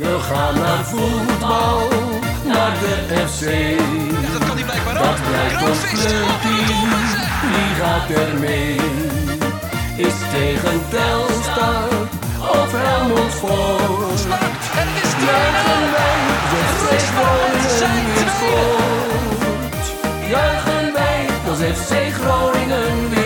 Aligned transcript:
We 0.00 0.18
gaan 0.20 0.54
naar 0.54 0.84
voetbal, 0.84 1.88
naar 2.44 2.72
de 2.80 2.94
FC. 3.28 3.44
Dat 4.32 4.46
kan 4.46 4.56
hij 4.56 4.64
blijkbaar 4.64 4.94
Dat 4.94 5.02
ook. 5.06 5.16
blijkt 5.28 5.62
ons 5.68 5.80
clubteam, 5.92 6.90
wie 7.52 7.72
gaat 7.80 8.08
er 8.10 8.38
mee? 8.38 8.76
Is 9.96 10.14
tegen 10.32 10.80
Telstar 10.90 11.88
of 12.40 12.72
Helmond 12.72 13.32
2-0. 13.32 13.42
Juichen 15.26 15.90
wij, 15.96 16.18
de 16.50 16.60
FC 16.72 16.88
Groningen 17.14 18.04
weer 18.14 18.30
scoort. 18.36 19.84
Juichen 20.30 20.92
wij, 20.92 21.26
als 21.48 21.58
FC 21.78 21.92
Groningen 22.20 23.08
weer 23.10 23.19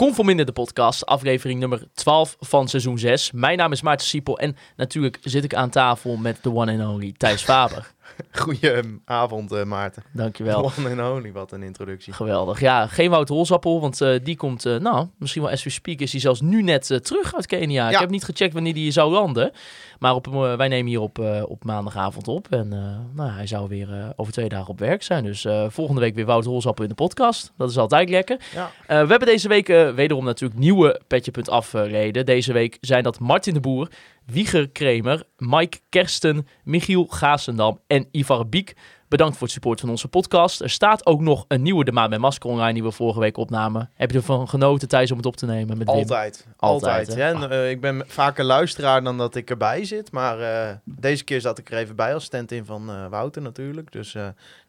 Conforminder 0.00 0.46
de 0.46 0.52
podcast, 0.52 1.06
aflevering 1.06 1.60
nummer 1.60 1.82
12 1.94 2.36
van 2.38 2.68
seizoen 2.68 2.98
6. 2.98 3.30
Mijn 3.32 3.58
naam 3.58 3.72
is 3.72 3.82
Maarten 3.82 4.06
Siepel 4.06 4.38
en 4.38 4.56
natuurlijk 4.76 5.18
zit 5.22 5.44
ik 5.44 5.54
aan 5.54 5.70
tafel 5.70 6.16
met 6.16 6.42
de 6.42 6.54
one 6.54 6.72
and 6.72 6.92
only 6.92 7.14
Thijs 7.16 7.42
Faber. 7.42 7.94
Goedenavond, 8.42 9.52
eh 9.52 9.64
Maarten. 9.64 10.02
Dankjewel. 10.12 10.72
One 10.78 11.02
and 11.02 11.16
only, 11.16 11.32
wat 11.32 11.52
een 11.52 11.62
introductie. 11.62 12.12
Geweldig. 12.12 12.60
Ja, 12.60 12.86
geen 12.86 13.10
Wout 13.10 13.28
Holsappel, 13.28 13.80
want 13.80 14.00
eh, 14.00 14.18
die 14.22 14.36
komt, 14.36 14.66
eh, 14.66 14.76
nou, 14.76 15.06
misschien 15.18 15.42
wel 15.42 15.50
as 15.50 15.64
we 15.64 15.70
speak, 15.70 15.98
is 15.98 16.12
hij 16.12 16.20
zelfs 16.20 16.40
nu 16.40 16.62
net 16.62 17.00
terug 17.02 17.34
uit 17.34 17.46
Kenia. 17.46 17.90
Ik 17.90 17.98
heb 17.98 18.10
niet 18.10 18.24
gecheckt 18.24 18.54
wanneer 18.54 18.74
hij 18.74 18.90
zou 18.90 19.12
landen. 19.12 19.52
Maar 19.98 20.14
op, 20.14 20.26
wij 20.56 20.68
nemen 20.68 20.86
hier 20.86 21.00
op, 21.00 21.18
op 21.48 21.64
maandagavond 21.64 22.28
op. 22.28 22.46
En 22.50 22.68
nou, 23.14 23.30
hij 23.30 23.46
zou 23.46 23.68
weer 23.68 24.12
over 24.16 24.32
twee 24.32 24.48
dagen 24.48 24.68
op 24.68 24.78
werk 24.78 25.02
zijn. 25.02 25.24
Dus 25.24 25.46
volgende 25.68 26.00
week 26.00 26.14
weer 26.14 26.24
Wout 26.24 26.44
Holsappel 26.44 26.82
in 26.82 26.88
de 26.90 26.96
podcast. 26.96 27.52
Dat 27.56 27.70
is 27.70 27.78
altijd 27.78 28.08
lekker. 28.08 28.40
Ja. 28.54 28.70
We 28.86 28.94
hebben 28.94 29.26
deze 29.26 29.48
week 29.48 29.66
wederom 29.94 30.24
natuurlijk 30.24 30.60
nieuwe 30.60 31.00
Petje 31.06 31.32
Af 31.50 31.74
eh, 31.74 31.90
leden. 31.90 32.26
Deze 32.26 32.52
week 32.52 32.78
zijn 32.80 33.02
dat 33.02 33.18
Martin 33.18 33.54
de 33.54 33.60
Boer, 33.60 33.88
Wieger 34.26 34.70
Kremer, 34.70 35.22
Mike 35.36 35.78
Kersten, 35.88 36.46
Michiel 36.64 37.06
Gaasendam 37.06 37.80
en 37.86 38.08
Ivar 38.12 38.48
Biek. 38.48 38.74
Bedankt 39.08 39.36
voor 39.36 39.46
het 39.46 39.52
support 39.54 39.80
van 39.80 39.88
onze 39.88 40.08
podcast. 40.08 40.60
Er 40.60 40.70
staat 40.70 41.06
ook 41.06 41.20
nog 41.20 41.44
een 41.48 41.62
nieuwe 41.62 41.84
De 41.84 41.92
Maan 41.92 42.10
met 42.10 42.18
Masker 42.18 42.50
online 42.50 42.72
die 42.72 42.82
we 42.82 42.90
vorige 42.90 43.20
week 43.20 43.36
opnamen. 43.36 43.90
Heb 43.94 44.10
je 44.10 44.16
ervan 44.16 44.48
genoten 44.48 44.88
Thijs 44.88 45.10
om 45.10 45.16
het 45.16 45.26
op 45.26 45.36
te 45.36 45.46
nemen 45.46 45.78
met 45.78 45.86
Wim? 45.86 45.96
Altijd. 45.96 46.46
Altijd, 46.56 47.08
Altijd. 47.08 47.18
hè? 47.18 47.44
En, 47.44 47.50
eh, 47.50 47.70
ik 47.70 47.80
ben 47.80 48.04
vaker 48.06 48.44
luisteraar 48.44 49.02
dan 49.02 49.18
dat 49.18 49.34
ik 49.34 49.50
erbij 49.50 49.84
zit. 49.84 50.12
Maar 50.12 50.40
eh, 50.40 50.76
deze 50.84 51.24
keer 51.24 51.40
zat 51.40 51.58
ik 51.58 51.70
er 51.70 51.78
even 51.78 51.96
bij 51.96 52.14
als 52.14 52.24
stand-in 52.24 52.64
van 52.64 52.90
eh, 52.90 53.06
Wouter 53.06 53.42
natuurlijk. 53.42 53.92
Dus 53.92 54.14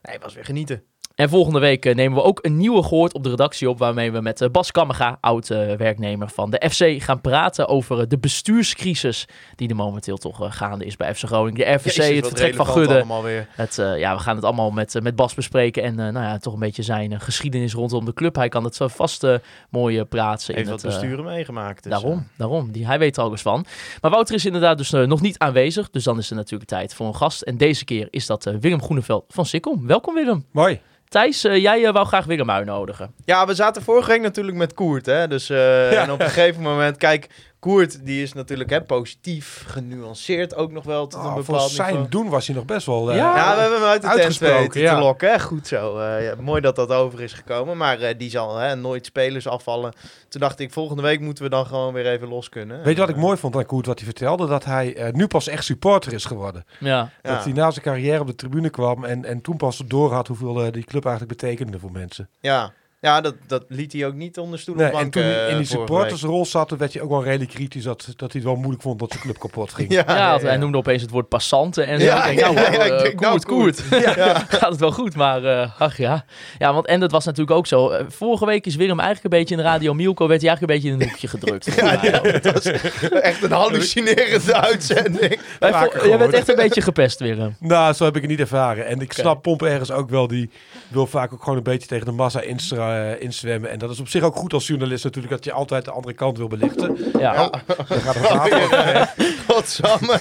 nee, 0.02 0.20
was 0.22 0.34
weer 0.34 0.46
genieten. 0.46 0.84
En 1.16 1.30
volgende 1.30 1.60
week 1.60 1.86
eh, 1.86 1.96
nemen 1.96 2.18
we 2.18 2.24
ook 2.24 2.40
een 2.42 2.58
nieuwe 2.58 2.84
gehoord 2.84 3.14
op 3.14 3.24
de 3.24 3.30
redactie 3.30 3.70
op. 3.70 3.80
Waarmee 3.80 4.12
we 4.12 4.22
met 4.22 4.42
eh, 4.42 4.50
Bas 4.50 4.72
Kammerga, 4.72 5.18
oud-werknemer 5.22 6.30
van 6.30 6.50
de 6.52 6.70
FC, 6.72 7.04
gaan 7.04 7.22
praten 7.22 7.68
over 7.68 8.00
eh, 8.00 8.06
de 8.08 8.18
bestuurscrisis. 8.18 9.26
Die 9.56 9.70
er 9.70 9.76
momenteel 9.76 10.18
toch 10.18 10.44
eh, 10.44 10.52
gaande 10.52 10.86
is 10.86 10.98
bij 10.98 11.16
FC 11.16 11.24
Groningen. 11.24 11.60
De 11.66 11.72
RVC, 11.74 12.16
het 12.16 12.28
vertrek 12.28 12.56
van 12.56 12.66
Gudde. 12.68 13.06
Het, 13.52 13.78
eh, 13.78 14.00
ja, 14.00 14.16
we 14.16 14.20
gaan 14.22 14.36
het 14.36 14.46
allemaal 14.46 14.72
met, 14.72 14.96
eh, 14.96 15.02
met 15.02 15.16
Bas 15.16 15.34
bespreken. 15.34 15.84
En 15.84 16.00
eh, 16.00 16.14
nou 16.14 16.26
ja, 16.26 16.38
toch 16.38 16.54
een 16.54 16.60
beetje 16.60 16.84
zijn 16.84 17.12
eh, 17.14 17.20
geschiedenis 17.20 17.74
rondom 17.74 18.06
de 18.06 18.14
club. 18.14 18.36
Hij 18.36 18.50
kan 18.50 18.64
het 18.64 18.76
zo 18.76 18.88
vast 18.88 19.24
eh, 19.24 19.36
mooi 19.70 20.00
eh, 20.00 20.06
plaatsen. 20.10 20.54
Heeft 20.56 20.66
in 20.66 20.72
wat 20.74 20.82
het, 20.82 20.92
eh, 20.94 21.00
besturen 21.00 21.26
meegemaakt. 21.26 21.84
Dus, 21.84 21.92
daarom, 21.92 22.18
eh, 22.18 22.38
daarom. 22.38 22.72
Die, 22.72 22.86
hij 22.86 23.00
weet 23.00 23.18
er 23.18 23.24
alles 23.24 23.42
van. 23.42 23.66
Maar 24.02 24.12
Wouter 24.12 24.36
is 24.36 24.46
inderdaad 24.46 24.78
dus 24.78 24.94
eh, 24.94 25.04
nog 25.04 25.22
niet 25.22 25.38
aanwezig. 25.40 25.90
Dus 25.90 26.04
dan 26.04 26.18
is 26.18 26.30
er 26.30 26.36
natuurlijk 26.36 26.70
tijd 26.70 26.94
voor 26.94 27.08
een 27.08 27.16
gast. 27.16 27.42
En 27.42 27.58
deze 27.58 27.86
keer 27.86 28.08
is 28.10 28.26
dat 28.26 28.46
eh, 28.46 28.54
Willem 28.60 28.82
Groeneveld 28.82 29.26
van 29.28 29.46
Sikkom. 29.46 29.88
Welkom 29.88 30.14
Willem. 30.14 30.46
Mooi. 30.52 30.82
Thijs, 31.12 31.44
eh, 31.44 31.62
jij 31.62 31.86
eh, 31.86 31.94
wou 31.94 32.06
graag 32.08 32.26
Willem 32.26 32.52
uitnodigen. 32.52 33.14
Ja, 33.26 33.46
we 33.46 33.54
zaten 33.54 33.82
vorige 33.82 34.10
week 34.10 34.22
natuurlijk 34.22 34.58
met 34.58 34.74
Koert. 34.74 35.06
Hè? 35.06 35.28
Dus, 35.28 35.50
eh, 35.50 36.02
En 36.02 36.12
op 36.12 36.20
een 36.20 36.30
gegeven 36.30 36.62
moment, 36.62 36.98
kijk, 36.98 37.28
Koert 37.62 38.06
die 38.06 38.22
is 38.24 38.34
natuurlijk 38.34 38.70
hè, 38.70 38.82
positief, 38.82 39.64
genuanceerd 39.68 40.56
ook 40.56 40.72
nog 40.72 40.84
wel 40.84 41.08
tot 41.08 41.20
een 41.24 41.26
Oh, 41.30 41.36
bepaald 41.36 41.46
voor 41.62 41.70
zijn 41.70 41.90
niveau. 41.90 42.10
doen 42.10 42.30
was 42.30 42.48
hij 42.48 42.56
nog 42.56 42.66
best 42.66 42.86
wel... 42.86 43.10
eh, 43.12 43.18
Ja. 43.18 43.36
Ja, 43.36 43.56
we 43.56 43.62
hebben 43.62 43.80
hem 43.80 43.88
uit 43.88 44.02
de 44.02 44.08
tent 44.08 44.38
weten 44.38 44.70
te 44.72 44.80
ja. 44.80 45.00
lokken. 45.00 45.32
Hè? 45.32 45.40
Goed 45.40 45.68
zo. 45.68 45.98
Eh, 46.00 46.24
ja, 46.26 46.36
mooi 46.40 46.62
dat 46.62 46.76
dat 46.76 46.92
over 46.92 47.22
is 47.22 47.34
gekomen. 47.34 47.78
Maar 47.78 48.00
eh, 48.00 48.18
die 48.18 48.30
zal 48.30 48.58
hè, 48.58 48.76
nooit 48.76 49.06
spelers 49.06 49.48
afvallen. 49.48 49.94
Toen 50.30 50.42
dacht 50.42 50.60
ik, 50.60 50.72
volgende 50.74 51.02
week 51.02 51.20
moeten 51.20 51.44
we 51.44 51.50
dan 51.50 51.66
gewoon 51.66 51.94
weer 51.94 52.08
even 52.08 52.28
los 52.28 52.50
kunnen. 52.50 52.84
Weet 52.84 52.94
je 52.96 53.00
wat 53.02 53.10
ik 53.10 53.16
mooi 53.16 53.38
vond 53.38 53.56
aan 53.56 53.66
Koert, 53.66 53.86
wat 53.86 53.98
hij 53.98 54.08
vertelde? 54.08 54.48
Dat 54.48 54.66
hij 54.66 55.12
nu 55.14 55.28
pas 55.28 55.48
echt 55.48 55.64
supporter 55.66 56.14
is 56.14 56.26
geworden. 56.26 56.66
Ja, 56.80 57.10
Ja. 57.22 57.34
Dat 57.36 57.44
hij 57.44 57.54
na 57.54 57.72
zijn 57.72 57.86
carrière 57.86 58.20
op 58.20 58.28
de 58.28 58.36
tribune 58.36 58.70
kwam 58.70 59.06
en, 59.06 59.26
en 59.26 59.42
toen 59.42 59.58
pas 59.58 59.82
door 59.86 60.14
had 60.14 60.28
hoeveel 60.28 60.72
die 60.72 60.84
club 60.84 61.06
eigenlijk 61.06 61.40
betekende 61.40 61.80
voor 61.80 61.92
mensen. 61.92 62.30
Ja, 62.40 62.74
ja 63.02 63.22
dat, 63.22 63.36
dat 63.48 63.64
liet 63.68 63.94
hij 63.94 64.06
ook 64.06 64.14
niet 64.14 64.38
onder 64.38 64.60
stoel 64.60 64.76
Nee, 64.76 64.86
of 64.86 64.92
bank, 64.92 65.04
en 65.04 65.12
toen 65.12 65.24
eh, 65.24 65.30
hij 65.30 65.42
in 65.42 65.48
die 65.48 65.56
week. 65.58 65.68
supportersrol 65.68 66.46
zat, 66.46 66.68
toen 66.68 66.78
werd 66.78 66.94
hij 66.94 67.02
ook 67.02 67.10
wel 67.10 67.24
redelijk 67.24 67.52
kritisch 67.52 67.84
dat, 67.84 68.06
dat 68.16 68.32
hij 68.32 68.42
het 68.42 68.44
wel 68.44 68.56
moeilijk 68.56 68.82
vond 68.82 69.00
dat 69.00 69.12
zijn 69.12 69.24
club 69.24 69.40
kapot 69.40 69.74
ging. 69.74 69.92
Ja, 69.92 70.04
ja, 70.08 70.16
ja, 70.16 70.30
want 70.30 70.42
hij 70.42 70.58
noemde 70.58 70.78
opeens 70.78 71.02
het 71.02 71.12
woord 71.12 71.28
passanten 71.28 71.88
en 71.88 72.00
zo. 72.00 72.06
Ja, 72.06 72.26
ik 72.26 72.38
denk, 72.38 72.54
nou, 72.54 72.72
ja, 72.72 72.80
eh, 72.80 73.12
ik 73.12 73.20
nou, 73.20 73.42
koert. 73.42 73.80
Gaat 74.50 74.70
het 74.70 74.80
wel 74.80 74.92
goed, 74.92 75.16
maar 75.16 75.44
eh, 75.44 75.82
ach 75.82 75.98
ja. 75.98 76.26
Ja, 76.60 76.74
want 76.74 76.86
en 76.86 77.00
dat 77.00 77.12
was 77.12 77.26
natuurlijk 77.26 77.58
ook 77.58 77.68
zo. 77.68 77.90
Eh, 77.90 78.06
vorige 78.08 78.46
week 78.46 78.66
is 78.66 78.76
Willem 78.76 79.00
eigenlijk 79.00 79.34
een 79.34 79.40
beetje 79.40 79.56
in 79.56 79.62
de 79.62 79.68
Radio 79.68 79.94
Milko, 79.94 80.28
werd 80.28 80.42
hij 80.42 80.50
eigenlijk 80.50 80.62
een 80.62 80.90
beetje 80.90 80.98
in 80.98 81.02
een 81.02 81.10
hoekje 81.10 81.28
gedrukt. 81.28 81.76
Ja, 81.76 82.00
ja, 82.02 82.22
het 82.22 82.52
was 82.52 82.66
echt 83.12 83.44
een 83.44 83.52
hallucinerende 83.52 84.56
uitzending. 84.56 85.40
Jij 85.60 85.72
bent 85.72 85.94
gehoord. 85.94 86.34
echt 86.34 86.50
een 86.50 86.56
beetje 86.56 86.82
gepest, 86.82 87.20
Willem. 87.20 87.56
Nou, 87.60 87.94
zo 87.94 88.06
heb 88.06 88.16
ik 88.16 88.22
het 88.22 88.32
niet 88.32 88.40
ervaren. 88.40 88.86
En 88.86 89.00
ik 89.00 89.14
snap 89.14 89.42
Pomp 89.42 89.62
ergens 89.64 89.92
ook 89.92 90.10
wel. 90.10 90.28
Die 90.28 90.50
wil 90.88 91.08
vaak 91.08 91.34
ook 91.34 91.44
gewoon 91.44 91.58
een 91.58 91.64
beetje 91.64 91.88
tegen 91.88 92.06
de 92.06 92.12
massa 92.12 92.42
instra- 92.42 92.91
eh, 92.92 93.22
inzwemmen. 93.22 93.70
En 93.70 93.80
dat 93.80 93.90
is 93.90 94.00
op 94.00 94.08
zich 94.08 94.24
ook 94.24 94.36
goed 94.36 94.54
als 94.54 94.68
journalist 94.68 95.04
natuurlijk, 95.04 95.34
dat 95.34 95.46
je 95.46 95.52
altijd 95.52 95.86
de 95.86 95.92
andere 95.92 96.14
kant 96.14 96.38
wil 96.38 96.48
belichten. 96.48 96.98
Ja. 97.20 97.34
Ja. 97.34 97.50
Dan 97.88 98.00
gaat 98.00 98.16
het 98.16 98.30
water. 98.30 99.14
Godsamme. 99.48 100.20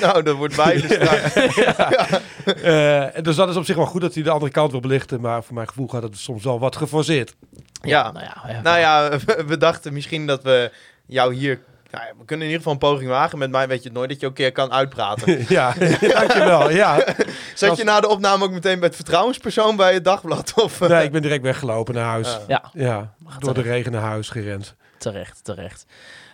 nou, 0.00 0.22
dat 0.22 0.36
wordt 0.36 0.56
beide 0.56 0.94
straks. 0.94 1.32
Eh, 2.44 3.06
dus 3.22 3.36
dat 3.36 3.48
is 3.48 3.56
op 3.56 3.64
zich 3.64 3.76
wel 3.76 3.86
goed 3.86 4.00
dat 4.00 4.14
hij 4.14 4.22
de 4.22 4.30
andere 4.30 4.52
kant 4.52 4.70
wil 4.70 4.80
belichten. 4.80 5.20
Maar 5.20 5.44
voor 5.44 5.54
mijn 5.54 5.68
gevoel 5.68 5.88
gaat 5.88 6.02
het 6.02 6.18
soms 6.18 6.44
wel 6.44 6.58
wat 6.58 6.76
geforceerd. 6.76 7.34
Ja. 7.82 8.12
Nou 8.12 8.24
ja, 8.24 8.44
ja. 8.48 8.60
Nou 8.62 8.78
ja, 8.78 9.10
we, 9.10 9.44
we 9.46 9.56
dachten 9.56 9.92
misschien 9.92 10.26
dat 10.26 10.42
we 10.42 10.70
jou 11.06 11.34
hier... 11.34 11.60
Nou 11.94 12.06
ja, 12.06 12.12
we 12.18 12.24
kunnen 12.24 12.46
in 12.46 12.52
ieder 12.52 12.56
geval 12.56 12.72
een 12.72 12.90
poging 12.90 13.10
wagen. 13.10 13.38
Met 13.38 13.50
mij 13.50 13.68
weet 13.68 13.82
je 13.82 13.88
het 13.88 13.96
nooit 13.96 14.08
dat 14.08 14.20
je 14.20 14.26
ook 14.26 14.32
een 14.32 14.38
keer 14.38 14.52
kan 14.52 14.72
uitpraten. 14.72 15.44
ja, 15.48 15.74
dankjewel. 16.18 16.70
Ja. 16.70 17.04
Zat 17.54 17.76
je 17.76 17.84
na 17.84 18.00
de 18.00 18.08
opname 18.08 18.44
ook 18.44 18.50
meteen 18.50 18.78
bij 18.78 18.88
het 18.88 18.96
vertrouwenspersoon 18.96 19.76
bij 19.76 19.94
het 19.94 20.04
dagblad? 20.04 20.52
Of, 20.62 20.80
eh? 20.80 20.88
Nee, 20.88 21.04
ik 21.04 21.12
ben 21.12 21.22
direct 21.22 21.42
weggelopen 21.42 21.94
naar 21.94 22.04
huis. 22.04 22.38
Ja, 22.48 22.70
Ja, 22.72 23.14
door 23.38 23.54
de 23.54 23.62
regen 23.62 23.92
naar 23.92 24.02
huis 24.02 24.28
gerend. 24.28 24.74
terecht, 24.98 25.44
terecht. 25.44 25.86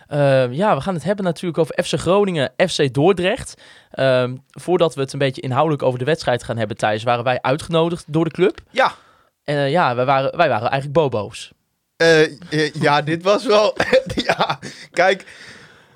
Ehm, 0.07 0.51
ja, 0.51 0.75
we 0.75 0.81
gaan 0.81 0.93
het 0.93 1.03
hebben 1.03 1.25
natuurlijk 1.25 1.57
over 1.57 1.83
FC 1.83 1.99
Groningen, 1.99 2.51
FC 2.67 2.93
Dordrecht. 2.93 3.61
Ehm, 3.91 4.35
voordat 4.49 4.95
we 4.95 5.01
het 5.01 5.13
een 5.13 5.19
beetje 5.19 5.41
inhoudelijk 5.41 5.83
over 5.83 5.99
de 5.99 6.05
wedstrijd 6.05 6.43
gaan 6.43 6.57
hebben, 6.57 6.77
Thijs, 6.77 7.03
waren 7.03 7.23
wij 7.23 7.41
uitgenodigd 7.41 8.03
door 8.07 8.23
de 8.23 8.31
club. 8.31 8.61
Ja. 8.69 8.91
En 9.43 9.55
eh, 9.57 9.71
ja, 9.71 9.95
wij 9.95 10.05
waren, 10.05 10.37
wij 10.37 10.49
waren 10.49 10.69
eigenlijk 10.69 10.93
bobo's. 10.93 11.51
Eh, 11.97 12.73
ja, 12.73 13.01
dit 13.01 13.23
was 13.23 13.45
wel... 13.45 13.75
ja, 14.15 14.59
kijk... 14.91 15.25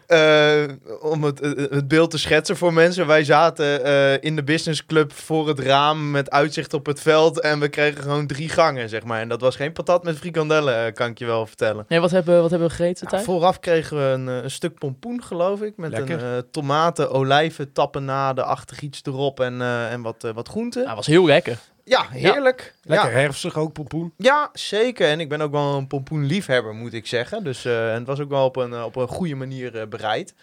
eh, 0.07 0.63
om 1.01 1.23
het, 1.23 1.39
het 1.39 1.69
het 1.69 1.87
beeld 1.87 2.11
te 2.11 2.17
schetsen 2.17 2.57
voor 2.57 2.73
mensen. 2.73 3.07
Wij 3.07 3.23
zaten 3.23 3.83
eh, 3.83 4.23
in 4.23 4.35
de 4.35 4.43
businessclub 4.43 5.13
voor 5.13 5.47
het 5.47 5.59
raam 5.59 6.11
met 6.11 6.29
uitzicht 6.31 6.73
op 6.73 6.85
het 6.85 7.01
veld. 7.01 7.39
En 7.39 7.59
we 7.59 7.67
kregen 7.67 8.01
gewoon 8.01 8.27
drie 8.27 8.49
gangen, 8.49 8.89
zeg 8.89 9.03
maar. 9.03 9.19
En 9.21 9.27
dat 9.29 9.41
was 9.41 9.55
geen 9.55 9.71
patat 9.71 10.03
met 10.03 10.17
frikandellen, 10.17 10.85
eh, 10.85 10.93
kan 10.93 11.09
ik 11.09 11.17
je 11.19 11.25
wel 11.25 11.45
vertellen. 11.45 11.85
Nee, 11.87 11.99
wat 11.99 12.11
hebben, 12.11 12.41
wat 12.41 12.49
hebben 12.49 12.67
we 12.67 12.73
gegeten, 12.75 13.03
Ja, 13.03 13.09
Thijs? 13.09 13.23
vooraf 13.23 13.59
kregen 13.59 13.97
we 13.97 14.03
een, 14.03 14.29
eh, 14.29 14.43
een 14.43 14.51
stuk 14.51 14.79
pompoen, 14.79 15.23
geloof 15.23 15.61
ik. 15.61 15.77
Met 15.77 15.91
Lekker. 15.91 16.23
een 16.23 16.37
eh, 16.37 16.43
tomaten, 16.51 17.11
olijven, 17.11 17.71
tapenade, 17.71 18.43
achtig 18.43 18.81
iets 18.81 19.01
erop. 19.03 19.39
En, 19.39 19.61
eh, 19.61 19.91
en 19.91 20.01
wat, 20.01 20.23
eh, 20.23 20.31
wat 20.33 20.47
groenten. 20.47 20.83
Ja, 20.83 20.95
was 20.95 21.07
heel 21.07 21.25
lekker. 21.25 21.57
Ja, 21.87 22.07
heerlijk. 22.09 22.73
Lekker 22.83 23.09
Ja. 23.09 23.15
herfstig 23.15 23.57
ook, 23.57 23.73
pompoen. 23.73 24.13
Ja, 24.17 24.49
zeker. 24.53 25.07
En 25.09 25.19
ik 25.19 25.29
ben 25.29 25.41
ook 25.41 25.51
wel 25.51 25.75
een 25.77 25.87
pompoenliefhebber, 25.87 26.73
moet 26.73 26.93
ik 26.93 27.07
zeggen. 27.07 27.43
Dus 27.43 27.65
eh, 27.65 27.89
en 27.91 27.97
het 27.97 28.07
was 28.07 28.19
ook 28.19 28.29
wel 28.29 28.45
op 28.45 28.55
een, 28.55 28.73
eh, 28.73 28.83
op 28.83 28.95
een 28.95 29.07
goede 29.07 29.35
manier 29.35 29.79
eh, 29.79 29.87
bereid. 29.87 30.33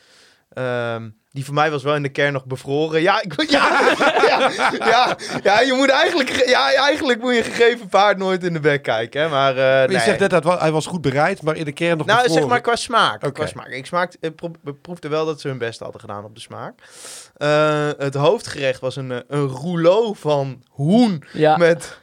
Ehm, 0.53 1.09
die 1.33 1.45
voor 1.45 1.55
mij 1.55 1.71
was 1.71 1.83
wel 1.83 1.95
in 1.95 2.03
de 2.03 2.09
kern 2.09 2.33
nog 2.33 2.45
bevroren. 2.47 3.03
Ja, 3.03 3.23
ik, 3.23 3.43
ja, 3.51 3.81
ja, 4.27 4.51
ja, 4.79 5.17
ja, 5.43 5.61
je 5.61 5.73
moet 5.73 5.91
eigenlijk, 5.91 6.31
ge- 6.31 6.49
ja, 6.49 6.75
eigenlijk 6.75 7.21
moet 7.21 7.35
je 7.35 7.43
gegeven 7.43 7.89
paard 7.89 8.19
nooit 8.19 8.45
in 8.45 8.53
de 8.53 8.61
bek 8.61 8.83
kijken. 8.83 9.21
Hè? 9.23 9.29
Maar, 9.29 9.57
eh, 9.57 9.83
Je 9.83 9.89
nee. 9.89 10.01
zegt 10.01 10.19
net 10.19 10.31
dat 10.31 10.61
hij 10.61 10.71
was 10.73 10.87
goed 10.87 11.01
bereid, 11.01 11.43
maar 11.43 11.57
in 11.57 11.65
de 11.65 11.73
kern 11.73 11.97
nog 11.99 12.07
Nou, 12.07 12.19
bevroren. 12.19 12.43
zeg 12.43 12.51
maar 12.51 12.61
qua 12.61 12.77
smaak. 12.77 13.33
Qua 13.35 13.47
smaak. 13.47 13.69
Ik, 13.69 13.87
smaak, 13.87 14.13
ik 14.21 14.35
pro- 14.37 14.51
ik 14.65 14.81
proefde 14.81 15.09
wel 15.09 15.27
dat 15.27 15.41
ze 15.41 15.49
hun 15.49 15.59
best 15.59 15.81
hadden 15.81 16.01
gedaan 16.01 16.25
op 16.25 16.35
de 16.35 16.41
smaak. 16.41 16.79
Eh, 17.37 17.89
het 17.99 18.15
hoofdgerecht 18.15 18.81
was 18.81 18.97
een, 18.97 19.13
eh, 19.13 19.19
een 19.29 19.49
rouleau 19.49 20.17
van 20.17 20.63
hoen 20.71 21.25
Ja, 21.33 21.57
met 21.57 21.99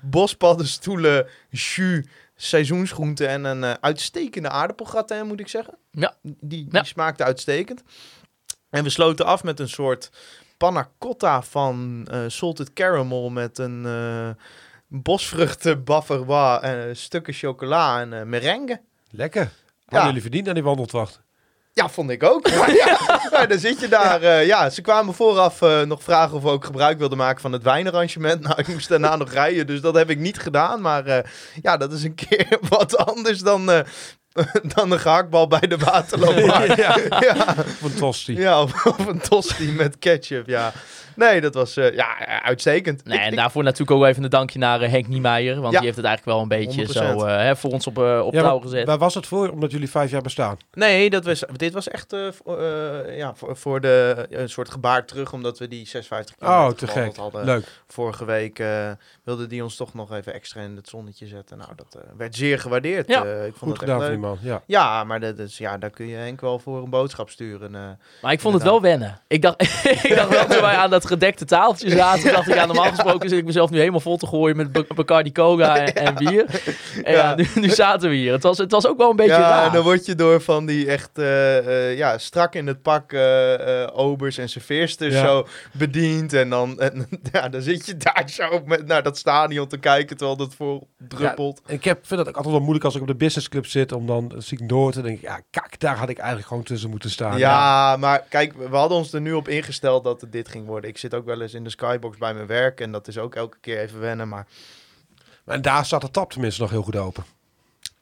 bospaddenstoelen, 0.00 1.26
jus, 1.50 2.06
seizoensgroenten 2.36 3.28
en 3.28 3.44
een 3.44 3.76
uitstekende 3.82 4.48
aardappelgratin, 4.48 5.26
moet 5.26 5.40
ik 5.40 5.48
zeggen. 5.48 5.74
Ja. 5.90 6.14
Die, 6.22 6.36
die 6.40 6.68
Ja. 6.70 6.82
smaakte 6.84 7.24
uitstekend. 7.24 7.82
En 8.72 8.82
we 8.84 8.90
sloten 8.90 9.24
af 9.26 9.42
met 9.44 9.60
een 9.60 9.68
soort 9.68 10.10
panna 10.56 10.88
cotta 10.98 11.42
van 11.42 12.06
eh, 12.10 12.18
salted 12.26 12.72
caramel 12.72 13.30
met 13.30 13.58
een 13.58 13.86
eh 13.86 14.44
bosvruchten 14.86 15.84
bavarois, 15.84 16.60
en 16.62 16.96
stukken 16.96 17.32
chocola 17.34 18.00
en 18.00 18.12
eh, 18.12 18.22
merengue. 18.22 18.80
Lekker. 19.10 19.40
Hadden 19.80 20.00
Ja. 20.00 20.06
jullie 20.06 20.20
verdiend 20.22 20.48
aan 20.48 20.54
die 20.54 20.62
wandeltocht? 20.62 21.20
Ja, 21.72 21.88
vond 21.88 22.10
ik 22.10 22.22
ook. 22.22 22.48
ja, 23.30 23.46
dan 23.46 23.58
zit 23.58 23.80
je 23.80 23.88
daar. 23.88 24.44
ja, 24.44 24.70
ze 24.70 24.80
kwamen 24.80 25.14
vooraf 25.14 25.60
nog 25.84 26.02
vragen 26.02 26.36
of 26.36 26.42
we 26.42 26.48
ook 26.48 26.64
gebruik 26.64 26.98
wilden 26.98 27.18
maken 27.18 27.40
van 27.40 27.52
het 27.52 27.62
wijnarrangement. 27.62 28.40
Nou, 28.40 28.58
ik 28.58 28.68
moest 28.68 28.88
daarna 28.88 29.16
nog 29.16 29.32
rijden, 29.32 29.66
dus 29.66 29.80
dat 29.80 29.94
heb 29.94 30.10
ik 30.10 30.18
niet 30.18 30.38
gedaan. 30.38 30.80
Maar 30.80 31.30
ja, 31.62 31.76
dat 31.76 31.92
is 31.92 32.02
een 32.02 32.14
keer 32.28 32.58
wat 32.68 32.96
anders 32.96 33.38
dan, 33.40 33.84
dan 34.74 34.92
een 34.92 34.98
gehaktbal 35.00 35.46
bij 35.46 35.60
de 35.60 35.76
waterloopmarkt. 35.78 36.76
ja, 36.86 36.96
ja, 37.20 37.54
fantastisch. 37.64 38.38
ja 38.38 38.62
of, 38.62 38.86
of 38.86 39.06
een 39.06 39.20
tosti 39.20 39.72
met 39.72 39.98
ketchup, 39.98 40.46
ja. 40.46 40.72
Nee, 41.16 41.40
dat 41.40 41.54
was 41.54 41.76
eh, 41.76 41.94
ja, 41.94 42.26
uitstekend. 42.42 43.04
Nee, 43.04 43.18
Ik- 43.18 43.24
en 43.24 43.30
ik- 43.30 43.36
daarvoor 43.36 43.62
natuurlijk 43.62 43.90
ook 43.90 44.04
even 44.04 44.24
een 44.24 44.30
dankje 44.30 44.58
naar 44.58 44.80
eh, 44.80 44.90
Henk 44.90 45.08
Niemeyer. 45.08 45.54
Want 45.60 45.72
Ja. 45.72 45.78
die 45.78 45.86
heeft 45.86 45.96
het 45.96 46.06
eigenlijk 46.06 46.36
wel 46.36 46.42
een 46.42 46.48
beetje 46.66 46.86
100%. 46.86 46.90
zo 46.90 47.24
eh, 47.26 47.36
hè, 47.36 47.56
voor 47.56 47.70
ons 47.70 47.86
op, 47.86 47.98
op 47.98 48.32
Ja, 48.32 48.40
touw 48.42 48.52
maar 48.52 48.62
gezet. 48.62 48.86
Waar 48.86 48.98
was 48.98 49.14
het 49.14 49.26
voor? 49.26 49.48
Omdat 49.48 49.70
jullie 49.70 49.90
vijf 49.90 50.10
jaar 50.10 50.22
bestaan. 50.22 50.56
Nee, 50.72 51.10
dat 51.10 51.24
was, 51.24 51.44
dit 51.56 51.72
was 51.72 51.88
echt 51.88 52.16
voor, 52.30 52.62
ja, 53.12 53.34
voor, 53.34 53.56
voor 53.56 53.80
de, 53.80 54.26
een 54.30 54.48
soort 54.48 54.70
gebaar 54.70 55.04
terug, 55.06 55.32
omdat 55.32 55.58
we 55.58 55.68
die 55.68 55.86
56 55.86 56.36
kilometer 56.36 56.66
Oh, 56.70 56.76
te 56.78 56.86
gek. 56.86 57.16
hadden. 57.16 57.44
Leuk. 57.44 57.64
Vorige 57.88 58.24
week 58.24 58.58
eh, 58.58 58.90
wilde 59.24 59.46
die 59.46 59.62
ons 59.62 59.76
toch 59.76 59.94
nog 59.94 60.12
even 60.12 60.34
extra 60.34 60.60
in 60.60 60.76
het 60.76 60.88
zonnetje 60.88 61.26
zetten. 61.26 61.58
Nou, 61.58 61.70
dat 61.76 61.98
werd 62.16 62.34
zeer 62.34 62.58
gewaardeerd. 62.58 63.08
Ja, 63.08 63.24
Eh, 63.24 63.46
ik 63.46 63.54
vond 63.56 63.58
Goed 63.58 63.68
het 63.70 63.78
gedaan 63.78 64.00
echt 64.00 64.10
leuk. 64.10 64.18
Man. 64.22 64.38
Ja. 64.40 64.62
Ja, 64.66 65.04
maar 65.04 65.20
dat 65.20 65.38
is, 65.38 65.58
ja, 65.58 65.78
daar 65.78 65.90
kun 65.90 66.06
je 66.06 66.16
Henk 66.16 66.40
wel 66.40 66.58
voor 66.58 66.82
een 66.82 66.90
boodschap 66.90 67.30
sturen. 67.30 67.74
eh. 67.74 67.80
Maar 68.22 68.32
ik 68.32 68.40
vond 68.40 68.54
het 68.54 68.62
wel 68.62 68.80
wennen. 68.80 69.20
Ik 69.26 69.42
dacht, 69.42 69.62
ik 70.08 70.12
dacht 70.14 70.28
wel 70.28 70.46
toen 70.46 70.60
wij 70.60 70.76
aan 70.76 70.90
dat 70.90 71.06
gedekte 71.06 71.44
tafeltje 71.44 71.90
zaten, 71.90 72.32
dacht 72.32 72.48
ik, 72.48 72.54
ja, 72.54 72.66
normaal 72.66 72.88
gesproken 72.90 73.28
zit 73.28 73.38
ik 73.38 73.44
mezelf 73.44 73.70
nu 73.70 73.78
helemaal 73.78 74.00
vol 74.00 74.16
te 74.16 74.26
gooien 74.26 74.56
met 74.56 74.72
Bac- 74.72 74.94
Bacardi 74.94 75.32
Cola 75.32 75.76
en, 75.78 75.94
en 76.06 76.14
bier. 76.14 76.44
En 77.04 77.12
ja, 77.12 77.18
Ja. 77.18 77.34
nu, 77.34 77.46
nu 77.54 77.68
zaten 77.68 78.08
we 78.10 78.14
hier. 78.16 78.32
Het 78.32 78.42
was, 78.42 78.58
het 78.58 78.70
was 78.70 78.86
ook 78.86 78.98
wel 78.98 79.10
een 79.10 79.16
beetje 79.16 79.32
ja, 79.32 79.40
raar. 79.48 79.66
en 79.66 79.72
dan 79.72 79.82
word 79.82 80.06
je 80.06 80.14
door 80.14 80.40
van 80.40 80.66
die 80.66 80.86
echt 80.90 81.18
eh, 81.18 81.58
eh, 81.90 81.96
ja, 81.98 82.18
strak 82.18 82.54
in 82.54 82.66
het 82.66 82.82
pak 82.82 83.12
eh, 83.12 83.82
eh, 83.82 83.88
obers 83.98 84.38
en 84.38 84.48
serveersters 84.48 85.14
Ja. 85.14 85.24
zo 85.26 85.46
bediend. 85.72 86.32
En 86.32 86.50
dan, 86.50 86.80
en, 86.80 87.08
ja, 87.32 87.48
dan 87.48 87.62
zit 87.62 87.86
je 87.86 87.96
daar 87.96 88.22
zo 88.26 88.62
met, 88.64 88.86
naar 88.86 89.02
dat 89.02 89.18
stadion 89.18 89.66
te 89.68 89.78
kijken 89.78 90.16
terwijl 90.16 90.36
dat 90.38 90.54
vol 90.54 90.88
druppelt. 91.08 91.60
Ik 91.66 91.84
heb, 91.84 92.06
vind 92.06 92.20
het 92.20 92.28
ook 92.28 92.34
altijd 92.36 92.52
wel 92.54 92.62
moeilijk 92.62 92.84
als 92.84 92.94
ik 92.94 93.00
op 93.00 93.06
de 93.06 93.14
businessclub 93.14 93.66
zit. 93.66 93.92
Om 93.92 94.06
dan 94.12 94.42
zie 94.42 94.60
ik 94.60 94.68
door 94.68 94.92
te 94.92 95.02
denken. 95.02 95.22
Ja, 95.28 95.40
kijk, 95.50 95.80
daar 95.80 95.96
had 95.96 96.08
ik 96.08 96.18
eigenlijk 96.18 96.48
gewoon 96.48 96.62
tussen 96.62 96.90
moeten 96.90 97.10
staan. 97.10 97.38
Ja, 97.38 97.96
maar 97.96 98.24
kijk, 98.28 98.52
we 98.52 98.76
hadden 98.76 98.98
ons 98.98 99.12
er 99.12 99.20
nu 99.20 99.32
op 99.32 99.48
ingesteld 99.48 100.04
dat 100.04 100.20
het 100.20 100.32
dit 100.32 100.48
ging 100.48 100.66
worden. 100.66 100.90
Ik 100.90 100.98
zit 100.98 101.14
ook 101.14 101.24
wel 101.24 101.40
eens 101.40 101.54
in 101.54 101.64
de 101.64 101.70
skybox 101.70 102.16
bij 102.16 102.34
mijn 102.34 102.46
werk 102.46 102.80
en 102.80 102.92
dat 102.92 103.08
is 103.08 103.18
ook 103.18 103.34
elke 103.34 103.56
keer 103.60 103.78
even 103.78 104.00
wennen. 104.00 104.28
Maar 104.28 104.46
En 105.44 105.62
daar 105.62 105.84
staat 105.84 106.00
de 106.00 106.10
tap 106.10 106.30
tenminste 106.32 106.60
nog 106.60 106.70
heel 106.70 106.82
goed 106.82 106.96
open. 106.96 107.24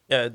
ja, 0.07 0.29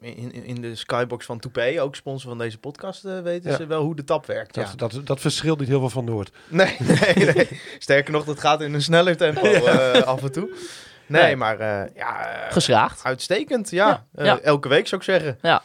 in, 0.00 0.32
in, 0.44 0.60
de 0.60 0.74
skybox 0.74 1.24
van 1.26 1.38
Toupé, 1.38 1.82
ook 1.82 1.96
sponsor 1.96 2.28
van 2.28 2.38
deze 2.38 2.58
podcast, 2.58 3.04
eh, 3.04 3.20
weten 3.20 3.50
Ja. 3.50 3.56
ze 3.56 3.66
wel 3.66 3.82
hoe 3.82 3.96
de 3.96 4.04
tap 4.04 4.26
werkt. 4.26 4.54
Dat, 4.54 4.68
ja. 4.68 4.74
dat, 4.76 5.00
dat 5.06 5.20
verschilt 5.20 5.58
niet 5.58 5.68
heel 5.68 5.78
veel 5.78 5.90
van 5.90 6.04
Noord. 6.04 6.30
Nee, 6.48 6.76
nee, 6.78 7.32
nee. 7.34 7.60
Sterker 7.78 8.12
nog, 8.12 8.24
dat 8.24 8.40
gaat 8.40 8.60
in 8.60 8.74
een 8.74 8.82
sneller 8.82 9.16
tempo 9.16 9.40
eh, 9.50 10.02
af 10.02 10.22
en 10.22 10.32
toe. 10.32 10.50
Nee, 11.08 11.22
Nee. 11.22 11.36
maar 11.36 11.58
eh, 11.60 11.94
ja, 11.96 12.26
eh, 12.46 12.52
Geslaagd. 12.52 13.00
uitstekend. 13.04 13.70
Ja, 13.70 13.86
Ja, 13.88 14.04
Eh, 14.14 14.24
ja. 14.24 14.38
elke 14.38 14.68
week 14.68 14.86
zou 14.88 15.00
ik 15.00 15.06
zeggen. 15.06 15.38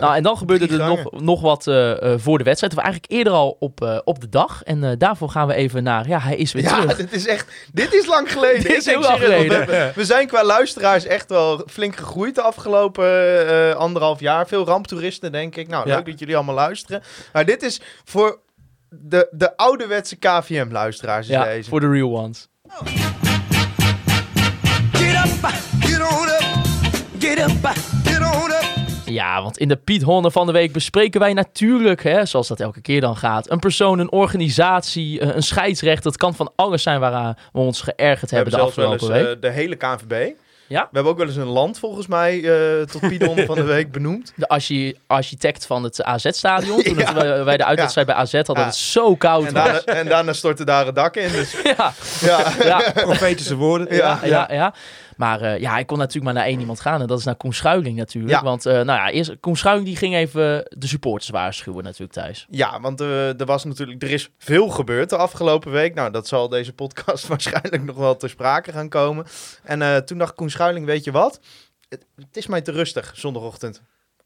Nou, 0.00 0.14
en 0.16 0.22
dan 0.22 0.36
gebeurde 0.36 0.66
er 0.68 0.78
nog, 0.88 1.10
nog 1.20 1.40
wat 1.40 1.66
eh, 1.66 2.12
eh, 2.12 2.18
voor 2.20 2.38
de 2.38 2.44
wedstrijd. 2.44 2.74
We 2.74 2.80
eigenlijk 2.80 3.12
eerder 3.12 3.32
al 3.32 3.56
op, 3.60 3.82
eh, 3.82 3.98
op 4.04 4.20
de 4.20 4.28
dag. 4.28 4.62
En 4.62 4.84
eh, 4.84 4.90
daarvoor 4.98 5.28
gaan 5.30 5.46
we 5.46 5.54
even 5.54 5.82
naar... 5.82 6.08
Ja, 6.08 6.18
hij 6.20 6.36
is 6.36 6.52
weer 6.52 6.62
Ja, 6.62 6.80
terug. 6.80 6.96
dit 7.06 7.12
is 7.12 7.26
echt. 7.26 7.52
Dit 7.72 7.94
is 7.94 8.06
lang 8.06 8.32
geleden. 8.32 8.62
Dit 8.68 8.76
is 8.76 8.84
heel 8.86 9.00
lang 9.00 9.20
geleden. 9.20 9.66
We, 9.94 10.04
zijn 10.04 10.26
qua 10.26 10.44
luisteraars 10.44 11.04
echt 11.04 11.28
wel 11.28 11.62
flink 11.70 11.96
gegroeid 11.96 12.34
de 12.34 12.42
afgelopen 12.42 13.46
eh, 13.48 13.74
anderhalf 13.76 14.20
jaar. 14.20 14.46
Veel 14.46 14.64
ramptoeristen, 14.64 15.32
denk 15.32 15.56
ik. 15.56 15.68
Nou, 15.68 15.88
Ja. 15.88 15.94
leuk 15.96 16.06
dat 16.06 16.18
jullie 16.18 16.36
allemaal 16.36 16.54
luisteren. 16.54 17.02
Maar 17.32 17.44
dit 17.44 17.62
is 17.62 17.80
voor 18.04 18.40
de, 18.88 19.28
de 19.30 19.56
ouderwetse 19.56 20.16
KVM-luisteraars. 20.16 21.26
Ja, 21.26 21.44
deze. 21.44 21.68
voor 21.70 21.80
de 21.80 21.90
real 21.90 22.16
ones. 22.18 22.48
Get 22.84 23.31
get 27.22 27.38
up, 27.38 27.66
get 28.04 28.18
on 28.20 28.50
up. 28.50 28.64
Ja, 29.04 29.42
want 29.42 29.58
in 29.58 29.68
de 29.68 29.76
Piet 29.76 30.02
Honne 30.02 30.30
van 30.30 30.46
de 30.46 30.52
week 30.52 30.72
bespreken 30.72 31.20
wij 31.20 31.32
natuurlijk, 31.32 32.02
hè, 32.02 32.26
zoals 32.26 32.48
dat 32.48 32.60
elke 32.60 32.80
keer 32.80 33.00
dan 33.00 33.16
gaat, 33.16 33.50
een 33.50 33.58
persoon, 33.58 33.98
een 33.98 34.12
organisatie, 34.12 35.20
eh, 35.20 35.34
een 35.34 35.42
scheidsrechter. 35.42 36.06
Het 36.10 36.16
kan 36.20 36.34
van 36.34 36.52
alles 36.56 36.82
zijn 36.82 37.00
waaraan 37.00 37.36
we 37.52 37.58
ons 37.58 37.80
geërgerd 37.80 38.30
We 38.30 38.36
hebben 38.36 38.54
de 38.54 38.58
zelfs 38.60 38.76
wel 38.76 38.92
eens 38.92 39.02
afgelopen 39.02 39.24
week. 39.26 39.34
eh, 39.36 39.40
de 39.42 39.50
hele 39.50 39.76
KNVB. 39.76 40.30
Ja. 40.66 40.80
We 40.80 40.88
hebben 40.92 41.12
ook 41.12 41.18
wel 41.18 41.26
eens 41.26 41.36
een 41.36 41.46
land 41.46 41.78
volgens 41.78 42.06
mij 42.06 42.42
eh, 42.44 42.82
tot 42.86 43.00
Pidon 43.08 43.38
van 43.46 43.54
de 43.54 43.62
week 43.62 43.92
benoemd. 43.92 44.32
De 44.36 44.48
archi- 44.48 44.94
architect 45.06 45.66
van 45.66 45.82
het 45.84 46.02
AZ-stadion. 46.02 46.82
Toen 46.82 46.98
Ja. 46.98 47.04
het, 47.04 47.22
wij, 47.22 47.44
wij 47.44 47.56
de 47.56 47.64
uitwedstrijd 47.64 48.06
bij 48.06 48.16
AZ 48.16 48.32
hadden, 48.32 48.54
Ja. 48.56 48.62
dat 48.64 48.72
het 48.72 48.82
zo 48.82 49.16
koud 49.16 49.46
En 49.46 49.52
was. 49.54 49.64
daarna, 49.64 49.80
en 50.00 50.06
daarna 50.08 50.32
stortte 50.32 50.64
daar 50.64 50.86
het 50.86 50.94
dak 50.94 51.16
in. 51.16 51.32
Dus 51.32 51.54
Ja, 51.76 51.92
ja, 52.20 52.52
ja, 52.64 52.92
Profetische 52.94 53.54
woorden. 53.54 53.94
Ja. 53.96 54.18
ja, 54.22 54.28
ja, 54.28 54.54
ja. 54.54 54.74
Maar 55.22 55.40
eh, 55.40 55.60
ja, 55.60 55.78
ik 55.78 55.86
kon 55.86 55.98
natuurlijk 55.98 56.24
maar 56.24 56.34
naar 56.34 56.50
één 56.50 56.60
iemand 56.60 56.80
gaan. 56.80 57.00
En 57.00 57.06
dat 57.06 57.18
is 57.18 57.24
naar 57.24 57.36
Koen 57.36 57.52
Schuiling 57.52 57.96
natuurlijk. 57.96 58.32
Ja. 58.32 58.42
Want 58.42 58.66
eh, 58.66 58.72
nou 58.72 58.86
ja, 58.86 59.10
eerst, 59.10 59.40
Koen 59.40 59.56
Schuiling 59.56 59.86
die 59.86 59.96
ging 59.96 60.14
even 60.14 60.66
de 60.78 60.86
supporters 60.86 61.30
waarschuwen 61.30 61.84
natuurlijk 61.84 62.12
thuis. 62.12 62.46
ja, 62.50 62.80
want 62.80 63.00
eh, 63.00 63.40
er 63.40 63.46
was 63.46 63.64
natuurlijk, 63.64 64.02
er 64.02 64.10
is 64.10 64.30
veel 64.38 64.68
gebeurd 64.68 65.10
de 65.10 65.16
afgelopen 65.16 65.72
week. 65.72 65.94
Nou, 65.94 66.10
dat 66.10 66.26
zal 66.26 66.48
deze 66.48 66.72
podcast 66.72 67.26
waarschijnlijk 67.32 67.82
nog 67.82 67.96
wel 67.96 68.16
ter 68.16 68.28
sprake 68.28 68.72
gaan 68.72 68.88
komen. 68.88 69.26
En 69.62 70.04
toen 70.04 70.18
dacht 70.18 70.34
Koen 70.34 70.50
Schuiling, 70.50 70.86
weet 70.86 71.04
je 71.04 71.10
wat? 71.10 71.40
Het, 71.88 72.06
het 72.16 72.36
is 72.36 72.46
mij 72.46 72.60
te 72.60 72.72
rustig 72.72 73.12
zondagochtend. 73.16 73.82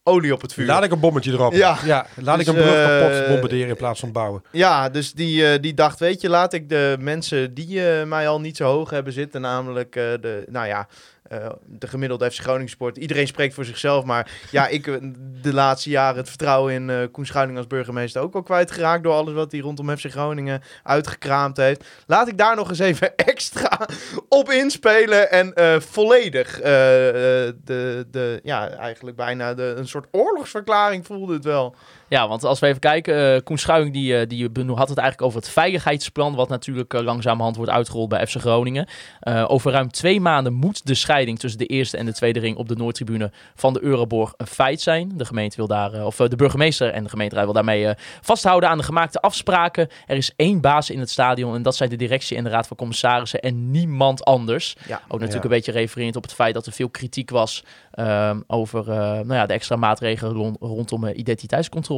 Olie 0.08 0.32
op 0.32 0.40
het 0.40 0.52
vuur. 0.52 0.66
Laat 0.66 0.84
ik 0.84 0.92
een 0.92 1.00
bommetje 1.00 1.32
erop. 1.32 1.52
Ja. 1.52 1.78
laat 1.84 2.38
Dus, 2.38 2.46
ik 2.46 2.54
een 2.54 2.62
brug 2.62 2.74
eh, 2.74 3.00
kapot 3.00 3.28
bombarderen 3.28 3.68
in 3.68 3.76
plaats 3.76 4.00
van 4.00 4.12
bouwen. 4.12 4.42
Ja, 4.52 4.88
dus 4.88 5.12
die, 5.12 5.46
eh, 5.46 5.60
die 5.60 5.74
dacht, 5.74 5.98
weet 5.98 6.20
je, 6.20 6.28
laat 6.28 6.52
ik 6.52 6.68
de 6.68 6.96
mensen 7.00 7.54
die 7.54 7.88
eh, 7.88 8.06
mij 8.06 8.28
al 8.28 8.40
niet 8.40 8.56
zo 8.56 8.64
hoog 8.64 8.90
hebben 8.90 9.12
zitten, 9.12 9.40
namelijk 9.40 9.96
eh, 9.96 10.02
de, 10.20 10.44
nou 10.48 10.66
ja, 10.66 10.88
eh, 11.28 11.48
de 11.64 11.86
gemiddelde 11.86 12.30
FC 12.30 12.40
Groningen 12.40 12.68
sport. 12.68 12.96
Iedereen 12.96 13.26
spreekt 13.26 13.54
voor 13.54 13.64
zichzelf, 13.64 14.04
maar 14.04 14.30
ja, 14.50 14.66
ik 14.66 14.86
eh, 14.86 14.94
de 15.42 15.54
laatste 15.54 15.90
jaren 15.90 16.16
het 16.16 16.28
vertrouwen 16.28 16.72
in 16.72 16.90
eh 16.90 16.96
Koen 17.12 17.26
Schuiling 17.26 17.58
als 17.58 17.66
burgemeester 17.66 18.22
ook 18.22 18.34
al 18.34 18.42
kwijtgeraakt 18.42 19.02
door 19.02 19.12
alles 19.12 19.34
wat 19.34 19.52
hij 19.52 19.60
rondom 19.60 19.96
FC 19.96 20.10
Groningen 20.10 20.62
uitgekraamd 20.82 21.56
heeft. 21.56 21.84
Laat 22.06 22.28
ik 22.28 22.38
daar 22.38 22.56
nog 22.56 22.68
eens 22.68 22.78
even 22.78 23.16
extra 23.34 23.88
op 24.28 24.50
inspelen 24.50 25.30
en 25.30 25.82
volledig 25.82 26.60
de, 26.60 28.06
de, 28.10 28.40
ja, 28.42 28.70
eigenlijk 28.70 29.16
bijna 29.16 29.54
de, 29.54 29.74
een 29.76 29.88
soort 29.88 30.06
oorlogsverklaring 30.10 31.06
voelde 31.06 31.34
het 31.34 31.44
wel. 31.44 31.74
Ja, 32.08 32.28
want 32.28 32.44
als 32.44 32.58
we 32.58 32.66
even 32.66 32.80
kijken, 32.80 33.34
eh 33.34 33.40
Koen 33.44 33.58
Schuiling 33.58 33.92
die, 33.92 34.18
eh, 34.18 34.28
die 34.28 34.50
had 34.74 34.88
het 34.88 34.98
eigenlijk 34.98 35.22
over 35.22 35.38
het 35.40 35.48
veiligheidsplan, 35.48 36.34
wat 36.34 36.48
natuurlijk 36.48 36.94
eh, 36.94 37.00
langzamerhand 37.02 37.56
wordt 37.56 37.70
uitgerold 37.70 38.08
bij 38.08 38.26
FC 38.26 38.36
Groningen. 38.40 38.86
Eh, 39.20 39.44
over 39.48 39.72
ruim 39.72 39.90
twee 39.90 40.20
maanden 40.20 40.52
moet 40.52 40.86
de 40.86 40.94
scheiding 40.94 41.38
tussen 41.38 41.58
de 41.58 41.66
eerste 41.66 41.96
en 41.96 42.06
de 42.06 42.12
tweede 42.12 42.40
ring 42.40 42.56
op 42.56 42.68
de 42.68 42.74
Noordtribune 42.76 43.30
van 43.54 43.72
de 43.72 43.82
Euroborg 43.82 44.34
een 44.36 44.46
feit 44.46 44.80
zijn. 44.80 45.12
De 45.14 45.24
gemeente 45.24 45.56
wil 45.56 45.66
daar, 45.66 46.04
of 46.06 46.16
de 46.16 46.36
burgemeester 46.36 46.90
en 46.92 47.02
de 47.02 47.08
gemeenteraad 47.08 47.44
wil 47.44 47.52
daarmee 47.54 47.88
vasthouden 48.20 48.68
aan 48.68 48.78
de 48.78 48.84
gemaakte 48.84 49.20
afspraken. 49.20 49.88
Er 50.06 50.16
is 50.16 50.32
één 50.36 50.60
baas 50.60 50.90
in 50.90 50.98
het 51.00 51.10
stadion 51.10 51.54
en 51.54 51.62
dat 51.62 51.76
zijn 51.76 51.90
de 51.90 51.96
directie 51.96 52.36
en 52.36 52.44
de 52.44 52.50
raad 52.50 52.66
van 52.66 52.76
commissarissen 52.76 53.40
en 53.40 53.70
niemand 53.70 54.24
anders. 54.24 54.76
Ja. 54.86 54.94
Ook 55.08 55.20
natuurlijk 55.20 55.32
Ja. 55.34 55.42
een 55.42 55.48
beetje 55.56 55.72
refererend 55.72 56.16
op 56.16 56.22
het 56.22 56.32
feit 56.34 56.54
dat 56.54 56.66
er 56.66 56.72
veel 56.72 56.88
kritiek 56.90 57.30
was 57.30 57.64
ehm, 57.92 58.40
over 58.46 58.80
eh, 58.90 58.96
nou 58.96 59.34
ja, 59.34 59.46
de 59.46 59.52
extra 59.52 59.76
maatregelen 59.76 60.32
rond- 60.32 60.56
rondom 60.60 61.04
eh, 61.04 61.16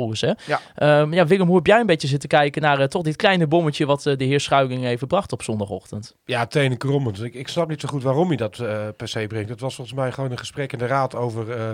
Hè? 0.07 0.33
Ja. 0.47 0.61
Ehm, 0.75 1.13
ja, 1.15 1.27
Willem, 1.27 1.47
hoe 1.47 1.57
heb 1.57 1.67
jij 1.67 1.81
een 1.81 1.87
beetje 1.87 2.09
zitten 2.09 2.29
kijken 2.29 2.63
naar 2.63 2.81
eh, 2.81 2.87
toch 2.87 3.03
dit 3.03 3.17
kleine 3.17 3.47
bommetje 3.47 3.87
wat 3.87 4.07
eh, 4.07 4.17
de 4.17 4.25
heer 4.25 4.41
Schuiling 4.41 4.85
even 4.85 5.07
bracht 5.07 5.33
op 5.33 5.43
zondagochtend? 5.43 6.15
Ja, 6.25 6.47
tenen 6.47 6.79
krommend. 6.79 7.23
Ik, 7.23 7.35
ik 7.35 7.49
snap 7.49 7.69
niet 7.69 7.81
zo 7.81 7.89
goed 7.89 8.03
waarom 8.03 8.29
hij 8.29 8.37
dat 8.37 8.59
eh, 8.59 8.87
per 8.97 9.09
se 9.09 9.27
brengt. 9.27 9.49
Het 9.49 9.61
was 9.61 9.75
volgens 9.75 9.97
mij 9.97 10.13
gewoon 10.13 10.31
een 10.31 10.39
gesprek 10.39 10.73
in 10.73 10.79
de 10.79 10.87
raad 10.87 11.15
over 11.15 11.51
eh, 11.51 11.69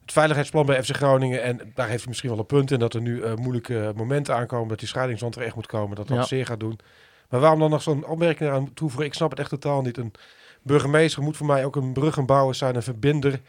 het 0.00 0.12
veiligheidsplan 0.12 0.66
bij 0.66 0.82
FC 0.82 0.96
Groningen. 0.96 1.42
En 1.42 1.56
daar 1.74 1.86
heeft 1.88 1.98
hij 1.98 2.08
misschien 2.08 2.30
wel 2.30 2.38
een 2.38 2.46
punt 2.46 2.70
in 2.70 2.78
dat 2.78 2.94
er 2.94 3.00
nu 3.00 3.22
eh, 3.22 3.34
moeilijke 3.34 3.92
momenten 3.96 4.34
aankomen. 4.34 4.68
Dat 4.68 4.78
die 4.78 4.88
scheidingswand 4.88 5.36
er 5.36 5.42
echt 5.42 5.54
moet 5.54 5.66
komen. 5.66 5.96
Dat 5.96 6.08
dat 6.08 6.16
Ja. 6.16 6.22
zeer 6.22 6.46
gaat 6.46 6.60
doen. 6.60 6.78
Maar 7.28 7.40
waarom 7.40 7.58
dan 7.58 7.70
nog 7.70 7.82
zo'n 7.82 8.06
opmerking 8.06 8.50
aan 8.50 8.74
toevoegen? 8.74 9.06
Ik 9.06 9.14
snap 9.14 9.30
het 9.30 9.38
echt 9.38 9.50
totaal 9.50 9.82
niet. 9.82 9.96
Een 9.96 10.12
burgemeester 10.62 11.22
moet 11.22 11.36
voor 11.36 11.46
mij 11.46 11.64
ook 11.64 11.76
een 11.76 11.92
bruggenbouwer 11.92 12.54
zijn, 12.54 12.76
een 12.76 12.82
verbinder. 12.82 13.40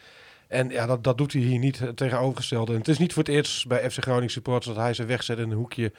En 0.50 0.70
ja, 0.70 0.86
dat, 0.86 1.04
dat 1.04 1.18
doet 1.18 1.34
hij 1.34 1.42
hier 1.42 1.60
niet 1.60 1.82
eh, 1.82 1.88
tegenovergestelde. 1.88 2.72
En 2.74 2.78
het 2.78 2.88
is 2.88 2.98
niet 2.98 3.14
voor 3.14 3.24
het 3.24 3.32
eerst 3.34 3.68
bij 3.68 3.92
FC 3.92 4.02
Groningen 4.02 4.30
supporters 4.30 4.66
dat 4.76 4.84
hij 4.84 4.94
ze 4.94 5.06
wegzet 5.06 5.38
in 5.38 5.44
een 5.52 5.58
hoekje. 5.58 5.94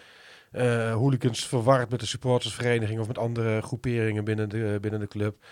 eh 0.50 0.92
hooligans 0.95 1.47
verward 1.47 1.90
met 1.90 2.00
de 2.00 2.07
supportersvereniging 2.07 3.00
of 3.00 3.07
met 3.07 3.19
andere 3.19 3.61
groeperingen 3.62 4.25
binnen 4.25 4.49
de, 4.49 4.78
binnen 4.80 5.00
de 5.00 5.09
club. 5.09 5.45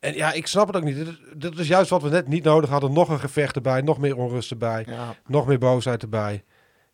En 0.00 0.14
ja, 0.14 0.32
ik 0.32 0.46
snap 0.46 0.66
het 0.66 0.76
ook 0.76 0.84
niet. 0.84 1.06
Dit, 1.36 1.58
is- 1.58 1.68
juist 1.68 1.90
wat 1.90 2.02
we 2.02 2.08
net 2.08 2.28
niet 2.28 2.44
nodig 2.44 2.70
hadden. 2.70 2.92
Nog 2.92 3.08
een 3.08 3.20
gevecht 3.20 3.56
erbij, 3.56 3.80
nog 3.80 3.98
meer 3.98 4.16
onrust 4.16 4.50
erbij, 4.50 4.84
Ja. 4.88 5.14
nog 5.26 5.46
meer 5.46 5.58
boosheid 5.58 6.02
erbij. 6.02 6.44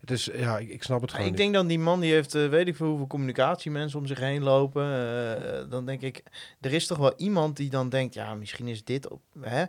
Het 0.01 0.11
is, 0.11 0.31
ja, 0.35 0.59
ik, 0.59 0.69
ik 0.69 0.83
snap 0.83 1.01
het 1.01 1.11
Ja, 1.11 1.17
gewoon 1.17 1.31
ik 1.33 1.37
denk 1.37 1.55
dan 1.55 1.67
die 1.67 1.79
man 1.79 2.01
die 2.01 2.13
heeft, 2.13 2.35
eh, 2.35 2.49
weet 2.49 2.67
ik 2.69 2.77
veel 2.77 2.87
hoeveel 2.87 3.07
communicatiemensen 3.07 3.99
om 3.99 4.07
zich 4.07 4.19
heen 4.21 4.43
lopen. 4.43 4.85
Eh, 4.85 5.71
dan 5.71 5.87
denk 5.87 6.01
ik, 6.03 6.23
er 6.61 6.73
is 6.73 6.87
toch 6.87 6.99
wel 6.99 7.13
iemand 7.17 7.57
die 7.57 7.71
dan 7.71 7.89
denkt, 7.89 8.15
ja, 8.15 8.35
misschien 8.35 8.69
is 8.69 8.85
dit 8.85 9.09
op, 9.09 9.21
hè? 9.41 9.65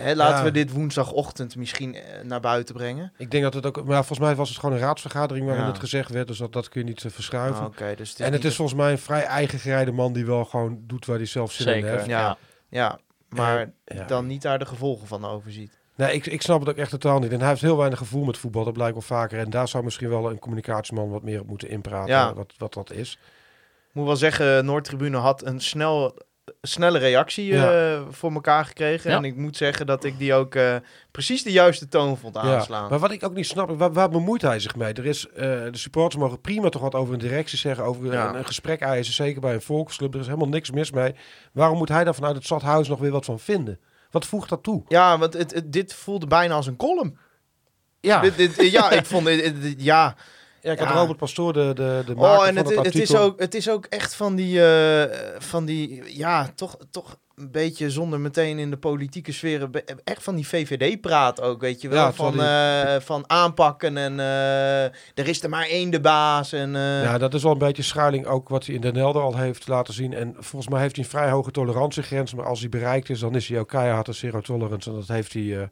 Hè, 0.00 0.14
laten 0.14 0.36
Ja. 0.36 0.42
we 0.44 0.50
dit 0.50 0.72
woensdagochtend 0.72 1.56
misschien 1.56 1.94
eh, 1.94 2.22
naar 2.24 2.40
buiten 2.40 2.74
brengen. 2.74 3.12
Ik 3.16 3.30
denk 3.30 3.42
dat 3.42 3.54
het 3.54 3.66
ook... 3.66 3.76
Maar 3.76 3.96
volgens 3.96 4.18
mij 4.18 4.34
was 4.34 4.48
het 4.48 4.58
gewoon 4.58 4.74
een 4.74 4.80
raadsvergadering 4.80 5.46
waarin 5.46 5.64
Ja. 5.64 5.70
het 5.70 5.78
gezegd 5.80 6.10
werd. 6.10 6.26
Dus 6.26 6.38
dat, 6.38 6.52
dat 6.52 6.68
kun 6.68 6.80
je 6.80 6.86
niet 6.86 7.04
eh, 7.04 7.10
verschuiven. 7.10 7.60
Ah, 7.60 7.66
Oké, 7.66 7.94
dus 7.96 8.16
en 8.16 8.32
het 8.32 8.44
is 8.44 8.56
volgens 8.56 8.78
mij 8.78 8.90
een 8.90 8.98
vrij 8.98 9.22
eigen 9.24 9.58
gereide 9.58 9.92
man 9.92 10.12
die 10.12 10.26
wel 10.26 10.44
gewoon 10.44 10.78
doet 10.82 11.06
waar 11.06 11.16
hij 11.16 11.26
zelf 11.26 11.52
zin 11.52 11.76
in 11.76 11.84
heeft. 11.84 12.06
Ja. 12.06 12.20
Ja. 12.20 12.36
Ja, 12.68 12.98
maar 13.28 13.72
Ja. 13.84 14.04
dan 14.04 14.26
niet 14.26 14.42
daar 14.42 14.58
de 14.58 14.66
gevolgen 14.66 15.06
van 15.06 15.24
overziet. 15.24 15.78
Nee, 15.96 16.12
ik, 16.14 16.26
ik 16.26 16.42
snap 16.42 16.60
het 16.60 16.68
ook 16.68 16.76
echt 16.76 16.90
totaal 16.90 17.18
niet. 17.18 17.32
En 17.32 17.38
hij 17.40 17.48
heeft 17.48 17.60
heel 17.60 17.76
weinig 17.76 17.98
gevoel 17.98 18.24
met 18.24 18.38
voetbal. 18.38 18.64
Dat 18.64 18.72
blijkt 18.72 18.92
wel 18.92 19.02
vaker. 19.02 19.38
En 19.38 19.50
daar 19.50 19.68
zou 19.68 19.84
misschien 19.84 20.08
wel 20.08 20.30
een 20.30 20.38
communicatieman 20.38 21.10
wat 21.10 21.22
meer 21.22 21.40
op 21.40 21.46
moeten 21.46 21.68
inpraten. 21.68 22.08
Ja. 22.14 22.34
Wat, 22.34 22.52
wat 22.56 22.72
dat 22.74 22.90
is. 22.92 23.18
Moet 23.92 24.06
wel 24.06 24.16
zeggen, 24.16 24.64
Noordtribune 24.64 25.16
had 25.16 25.44
een 25.44 25.60
snel, 25.60 26.18
snelle 26.62 26.98
reactie 26.98 27.44
Ja. 27.46 27.92
eh, 27.94 28.00
voor 28.10 28.32
elkaar 28.32 28.64
gekregen. 28.64 29.10
Ja. 29.10 29.16
En 29.16 29.24
ik 29.24 29.36
moet 29.36 29.56
zeggen 29.56 29.86
dat 29.86 30.04
ik 30.04 30.18
die 30.18 30.34
ook 30.34 30.54
eh, 30.54 30.76
precies 31.10 31.42
de 31.42 31.52
juiste 31.52 31.88
toon 31.88 32.18
vond 32.18 32.34
Ja. 32.34 32.40
aanslaan. 32.40 32.90
Maar 32.90 32.98
wat 32.98 33.10
ik 33.10 33.24
ook 33.24 33.34
niet 33.34 33.46
snap, 33.46 33.70
waar, 33.78 33.92
waar 33.92 34.08
bemoeit 34.08 34.42
hij 34.42 34.60
zich 34.60 34.76
mee? 34.76 34.92
Er 34.92 35.06
is, 35.06 35.28
eh, 35.28 35.36
de 35.42 35.68
supporters 35.78 36.22
mogen 36.22 36.40
prima 36.40 36.68
toch 36.68 36.82
wat 36.82 36.94
over 36.94 37.12
een 37.14 37.20
directie 37.20 37.58
zeggen, 37.58 37.84
over 37.84 38.12
Ja. 38.12 38.28
een, 38.28 38.34
een 38.38 38.46
gesprek 38.46 38.80
eisen, 38.80 39.14
zeker 39.14 39.40
bij 39.40 39.54
een 39.54 39.60
volksclub. 39.62 40.14
Er 40.14 40.20
is 40.20 40.26
helemaal 40.26 40.48
niks 40.48 40.70
mis 40.70 40.90
mee. 40.90 41.14
Waarom 41.52 41.78
moet 41.78 41.88
hij 41.88 42.04
daar 42.04 42.14
vanuit 42.14 42.34
het 42.36 42.44
stadhuis 42.44 42.88
nog 42.88 42.98
weer 42.98 43.10
wat 43.10 43.24
van 43.24 43.38
vinden? 43.40 43.80
Wat 44.10 44.26
voegt 44.26 44.48
dat 44.48 44.62
toe? 44.62 44.82
Ja, 44.88 45.18
want 45.18 45.32
het, 45.32 45.54
het- 45.54 45.72
dit 45.72 45.94
voelde 45.94 46.26
bijna 46.26 46.54
als 46.54 46.66
een 46.66 46.76
column. 46.76 47.18
Ja, 48.00 48.20
Dit, 48.20 48.36
dit- 48.36 48.70
ja, 48.70 48.90
ik 48.90 49.04
vond 49.06 49.26
dit, 49.26 49.62
dit- 49.62 49.82
ja. 49.82 50.16
Ja 50.66 50.72
ik 50.72 50.78
had 50.78 50.88
ja. 50.88 50.94
Robert 50.94 51.18
Pastoor, 51.18 51.52
de, 51.52 51.70
de, 51.74 52.02
de 52.06 52.14
maker 52.14 52.38
Oh, 52.38 52.46
en 52.46 52.54
van 52.54 52.66
het, 52.76 52.84
het, 52.84 52.94
is 52.94 53.16
ook, 53.16 53.40
het 53.40 53.54
is 53.54 53.70
ook 53.70 53.84
echt 53.84 54.14
van 54.14 54.34
die, 54.34 54.64
eh, 54.66 55.34
van 55.38 55.64
die, 55.64 56.02
ja, 56.16 56.50
toch, 56.54 56.76
toch 56.90 57.16
een 57.36 57.50
beetje 57.50 57.90
zonder 57.90 58.20
meteen 58.20 58.58
in 58.58 58.70
de 58.70 58.76
politieke 58.76 59.32
sfeer, 59.32 59.70
be- 59.70 59.84
echt 60.04 60.22
van 60.22 60.34
die 60.34 60.48
VVD-praat 60.48 61.40
ook, 61.40 61.60
weet 61.60 61.80
je 61.80 61.88
wel. 61.88 61.98
Ja, 62.04 62.12
van, 62.12 62.42
eh, 62.42 63.00
van 63.00 63.24
aanpakken 63.26 63.96
en 63.96 64.20
eh, 64.20 64.84
er 64.84 65.28
is 65.28 65.42
er 65.42 65.48
maar 65.48 65.66
één 65.66 65.90
de 65.90 66.00
baas. 66.00 66.52
En, 66.52 66.70
Ja, 66.72 67.18
dat 67.18 67.34
is 67.34 67.42
wel 67.42 67.52
een 67.52 67.58
beetje 67.58 67.82
schuiling 67.82 68.26
ook 68.26 68.48
wat 68.48 68.66
hij 68.66 68.74
in 68.74 68.80
Den 68.80 68.96
Helder 68.96 69.22
al 69.22 69.36
heeft 69.36 69.68
laten 69.68 69.94
zien. 69.94 70.12
En 70.14 70.34
volgens 70.38 70.68
mij 70.72 70.80
heeft 70.80 70.96
hij 70.96 71.04
een 71.04 71.10
vrij 71.10 71.30
hoge 71.30 71.50
tolerantiegrens. 71.50 72.34
Maar 72.34 72.46
als 72.46 72.60
die 72.60 72.68
bereikt 72.68 73.08
is, 73.10 73.20
dan 73.20 73.34
is 73.34 73.48
hij 73.48 73.58
ook 73.58 73.68
keihard 73.68 74.08
een 74.08 74.14
zero 74.14 74.40
tolerance. 74.40 74.90
En 74.90 74.96
dat 74.96 75.08
heeft 75.08 75.32
hij 75.32 75.70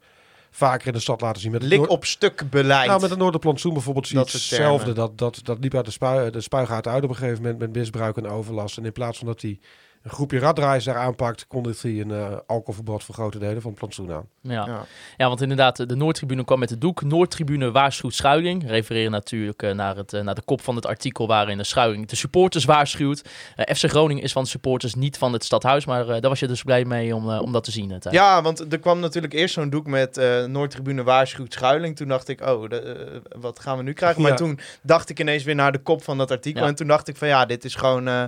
vaker 0.56 0.86
in 0.86 0.92
de 0.92 1.00
stad 1.00 1.20
laten 1.20 1.40
zien. 1.40 1.52
Met 1.52 1.62
lik 1.62 1.88
op 1.88 2.04
stuk 2.04 2.50
beleid. 2.50 2.88
Nou, 2.88 3.00
met 3.00 3.10
het 3.10 3.18
Noorderplantsoen 3.18 3.72
bijvoorbeeld 3.72 4.06
zie 4.06 4.18
je 4.18 4.24
hetzelfde. 4.24 4.92
Dat, 4.92 5.18
dat, 5.18 5.40
dat 5.42 5.58
liep 5.60 5.74
uit 5.74 5.84
de, 5.84 5.90
spui, 5.90 6.30
de 6.30 6.40
spuigaten 6.40 6.92
uit 6.92 7.04
op 7.04 7.10
een 7.10 7.16
gegeven 7.16 7.42
moment 7.42 7.58
met 7.58 7.72
misbruik 7.72 8.16
en 8.16 8.28
overlast. 8.28 8.78
En 8.78 8.84
in 8.84 8.92
plaats 8.92 9.18
van 9.18 9.26
dat 9.26 9.42
hij 9.42 9.58
een 10.04 10.10
groepje 10.10 10.38
raddraaiers 10.38 10.84
daar 10.84 10.96
aanpakt, 10.96 11.46
kondigde 11.46 11.88
hij 11.88 12.00
een 12.00 12.10
eh, 12.10 12.36
alcoholverbod 12.46 13.04
voor 13.04 13.14
grote 13.14 13.38
delen 13.38 13.60
van 13.62 13.70
het 13.70 13.78
plantsoen 13.78 14.12
aan. 14.12 14.26
Ja. 14.40 14.52
Ja. 14.66 14.84
ja, 15.16 15.28
want 15.28 15.40
inderdaad, 15.40 15.88
de 15.88 15.96
Noordtribune 15.96 16.44
kwam 16.44 16.58
met 16.58 16.70
het 16.70 16.80
doek. 16.80 17.02
Noordtribune 17.02 17.70
waarschuwt 17.70 18.14
Schuiling. 18.14 18.68
Refereren 18.68 19.10
natuurlijk 19.10 19.62
eh, 19.62 19.72
naar, 19.74 19.96
het, 19.96 20.12
eh, 20.12 20.20
naar 20.20 20.34
de 20.34 20.42
kop 20.42 20.60
van 20.60 20.76
het 20.76 20.86
artikel 20.86 21.26
waarin 21.26 21.56
de 21.58 21.64
Schuiling 21.64 22.06
de 22.06 22.16
supporters 22.16 22.64
waarschuwt. 22.64 23.22
FC 23.56 23.84
Groningen 23.90 24.22
is 24.22 24.32
van 24.32 24.42
de 24.42 24.48
supporters, 24.48 24.94
niet 24.94 25.18
van 25.18 25.32
het 25.32 25.44
stadhuis. 25.44 25.84
Maar 25.86 26.00
eh, 26.08 26.20
daar 26.20 26.30
was 26.30 26.40
je 26.40 26.46
dus 26.46 26.62
blij 26.62 26.84
mee 26.84 27.14
om, 27.14 27.28
om 27.30 27.52
dat 27.52 27.64
te 27.64 27.70
zien. 27.70 27.98
Thijs. 27.98 28.14
Ja, 28.14 28.42
want 28.42 28.72
er 28.72 28.78
kwam 28.78 29.00
natuurlijk 29.00 29.32
eerst 29.32 29.54
zo'n 29.54 29.70
doek 29.70 29.86
met 29.86 30.16
eh 30.16 30.44
Noordtribune 30.44 31.02
waarschuwt 31.02 31.52
schuiling. 31.52 31.96
Toen 31.96 32.08
dacht 32.08 32.28
ik, 32.28 32.40
oh, 32.40 32.68
de- 32.68 33.22
wat 33.40 33.60
gaan 33.60 33.76
we 33.76 33.82
nu 33.82 33.92
krijgen? 33.92 34.22
Maar 34.22 34.30
Ja. 34.30 34.36
toen 34.36 34.58
dacht 34.82 35.08
ik 35.10 35.20
ineens 35.20 35.44
weer 35.44 35.54
naar 35.54 35.72
de 35.72 35.78
kop 35.82 36.02
van 36.02 36.18
dat 36.18 36.30
artikel. 36.30 36.62
Ja. 36.62 36.68
En 36.68 36.74
toen 36.74 36.86
dacht 36.86 37.08
ik 37.08 37.16
van 37.16 37.28
ja, 37.28 37.46
dit 37.46 37.64
is 37.64 37.74
gewoon 37.74 38.08
eh, 38.08 38.24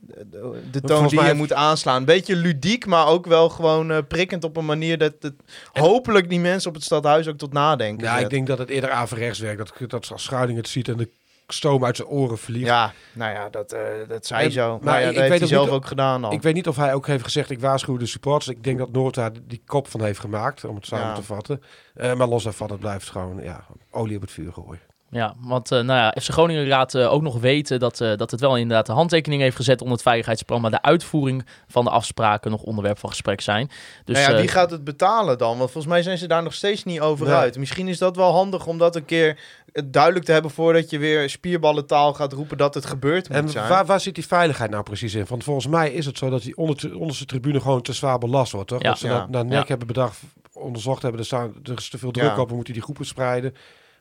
de, 0.00 0.60
de 0.70 0.80
toon 0.80 1.06
die 1.06 1.18
mij 1.18 1.28
je 1.28 1.34
moet 1.34 1.52
aanslaan. 1.52 2.04
Beetje 2.04 2.36
ludiek, 2.36 2.86
maar 2.86 3.06
ook 3.06 3.26
wel 3.26 3.48
gewoon 3.48 3.90
eh, 3.90 3.98
prikkend 4.08 4.44
op 4.44 4.56
een 4.56 4.64
manier 4.66 4.98
dat 4.98 5.12
het 5.20 5.34
hopelijk 5.72 6.28
die 6.28 6.40
mensen 6.40 6.68
op 6.68 6.74
het 6.74 6.84
stadhuis 6.84 7.28
ook 7.28 7.38
tot 7.38 7.52
nadenken 7.52 8.06
Ja, 8.06 8.14
zet. 8.14 8.22
ik 8.22 8.30
denk 8.30 8.46
dat 8.46 8.58
het 8.58 8.68
eerder 8.68 8.90
averechts 8.90 9.38
werkt. 9.38 9.58
Dat, 9.78 9.90
dat 9.90 10.10
als 10.12 10.22
Schuiling 10.22 10.58
het 10.58 10.68
ziet 10.68 10.88
en 10.88 10.96
de 10.96 11.10
stoom 11.48 11.84
uit 11.84 11.96
zijn 11.96 12.08
oren 12.08 12.38
vliegt. 12.38 12.66
Ja, 12.66 12.92
nou 13.12 13.32
ja, 13.32 13.48
dat, 13.48 13.72
eh, 13.72 13.80
dat 14.08 14.26
zei 14.26 14.44
En- 14.44 14.52
zo. 14.52 14.68
maar 14.70 14.84
Maar 14.84 14.94
ja, 14.94 14.98
ik- 15.00 15.04
dat 15.04 15.12
ik 15.14 15.18
heeft 15.18 15.30
weet 15.30 15.38
hij 15.40 15.48
zelf 15.48 15.64
niet- 15.66 15.74
ook 15.74 15.86
gedaan 15.86 16.24
al. 16.24 16.32
Ik 16.32 16.42
weet 16.42 16.54
niet 16.54 16.68
of 16.68 16.76
hij 16.76 16.94
ook 16.94 17.06
heeft 17.06 17.24
gezegd, 17.24 17.50
ik 17.50 17.60
waarschuw 17.60 17.96
de 17.96 18.06
supporters. 18.06 18.48
Ik 18.48 18.64
denk 18.64 18.78
dat 18.78 18.92
Noord 18.92 19.14
daar 19.14 19.30
die 19.42 19.62
kop 19.66 19.88
van 19.88 20.02
heeft 20.04 20.20
gemaakt, 20.20 20.64
om 20.64 20.74
het 20.74 20.86
samen 20.86 21.06
Ja. 21.06 21.14
te 21.14 21.22
vatten. 21.22 21.62
Eh, 21.94 22.14
maar 22.14 22.28
los 22.28 22.42
daarvan, 22.44 22.70
het 22.70 22.80
blijft 22.80 23.10
gewoon 23.10 23.42
ja, 23.42 23.64
olie 23.90 24.16
op 24.16 24.22
het 24.22 24.30
vuur 24.32 24.52
gooien. 24.52 24.80
Ja, 25.12 25.34
want 25.40 25.72
eh, 25.72 25.80
nou 25.80 25.98
ja, 25.98 26.14
FC 26.20 26.28
Groningen 26.30 26.66
laat 26.68 26.94
eh, 26.94 27.12
ook 27.12 27.22
nog 27.22 27.40
weten 27.40 27.78
dat, 27.78 28.00
eh, 28.00 28.16
dat 28.16 28.30
het 28.30 28.40
wel 28.40 28.56
inderdaad 28.56 28.86
de 28.86 28.92
handtekening 28.92 29.42
heeft 29.42 29.56
gezet 29.56 29.78
onder 29.80 29.92
het 29.94 30.02
veiligheidsplan, 30.02 30.60
maar 30.60 30.70
de 30.70 30.82
uitvoering 30.82 31.46
van 31.68 31.84
de 31.84 31.90
afspraken 31.90 32.50
nog 32.50 32.62
onderwerp 32.62 32.98
van 32.98 33.08
gesprek 33.10 33.40
zijn. 33.40 33.70
Dus 34.04 34.18
nou 34.18 34.30
ja, 34.32 34.38
wie 34.38 34.48
gaat 34.48 34.70
het 34.70 34.84
betalen 34.84 35.38
dan? 35.38 35.58
Want 35.58 35.70
volgens 35.70 35.92
mij 35.92 36.02
zijn 36.02 36.18
ze 36.18 36.26
daar 36.28 36.42
nog 36.42 36.54
steeds 36.54 36.84
niet 36.84 37.00
over 37.00 37.26
Nee. 37.26 37.34
uit. 37.34 37.58
Misschien 37.58 37.88
is 37.88 37.98
dat 37.98 38.16
wel 38.16 38.32
handig 38.32 38.66
om 38.66 38.78
dat 38.78 38.96
een 38.96 39.04
keer 39.04 39.38
duidelijk 39.84 40.24
te 40.24 40.32
hebben 40.32 40.50
voordat 40.50 40.90
je 40.90 40.98
weer 40.98 41.30
spierballentaal 41.30 42.14
gaat 42.14 42.32
roepen 42.32 42.56
dat 42.58 42.74
het 42.74 42.86
gebeurd 42.86 43.28
moet 43.28 43.38
En 43.38 43.48
zijn. 43.48 43.68
waar, 43.68 43.86
waar 43.86 44.00
zit 44.00 44.14
die 44.14 44.26
veiligheid 44.26 44.70
nou 44.70 44.82
precies 44.82 45.14
in? 45.14 45.24
Want 45.28 45.44
volgens 45.44 45.66
mij 45.66 45.90
is 45.92 46.06
het 46.06 46.18
zo 46.18 46.30
dat 46.30 46.42
die 46.42 46.56
onder, 46.56 46.96
onderste 46.96 47.24
tribune 47.24 47.60
gewoon 47.60 47.82
te 47.82 47.92
zwaar 47.92 48.18
belast 48.18 48.52
wordt, 48.52 48.68
toch? 48.68 48.82
Ja. 48.82 48.88
Dat 48.88 48.98
ze 48.98 49.06
Ja. 49.06 49.12
naar, 49.18 49.28
naar 49.30 49.44
nek 49.44 49.62
Ja. 49.62 49.66
hebben 49.66 49.86
bedacht, 49.86 50.18
onderzocht 50.52 51.02
hebben, 51.02 51.20
er, 51.20 51.26
staan, 51.26 51.54
er 51.62 51.72
is 51.76 51.88
te 51.90 51.98
veel 51.98 52.10
druk 52.10 52.26
Ja. 52.34 52.40
op, 52.40 52.48
we 52.48 52.54
moeten 52.54 52.72
die 52.74 52.82
groepen 52.82 53.06
spreiden. 53.06 53.54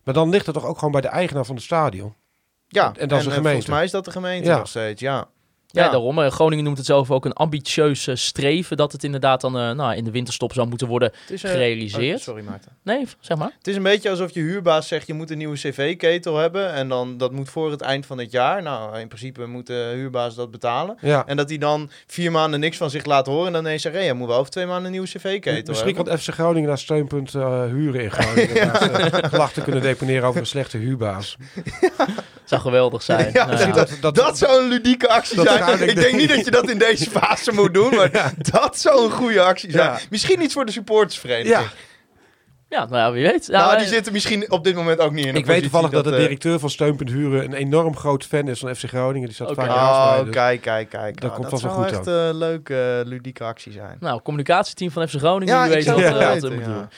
Maar 0.09 0.17
dan 0.17 0.29
ligt 0.29 0.45
het 0.45 0.55
toch 0.55 0.65
ook 0.65 0.77
gewoon 0.77 0.91
bij 0.91 1.01
de 1.01 1.07
eigenaar 1.07 1.45
van 1.45 1.55
het 1.55 1.63
stadion? 1.63 2.15
ja, 2.67 2.93
en 2.97 3.07
dat 3.07 3.17
is 3.17 3.23
de 3.23 3.29
eh, 3.29 3.35
gemeente. 3.35 3.41
Volgens 3.41 3.67
mij 3.67 3.83
is 3.83 3.91
dat 3.91 4.05
de 4.05 4.11
gemeente 4.11 4.49
Ja. 4.49 4.57
nog 4.57 4.67
steeds, 4.67 5.01
ja. 5.01 5.27
Ja, 5.71 5.89
daarom. 5.89 6.19
Eh, 6.19 6.31
Groningen 6.31 6.63
noemt 6.63 6.77
het 6.77 6.85
zelf 6.85 7.11
ook 7.11 7.25
een 7.25 7.33
ambitieus 7.33 8.07
eh, 8.07 8.15
streven 8.15 8.77
dat 8.77 8.91
het 8.91 9.03
inderdaad 9.03 9.41
dan 9.41 9.57
eh, 9.57 9.71
nou, 9.71 9.95
in 9.95 10.03
de 10.03 10.11
winterstop 10.11 10.53
zou 10.53 10.67
moeten 10.67 10.87
worden 10.87 11.11
is, 11.27 11.41
gerealiseerd. 11.41 12.17
oh, 12.17 12.23
sorry 12.23 12.43
Maarten. 12.43 12.71
Nee, 12.83 13.07
zeg 13.19 13.37
maar. 13.37 13.51
Het 13.57 13.67
is 13.67 13.75
een 13.75 13.83
beetje 13.83 14.09
alsof 14.09 14.33
je 14.33 14.39
huurbaas 14.39 14.87
zegt 14.87 15.07
je 15.07 15.13
moet 15.13 15.31
een 15.31 15.37
nieuwe 15.37 15.55
cv-ketel 15.55 16.37
hebben 16.37 16.73
en 16.73 16.89
dan 16.89 17.17
dat 17.17 17.31
moet 17.31 17.49
voor 17.49 17.71
het 17.71 17.81
eind 17.81 18.05
van 18.05 18.17
het 18.17 18.31
jaar. 18.31 18.61
Nou, 18.61 18.99
in 18.99 19.07
principe 19.07 19.45
moet 19.45 19.67
de 19.67 19.91
huurbaas 19.95 20.35
dat 20.35 20.51
betalen. 20.51 20.97
Ja. 21.01 21.25
En 21.25 21.37
dat 21.37 21.49
hij 21.49 21.57
dan 21.57 21.89
vier 22.07 22.31
maanden 22.31 22.59
niks 22.59 22.77
van 22.77 22.89
zich 22.89 23.05
laat 23.05 23.25
horen 23.25 23.47
en 23.47 23.53
dan 23.53 23.65
ineens 23.65 23.81
zegt, 23.81 23.95
hé, 23.95 24.01
je 24.01 24.13
moet 24.13 24.27
wel 24.27 24.37
over 24.37 24.51
twee 24.51 24.65
maanden 24.65 24.85
een 24.85 24.91
nieuwe 24.91 25.07
cv-ketel 25.07 25.73
Misschien 25.73 25.95
kan 25.95 26.17
FC 26.17 26.29
Groningen 26.29 26.67
naar 26.67 26.77
steunpunt 26.77 27.35
eh, 27.35 27.63
huren 27.63 28.01
in 28.01 28.11
Groningen. 28.11 28.75
Ze 28.75 29.27
klachten 29.31 29.63
kunnen 29.63 29.81
deponeren 29.81 30.27
over 30.27 30.39
een 30.39 30.47
slechte 30.47 30.77
huurbaas. 30.77 31.37
zou 32.49 32.61
geweldig 32.61 33.03
zijn. 33.03 33.29
Ja, 33.33 33.45
Nou 33.45 33.57
zie 33.57 33.67
ja. 33.67 33.85
dat- 34.01 34.15
Dat 34.15 34.37
zou 34.37 34.61
een 34.63 34.69
ludieke 34.69 35.07
actie 35.09 35.35
Dat 35.35 35.47
zijn. 35.47 35.57
zou 35.63 35.77
ik 35.79 35.89
Ik 35.89 35.95
denk 35.95 36.15
niet 36.15 36.29
dat 36.29 36.45
je 36.45 36.51
dat 36.51 36.69
in 36.69 36.77
deze 36.77 37.09
fase 37.19 37.51
moet 37.53 37.73
doen, 37.73 37.95
maar 37.95 38.33
dat 38.51 38.79
zou 38.79 39.05
een 39.05 39.11
goede 39.11 39.41
actie 39.41 39.71
zijn. 39.71 39.91
Ja. 39.91 39.99
Misschien 40.09 40.41
iets 40.41 40.53
voor 40.53 40.65
de 40.65 40.71
supportersvereniging. 40.71 41.55
Ja, 41.55 41.63
Ja, 42.69 42.85
nou 42.85 42.97
ja, 42.97 43.11
wie 43.11 43.23
weet. 43.23 43.45
Ja, 43.45 43.57
nou, 43.57 43.69
wij- 43.69 43.77
die 43.79 43.87
zitten 43.87 44.13
misschien 44.13 44.51
op 44.51 44.63
dit 44.63 44.75
moment 44.75 44.99
ook 44.99 45.11
niet 45.11 45.25
in 45.25 45.35
ik 45.35 45.45
weet 45.45 45.61
toevallig 45.61 45.89
dat, 45.89 46.03
de 46.03 46.11
eh, 46.11 46.17
directeur 46.17 46.59
van 46.59 46.69
Steunpunt 46.69 47.09
Huren 47.09 47.43
een 47.43 47.53
enorm 47.53 47.95
groot 47.97 48.23
fan 48.25 48.47
is 48.47 48.59
van 48.59 48.75
FC 48.75 48.83
Groningen. 48.87 49.25
Die 49.27 49.35
staat 49.35 49.49
Oké. 49.49 49.61
vaak 49.61 49.69
naast 49.69 50.09
mij. 50.09 50.19
Oh, 50.19 50.25
dus- 50.25 50.33
kijk, 50.35 50.61
kijk, 50.61 50.89
kijk. 50.89 51.21
Dat 51.21 51.29
Oh, 51.29 51.35
komt 51.35 51.49
dat 51.49 51.59
zou 51.59 51.73
wel 51.75 51.83
goed 51.83 51.91
echt 51.91 52.05
een 52.07 52.35
leuke, 52.37 53.01
ludieke 53.05 53.43
actie 53.43 53.71
zijn. 53.71 53.97
Nou, 53.99 54.21
communicatieteam 54.21 54.91
van 54.91 55.07
FC 55.07 55.15
Groningen, 55.15 55.53
Ja, 55.55 55.59
die 55.63 55.69
ik 55.69 55.75
weet 55.75 55.85
zou 55.85 55.95
wat, 55.95 56.05
het 56.05 56.13
eh, 56.13 56.19
wel 56.19 56.33
wat 56.33 56.43
er 56.43 56.49
weten, 56.49 56.65
moet 56.65 56.75
ja. 56.75 56.79
doen. 56.79 56.89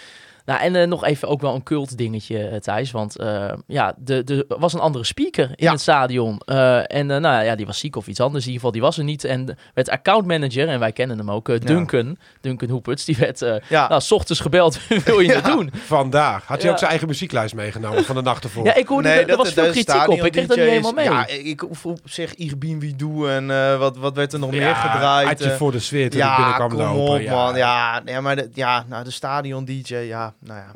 Nou, 0.45 0.59
en 0.61 0.75
eh, 0.75 0.87
nog 0.87 1.03
even 1.05 1.27
ook 1.27 1.41
wel 1.41 1.55
een 1.55 1.63
cult 1.63 1.97
dingetje, 1.97 2.47
eh, 2.47 2.59
Thijs. 2.59 2.91
Want 2.91 3.17
eh, 3.17 3.51
ja, 3.67 3.93
de, 3.97 4.23
de, 4.23 4.45
er 4.49 4.59
was 4.59 4.73
een 4.73 4.79
andere 4.79 5.03
speaker 5.03 5.43
in 5.49 5.53
Ja. 5.55 5.71
het 5.71 5.81
stadion. 5.81 6.39
Eh, 6.45 6.95
en 6.95 7.05
nou 7.05 7.43
ja, 7.43 7.55
die 7.55 7.65
was 7.65 7.79
ziek 7.79 7.95
of 7.95 8.07
iets 8.07 8.19
anders. 8.19 8.45
In 8.45 8.51
ieder 8.51 8.53
geval, 8.65 8.71
die 8.71 8.81
was 8.81 8.97
er 8.97 9.03
niet. 9.03 9.23
En 9.23 9.57
werd 9.73 9.89
accountmanager, 9.89 10.67
en 10.67 10.79
wij 10.79 10.91
kennen 10.91 11.17
hem 11.17 11.31
ook, 11.31 11.65
Duncan, 11.65 12.17
Duncan 12.41 12.69
Hoeperts. 12.69 13.05
Die 13.05 13.15
werd 13.19 13.39
Ja, 13.69 13.87
nou, 13.87 14.01
s 14.01 14.11
ochtends 14.11 14.41
gebeld, 14.41 14.79
wil 15.05 15.19
je 15.19 15.33
het 15.33 15.45
doen? 15.45 15.71
Vandaag. 15.85 16.45
Had 16.45 16.57
hij 16.57 16.65
Ja. 16.65 16.71
ook 16.71 16.77
zijn 16.77 16.89
eigen 16.89 17.07
muzieklijst 17.07 17.55
meegenomen 17.55 18.03
van 18.05 18.15
de 18.15 18.21
nacht 18.21 18.43
ervoor? 18.43 18.65
Ja, 18.65 18.75
ik 18.75 18.87
hoorde, 18.87 19.07
nee, 19.07 19.19
er, 19.19 19.29
er 19.29 19.37
was 19.37 19.53
veel 19.53 19.63
de 19.63 19.69
kritiek 19.71 20.07
op. 20.07 20.23
Ik 20.25 20.31
kreeg 20.31 20.47
dat 20.47 20.57
niet 20.57 20.65
helemaal 20.65 20.91
mee. 20.93 21.05
Ja, 21.05 21.27
ik 21.27 21.59
hoef 21.59 21.85
op 21.85 21.99
zich 22.03 22.33
Irbien 22.35 22.79
wie 22.79 22.95
doe 22.95 23.29
en 23.29 23.51
eh, 23.51 23.77
wat, 23.77 23.97
wat 23.97 24.15
werd 24.15 24.33
er 24.33 24.39
nog 24.39 24.51
meer 24.51 24.75
gedraaid. 24.75 25.27
Had 25.27 25.39
je 25.43 25.49
voor 25.51 25.71
de 25.71 25.79
sfeer 25.79 26.09
toen 26.09 26.19
ik 26.19 26.25
ja, 26.25 26.35
binnenkwam 26.35 26.69
kom 26.69 26.77
lopen. 26.77 27.23
op, 27.23 27.29
man. 27.29 27.55
Ja, 27.55 28.01
ja 28.05 28.21
maar 28.21 28.35
de, 28.35 28.49
ja, 28.53 28.85
nou, 28.89 29.03
de 29.03 29.11
stadion-dj, 29.11 29.95
ja, 29.95 30.30
nou 30.39 30.59
ja, 30.59 30.71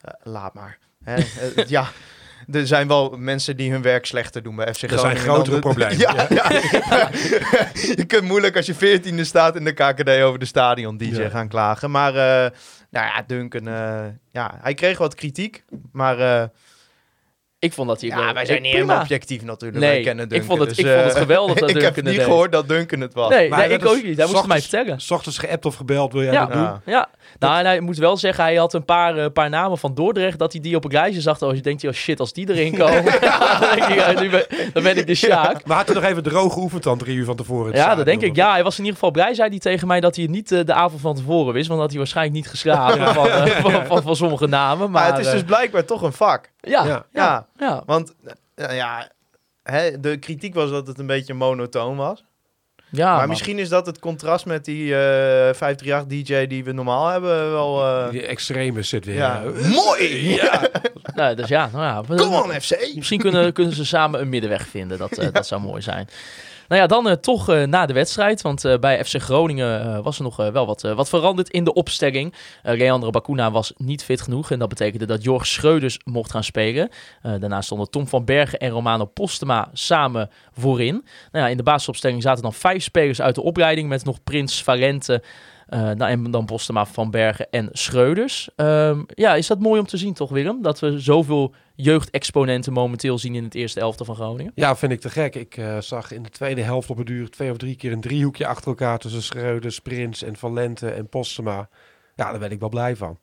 eh, 0.00 0.12
laat 0.22 0.54
maar. 0.54 0.78
Hè? 1.04 1.14
Eh, 1.14 1.66
ja, 1.76 1.88
er 2.52 2.66
zijn 2.66 2.88
wel 2.88 3.10
mensen 3.18 3.56
die 3.56 3.70
hun 3.70 3.82
werk 3.82 4.06
slechter 4.06 4.42
doen 4.42 4.56
bij 4.56 4.74
FC 4.74 4.82
Er 4.82 4.88
Groningen. 4.88 5.16
zijn 5.16 5.26
dan 5.26 5.34
grotere 5.34 5.58
problemen. 5.58 5.98
Ja, 6.06 6.26
ja. 6.28 6.50
je 7.96 8.04
kunt 8.06 8.24
moeilijk 8.24 8.56
als 8.56 8.66
je 8.66 8.74
veertiende 8.74 9.24
staat 9.24 9.56
in 9.56 9.64
de 9.64 9.72
KKD 9.72 10.08
over 10.08 10.38
de 10.38 10.44
stadion-dj 10.44 11.04
Ja. 11.16 11.28
gaan 11.28 11.48
klagen. 11.48 11.90
Maar, 11.90 12.10
eh, 12.14 12.50
nou 12.90 13.06
ja, 13.06 13.24
Duncan, 13.26 13.64
ja, 14.30 14.58
hij 14.62 14.74
kreeg 14.74 14.98
wat 14.98 15.14
kritiek, 15.14 15.64
maar... 15.92 16.50
eh, 17.58 17.68
Ik 17.68 17.72
vond 17.72 17.88
dat 17.88 18.00
hij... 18.00 18.10
Ja, 18.10 18.32
wij 18.32 18.46
zijn 18.46 18.62
niet 18.62 18.70
prima. 18.70 18.84
helemaal 18.84 19.00
objectief 19.02 19.42
natuurlijk. 19.44 19.80
Nee, 19.80 19.90
wij 19.90 20.00
kennen 20.02 20.24
ik 20.24 20.30
Duncan, 20.30 20.48
vond 20.48 20.60
het- 20.60 20.68
dus, 20.68 20.78
ik 20.78 20.86
vond 20.92 21.04
het 21.04 21.14
eh, 21.14 21.20
geweldig 21.20 21.58
dat 21.58 21.68
ik 21.70 21.74
Duncan 21.74 21.84
heb 21.84 21.94
het 21.96 22.04
niet 22.04 22.14
deed. 22.16 22.24
gehoord 22.24 22.52
dat 22.52 22.68
Duncan 22.68 23.00
het 23.00 23.14
was. 23.14 23.28
Nee, 23.30 23.48
Maar 23.48 23.58
nee 23.58 23.68
hij 23.68 23.76
ik 23.76 23.86
ook 23.86 24.02
niet. 24.02 24.16
Hij 24.16 24.26
moest 24.26 24.38
het 24.38 24.46
mij 24.46 24.60
vertellen. 24.60 25.00
S 25.00 25.10
ochtends 25.10 25.38
geappt 25.38 25.64
of 25.66 25.74
gebeld, 25.74 26.12
wil 26.12 26.22
jij 26.22 26.32
Ja. 26.32 26.44
dat 26.46 26.52
doen? 26.52 26.62
Ja. 26.62 26.80
Ja, 26.84 27.08
nou, 27.38 27.58
en 27.58 27.64
hij 27.66 27.80
moet 27.80 27.96
wel 27.96 28.16
zeggen, 28.16 28.44
hij 28.44 28.54
had 28.54 28.74
een 28.74 28.84
paar, 28.84 29.16
eh, 29.18 29.26
paar 29.32 29.48
namen 29.50 29.78
van 29.78 29.94
Dordrecht, 29.94 30.38
dat 30.38 30.52
hij 30.52 30.60
die 30.60 30.76
op 30.76 30.84
een 30.84 30.90
lijstje 30.92 31.20
zag. 31.20 31.40
Als 31.40 31.54
je 31.54 31.60
denkt, 31.62 31.84
oh 31.84 31.92
shit, 31.92 32.20
als 32.20 32.32
die 32.32 32.50
erin 32.50 32.76
komen, 32.82 33.04
dan, 33.20 34.22
ik, 34.22 34.30
ben, 34.30 34.46
dan 34.72 34.82
ben 34.82 34.96
ik 34.96 35.06
de 35.06 35.14
Sjaak. 35.14 35.66
Maar 35.66 35.76
had 35.76 35.86
hij 35.86 35.94
nog 35.94 36.04
even 36.04 36.22
droog 36.22 36.52
geoefend 36.52 36.82
dan 36.82 36.98
drie 36.98 37.16
uur 37.16 37.24
van 37.24 37.36
tevoren? 37.36 37.74
Ja, 37.74 37.94
dat 37.94 38.04
denk 38.04 38.22
ik. 38.22 38.36
Ja, 38.36 38.52
hij 38.52 38.62
was 38.62 38.72
in 38.74 38.78
ieder 38.84 38.94
geval 38.94 39.10
blij, 39.10 39.34
zei 39.34 39.48
hij 39.48 39.58
tegen 39.58 39.86
mij, 39.88 40.00
dat 40.00 40.14
hij 40.14 40.24
het 40.24 40.32
niet 40.34 40.52
eh, 40.52 40.64
de 40.64 40.72
avond 40.72 41.00
van 41.00 41.14
tevoren 41.16 41.52
wist. 41.54 41.68
Want 41.68 41.80
dat 41.80 41.88
hij 41.90 41.98
waarschijnlijk 41.98 42.36
niet 42.36 42.48
geslapen 42.48 43.14
van, 43.14 43.28
eh, 43.28 43.84
van, 44.02 44.16
sommige 44.16 44.46
namen. 44.46 44.90
Maar, 44.90 45.06
het 45.06 45.18
is 45.18 45.26
eh, 45.26 45.32
dus 45.32 45.42
blijkbaar 45.44 45.84
toch 45.84 46.02
een 46.02 46.12
vak. 46.12 46.50
Ja, 46.60 47.06
Ja. 47.12 47.46
ja, 47.58 47.82
want 47.86 48.14
eh, 48.54 48.76
ja, 48.76 49.08
hè, 49.62 50.00
de 50.00 50.16
kritiek 50.16 50.54
was 50.54 50.70
dat 50.70 50.86
het 50.86 50.98
een 50.98 51.06
beetje 51.06 51.34
monotoon 51.34 51.96
was. 51.96 52.24
Ja, 52.90 53.08
maar 53.10 53.18
man. 53.18 53.28
misschien 53.28 53.58
is 53.58 53.68
dat 53.68 53.86
het 53.86 53.98
contrast 53.98 54.46
met 54.46 54.64
die 54.64 54.94
eh 54.94 55.54
538 55.54 56.06
DJ 56.06 56.46
die 56.46 56.64
we 56.64 56.72
normaal 56.72 57.06
hebben 57.06 57.50
wel... 57.50 57.82
eh, 57.86 58.10
Die 58.10 58.26
extreme 58.26 58.82
zit 58.82 59.04
weer. 59.04 59.14
ja. 59.14 59.42
eh, 59.44 59.68
Mooi! 59.74 60.34
Ja. 60.42 60.68
Nou, 61.14 61.34
dus 61.34 61.48
ja, 61.48 61.68
nou 61.72 61.84
ja. 61.84 62.02
we- 62.04 62.14
Come 62.22 62.42
on, 62.42 62.60
FC! 62.60 62.94
Misschien 62.94 63.18
kunnen, 63.20 63.52
kunnen 63.52 63.74
ze 63.74 63.84
samen 63.86 64.20
een 64.20 64.28
middenweg 64.28 64.66
vinden. 64.66 64.98
Dat, 64.98 65.18
eh, 65.18 65.28
dat 65.32 65.46
zou 65.46 65.60
mooi 65.60 65.82
zijn. 65.82 66.08
Nou 66.68 66.80
ja, 66.80 66.86
dan 66.86 67.08
eh, 67.08 67.14
toch 67.14 67.48
eh, 67.48 67.62
na 67.62 67.86
de 67.86 67.92
wedstrijd. 67.92 68.42
Want 68.42 68.64
eh, 68.64 68.78
bij 68.78 69.04
FC 69.04 69.16
Groningen 69.16 70.02
was 70.02 70.16
er 70.16 70.22
nog 70.22 70.36
wel 70.36 70.66
wat, 70.66 70.82
wat 70.82 71.08
veranderd 71.08 71.48
in 71.48 71.64
de 71.64 71.72
opstelling. 71.72 72.34
Leandro 72.62 73.10
Bacuna 73.10 73.50
was 73.50 73.72
niet 73.76 74.04
fit 74.04 74.20
genoeg. 74.20 74.50
En 74.50 74.58
dat 74.58 74.68
betekende 74.68 75.06
dat 75.06 75.22
Jorg 75.22 75.46
Schreuders 75.46 75.98
mocht 76.04 76.30
gaan 76.30 76.44
spelen. 76.44 76.88
Eh, 77.22 77.32
daarna 77.40 77.60
stonden 77.60 77.90
Tom 77.90 78.08
van 78.08 78.24
Bergen 78.24 78.58
en 78.58 78.70
Romano 78.70 79.04
Postema 79.04 79.68
samen 79.72 80.30
voorin. 80.52 81.04
Nou 81.32 81.44
ja, 81.44 81.50
in 81.50 81.56
de 81.56 81.62
basisopstelling 81.62 82.22
zaten 82.22 82.42
dan 82.42 82.54
vijf 82.54 82.82
spelers 82.82 83.20
uit 83.20 83.34
de 83.34 83.42
opleiding. 83.42 83.88
Met 83.88 84.04
nog 84.04 84.22
Prins 84.24 84.62
Valente. 84.62 85.22
Eh, 85.68 85.80
nou, 85.80 86.10
en 86.10 86.30
dan 86.30 86.44
Postema, 86.44 86.86
Van 86.86 87.10
Bergen 87.10 87.50
en 87.50 87.68
Schreuders. 87.72 88.50
Ehm, 88.56 89.02
ja, 89.06 89.34
is 89.34 89.46
dat 89.46 89.58
mooi 89.58 89.80
om 89.80 89.86
te 89.86 89.96
zien 89.96 90.14
toch, 90.14 90.30
Willem? 90.30 90.62
Dat 90.62 90.80
we 90.80 91.00
zoveel 91.00 91.54
jeugdexponenten 91.74 92.72
momenteel 92.72 93.18
zien 93.18 93.34
in 93.34 93.44
het 93.44 93.54
eerste 93.54 93.80
elftal 93.80 94.06
van 94.06 94.14
Groningen. 94.14 94.52
Ja, 94.54 94.76
vind 94.76 94.92
ik 94.92 95.00
te 95.00 95.10
gek. 95.10 95.34
Ik 95.34 95.56
eh, 95.56 95.78
zag 95.78 96.12
in 96.12 96.22
de 96.22 96.28
tweede 96.28 96.62
helft 96.62 96.90
op 96.90 96.98
een 96.98 97.04
duur 97.04 97.30
twee 97.30 97.50
of 97.50 97.56
drie 97.56 97.76
keer 97.76 97.92
een 97.92 98.00
driehoekje 98.00 98.46
achter 98.46 98.68
elkaar 98.68 98.98
tussen 98.98 99.22
Schreuders, 99.22 99.80
Prins 99.80 100.22
en 100.22 100.36
Valente 100.36 100.90
en 100.90 101.08
Postema. 101.08 101.68
Ja, 102.14 102.30
daar 102.30 102.38
ben 102.38 102.50
ik 102.50 102.60
wel 102.60 102.68
blij 102.68 102.96
van. 102.96 103.18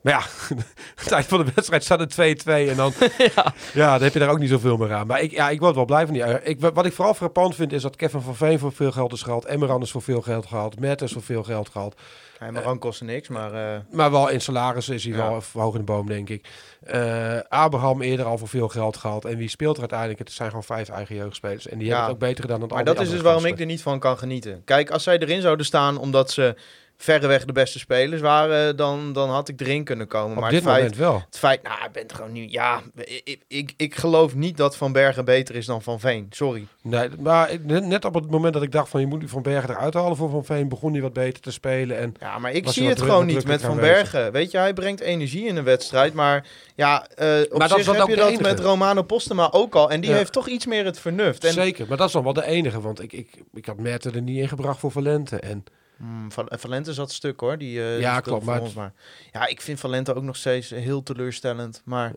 Maar 0.00 0.12
ja, 0.12 0.20
het 1.02 1.12
eind 1.12 1.26
van 1.26 1.44
de 1.44 1.52
wedstrijd 1.54 1.84
staat 1.84 2.00
het 2.00 2.42
2-2 2.42 2.46
en 2.46 2.76
dan, 2.76 2.92
ja. 3.34 3.54
ja, 3.74 3.92
dan 3.92 4.02
heb 4.02 4.12
je 4.12 4.18
daar 4.18 4.30
ook 4.30 4.38
niet 4.38 4.48
zoveel 4.50 4.76
meer 4.76 4.92
aan. 4.92 5.06
Maar 5.06 5.20
ik, 5.22 5.30
ja, 5.30 5.48
ik 5.50 5.60
word 5.60 5.74
wel 5.74 5.84
blij 5.84 6.04
van 6.04 6.14
die. 6.14 6.22
eh, 6.22 6.50
Ik, 6.50 6.60
wat 6.60 6.86
ik 6.86 6.92
vooral 6.92 7.14
frappant 7.14 7.54
vind 7.54 7.72
is 7.72 7.82
dat 7.82 7.96
Kevin 7.96 8.20
van 8.20 8.36
Veen 8.36 8.58
voor 8.58 8.72
veel 8.72 8.92
geld 8.92 9.12
is 9.12 9.22
gehaald, 9.22 9.44
Emmeran 9.44 9.82
is 9.82 9.90
voor 9.90 10.02
veel 10.02 10.22
geld 10.22 10.46
gehaald, 10.46 10.80
Mertens 10.80 11.12
voor 11.12 11.22
veel 11.22 11.42
geld 11.42 11.68
gehaald. 11.68 12.00
Hij 12.38 12.52
mag 12.52 12.64
ook 12.64 12.80
kosten 12.80 13.06
niks, 13.06 13.28
maar... 13.28 13.52
eh, 13.74 13.80
Maar 13.90 14.10
wel 14.10 14.28
in 14.28 14.40
salaris 14.40 14.88
is 14.88 15.04
hij 15.04 15.12
Ja. 15.12 15.18
wel 15.18 15.42
hoog 15.52 15.72
in 15.72 15.78
de 15.80 15.84
boom, 15.86 16.06
denk 16.06 16.28
ik. 16.28 16.48
Eh, 16.84 17.36
Abraham 17.48 18.02
eerder 18.02 18.26
al 18.26 18.38
voor 18.38 18.48
veel 18.48 18.68
geld 18.68 18.96
gehaald. 18.96 19.24
En 19.24 19.36
wie 19.36 19.48
speelt 19.48 19.74
er 19.74 19.80
uiteindelijk? 19.80 20.18
Het 20.18 20.32
zijn 20.32 20.48
gewoon 20.48 20.64
vijf 20.64 20.88
eigen 20.88 21.14
jeugdspelers. 21.16 21.68
En 21.68 21.78
die 21.78 21.86
Ja. 21.86 21.92
hebben 21.94 22.12
het 22.14 22.22
ook 22.22 22.28
beter 22.28 22.44
gedaan 22.44 22.58
dan 22.60 22.68
Maar 22.68 22.78
al 22.78 22.84
dat 22.94 23.00
is 23.04 23.10
dus 23.10 23.20
waarom 23.20 23.44
ik 23.44 23.60
er 23.60 23.66
niet 23.66 23.82
van 23.82 23.98
kan 23.98 24.18
genieten. 24.18 24.62
Kijk, 24.64 24.90
als 24.90 25.02
zij 25.02 25.18
erin 25.18 25.40
zouden 25.40 25.66
staan 25.66 25.98
omdat 25.98 26.30
ze 26.30 26.54
verreweg 27.00 27.44
de 27.44 27.52
beste 27.52 27.78
spelers 27.78 28.20
waren, 28.20 28.76
dan, 28.76 29.12
dan 29.12 29.30
had 29.30 29.48
ik 29.48 29.60
erin 29.60 29.84
kunnen 29.84 30.06
komen. 30.06 30.34
Op 30.36 30.40
maar 30.42 30.50
dit 30.50 30.58
het 30.60 30.68
feit, 30.68 30.80
moment 30.82 31.00
wel. 31.00 31.22
het 31.26 31.38
feit, 31.38 31.62
nou, 31.62 31.84
ik 31.84 31.92
ben 31.92 32.04
gewoon 32.14 32.32
nu, 32.32 32.46
ja, 32.50 32.80
ik, 33.24 33.40
ik, 33.48 33.72
ik 33.76 33.94
geloof 33.94 34.34
niet 34.34 34.56
dat 34.56 34.76
Van 34.76 34.92
Bergen 34.92 35.24
beter 35.24 35.54
is 35.54 35.66
dan 35.66 35.82
Van 35.82 36.00
Veen. 36.00 36.26
Sorry. 36.30 36.66
Nee, 36.82 37.08
maar 37.18 37.50
net 37.64 38.04
op 38.04 38.14
het 38.14 38.30
moment 38.30 38.54
dat 38.54 38.62
ik 38.62 38.72
dacht 38.72 38.88
van 38.88 39.00
je 39.00 39.06
moet 39.06 39.22
Van 39.26 39.42
Bergen 39.42 39.70
eruit 39.70 39.94
halen 39.94 40.16
voor 40.16 40.30
Van 40.30 40.44
Veen, 40.44 40.68
begon 40.68 40.92
hij 40.92 41.02
wat 41.02 41.12
beter 41.12 41.42
te 41.42 41.50
spelen. 41.52 41.98
En 41.98 42.14
Ja, 42.20 42.38
maar 42.38 42.52
ik 42.52 42.68
zie 42.68 42.88
het 42.88 43.02
gewoon 43.02 43.26
niet 43.26 43.44
met 43.46 43.60
Van. 43.60 43.76
Bergen. 43.76 44.32
Weet 44.32 44.50
je, 44.50 44.58
hij 44.58 44.72
brengt 44.72 45.00
energie 45.00 45.46
in 45.46 45.56
een 45.56 45.64
wedstrijd, 45.64 46.12
maar 46.14 46.46
ja, 46.74 47.06
eh 47.14 47.26
op 47.50 47.58
Maar 47.58 47.68
dat 47.68 47.76
zich 47.76 47.86
dan 47.86 47.94
heb 47.94 48.02
ook 48.04 48.10
je 48.10 48.16
dat 48.16 48.28
enige. 48.28 48.42
met 48.42 48.60
Romano 48.60 49.02
Postema 49.02 49.48
ook 49.52 49.74
al. 49.74 49.90
En 49.90 50.00
die 50.00 50.10
Ja. 50.10 50.16
heeft 50.16 50.32
toch 50.32 50.48
iets 50.48 50.66
meer 50.66 50.84
het 50.84 50.98
vernuft. 51.00 51.44
En, 51.44 51.52
zeker, 51.52 51.86
maar 51.88 51.96
dat 51.96 52.06
is 52.06 52.12
dan 52.12 52.24
wel 52.24 52.32
de 52.32 52.44
enige. 52.44 52.80
Want 52.80 53.02
ik, 53.02 53.12
ik, 53.12 53.28
ik 53.54 53.66
had 53.66 53.78
Merten 53.78 54.14
er 54.14 54.22
niet 54.22 54.36
ingebracht 54.38 54.78
voor 54.80 54.90
Valente. 54.90 55.36
En 55.40 55.64
Hmm, 55.98 56.32
Val- 56.32 56.48
Valente 56.50 56.92
zat 56.94 57.12
stuk 57.12 57.40
hoor. 57.40 57.58
Die, 57.58 57.82
eh, 57.84 57.92
die 57.92 58.00
Ja, 58.00 58.20
klopt, 58.20 58.44
maar 58.74 58.92
ja, 59.32 59.46
ik 59.46 59.60
vind 59.60 59.80
Valente 59.80 60.14
ook 60.14 60.22
nog 60.22 60.36
steeds 60.36 60.70
heel 60.70 61.02
teleurstellend. 61.02 61.82
Maar 61.84 62.12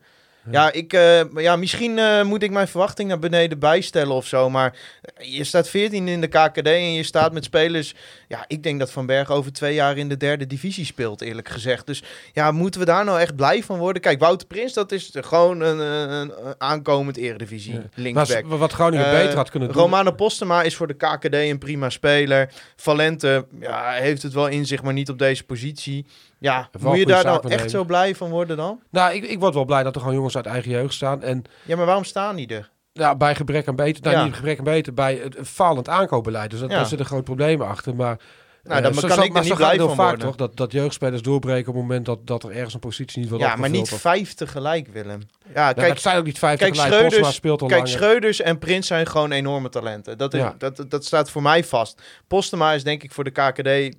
ja, 0.49 0.71
ik, 0.71 0.93
eh, 0.93 1.21
ja 1.35 1.55
misschien 1.55 1.97
eh, 1.99 2.23
moet 2.23 2.43
ik 2.43 2.51
mijn 2.51 2.67
verwachting 2.67 3.09
naar 3.09 3.19
beneden 3.19 3.59
bijstellen 3.59 4.15
of 4.15 4.25
zo. 4.25 4.49
Maar 4.49 4.77
je 5.17 5.43
staat 5.43 5.69
14 5.69 6.07
in 6.07 6.21
de 6.21 6.27
KKD 6.27 6.65
en 6.65 6.93
je 6.93 7.03
staat 7.03 7.33
met 7.33 7.43
spelers. 7.43 7.93
Ja, 8.27 8.45
ik 8.47 8.63
denk 8.63 8.79
dat 8.79 8.91
Van 8.91 9.05
Berg 9.05 9.29
over 9.29 9.53
twee 9.53 9.73
jaar 9.73 9.97
in 9.97 10.09
de 10.09 10.17
derde 10.17 10.47
divisie 10.47 10.85
speelt, 10.85 11.21
eerlijk 11.21 11.49
gezegd. 11.49 11.85
Dus 11.87 12.03
ja, 12.33 12.51
moeten 12.51 12.79
we 12.79 12.85
daar 12.85 13.05
nou 13.05 13.19
echt 13.19 13.35
blij 13.35 13.63
van 13.63 13.77
worden? 13.77 14.01
Kijk, 14.01 14.19
Wouter 14.19 14.47
Prins, 14.47 14.73
dat 14.73 14.91
is 14.91 15.11
gewoon 15.13 15.61
een, 15.61 16.31
aankomend 16.57 17.17
eredivisie 17.17 17.73
Ja. 17.73 17.81
linksback. 17.95 18.43
maar 18.45 18.57
wat 18.57 18.71
Groningen 18.73 19.05
Eh, 19.05 19.11
beter 19.11 19.35
had 19.35 19.49
kunnen 19.49 19.69
doen. 19.71 19.81
Romano 19.81 20.11
Postema 20.11 20.61
is 20.61 20.75
voor 20.75 20.87
de 20.87 20.93
KKD 20.93 21.33
een 21.33 21.57
prima 21.57 21.89
speler. 21.89 22.49
Valente 22.75 23.45
ja, 23.59 23.91
heeft 23.91 24.21
het 24.21 24.33
wel 24.33 24.47
in 24.47 24.65
zich, 24.65 24.83
maar 24.83 24.93
niet 24.93 25.09
op 25.09 25.19
deze 25.19 25.43
positie. 25.43 26.05
Ja, 26.43 26.69
moet 26.79 26.97
je 26.97 27.05
daar 27.05 27.23
nou 27.25 27.49
echt 27.49 27.69
zo 27.69 27.83
blij 27.83 28.15
van 28.15 28.29
worden 28.29 28.57
dan? 28.57 28.79
Nou, 28.91 29.13
ik, 29.13 29.23
ik 29.23 29.39
word 29.39 29.53
wel 29.53 29.65
blij 29.65 29.83
dat 29.83 29.95
er 29.95 30.01
gewoon 30.01 30.15
jongens 30.15 30.35
uit 30.35 30.45
eigen 30.45 30.71
jeugd 30.71 30.93
staan. 30.93 31.23
En 31.23 31.43
Ja, 31.65 31.75
maar 31.75 31.85
waarom 31.85 32.03
staan 32.03 32.35
die 32.35 32.47
er? 32.47 32.69
ja, 32.93 33.15
bij 33.15 33.35
gebrek 33.35 33.67
aan 33.67 33.75
beter, 33.75 34.03
nou 34.03 34.15
Ja. 34.15 34.23
niet 34.23 34.35
gebrek 34.35 34.57
aan 34.57 34.63
beter, 34.63 34.93
bij 34.93 35.15
het 35.23 35.37
falend 35.43 35.89
aankoopbeleid. 35.89 36.49
Dus 36.51 36.59
dat, 36.59 36.69
Ja. 36.69 36.75
daar 36.75 36.85
zit 36.85 36.99
een 36.99 37.05
groot 37.05 37.23
probleem 37.23 37.61
achter. 37.61 37.95
Maar 37.95 38.19
Nou, 38.63 38.77
eh, 38.77 38.83
dan 38.83 38.93
zo- 38.93 39.07
kan 39.07 39.17
zo- 39.17 39.21
ik 39.23 39.31
maar 39.33 39.43
niet 39.43 39.55
blij 39.55 39.71
heel 39.71 39.87
van 39.87 39.95
vaak 39.95 40.07
worden. 40.07 40.25
toch? 40.27 40.35
Dat, 40.35 40.57
dat 40.57 40.71
jeugdspelers 40.71 41.21
doorbreken 41.21 41.67
op 41.69 41.73
het 41.73 41.83
moment 41.83 42.05
dat, 42.05 42.27
dat 42.27 42.43
er 42.43 42.51
ergens 42.51 42.73
een 42.73 42.79
positie 42.79 43.19
niet 43.21 43.29
wordt 43.29 43.43
Ja, 43.43 43.55
maar 43.55 43.69
niet 43.69 43.89
vijf 43.89 44.33
tegelijk, 44.33 44.87
Willem. 44.87 45.21
Ja, 45.53 45.61
Nou, 45.63 45.73
kijk, 45.73 45.87
het 45.93 46.01
zijn 46.01 46.17
ook 46.17 46.25
niet 46.25 46.39
vijf 46.39 46.59
kijk, 46.59 46.73
tegelijk. 46.73 46.95
Schreuders- 47.09 47.35
speelt 47.35 47.61
al 47.61 47.67
kijk 47.67 47.79
langer. 47.81 47.95
Schreuders 47.97 48.41
en 48.41 48.57
Prins 48.59 48.87
zijn 48.87 49.07
gewoon 49.07 49.31
enorme 49.31 49.69
talenten. 49.69 50.17
Dat, 50.17 50.33
is, 50.33 50.39
Ja. 50.39 50.55
dat, 50.57 50.85
dat 50.87 51.05
staat 51.05 51.29
voor 51.31 51.41
mij 51.41 51.63
vast. 51.63 52.01
Postema 52.27 52.73
is 52.73 52.83
denk 52.83 53.03
ik 53.03 53.11
voor 53.11 53.23
de 53.23 53.31
KKD 53.31 53.67
eh, 53.67 53.89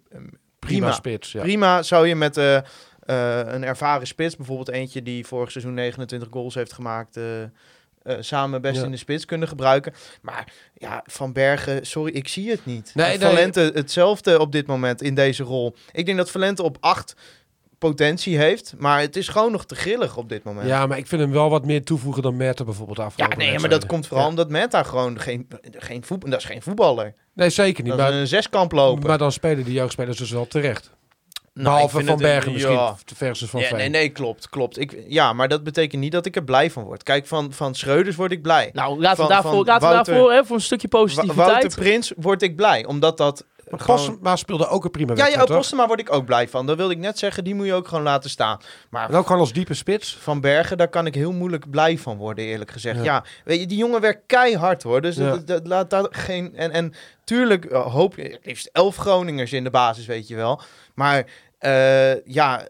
prima, 0.66 0.78
prima. 0.78 0.92
spits. 0.92 1.32
Ja. 1.32 1.42
Prima 1.42 1.82
zou 1.82 2.06
je 2.06 2.14
met 2.14 2.36
eh, 2.36 2.56
eh, 2.56 2.62
een 3.46 3.64
ervaren 3.64 4.06
spits, 4.06 4.36
bijvoorbeeld 4.36 4.68
eentje 4.70 5.02
die 5.02 5.26
vorig 5.26 5.50
seizoen 5.50 5.74
29 5.74 6.28
goals 6.30 6.54
heeft 6.54 6.72
gemaakt, 6.72 7.16
eh, 7.16 7.24
samen 8.20 8.60
best 8.62 8.78
Ja. 8.78 8.84
in 8.84 8.90
de 8.90 8.96
spits 8.96 9.24
kunnen 9.24 9.48
gebruiken. 9.48 9.92
Maar 10.22 10.52
ja, 10.74 11.02
Van 11.06 11.32
Bergen, 11.32 11.86
sorry, 11.86 12.12
ik 12.12 12.28
zie 12.28 12.50
het 12.50 12.66
niet. 12.66 12.90
Nee. 12.94 13.18
Valente 13.18 13.70
hetzelfde 13.74 14.38
op 14.38 14.52
dit 14.52 14.66
moment 14.66 15.02
in 15.02 15.14
deze 15.14 15.42
rol. 15.42 15.74
Ik 15.92 16.06
denk 16.06 16.18
dat 16.18 16.30
Valente 16.30 16.62
op 16.62 16.76
8 16.80 17.14
potentie 17.88 18.36
heeft, 18.38 18.74
maar 18.78 19.00
het 19.00 19.16
is 19.16 19.28
gewoon 19.28 19.52
nog 19.52 19.64
te 19.64 19.74
grillig 19.74 20.16
op 20.16 20.28
dit 20.28 20.44
moment. 20.44 20.68
Ja, 20.68 20.86
maar 20.86 20.98
ik 20.98 21.06
vind 21.06 21.20
hem 21.20 21.30
wel 21.32 21.50
wat 21.50 21.64
meer 21.64 21.84
toevoegen 21.84 22.22
dan 22.22 22.36
Merten 22.36 22.64
bijvoorbeeld 22.64 22.96
de 22.96 23.06
Ja, 23.16 23.28
nee, 23.36 23.58
maar 23.58 23.68
dat 23.68 23.86
komt 23.86 24.06
vooral 24.06 24.24
Ja. 24.24 24.30
omdat 24.30 24.48
Meta 24.48 24.82
gewoon 24.82 25.20
geen, 25.20 25.48
geen 25.70 26.04
voetbal, 26.04 26.30
dat 26.30 26.38
is 26.38 26.44
geen 26.44 26.62
voetballer. 26.62 27.14
Nee, 27.34 27.50
zeker 27.50 27.82
niet. 27.82 27.92
Dat 27.92 28.00
is 28.06 28.12
Maar, 28.12 28.20
een 28.20 28.26
zeskamp 28.26 28.72
lopen. 28.72 29.06
maar 29.08 29.18
dan 29.18 29.32
spelen 29.32 29.64
die 29.64 29.74
jeugdspelers 29.74 30.18
dus 30.18 30.30
wel 30.30 30.46
terecht. 30.46 30.90
Nou, 31.54 31.66
ik 31.66 31.72
Behalve 31.72 31.96
vind 31.96 32.08
Van 32.08 32.16
een- 32.16 32.22
Bergen 32.32 32.52
misschien 32.52 32.74
ja. 32.74 32.96
versus 33.14 33.50
Van 33.50 33.60
ja, 33.60 33.66
Veen. 33.68 33.78
nee, 33.78 33.88
nee, 33.88 34.08
klopt, 34.08 34.48
klopt. 34.48 34.78
Ik, 34.78 35.04
ja, 35.08 35.32
maar 35.32 35.48
dat 35.48 35.64
betekent 35.64 36.00
niet 36.02 36.12
dat 36.12 36.26
ik 36.26 36.36
er 36.36 36.44
blij 36.44 36.70
van 36.70 36.82
word. 36.84 37.02
Kijk, 37.02 37.26
van, 37.26 37.52
van 37.52 37.74
Schreuders 37.74 38.16
word 38.16 38.32
ik 38.32 38.42
blij. 38.42 38.70
Nou, 38.72 39.00
laten 39.00 39.22
we 39.22 39.28
daarvoor, 39.30 39.50
van 39.50 39.64
laten 39.64 39.88
we 39.88 39.94
daarvoor 39.94 40.32
hè, 40.32 40.44
voor 40.44 40.56
een 40.56 40.62
stukje 40.62 40.88
positiviteit. 40.88 41.36
Wouter 41.48 41.74
Prins 41.74 42.12
word 42.16 42.42
ik 42.42 42.56
blij, 42.56 42.84
omdat 42.86 43.16
dat 43.16 43.44
Maar 43.72 43.80
gewoon... 43.80 44.06
Postma 44.06 44.36
speelde 44.36 44.68
ook 44.68 44.84
een 44.84 44.90
prima 44.90 45.08
Ja, 45.10 45.14
wedstrijd, 45.16 45.40
ja, 45.40 45.46
toch? 45.48 45.56
Postema 45.56 45.86
word 45.86 46.00
ik 46.00 46.12
ook 46.12 46.24
blij 46.24 46.48
van. 46.48 46.66
Dat 46.66 46.76
wilde 46.76 46.92
ik 46.92 46.98
net 46.98 47.18
zeggen, 47.18 47.44
die 47.44 47.54
moet 47.54 47.66
je 47.66 47.74
ook 47.74 47.88
gewoon 47.88 48.02
laten 48.04 48.30
staan. 48.30 48.60
Maar 48.90 49.08
En 49.08 49.14
ook 49.14 49.26
gewoon 49.26 49.40
als 49.40 49.52
diepe 49.52 49.74
spits. 49.74 50.16
Van 50.16 50.40
Bergen, 50.40 50.76
daar 50.76 50.88
kan 50.88 51.06
ik 51.06 51.14
heel 51.14 51.32
moeilijk 51.32 51.70
blij 51.70 51.98
van 51.98 52.16
worden, 52.16 52.44
eerlijk 52.44 52.70
gezegd. 52.70 52.96
Ja, 52.98 53.04
Ja. 53.04 53.24
weet 53.44 53.60
je, 53.60 53.66
die 53.66 53.78
jongen 53.78 54.00
werkt 54.00 54.22
keihard 54.26 54.82
hoor. 54.82 55.00
Dus 55.00 55.16
Ja. 55.16 55.30
dat, 55.30 55.46
dat, 55.46 55.66
laat 55.66 55.90
daar 55.90 56.06
geen. 56.10 56.56
En, 56.56 56.70
en 56.70 56.92
tuurlijk 57.24 57.64
eh, 57.64 57.86
hoop 57.92 58.16
je, 58.16 58.22
het 58.22 58.40
liefst 58.46 58.68
elf 58.72 58.96
Groningers 58.96 59.52
in 59.52 59.64
de 59.64 59.70
basis, 59.70 60.06
weet 60.06 60.28
je 60.28 60.36
wel. 60.36 60.60
Maar 60.94 61.24
eh, 61.58 62.24
ja, 62.26 62.66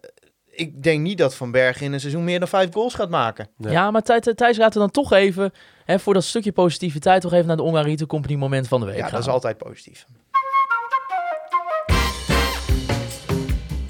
ik 0.50 0.82
denk 0.82 1.00
niet 1.00 1.18
dat 1.18 1.34
Van 1.34 1.50
Bergen 1.50 1.86
in 1.86 1.92
een 1.92 2.00
seizoen 2.00 2.24
meer 2.24 2.38
dan 2.38 2.48
vijf 2.48 2.72
goals 2.72 2.94
gaat 2.94 3.10
maken. 3.10 3.48
Ja. 3.56 3.70
Ja, 3.70 3.90
maar 3.90 4.02
Thij- 4.02 4.20
Thij- 4.20 4.34
Thijs, 4.34 4.56
laten 4.56 4.72
we 4.72 4.78
dan 4.78 4.90
toch 5.04 5.12
even, 5.12 5.52
hè, 5.84 5.98
voor 5.98 6.14
dat 6.14 6.24
stukje 6.24 6.52
positiviteit, 6.52 7.22
toch 7.22 7.32
even 7.32 7.46
naar 7.46 7.56
de 7.56 7.82
Retail 7.82 8.06
Company 8.06 8.34
moment 8.36 8.68
van 8.68 8.80
de 8.80 8.86
week 8.86 8.96
Ja, 8.96 9.02
gaan. 9.02 9.10
dat 9.12 9.20
is 9.20 9.28
altijd 9.28 9.58
positief. 9.58 10.04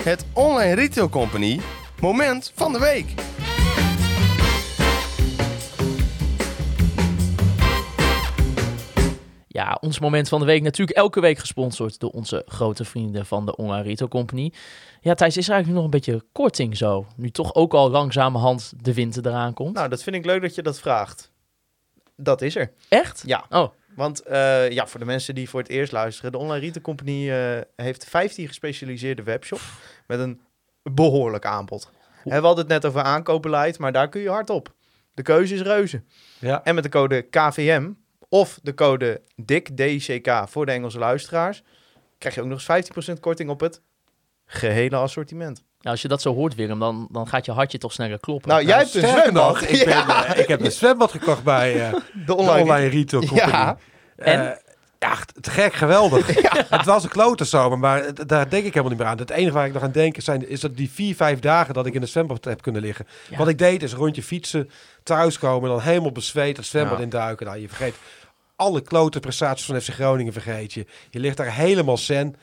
Het 0.05 0.25
Online 0.33 0.75
Retail 0.75 1.09
Company 1.09 1.61
moment 2.01 2.53
van 2.55 2.73
de 2.73 2.79
week. 2.79 3.15
Ja, 9.49 9.79
ons 9.81 9.99
moment 9.99 10.29
van 10.29 10.41
de 10.41 10.47
week 10.47 10.63
natuurlijk 10.63 10.99
elke 10.99 11.21
week 11.21 11.39
gesponsord 11.39 12.01
door 12.01 12.11
onze 12.11 12.43
grote 12.47 12.85
vrienden 12.85 13.27
van 13.27 13.47
de 13.47 13.57
Online 13.57 13.83
Retail 13.83 14.09
Company. 14.11 14.53
Ja, 15.01 15.15
Thijs, 15.15 15.37
is 15.37 15.49
er 15.49 15.55
eigenlijk 15.55 15.83
nog 15.83 15.85
een 15.85 16.01
beetje 16.01 16.25
korting 16.33 16.77
zo? 16.77 17.07
Nu 17.17 17.31
toch 17.31 17.55
ook 17.55 17.75
al 17.75 17.91
langzamerhand 17.91 18.73
de 18.77 18.95
winter 18.95 19.27
eraan 19.27 19.55
komt. 19.55 19.75
Nou, 19.75 19.89
dat 19.89 20.03
vind 20.03 20.17
ik 20.17 20.25
leuk 20.25 20.43
dat 20.43 20.55
je 20.55 20.63
dat 20.63 20.81
vraagt. 20.81 21.33
Dat 22.17 22.43
is 22.43 22.57
er. 22.57 22.73
Echt? 22.89 23.23
Ja. 23.27 23.45
Oh, 23.51 23.69
Want 23.95 24.23
eh, 24.23 24.71
ja, 24.71 24.87
voor 24.87 25.01
de 25.01 25.07
mensen 25.07 25.35
die 25.35 25.49
voor 25.49 25.61
het 25.61 25.69
eerst 25.69 25.93
luisteren, 25.93 26.33
de 26.33 26.39
Online 26.39 26.61
Retail 26.61 26.83
Company 26.83 27.31
eh, 27.31 27.61
heeft 27.77 28.05
15 28.05 28.47
gespecialiseerde 28.47 29.23
webshops 29.23 29.63
met 30.07 30.19
een 30.19 30.41
behoorlijk 30.83 31.47
aanbod. 31.47 31.91
We 32.25 32.31
hadden 32.31 32.57
het 32.57 32.69
net 32.69 32.87
over 32.87 33.03
aankoopbeleid, 33.03 33.79
maar 33.79 33.93
daar 33.93 34.09
kun 34.09 34.21
je 34.21 34.29
hard 34.29 34.51
op. 34.51 34.75
De 35.15 35.23
keuze 35.23 35.55
is 35.55 35.61
reuze. 35.61 36.03
Ja. 36.39 36.65
En 36.65 36.75
met 36.75 36.85
de 36.85 36.91
code 36.91 37.23
KVM 37.23 37.91
of 38.29 38.59
de 38.63 38.75
code 38.75 39.23
DIK, 39.37 39.77
DCK 39.77 40.49
voor 40.49 40.67
de 40.67 40.73
Engelse 40.73 40.99
luisteraars, 40.99 41.63
krijg 42.19 42.35
je 42.35 42.41
ook 42.41 42.47
nog 42.47 42.69
eens 42.69 43.17
15% 43.17 43.21
korting 43.21 43.51
op 43.51 43.61
het 43.61 43.81
gehele 44.47 44.97
assortiment. 44.97 45.57
nou, 45.57 45.65
als 45.95 46.03
je 46.03 46.09
dat 46.09 46.23
zo 46.23 46.35
hoort, 46.35 46.55
Willem, 46.55 46.79
dan, 46.79 47.09
dan 47.11 47.29
gaat 47.29 47.45
je 47.45 47.53
hartje 47.53 47.79
toch 47.79 47.93
sneller 47.93 48.21
kloppen. 48.21 48.49
Nou, 48.49 48.65
jij 48.65 48.77
hebt 48.77 48.95
een 48.95 49.01
Sterker 49.01 49.21
zwembad. 49.21 49.53
nog, 49.53 49.61
ik, 49.61 49.85
ben, 49.85 50.09
eh, 50.27 50.39
ik 50.39 50.49
heb 50.49 50.61
een 50.61 50.73
zwembad 50.73 51.11
gekocht 51.11 51.43
bij 51.43 51.87
eh, 51.87 51.93
de 51.93 52.25
de 52.27 52.35
online, 52.35 52.61
online 52.61 52.89
retail 52.89 53.27
company. 53.27 53.51
Ja. 53.51 53.77
En? 54.17 54.53
Eh, 54.53 54.62
ja, 55.03 55.17
te 55.41 55.51
gek, 55.51 55.73
geweldig. 55.75 56.27
Het 56.77 56.85
was 56.85 57.03
een 57.05 57.11
klote 57.11 57.45
zomer, 57.45 57.79
maar 57.79 58.05
het- 58.05 58.29
daar 58.29 58.49
denk 58.51 58.65
ik 58.65 58.71
helemaal 58.75 58.89
niet 58.89 58.99
meer 58.99 59.09
aan. 59.09 59.19
Het 59.19 59.31
enige 59.31 59.53
waar 59.55 59.67
ik 59.67 59.73
nog 59.73 59.83
aan 59.83 59.93
denk 59.93 60.17
zijn, 60.19 60.49
is 60.49 60.61
dat 60.61 60.77
die 60.77 60.91
vier, 60.91 61.15
vijf 61.15 61.39
dagen 61.41 61.75
dat 61.75 61.87
ik 61.87 61.95
in 61.95 62.01
het 62.01 62.11
zwembad 62.11 62.45
heb 62.45 62.63
kunnen 62.63 62.83
liggen. 62.83 63.07
Ja. 63.31 63.37
Wat 63.37 63.49
ik 63.49 63.59
deed 63.59 63.83
is 63.83 63.93
rondje 63.95 64.23
fietsen, 64.23 64.71
thuiskomen, 65.03 65.71
dan 65.71 65.81
helemaal 65.81 66.13
bezweet 66.13 66.57
het 66.57 66.67
zwembad 66.67 66.97
Ja. 66.99 67.03
induiken. 67.05 67.47
Nou, 67.47 67.59
je 67.61 67.69
vergeet 67.69 67.95
alle 68.57 68.81
klote 68.81 69.21
prestaties 69.21 69.67
van 69.67 69.81
FC 69.81 69.89
Groningen 69.91 70.33
vergeet 70.33 70.73
je. 70.73 70.87
Je 71.11 71.19
ligt 71.21 71.37
daar 71.37 71.55
helemaal 71.55 71.97
zen, 71.99 72.37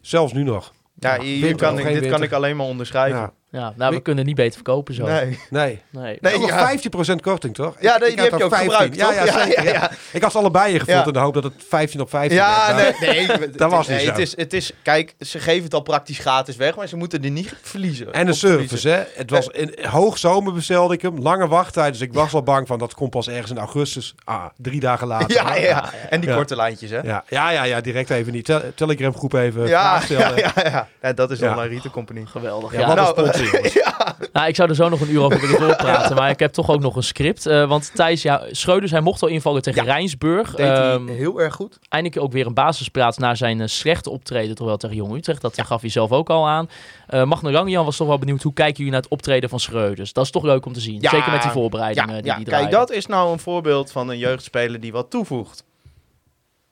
zelfs 0.00 0.32
nu 0.32 0.42
nog. 0.42 0.72
Ja, 0.94 1.20
hier 1.20 1.40
Winter 1.46 1.66
kan 1.66 1.78
ik, 1.78 2.00
dit 2.00 2.10
kan 2.10 2.22
ik 2.22 2.32
alleen 2.32 2.56
maar 2.56 2.66
onderschrijven. 2.66 3.32
Ja, 3.52 3.60
Ja, 3.60 3.72
nou, 3.76 3.94
we 3.94 4.00
kunnen 4.00 4.24
niet 4.24 4.34
beter 4.34 4.54
verkopen 4.54 4.94
zo. 4.94 5.04
Nee. 5.06 5.38
nee. 5.50 5.82
Nee. 5.90 6.18
Nee, 6.20 6.34
Ook 6.34 6.40
nog 6.40 6.50
ja. 6.50 6.76
15% 7.16 7.20
korting, 7.22 7.54
toch? 7.54 7.76
Ja, 7.80 7.94
Ik- 7.94 8.00
die, 8.00 8.08
ik 8.08 8.14
die 8.14 8.22
had 8.22 8.30
heb 8.30 8.38
je 8.38 8.44
ook 8.44 8.54
15. 8.54 8.70
gebruikt, 8.70 8.96
Ja, 8.96 9.06
toch? 9.06 9.34
ja, 9.36 9.44
zeker. 9.44 9.64
ja. 9.72 9.90
Ik 10.12 10.22
had 10.22 10.32
ze 10.32 10.38
allebei 10.38 10.72
ingevuld 10.72 10.98
Ja. 10.98 11.06
in 11.06 11.12
de 11.12 11.18
hoop 11.18 11.34
dat 11.34 11.44
het 11.44 11.52
15 11.68 12.00
op 12.00 12.10
15 12.10 12.36
Ja, 12.38 12.74
werd. 12.76 13.00
nee, 13.00 13.26
nee. 13.26 13.50
Dat 13.56 13.70
was 13.70 13.88
niet 13.88 13.96
nee, 13.96 14.04
zo. 14.06 14.10
Het 14.10 14.18
is, 14.20 14.36
het 14.36 14.52
is, 14.52 14.72
kijk, 14.82 15.14
ze 15.20 15.38
geven 15.38 15.64
het 15.64 15.74
al 15.74 15.80
praktisch 15.80 16.18
gratis 16.18 16.56
weg, 16.56 16.76
maar 16.76 16.86
ze 16.88 16.96
moeten 16.96 17.24
er 17.24 17.30
niet 17.30 17.54
verliezen. 17.62 18.12
En 18.12 18.26
de 18.26 18.32
service, 18.32 18.76
verliezen. 18.76 18.92
hè. 18.92 19.04
Het 19.14 19.30
was 19.30 19.46
in 19.48 19.74
hoog 19.88 20.18
zomer 20.18 20.52
bestelde 20.52 20.94
ik 20.94 21.02
hem. 21.02 21.18
Lange 21.18 21.48
wachttijd. 21.48 21.92
Dus 21.92 22.02
ik 22.02 22.12
was 22.12 22.34
al 22.34 22.42
bang 22.42 22.66
van 22.66 22.78
dat 22.78 22.94
komt 22.94 23.10
pas 23.10 23.28
ergens 23.28 23.50
in 23.50 23.58
augustus. 23.58 24.14
Ah, 24.24 24.44
drie 24.56 24.80
dagen 24.80 25.06
later. 25.06 25.30
Ja, 25.32 25.54
ja, 25.54 25.90
en 26.10 26.20
die 26.20 26.30
Ja. 26.30 26.36
korte 26.36 26.56
lijntjes, 26.56 26.90
hè? 26.90 27.00
Ja, 27.00 27.24
ja, 27.28 27.50
ja, 27.50 27.62
ja, 27.62 27.80
direct 27.80 28.10
even 28.10 28.32
niet. 28.32 28.44
Tel- 28.44 28.62
Telegram 28.74 29.14
groep 29.14 29.32
even 29.32 29.66
Ja, 29.66 30.00
ja, 30.08 30.32
ja, 30.36 30.52
ja. 30.54 30.88
Ja, 31.02 31.12
dat 31.12 31.30
is 31.30 31.38
Ja. 31.38 31.50
Online 31.50 31.74
Retail 31.74 31.92
Company. 31.92 32.24
Geweldig. 32.26 32.72
Ja, 32.72 33.12
Ja, 33.84 33.94
nou, 33.98 34.28
nou, 34.32 34.48
ik 34.48 34.56
zou 34.56 34.68
er 34.68 34.74
zo 34.74 34.88
nog 34.88 35.00
een 35.00 35.10
uur 35.10 35.22
over 35.22 35.40
willen 35.40 35.60
doorpraten, 35.60 36.16
maar 36.16 36.30
ik 36.30 36.38
heb 36.38 36.52
toch 36.52 36.70
ook 36.70 36.80
nog 36.80 36.96
een 36.96 37.02
script. 37.02 37.46
Eh, 37.46 37.68
want 37.68 37.90
Thijs, 37.94 38.22
ja, 38.22 38.42
Schreuders, 38.50 38.90
hij 38.92 39.00
mocht 39.00 39.22
al 39.22 39.28
invallen 39.28 39.62
tegen 39.62 39.84
Ja. 39.84 39.92
Rijnsburg. 39.92 40.54
Ehm, 40.54 41.06
heel 41.08 41.40
erg 41.40 41.54
goed. 41.54 41.78
eindelijk 41.88 42.22
ook 42.22 42.32
weer 42.32 42.46
een 42.46 42.54
basisplaats 42.54 43.18
na 43.18 43.34
zijn 43.34 43.60
eh, 43.60 43.66
slechte 43.66 44.10
optreden, 44.10 44.54
toch 44.54 44.66
wel 44.66 44.76
tegen 44.76 44.96
Jong 44.96 45.14
Utrecht. 45.16 45.40
Dat 45.42 45.60
gaf 45.62 45.80
hij 45.80 45.90
zelf 45.90 46.10
ook 46.12 46.30
al 46.30 46.48
aan. 46.48 46.68
Uh, 47.10 47.24
Magna 47.24 47.50
Langjan 47.50 47.84
was 47.84 47.96
toch 47.96 48.06
wel 48.08 48.18
benieuwd, 48.18 48.42
hoe 48.42 48.52
kijken 48.52 48.76
jullie 48.76 48.92
naar 48.92 49.00
het 49.02 49.10
optreden 49.10 49.48
van 49.48 49.60
Schreuders? 49.60 50.12
Dat 50.12 50.24
is 50.24 50.30
toch 50.30 50.42
leuk 50.42 50.66
om 50.66 50.72
te 50.72 50.80
zien, 50.80 51.00
Ja. 51.00 51.10
zeker 51.10 51.30
met 51.32 51.42
die 51.42 51.50
voorbereidingen 51.50 52.08
die 52.22 52.24
ja 52.32 52.36
die 52.36 52.44
kijk, 52.44 52.46
draaien. 52.56 52.70
dat 52.70 52.90
is 52.90 53.06
nou 53.06 53.32
een 53.32 53.38
voorbeeld 53.38 53.92
van 53.92 54.08
een 54.08 54.18
jeugdspeler 54.18 54.80
die 54.80 54.92
wat 54.92 55.10
toevoegt. 55.10 55.64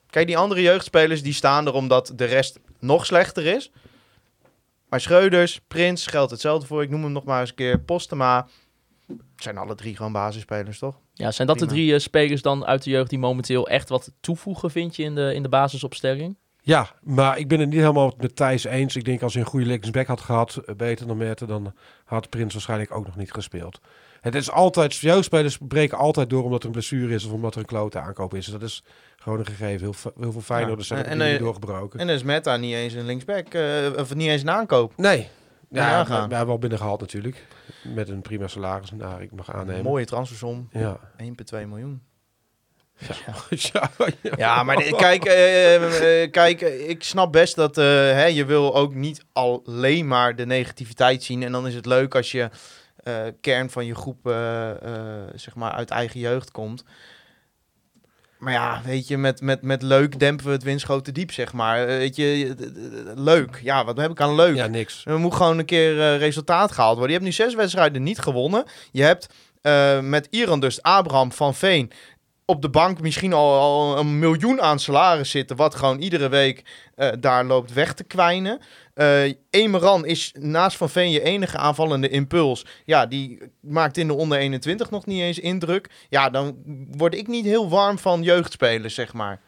Kijk, 0.09 0.27
die 0.27 0.37
andere 0.37 0.61
jeugdspelers 0.61 1.23
die 1.23 1.33
staan 1.33 1.67
er 1.67 1.73
omdat 1.73 2.11
de 2.15 2.25
rest 2.25 2.59
nog 2.79 3.05
slechter 3.05 3.45
is. 3.45 3.71
Maar 4.91 5.01
Schreuders, 5.01 5.61
Prins, 5.67 6.07
geldt 6.07 6.31
hetzelfde 6.31 6.67
voor. 6.67 6.83
Ik 6.83 6.89
noem 6.89 7.03
hem 7.03 7.11
nog 7.11 7.23
maar 7.23 7.39
eens 7.39 7.49
een 7.49 7.55
keer. 7.55 7.79
Postema. 7.79 8.47
Het 9.07 9.17
zijn 9.43 9.57
alle 9.57 9.75
drie 9.75 9.95
gewoon 9.95 10.11
basisspelers, 10.11 10.79
toch? 10.79 10.99
Ja, 11.13 11.31
zijn 11.31 11.47
dat 11.47 11.59
de 11.59 11.65
drie 11.65 11.93
eh, 11.93 11.99
spelers 11.99 12.41
dan 12.41 12.65
uit 12.65 12.83
de 12.83 12.89
jeugd 12.89 13.09
die 13.09 13.19
momenteel 13.19 13.67
echt 13.67 13.89
wat 13.89 14.11
toevoegen, 14.19 14.71
vind 14.71 14.95
je, 14.95 15.03
in 15.03 15.15
de, 15.15 15.33
in 15.33 15.43
de 15.43 15.49
basisopstelling? 15.49 16.37
Ja, 16.61 16.89
maar 17.01 17.37
ik 17.37 17.47
ben 17.47 17.59
het 17.59 17.69
niet 17.69 17.79
helemaal 17.79 18.13
met 18.17 18.35
Thijs 18.35 18.63
eens. 18.63 18.95
Ik 18.95 19.05
denk 19.05 19.21
als 19.21 19.33
hij 19.33 19.41
een 19.41 19.49
goede 19.49 19.65
linksback 19.65 20.07
had 20.07 20.21
gehad, 20.21 20.55
eh, 20.55 20.75
beter 20.75 21.07
dan 21.07 21.17
Merten, 21.17 21.47
dan 21.47 21.73
had 22.05 22.29
Prins 22.29 22.53
waarschijnlijk 22.53 22.95
ook 22.95 23.05
nog 23.05 23.15
niet 23.15 23.31
gespeeld. 23.31 23.79
Het 24.21 24.35
is 24.35 24.51
altijd, 24.51 24.95
jeugdspelers 24.95 25.57
breken 25.67 25.97
altijd 25.97 26.29
door 26.29 26.43
omdat 26.43 26.59
er 26.59 26.65
een 26.65 26.71
blessure 26.71 27.13
is 27.13 27.25
of 27.25 27.31
omdat 27.31 27.53
er 27.53 27.59
een 27.59 27.65
klote 27.65 27.99
aankoop 27.99 28.33
is. 28.33 28.45
Dat 28.45 28.61
is 28.61 28.83
gewoon 29.21 29.39
een 29.39 29.45
gegeven. 29.45 29.79
Heel, 29.81 29.93
ve- 29.93 30.11
heel 30.19 30.31
veel 30.31 30.41
Feyenoorders 30.41 30.87
Ja, 30.89 30.95
zijn 30.95 31.07
en- 31.07 31.21
en, 31.21 31.33
eh, 31.33 31.39
doorgebroken. 31.39 31.99
En 31.99 32.09
is 32.09 32.23
Meta 32.23 32.57
niet 32.57 32.73
eens 32.73 32.93
een 32.93 33.05
linksback. 33.05 33.47
eh, 33.53 33.63
of 33.97 34.15
niet 34.15 34.27
eens 34.27 34.41
een 34.41 34.49
aankoop. 34.49 34.93
nee. 34.97 35.29
Ja, 35.73 35.89
maar 35.97 36.05
we 36.07 36.13
hebben 36.13 36.45
wel 36.47 36.57
binnengehaald 36.57 36.99
natuurlijk. 36.99 37.45
Met 37.83 38.09
een 38.09 38.21
prima 38.21 38.47
salaris, 38.47 38.91
naar 38.91 39.21
ik 39.21 39.31
mag 39.31 39.53
aannemen. 39.53 39.83
Mooie 39.83 40.05
transfersom. 40.05 40.67
Ja. 40.71 40.99
1,2 41.17 41.67
miljoen. 41.67 42.01
ja, 43.51 43.89
ja. 44.21 44.31
Ja, 44.37 44.63
maar 44.63 44.75
de- 44.75 44.93
kijk, 44.97 45.23
eh, 45.25 46.31
kijk 46.31 46.61
ik 46.61 47.03
snap 47.03 47.31
best 47.31 47.55
dat 47.55 47.75
hè, 47.75 48.25
je 48.25 48.45
wil 48.45 48.75
ook 48.75 48.93
niet 48.93 49.23
alleen 49.33 50.07
maar 50.07 50.35
de 50.35 50.45
negativiteit 50.45 51.23
zien. 51.23 51.43
En 51.43 51.51
dan 51.51 51.67
is 51.67 51.75
het 51.75 51.85
leuk 51.85 52.15
als 52.15 52.31
je 52.31 52.49
kern 53.41 53.69
van 53.69 53.85
je 53.85 53.95
groep 53.95 54.19
zeg 55.35 55.55
maar 55.55 55.71
uit 55.71 55.89
eigen 55.89 56.19
jeugd 56.19 56.51
komt. 56.51 56.83
Maar 58.41 58.53
ja, 58.53 58.81
weet 58.85 59.07
je, 59.07 59.17
met, 59.17 59.41
met, 59.41 59.61
met 59.61 59.81
leuk 59.81 60.19
dempen 60.19 60.45
we 60.45 60.51
het 60.51 60.63
winschoten 60.63 61.13
diep, 61.13 61.31
zeg 61.31 61.53
maar. 61.53 61.79
Eh, 61.79 61.85
Weet 61.85 62.15
je, 62.15 62.23
eh, 62.23 62.65
eh, 62.65 63.17
leuk. 63.17 63.59
Ja, 63.63 63.85
wat 63.85 63.97
heb 63.97 64.11
ik 64.11 64.21
aan 64.21 64.35
leuk? 64.35 64.55
ja, 64.55 64.67
niks. 64.67 65.01
Er 65.05 65.19
moet 65.19 65.33
gewoon 65.33 65.59
een 65.59 65.65
keer 65.65 66.17
resultaat 66.17 66.71
gehaald 66.71 66.97
worden. 66.97 67.13
Je 67.15 67.21
hebt 67.21 67.37
nu 67.37 67.43
zes 67.45 67.55
wedstrijden 67.55 68.03
niet 68.03 68.19
gewonnen. 68.19 68.63
Je 68.91 69.03
hebt 69.03 69.27
met 70.01 70.27
Iran 70.29 70.59
dus 70.59 70.81
Abraham 70.81 71.31
van 71.31 71.55
Veen 71.55 71.91
op 72.45 72.61
de 72.61 72.69
bank 72.69 73.01
misschien 73.01 73.33
al, 73.33 73.59
al 73.59 73.97
een 73.97 74.19
miljoen 74.19 74.61
aan 74.61 74.79
salaris 74.79 75.29
zitten. 75.29 75.55
Wat 75.55 75.75
gewoon 75.75 75.99
iedere 75.99 76.29
week 76.29 76.63
eh, 76.95 77.09
daar 77.19 77.45
loopt 77.45 77.73
weg 77.73 77.93
te 77.93 78.03
kwijnen. 78.03 78.59
Eh 78.93 79.33
Emeran 79.49 80.05
is 80.05 80.33
naast 80.39 80.77
Van 80.77 80.89
Veen 80.89 81.11
je 81.11 81.21
enige 81.21 81.57
aanvallende 81.57 82.09
impuls. 82.09 82.65
Ja, 82.85 83.05
die 83.05 83.39
maakt 83.59 83.97
in 83.97 84.07
de 84.07 84.13
onder 84.13 84.37
21 84.37 84.89
nog 84.89 85.05
niet 85.05 85.21
eens 85.21 85.39
indruk. 85.39 85.89
Ja, 86.09 86.29
dan 86.29 86.55
word 86.91 87.15
ik 87.15 87.27
niet 87.27 87.45
heel 87.45 87.69
warm 87.69 87.97
van 87.99 88.23
jeugdspelers, 88.23 88.93
zeg 88.93 89.13
maar. 89.13 89.39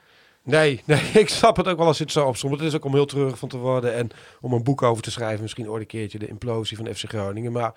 Nee, 0.43 0.82
nee, 0.86 0.99
ik 1.23 1.29
snap 1.29 1.58
het 1.58 1.67
ook 1.67 1.77
wel 1.77 1.88
als 1.88 1.99
het 1.99 2.12
zo 2.12 2.25
opzomt. 2.27 2.53
Het 2.53 2.62
is 2.62 2.75
ook 2.75 2.86
om 2.86 2.93
heel 2.93 3.06
treurig 3.06 3.38
van 3.38 3.49
te 3.49 3.58
worden 3.58 3.93
en 3.93 4.10
om 4.41 4.53
een 4.53 4.63
boek 4.63 4.82
over 4.82 5.03
te 5.03 5.12
schrijven. 5.12 5.41
Misschien 5.41 5.69
ooit 5.69 5.82
een 5.82 5.88
keertje 5.88 6.19
de 6.19 6.27
implosie 6.27 6.77
van 6.77 6.93
FC 6.93 7.03
Groningen. 7.10 7.51
Maar 7.51 7.73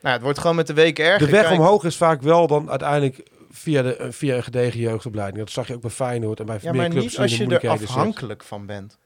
Nou, 0.00 0.14
het 0.14 0.22
wordt 0.22 0.38
gewoon 0.38 0.56
met 0.56 0.66
de 0.66 0.74
week 0.74 0.98
erger. 0.98 1.26
de 1.26 1.32
weg 1.32 1.46
Kijk- 1.46 1.58
omhoog 1.60 1.84
is 1.84 1.96
vaak 1.96 2.22
wel 2.22 2.46
dan 2.46 2.70
uiteindelijk 2.70 3.22
via, 3.56 3.82
de, 3.82 3.96
eh, 3.96 4.06
via 4.10 4.36
een 4.36 4.42
gedegen 4.42 4.80
jeugdopleiding. 4.80 5.38
Dat 5.38 5.50
zag 5.50 5.66
je 5.68 5.74
ook 5.74 5.80
bij 5.80 5.90
Feyenoord 5.90 6.40
en 6.40 6.46
bij 6.46 6.58
Ja, 6.62 6.70
meer 6.72 6.80
maar 6.80 6.90
clubs 6.90 7.04
niet 7.04 7.18
als 7.18 7.36
je 7.36 7.46
er 7.46 7.68
afhankelijk 7.70 8.42
van 8.42 8.66
bent. 8.66 8.98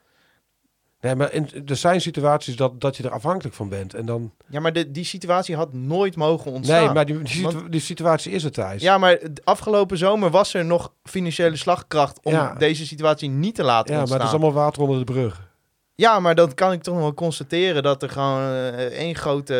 Nee, 1.01 1.15
maar 1.15 1.33
in, 1.33 1.49
er 1.67 1.77
zijn 1.77 2.01
situaties 2.01 2.57
dat, 2.57 2.81
dat 2.81 2.97
je 2.97 3.03
er 3.03 3.11
afhankelijk 3.11 3.55
van 3.57 3.69
bent. 3.69 3.95
En 3.95 4.07
dan, 4.07 4.33
Ja, 4.47 4.61
maar 4.61 4.73
de, 4.73 4.91
die 4.91 5.05
situatie 5.05 5.57
had 5.57 5.73
nooit 5.73 6.17
mogen 6.17 6.51
ontstaan. 6.53 6.85
nee, 6.85 6.93
maar 6.95 7.07
die, 7.07 7.19
die, 7.19 7.29
situ- 7.29 7.43
Want- 7.53 7.73
die 7.73 7.81
situatie 7.81 8.33
is 8.33 8.45
er 8.45 8.51
thuis. 8.53 8.83
Ja, 8.83 8.99
maar 8.99 9.19
de 9.19 9.41
afgelopen 9.45 9.99
zomer 9.99 10.31
was 10.31 10.55
er 10.55 10.65
nog 10.65 10.93
financiële 11.05 11.57
slagkracht 11.57 12.21
om 12.23 12.33
Ja. 12.33 12.55
deze 12.55 12.87
situatie 12.87 13.29
niet 13.29 13.55
te 13.55 13.63
laten 13.63 13.87
ja 13.87 13.93
maar 13.93 14.01
ontstaan. 14.01 14.21
het 14.27 14.29
is 14.37 14.43
allemaal 14.43 14.63
water 14.65 14.83
onder 14.83 14.99
de 14.99 15.13
brug. 15.13 15.49
Ja, 16.01 16.21
maar 16.21 16.35
dan 16.35 16.55
kan 16.55 16.73
ik 16.73 16.83
toch 16.83 16.95
nog 16.95 17.03
wel 17.03 17.15
constateren 17.15 17.83
dat 17.83 18.03
er 18.03 18.11
gewoon 18.11 18.41
eh, 18.43 18.85
één 18.85 19.15
grote... 19.15 19.55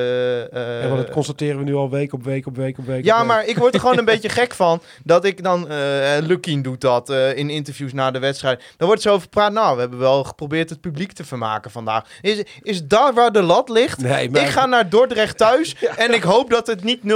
en 0.53 0.89
want 0.89 1.01
dat 1.01 1.11
constateren 1.11 1.59
we 1.59 1.65
nu 1.65 1.75
al 1.75 1.91
week 1.91 2.13
op 2.13 2.25
week 2.25 2.47
op 2.47 2.57
week 2.57 2.79
op 2.79 2.87
week. 2.87 3.05
ja, 3.05 3.13
op 3.13 3.19
week. 3.19 3.29
maar 3.29 3.47
ik 3.47 3.57
word 3.59 3.75
er 3.75 3.81
gewoon 3.81 3.99
een 3.99 4.05
beetje 4.15 4.29
gek 4.29 4.55
van 4.55 4.83
dat 5.05 5.25
ik 5.25 5.43
dan... 5.43 5.69
eh 5.69 5.79
Lukien 6.21 6.63
doet 6.63 6.81
dat 6.81 7.11
in 7.11 7.51
interviews 7.51 7.93
na 7.93 8.11
de 8.11 8.19
wedstrijd. 8.19 8.63
Dan 8.77 8.87
wordt 8.87 9.03
zo 9.03 9.09
over 9.11 9.23
gepraat. 9.23 9.53
Nou, 9.53 9.75
we 9.75 9.81
hebben 9.81 9.99
wel 9.99 10.25
geprobeerd 10.25 10.71
het 10.71 10.81
publiek 10.81 11.13
te 11.13 11.25
vermaken 11.25 11.71
vandaag. 11.71 12.05
Is, 12.21 12.43
is 12.63 12.85
daar 12.87 13.15
waar 13.15 13.33
de 13.33 13.43
lat 13.43 13.69
ligt? 13.69 13.99
Nee, 13.99 14.31
maar- 14.31 14.43
Ik 14.43 14.49
ga 14.49 14.67
naar 14.67 14.89
Dordrecht 14.89 15.37
thuis 15.37 15.75
en 15.97 16.15
ik 16.15 16.23
hoop 16.23 16.51
dat 16.51 16.67
het 16.67 16.85
niet 16.85 17.01
0-3 17.03 17.07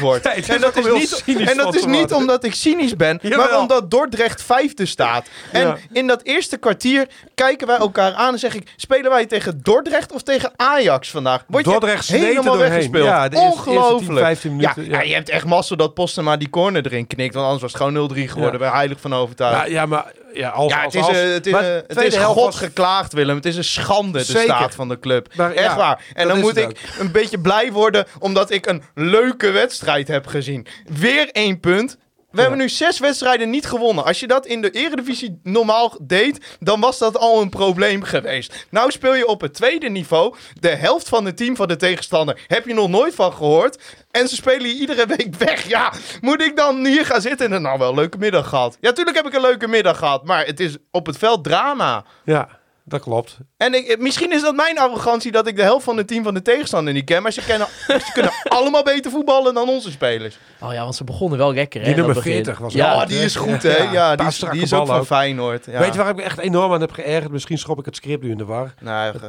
wordt. 0.00 0.24
Nee, 0.24 0.44
en 0.46 0.60
dat 0.60 0.76
is 0.76 1.22
niet, 1.24 1.48
en 1.48 1.56
dat 1.56 1.74
is 1.74 1.84
niet 1.84 2.12
omdat 2.12 2.44
ik 2.44 2.54
cynisch 2.54 2.96
ben, 2.96 3.20
maar 3.36 3.58
omdat 3.58 3.90
Dordrecht 3.90 4.42
vijfde 4.42 4.86
staat. 4.86 5.26
En 5.52 5.66
Ja. 5.66 5.76
in 5.92 6.06
dat 6.06 6.22
eerste 6.22 6.56
kwartier 6.56 7.08
kijken 7.34 7.66
wij 7.66 7.76
elkaar 7.76 8.12
aan 8.12 8.32
en 8.32 8.38
zeg 8.38 8.54
ik... 8.54 8.70
spelen 8.76 9.10
wij 9.10 9.26
tegen 9.26 9.60
Dordrecht 9.62 10.12
of 10.12 10.22
tegen 10.22 10.50
Ajax 10.56 11.10
vandaag? 11.10 11.44
Word 11.48 11.64
je 11.64 11.70
Dordrecht 11.70 12.08
er 12.08 12.14
helemaal 12.18 12.58
weggespeeld. 12.58 13.04
Ja, 13.04 13.28
de 13.28 13.36
eerste- 13.36 13.50
eerste 13.50 13.70
10, 13.70 13.78
Ongelooflijk. 13.78 14.18
15 14.18 14.50
ja, 14.60 14.72
minuten. 14.76 14.98
ja. 14.98 15.02
je 15.08 15.14
hebt 15.14 15.28
echt 15.28 15.44
massa 15.44 15.76
dat 15.76 15.94
Postema 15.94 16.36
die 16.36 16.50
corner 16.50 16.86
erin 16.86 17.06
knikt. 17.06 17.34
Want 17.34 17.46
anders 17.46 17.62
was 17.62 17.72
het 17.72 17.82
gewoon 17.82 18.10
0-3 18.10 18.28
geworden. 18.28 18.60
Ben 18.60 18.70
heilig 18.72 19.00
van 19.00 19.14
overtuigd. 19.14 19.66
Ja, 19.66 19.72
ja, 19.72 19.86
maar 19.86 20.12
ja, 20.34 20.48
als, 20.48 20.72
Ja, 20.72 20.80
het 20.82 20.94
is, 20.94 21.02
als- 21.02 21.16
het 21.16 21.46
is, 21.46 22.14
het 22.14 22.24
God 22.24 22.44
was- 22.44 22.56
geklaagd, 22.56 23.12
Willem. 23.12 23.36
Het 23.36 23.44
is 23.46 23.56
een 23.56 23.64
schande, 23.64 24.18
de 24.18 24.24
Zeker. 24.24 24.42
staat 24.42 24.74
van 24.74 24.88
de 24.88 24.98
club. 24.98 25.28
Maar 25.34 25.52
Echt 25.52 25.74
waar. 25.74 26.04
En 26.14 26.28
dan 26.28 26.40
moet 26.40 26.56
ik 26.56 26.94
een 26.98 27.12
beetje 27.12 27.38
blij 27.40 27.72
worden 27.72 28.06
omdat 28.18 28.50
ik 28.50 28.66
een 28.66 28.82
leuke 28.94 29.50
wedstrijd 29.50 30.08
heb 30.08 30.26
gezien. 30.26 30.66
Weer 30.98 31.28
één 31.30 31.60
punt. 31.60 31.98
We 32.32 32.40
hebben 32.40 32.58
nu 32.58 32.68
zes 32.68 32.98
wedstrijden 32.98 33.50
niet 33.50 33.66
gewonnen. 33.66 34.04
Als 34.04 34.20
je 34.20 34.26
dat 34.26 34.46
in 34.46 34.62
de 34.62 34.70
eredivisie 34.70 35.40
normaal 35.42 35.96
deed, 36.02 36.56
dan 36.60 36.80
was 36.80 36.98
dat 36.98 37.18
al 37.18 37.40
een 37.40 37.48
probleem 37.48 38.02
geweest. 38.02 38.66
Nou 38.70 38.90
speel 38.90 39.14
je 39.14 39.26
op 39.26 39.40
het 39.40 39.54
tweede 39.54 39.88
niveau. 39.88 40.34
De 40.60 40.68
helft 40.68 41.08
van 41.08 41.24
het 41.24 41.36
team 41.36 41.56
van 41.56 41.68
de 41.68 41.76
tegenstander 41.76 42.44
heb 42.46 42.66
je 42.66 42.74
nog 42.74 42.88
nooit 42.88 43.14
van 43.14 43.32
gehoord. 43.32 43.82
En 44.10 44.28
ze 44.28 44.34
spelen 44.34 44.64
hier 44.64 44.80
iedere 44.80 45.06
week 45.06 45.34
weg. 45.34 45.68
Ja, 45.68 45.92
moet 46.20 46.42
ik 46.42 46.56
dan 46.56 46.86
hier 46.86 47.06
gaan 47.06 47.20
zitten 47.20 47.46
en 47.46 47.52
dan 47.52 47.62
nou 47.62 47.78
wel 47.78 47.88
een 47.88 47.94
leuke 47.94 48.18
middag 48.18 48.48
gehad? 48.48 48.76
Ja, 48.80 48.92
tuurlijk 48.92 49.16
heb 49.16 49.26
ik 49.26 49.34
een 49.34 49.40
leuke 49.40 49.68
middag 49.68 49.98
gehad. 49.98 50.24
Maar 50.24 50.46
het 50.46 50.60
is 50.60 50.76
op 50.90 51.06
het 51.06 51.18
veld 51.18 51.44
drama. 51.44 52.04
Ja, 52.24 52.48
dat 52.84 53.00
klopt. 53.00 53.38
En 53.56 53.74
ik, 53.74 53.98
misschien 53.98 54.32
is 54.32 54.42
dat 54.42 54.54
mijn 54.54 54.78
arrogantie 54.78 55.32
dat 55.32 55.46
ik 55.46 55.56
de 55.56 55.62
helft 55.62 55.84
van 55.84 55.96
het 55.96 56.06
team 56.08 56.22
van 56.24 56.34
de 56.34 56.42
tegenstander 56.42 56.92
niet 56.92 57.04
ken. 57.04 57.22
Maar 57.22 57.32
ze, 57.32 57.40
kennen, 57.44 57.66
ze 58.06 58.10
kunnen 58.12 58.32
allemaal 58.44 58.82
beter 58.82 59.10
voetballen 59.10 59.54
dan 59.54 59.68
onze 59.68 59.90
spelers. 59.90 60.38
Oh 60.60 60.72
ja, 60.72 60.82
want 60.82 60.94
ze 60.94 61.04
begonnen 61.04 61.38
wel 61.38 61.54
lekker. 61.54 61.80
hè, 61.80 61.86
Die 61.86 61.94
in 61.94 62.02
dat 62.02 62.06
nummer 62.06 62.24
begin. 62.24 62.44
40 62.44 62.58
was 62.62 62.72
Ja, 62.72 62.92
Ja, 62.92 63.04
die 63.04 63.18
is 63.18 63.36
goed, 63.36 63.62
hè? 63.62 63.76
Ja, 63.76 64.16
die 64.16 64.26
is, 64.26 64.38
die 64.38 64.62
is 64.62 64.72
ook 64.72 64.86
van 64.86 64.98
ook. 64.98 65.06
Feyenoord. 65.06 65.66
Ja. 65.66 65.78
Weet 65.78 65.92
je 65.92 65.98
waar 65.98 66.08
ik 66.10 66.16
me 66.16 66.22
echt 66.22 66.38
enorm 66.38 66.72
aan 66.72 66.80
heb 66.80 66.92
geërgerd? 66.92 67.32
Misschien 67.32 67.58
schop 67.58 67.78
ik 67.78 67.84
het 67.84 67.96
script 67.96 68.22
nu 68.22 68.30
in 68.30 68.38
de 68.38 68.44
war. 68.44 68.74
Nou, 68.80 69.12
Dat 69.12 69.28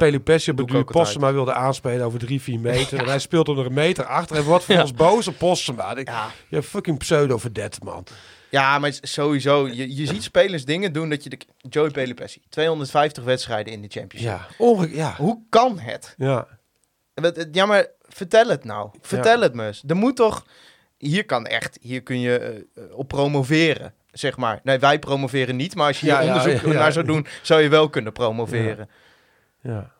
ook 0.80 0.88
altijd. 0.88 1.06
Postema 1.06 1.34
wilde 1.34 1.54
aanspelen 1.54 2.06
over 2.06 2.20
drie, 2.20 2.42
vier 2.42 2.60
meter. 2.60 3.00
En 3.00 3.06
hij 3.08 3.20
speelt 3.20 3.48
er 3.48 3.56
nog 3.56 3.66
een 3.66 3.74
meter 3.74 4.06
achter. 4.06 4.36
En 4.36 4.46
wat 4.46 4.64
voor 4.64 4.76
Ja. 4.76 4.82
ons 4.82 4.94
boze 4.94 5.32
Postema. 5.32 5.96
Je 6.48 6.64
fucking 6.64 6.98
pseudo-verdette, 7.00 7.80
man. 7.84 8.04
Ja, 8.54 8.80
maar 8.80 8.94
sowieso. 9.02 9.68
Je, 9.68 9.96
je 9.96 10.06
ziet 10.06 10.24
spelers 10.24 10.66
dingen 10.66 10.94
doen 10.94 11.10
dat 11.10 11.24
je... 11.24 11.30
De, 11.30 11.38
Joey 11.70 11.90
Pelupessi, 11.90 12.42
250 12.50 13.24
wedstrijden 13.24 13.74
in 13.74 13.82
de 13.82 13.88
Championship. 13.88 14.32
Ja, 14.32 14.48
onge 14.58 14.96
ja. 14.96 15.16
Hoe 15.18 15.40
kan 15.50 15.80
het? 15.80 16.16
ja. 16.18 16.48
Ja, 17.52 17.66
maar 17.66 17.86
vertel 18.02 18.48
het 18.48 18.64
nou. 18.64 18.90
Vertel 19.02 19.42
het 19.42 19.54
me 19.54 19.66
eens. 19.66 19.84
Er 19.88 19.96
moet 19.96 20.16
toch... 20.16 20.46
Hier 20.98 21.26
kan 21.26 21.46
echt... 21.46 21.78
Hier 21.82 22.04
kun 22.04 22.20
je 22.20 22.40
eh, 22.40 22.84
eh, 22.84 22.98
op 22.98 23.08
promoveren, 23.08 23.94
zeg 24.12 24.38
maar. 24.38 24.60
Nee, 24.64 24.80
wij 24.80 25.00
promoveren 25.00 25.56
niet. 25.56 25.76
Maar 25.76 25.88
als 25.88 26.00
je 26.00 26.06
Ja, 26.06 26.22
ja, 26.22 26.36
onderzoek 26.36 26.72
ja. 26.72 26.80
naar 26.80 26.92
zou 26.92 27.06
doen... 27.06 27.28
zou 27.42 27.62
je 27.62 27.70
wel 27.70 27.90
kunnen 27.90 28.14
promoveren. 28.14 28.90
ja. 29.62 29.72
Ja, 29.72 29.94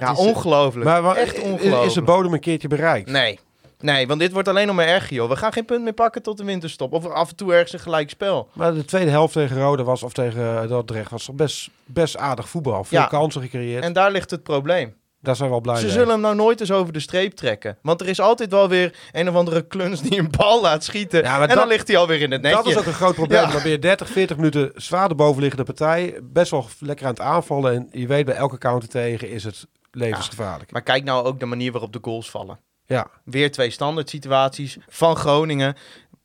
Ja, 0.00 0.08
eh, 0.08 0.18
ongelooflijk. 0.18 0.84
Maar 0.84 1.16
echt 1.16 1.36
is, 1.36 1.42
ongelooflijk. 1.42 1.84
is 1.84 1.94
de 1.94 2.02
bodem 2.02 2.32
een 2.32 2.40
keertje 2.40 2.68
bereikt? 2.68 3.10
Nee. 3.10 3.38
Nee, 3.82 4.06
want 4.06 4.20
dit 4.20 4.32
wordt 4.32 4.48
alleen 4.48 4.66
nog 4.66 4.76
maar 4.76 4.86
erger, 4.86 5.14
joh. 5.14 5.28
We 5.28 5.36
gaan 5.36 5.52
geen 5.52 5.64
punt 5.64 5.82
meer 5.82 5.92
pakken 5.92 6.22
tot 6.22 6.38
de 6.38 6.44
winterstop. 6.44 6.92
Of 6.92 7.06
af 7.06 7.28
en 7.30 7.36
toe 7.36 7.52
ergens 7.52 7.72
een 7.72 7.78
gelijk 7.80 8.10
spel. 8.10 8.48
Maar 8.52 8.74
de 8.74 8.84
tweede 8.84 9.10
helft 9.10 9.32
tegen 9.32 9.60
Rode 9.60 9.82
was, 9.82 10.02
of 10.02 10.12
tegen 10.12 10.42
uh, 10.62 10.68
Dordrecht, 10.68 11.10
was 11.10 11.24
toch 11.24 11.34
best, 11.34 11.70
best 11.84 12.16
aardig 12.16 12.48
voetbal. 12.48 12.84
Veel 12.84 12.98
Ja. 12.98 13.06
kansen 13.06 13.42
gecreëerd. 13.42 13.84
En 13.84 13.92
daar 13.92 14.10
ligt 14.12 14.30
het 14.30 14.42
probleem. 14.42 14.94
Daar 15.20 15.36
zijn 15.36 15.48
we 15.48 15.54
wel 15.54 15.62
blij 15.62 15.76
Ze 15.76 15.82
mee. 15.84 15.92
zullen 15.92 16.08
hem 16.08 16.20
nou 16.20 16.34
nooit 16.34 16.60
eens 16.60 16.70
over 16.70 16.92
de 16.92 17.00
streep 17.00 17.32
trekken. 17.32 17.78
Want 17.82 18.00
er 18.00 18.08
is 18.08 18.20
altijd 18.20 18.50
wel 18.50 18.68
weer 18.68 18.96
een 19.12 19.28
of 19.28 19.34
andere 19.34 19.66
kluns 19.66 20.00
die 20.02 20.18
een 20.18 20.30
bal 20.36 20.62
laat 20.62 20.84
schieten. 20.84 21.22
Ja, 21.22 21.48
en 21.48 21.56
dan 21.56 21.68
ligt 21.68 21.88
hij 21.88 21.96
alweer 21.96 22.20
in 22.20 22.30
het 22.30 22.42
netje. 22.42 22.56
Dat 22.62 22.66
is 22.72 22.78
ook 22.78 22.86
een 22.86 22.92
groot 22.92 23.14
probleem. 23.14 23.40
Ja. 23.46 23.50
Dan 23.52 23.62
ben 23.62 23.70
je 23.70 23.78
30, 23.78 24.08
40 24.08 24.36
minuten 24.36 24.72
zwaar 24.74 25.08
de 25.08 25.14
bovenliggende 25.14 25.64
partij. 25.64 26.18
Best 26.22 26.50
wel 26.50 26.66
lekker 26.78 27.06
aan 27.06 27.12
het 27.12 27.20
aanvallen. 27.20 27.74
En 27.74 27.88
je 28.00 28.06
weet 28.06 28.24
bij 28.24 28.34
elke 28.34 28.58
counter 28.58 28.88
tegen 28.88 29.30
is 29.30 29.44
het 29.44 29.66
levensgevaarlijk. 29.90 30.72
Maar 30.72 30.82
kijk 30.82 31.04
nou 31.04 31.24
ook 31.26 31.40
de 31.40 31.46
manier 31.46 31.72
waarop 31.72 31.92
de 31.92 31.98
goals 32.02 32.30
vallen. 32.30 32.58
Ja, 32.86 33.06
Weer 33.24 33.50
twee 33.52 33.70
standaard 33.70 34.08
situaties 34.10 34.76
van 34.88 35.16
Groningen 35.16 35.76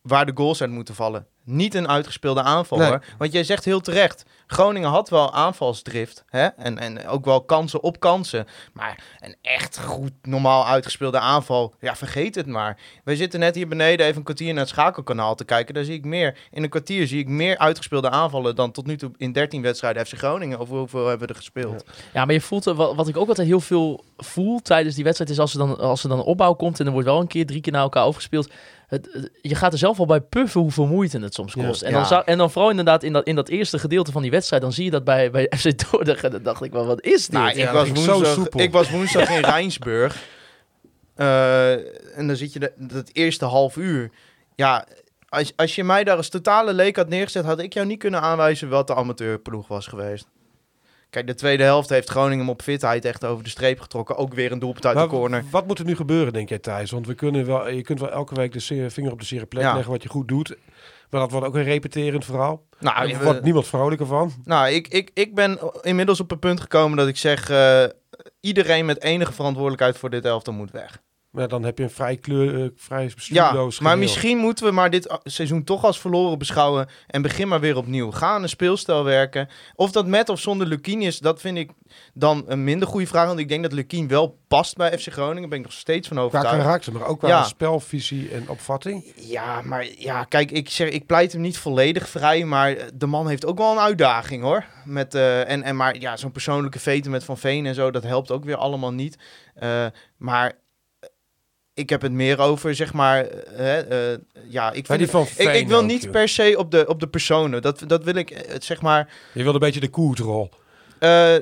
waar 0.02 0.26
de 0.26 0.32
goals 0.36 0.62
uit 0.62 0.70
moeten 0.72 0.96
vallen. 0.96 1.28
Niet 1.44 1.74
een 1.74 1.88
uitgespeelde 1.88 2.42
aanval 2.42 2.78
Nee. 2.78 2.88
hoor. 2.88 3.04
Want 3.18 3.32
jij 3.32 3.44
zegt 3.44 3.66
heel 3.66 3.80
terecht, 3.80 4.26
Groningen 4.48 4.90
had 4.90 5.10
wel 5.10 5.34
aanvalsdrift. 5.34 6.24
Hè? 6.30 6.46
En, 6.46 6.80
en 6.80 7.08
ook 7.08 7.26
wel 7.26 7.42
kansen 7.42 7.84
op 7.84 8.00
kansen. 8.00 8.48
Maar 8.74 9.04
een 9.20 9.36
echt 9.42 9.80
goed, 9.80 10.12
normaal 10.22 10.66
uitgespeelde 10.66 11.20
aanval, 11.20 11.74
ja 11.80 11.96
vergeet 11.96 12.36
het 12.36 12.48
maar. 12.48 12.78
Wij 13.04 13.16
zitten 13.16 13.40
net 13.40 13.56
hier 13.56 13.68
beneden 13.68 14.06
even 14.06 14.18
een 14.18 14.24
kwartier 14.24 14.52
naar 14.54 14.62
het 14.62 14.70
schakelkanaal 14.70 15.36
te 15.36 15.46
kijken. 15.46 15.74
Daar 15.74 15.84
zie 15.84 15.94
ik 15.94 16.06
meer, 16.06 16.38
in 16.52 16.64
een 16.64 16.70
kwartier 16.70 17.08
zie 17.08 17.20
ik 17.20 17.28
meer 17.28 17.58
uitgespeelde 17.58 18.10
aanvallen 18.10 18.56
dan 18.56 18.72
tot 18.72 18.86
nu 18.86 18.98
toe 18.98 19.12
in 19.18 19.32
13 19.32 19.62
wedstrijden 19.62 20.06
FC 20.06 20.14
Groningen. 20.14 20.60
Of 20.60 20.70
hoeveel 20.70 21.08
hebben 21.08 21.28
we 21.28 21.34
er 21.34 21.40
gespeeld? 21.40 21.86
Ja, 22.14 22.26
maar 22.26 22.34
je 22.34 22.42
voelt, 22.42 22.68
eh, 22.68 22.76
wat, 22.76 22.96
wat 22.96 23.08
ik 23.08 23.18
ook 23.18 23.28
altijd 23.28 23.48
heel 23.48 23.60
veel 23.60 24.04
voel 24.18 24.60
tijdens 24.60 24.96
die 24.96 25.04
wedstrijd, 25.04 25.32
is 25.32 25.40
als 25.40 25.54
er 25.54 25.60
dan, 25.60 25.78
als 25.78 26.04
er 26.04 26.10
dan 26.10 26.24
opbouw 26.24 26.54
komt 26.54 26.80
en 26.80 26.86
er 26.86 26.92
wordt 26.92 27.08
wel 27.08 27.20
een 27.20 27.28
keer 27.28 27.46
drie 27.46 27.62
keer 27.62 27.72
naar 27.72 27.82
elkaar 27.82 28.06
overgespeeld. 28.06 28.50
Het, 28.88 29.10
het- 29.12 29.30
je 29.42 29.56
gaat 29.56 29.72
er 29.74 29.78
zelf 29.78 30.00
al 30.00 30.06
bij 30.06 30.22
puffen 30.22 30.62
hoeveel 30.62 30.86
moeite 30.86 31.20
het 31.20 31.34
soms 31.34 31.54
Ja. 31.54 31.66
kost. 31.68 31.82
En, 31.82 31.92
Ja. 31.92 31.98
dan 31.98 32.06
zou, 32.06 32.24
en 32.26 32.38
dan 32.38 32.52
vooral 32.52 32.70
inderdaad 32.70 33.04
in 33.04 33.14
dat, 33.14 33.26
in 33.28 33.36
dat 33.36 33.50
eerste 33.50 33.80
gedeelte 33.80 34.12
van 34.12 34.22
die 34.22 34.32
wedstrijd, 34.32 34.62
dan 34.62 34.74
zie 34.74 34.84
je 34.86 34.92
dat 34.92 35.04
bij, 35.04 35.32
bij 35.32 35.52
FC 35.58 35.90
Dordrecht. 35.92 36.24
En 36.24 36.32
dan 36.32 36.44
dacht 36.44 36.64
ik 36.64 36.72
wel, 36.72 36.86
wat 36.86 37.02
is 37.02 37.22
dit? 37.26 37.32
Nou, 37.32 37.46
Ja, 37.46 37.52
ik, 37.52 37.64
dat 37.64 37.74
was 37.74 37.88
woensdag, 38.06 38.34
soepel. 38.34 38.60
ik 38.60 38.72
was 38.72 38.90
woensdag 38.90 39.30
in 39.30 39.42
Rijnsburg. 39.44 40.18
Eh, 41.16 41.72
en 42.18 42.28
dan 42.28 42.36
zit 42.36 42.54
je 42.54 42.60
de, 42.60 42.72
dat 42.76 43.10
eerste 43.14 43.46
half 43.46 43.76
uur. 43.78 44.10
Ja, 44.56 44.86
als, 45.30 45.54
als 45.56 45.76
je 45.76 45.84
mij 45.84 46.04
daar 46.04 46.18
als 46.18 46.30
totale 46.30 46.74
leek 46.74 46.96
had 46.96 47.10
neergezet, 47.10 47.46
had 47.46 47.60
ik 47.60 47.74
jou 47.74 47.88
niet 47.88 48.00
kunnen 48.00 48.22
aanwijzen 48.22 48.70
wat 48.70 48.88
de 48.88 48.96
amateurploeg 48.96 49.68
was 49.68 49.88
geweest. 49.88 50.28
Kijk, 51.10 51.28
de 51.28 51.36
tweede 51.36 51.64
helft 51.64 51.90
heeft 51.90 52.10
Groningen 52.10 52.48
op 52.50 52.62
fitheid 52.62 53.06
echt 53.06 53.26
over 53.26 53.44
de 53.44 53.50
streep 53.50 53.80
getrokken. 53.80 54.16
Ook 54.16 54.34
weer 54.34 54.52
een 54.52 54.60
doelpunt 54.60 54.86
uit 54.86 54.96
Maar 54.96 55.04
de 55.04 55.10
corner. 55.10 55.44
Wat 55.52 55.68
moet 55.68 55.80
er 55.80 55.86
nu 55.86 55.96
gebeuren, 55.96 56.34
denk 56.34 56.50
jij, 56.50 56.60
Thijs? 56.60 56.92
Want 56.92 57.08
we 57.08 57.14
kunnen 57.14 57.46
wel, 57.46 57.70
je 57.70 57.82
kunt 57.82 58.00
wel 58.00 58.12
elke 58.12 58.36
week 58.36 58.52
de 58.52 58.90
vinger 58.90 59.12
op 59.12 59.20
de 59.20 59.26
zere 59.26 59.46
plek 59.46 59.64
Ja. 59.64 59.74
leggen 59.74 59.92
wat 59.92 60.04
je 60.04 60.10
goed 60.10 60.28
doet. 60.28 60.58
Maar 61.10 61.22
dat 61.22 61.32
wordt 61.32 61.48
ook 61.48 61.56
een 61.56 61.64
repeterend 61.64 62.26
verhaal. 62.26 62.66
Nou, 62.80 63.18
wordt 63.18 63.44
niemand 63.44 63.68
vrolijker 63.68 64.06
van. 64.06 64.34
nou 64.44 64.70
ik, 64.70 64.88
ik, 64.88 65.12
ik 65.14 65.36
ben 65.36 65.60
inmiddels 65.82 66.20
op 66.20 66.32
een 66.32 66.40
punt 66.40 66.60
gekomen 66.60 66.98
dat 66.98 67.08
ik 67.08 67.18
zeg... 67.18 67.50
eh, 67.50 67.84
iedereen 68.40 68.86
met 68.86 69.02
enige 69.02 69.34
verantwoordelijkheid 69.34 69.98
voor 69.98 70.10
dit 70.10 70.26
elftal 70.26 70.54
moet 70.54 70.72
weg. 70.72 71.02
Maar 71.38 71.48
dan 71.48 71.64
heb 71.64 71.78
je 71.78 71.84
een 71.84 71.90
vrij, 71.90 72.18
kleur, 72.18 72.64
eh, 72.64 72.70
vrij 72.76 73.12
Ja, 73.18 73.52
maar 73.54 73.72
geheel. 73.72 73.98
misschien 73.98 74.38
moeten 74.38 74.66
we 74.66 74.72
maar 74.72 74.90
dit 74.90 75.18
seizoen 75.24 75.64
toch 75.64 75.84
als 75.84 76.00
verloren 76.00 76.38
beschouwen 76.38 76.88
en 77.08 77.22
begin 77.22 77.48
maar 77.48 77.60
weer 77.60 77.78
opnieuw. 77.78 78.12
Ga 78.12 78.28
aan 78.28 78.44
een 78.44 78.50
speelstijl 78.50 79.04
werken. 79.04 79.50
Of 79.76 79.92
dat 79.92 80.08
met 80.08 80.30
of 80.30 80.40
zonder 80.40 80.68
Lukien 80.68 81.02
is, 81.02 81.20
dat 81.20 81.42
vind 81.42 81.58
ik 81.58 81.72
dan 82.14 82.44
een 82.48 82.64
minder 82.64 82.88
goede 82.88 83.08
vraag. 83.08 83.28
Want 83.28 83.40
ik 83.40 83.50
denk 83.50 83.64
dat 83.64 83.72
Lukien 83.72 84.08
wel 84.08 84.38
past 84.48 84.76
bij 84.76 84.98
FC 85.00 85.08
Groningen. 85.12 85.40
Daar 85.42 85.50
ben 85.50 85.58
ik 85.60 85.64
nog 85.66 85.74
steeds 85.74 86.08
van 86.08 86.18
Qua 86.18 86.26
overtuigd. 86.26 86.58
karakter, 86.64 86.94
maar 86.94 87.08
ook 87.08 87.20
qua 87.20 87.28
Ja. 87.28 87.44
spelvisie 87.44 88.30
en 88.30 88.50
opvatting. 88.50 89.04
Ja, 89.16 89.62
maar 89.62 89.88
ja, 89.98 90.24
kijk, 90.24 90.52
ik, 90.52 90.70
zeg, 90.70 90.90
ik 90.90 91.06
pleit 91.06 91.32
hem 91.32 91.42
niet 91.42 91.58
volledig 91.58 92.10
vrij, 92.10 92.46
maar 92.46 92.76
de 92.94 93.06
man 93.08 93.28
heeft 93.28 93.46
ook 93.46 93.58
wel 93.58 93.72
een 93.72 93.80
uitdaging 93.80 94.44
hoor. 94.44 94.66
Met, 94.86 95.16
eh, 95.16 95.50
en, 95.50 95.64
en 95.64 95.76
maar 95.76 96.00
ja, 96.00 96.18
zo'n 96.18 96.32
persoonlijke 96.32 96.80
veten 96.80 97.12
met 97.12 97.24
Van 97.24 97.38
Veen 97.38 97.66
en 97.66 97.76
zo, 97.76 97.92
dat 97.92 98.04
helpt 98.04 98.32
ook 98.32 98.44
weer 98.46 98.56
allemaal 98.58 98.94
niet. 98.94 99.18
Eh, 99.56 99.86
maar 100.18 100.54
ik 101.78 101.90
heb 101.90 102.02
het 102.02 102.12
meer 102.12 102.40
over, 102.40 102.76
zeg 102.76 102.94
maar, 102.94 103.26
eh, 103.26 103.58
hè, 103.58 103.80
eh, 103.80 104.18
ja, 104.48 104.72
ik 104.72 104.86
vind 104.86 105.10
van 105.10 105.28
ik, 105.38 105.68
wil 105.68 105.80
ook, 105.80 105.86
niet 105.86 106.04
joh. 106.04 106.12
per 106.12 106.30
se 106.30 106.56
op 106.58 106.72
de, 106.72 106.88
op 106.88 107.00
de 107.00 107.08
personen. 107.08 107.62
Dat, 107.62 107.84
dat 107.88 108.04
wil 108.04 108.16
ik, 108.16 108.30
eh, 108.30 108.56
zeg 108.60 108.82
maar. 108.82 109.14
Je 109.34 109.44
wil 109.44 109.54
een 109.54 109.60
beetje 109.60 109.80
de 109.80 109.90
koertrol. 109.90 110.50
eh, 111.00 111.36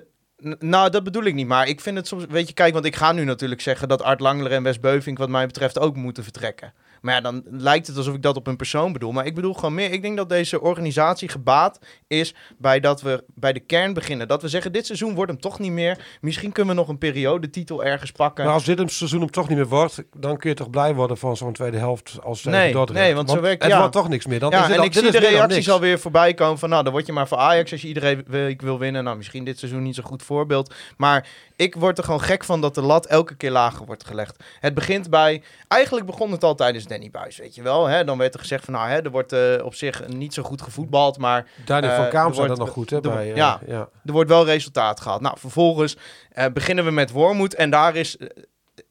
nou, 0.60 0.90
dat 0.90 1.04
bedoel 1.04 1.24
ik 1.24 1.34
niet. 1.34 1.48
Maar 1.48 1.68
ik 1.68 1.82
vind 1.82 1.98
het 1.98 2.08
soms. 2.08 2.26
Weet 2.30 2.48
je, 2.48 2.54
kijk, 2.54 2.74
want 2.74 2.86
ik 2.86 2.96
ga 2.96 3.12
nu 3.12 3.24
natuurlijk 3.24 3.62
zeggen 3.62 3.88
dat 3.88 4.02
Art 4.02 4.20
Langler 4.20 4.52
en 4.52 4.64
Wes 4.64 4.80
Beuving, 4.80 5.18
wat 5.18 5.30
mij 5.30 5.46
betreft, 5.46 5.80
ook 5.80 5.96
moeten 5.96 6.24
vertrekken. 6.24 6.74
Maar 7.06 7.14
ja, 7.14 7.22
dan 7.22 7.44
lijkt 7.50 7.88
het 7.88 7.98
alsof 7.98 8.14
ik 8.14 8.22
dat 8.22 8.36
op 8.36 8.48
een 8.48 8.56
persoon 8.56 8.94
bedoel. 8.94 9.12
Maar 9.12 9.26
ik 9.26 9.36
bedoel 9.36 9.54
gewoon 9.54 9.74
meer. 9.74 9.92
Ik 9.92 10.02
denk 10.02 10.18
dat 10.18 10.30
deze 10.30 10.62
organisatie 10.62 11.30
gebaat 11.30 11.80
is 12.08 12.36
bij 12.58 12.80
dat 12.80 13.02
we 13.02 13.24
bij 13.36 13.54
de 13.54 13.60
kern 13.60 13.94
beginnen. 13.94 14.28
Dat 14.28 14.42
we 14.42 14.48
zeggen: 14.48 14.72
dit 14.72 14.86
seizoen 14.86 15.16
wordt 15.16 15.32
hem 15.32 15.42
toch 15.42 15.60
niet 15.60 15.72
meer. 15.72 16.18
Misschien 16.22 16.52
kunnen 16.52 16.74
we 16.76 16.80
nog 16.80 16.90
een 16.90 16.98
periodetitel 16.98 17.84
ergens 17.84 18.12
pakken. 18.12 18.46
Maar 18.46 18.54
als 18.54 18.64
dit 18.64 18.80
een 18.80 18.90
seizoen 18.90 19.20
hem 19.20 19.32
toch 19.32 19.48
niet 19.48 19.58
meer 19.58 19.68
wordt, 19.68 20.04
dan 20.18 20.38
kun 20.38 20.50
je 20.50 20.56
toch 20.56 20.70
blij 20.70 20.94
worden 20.94 21.18
van 21.18 21.38
zo'n 21.38 21.54
tweede 21.54 21.78
helft 21.78 22.18
als 22.24 22.44
Nee, 22.44 22.74
nee, 22.94 23.16
want 23.16 23.30
zo 23.30 23.42
werkt- 23.42 23.64
het 23.64 23.72
ja. 23.72 23.78
wordt 23.78 23.94
toch 23.94 24.10
niks 24.10 24.26
meer. 24.26 24.40
Dan 24.40 24.52
is 24.52 24.58
ja, 24.58 24.68
dit 24.68 24.78
en 24.78 24.84
ik 24.84 24.94
zie 24.94 25.04
is 25.04 25.12
de 25.12 25.20
reacties 25.20 25.70
alweer 25.70 26.00
voorbij 26.00 26.34
komen 26.34 26.60
van, 26.60 26.70
nou, 26.70 26.84
dan 26.84 26.92
word 26.92 27.06
je 27.06 27.14
maar 27.14 27.28
voor 27.28 27.38
Ajax 27.38 27.72
als 27.72 27.82
je 27.82 27.88
iedereen 27.88 28.24
week 28.28 28.62
wil 28.62 28.80
winnen. 28.80 29.04
Nou, 29.04 29.18
misschien 29.18 29.44
dit 29.44 29.60
seizoen 29.60 29.84
niet 29.84 29.96
zo'n 29.96 30.04
goed 30.04 30.24
voorbeeld. 30.24 30.74
Maar 30.98 31.28
ik 31.56 31.76
word 31.76 31.98
er 31.98 32.04
gewoon 32.04 32.22
gek 32.22 32.44
van 32.44 32.62
dat 32.62 32.76
de 32.76 32.82
lat 32.82 33.06
elke 33.06 33.36
keer 33.36 33.52
lager 33.52 33.86
wordt 33.86 34.06
gelegd. 34.06 34.44
Het 34.60 34.74
begint 34.74 35.10
bij, 35.10 35.44
eigenlijk 35.68 36.06
begon 36.06 36.32
het 36.32 36.44
al 36.44 36.56
tijdens 36.56 36.88
Danny 36.96 37.10
Buis, 37.12 37.38
weet 37.38 37.56
je 37.56 37.62
wel. 37.62 37.86
Hè? 37.86 38.04
Dan 38.04 38.18
werd 38.18 38.34
er 38.34 38.40
gezegd 38.40 38.66
van, 38.66 38.74
nou, 38.74 38.90
hè, 38.90 39.02
er 39.02 39.12
wordt 39.12 39.32
eh, 39.34 39.66
op 39.66 39.76
zich 39.76 40.08
niet 40.08 40.34
zo 40.34 40.44
goed 40.44 40.62
gevoetbald, 40.62 41.18
maar 41.18 41.48
Daniel 41.66 41.90
Eh, 41.92 41.98
van 41.98 42.10
Kaam 42.10 42.28
dat 42.28 42.36
wordt- 42.38 42.58
nog 42.58 42.70
goed, 42.70 42.90
hè? 42.90 42.96
er 42.96 43.02
Bij, 43.02 43.30
eh, 43.30 43.36
ja. 43.36 43.60
ja. 43.68 43.90
er 44.06 44.12
wordt 44.12 44.30
wel 44.30 44.46
resultaat 44.46 45.00
gehad. 45.00 45.22
Nou, 45.22 45.40
vervolgens 45.40 45.98
beginnen 46.54 46.86
we 46.86 46.92
met 46.92 47.12
Wormoed 47.12 47.56
en 47.56 47.70
daar 47.70 47.96
is... 47.96 48.18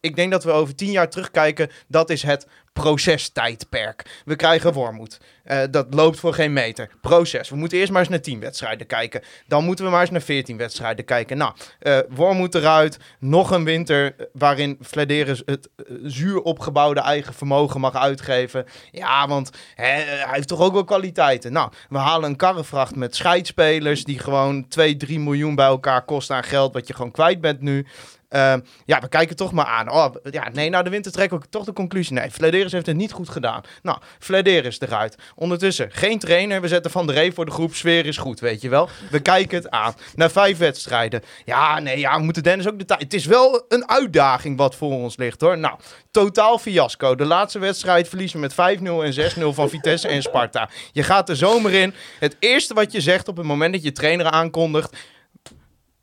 ik 0.05 0.17
denk 0.17 0.31
dat 0.31 0.45
we 0.45 0.51
over 0.51 0.75
tien 0.75 0.91
jaar 0.91 1.11
terugkijken. 1.11 1.71
Dat 1.89 2.11
is 2.11 2.23
het 2.23 2.47
procestijdperk. 2.73 4.23
We 4.25 4.37
krijgen 4.37 4.73
Wormoed. 4.73 5.21
Eh, 5.45 5.59
dat 5.71 5.95
loopt 5.95 6.21
voor 6.21 6.35
geen 6.35 6.53
meter. 6.53 6.91
Proces. 7.01 7.49
We 7.49 7.57
moeten 7.57 7.79
eerst 7.79 7.91
maar 7.91 8.01
eens 8.01 8.11
naar 8.11 8.21
10 8.21 8.41
wedstrijden 8.41 8.87
kijken. 8.87 9.23
Dan 9.47 9.65
moeten 9.65 9.85
we 9.85 9.91
maar 9.91 10.01
eens 10.01 10.11
naar 10.11 10.23
14 10.23 10.57
wedstrijden 10.57 11.05
kijken. 11.05 11.37
Nou, 11.37 11.53
eh 11.79 11.99
Wormoed 12.09 12.55
eruit. 12.55 12.99
Nog 13.19 13.51
een 13.51 13.65
winter 13.65 14.15
waarin 14.33 14.79
Flederis 14.81 15.43
het 15.47 15.69
eh, 15.77 15.85
zuur 16.03 16.43
opgebouwde 16.43 17.01
eigen 17.01 17.35
vermogen 17.35 17.81
mag 17.81 17.95
uitgeven. 17.95 18.65
Ja, 18.91 19.29
want 19.29 19.51
hè, 19.75 19.87
hij 19.87 20.29
heeft 20.31 20.49
toch 20.49 20.61
ook 20.61 20.73
wel 20.73 20.85
kwaliteiten. 20.85 21.53
Nou, 21.53 21.73
we 21.89 21.99
halen 21.99 22.31
een 22.31 22.37
karrevracht 22.37 22.97
met 22.97 23.17
scheidspelers 23.17 24.05
die 24.05 24.19
gewoon 24.19 24.69
2, 24.69 24.97
3 24.97 25.21
miljoen 25.21 25.55
bij 25.55 25.67
elkaar 25.67 26.05
kosten 26.05 26.37
aan 26.37 26.45
geld 26.45 26.73
wat 26.73 26.87
je 26.87 26.95
gewoon 26.95 27.11
kwijt 27.11 27.41
bent 27.41 27.61
nu. 27.61 27.87
Ehm, 28.35 28.61
ja, 28.85 29.01
we 29.01 29.09
kijken 29.09 29.37
toch 29.37 29.53
maar 29.53 29.65
aan. 29.65 29.91
Oh, 29.91 30.15
ja, 30.31 30.49
nee, 30.53 30.71
na 30.71 30.83
de 30.83 30.91
winter 30.91 31.13
trekken 31.13 31.41
we 31.41 31.49
toch 31.49 31.65
de 31.65 31.73
conclusie. 31.73 32.15
Nee, 32.15 32.31
Flederis 32.31 32.73
heeft 32.73 32.87
het 32.87 32.97
niet 32.97 33.13
goed 33.13 33.29
gedaan. 33.29 33.63
Nou, 33.83 33.99
Flederis 34.19 34.81
eruit. 34.81 35.17
Ondertussen, 35.35 35.89
geen 35.93 36.19
trainer. 36.19 36.61
We 36.61 36.69
zetten 36.69 36.91
Van 36.91 37.07
der 37.07 37.15
Ree 37.15 37.33
voor 37.33 37.45
de 37.45 37.51
groep. 37.51 37.75
Sfeer 37.75 38.07
is 38.07 38.17
goed, 38.17 38.41
weet 38.41 38.61
je 38.61 38.69
wel. 38.69 38.89
We 39.11 39.21
kijken 39.21 39.57
het 39.57 39.71
aan. 39.71 39.95
Na 40.15 40.31
vijf 40.31 40.59
wedstrijden. 40.59 41.23
Ja, 41.45 41.79
nee, 41.79 41.99
ja, 41.99 42.17
we 42.17 42.23
moeten 42.23 42.43
Dennis 42.43 42.69
ook 42.69 42.79
de 42.79 42.85
tijd... 42.85 43.01
Het 43.01 43.15
is 43.15 43.27
wel 43.27 43.65
een 43.69 43.89
uitdaging 43.89 44.57
wat 44.57 44.75
voor 44.75 44.91
ons 44.91 45.17
ligt, 45.17 45.41
hoor. 45.41 45.59
Nou, 45.59 45.79
totaal 46.11 46.59
fiasco. 46.59 47.15
De 47.15 47.25
laatste 47.25 47.59
wedstrijd 47.59 48.09
verliezen 48.09 48.41
we 48.41 48.47
met 48.57 48.79
5-0 48.79 48.85
en 48.85 49.53
6-0 49.53 49.55
van 49.55 49.69
Vitesse 49.69 50.09
en 50.09 50.23
Sparta. 50.23 50.69
Je 50.93 51.03
gaat 51.03 51.27
de 51.27 51.35
zomer 51.35 51.73
in. 51.73 51.95
Het 52.19 52.37
eerste 52.39 52.75
wat 52.75 52.93
je 52.93 53.01
zegt 53.01 53.29
op 53.29 53.37
het 53.37 53.47
moment 53.47 53.73
dat 53.73 53.83
je 53.83 53.93
trainer 53.93 54.27
aankondigt... 54.27 54.97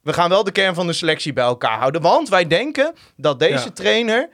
We 0.04 0.14
gaan 0.14 0.30
wel 0.30 0.44
de 0.44 0.52
kern 0.52 0.76
van 0.76 0.88
de 0.88 0.94
selectie 0.94 1.34
bij 1.34 1.44
elkaar 1.44 1.78
houden. 1.80 2.02
Want 2.02 2.30
wij 2.30 2.48
denken 2.48 2.94
dat 3.16 3.40
deze 3.40 3.66
Ja. 3.66 3.72
trainer 3.74 4.30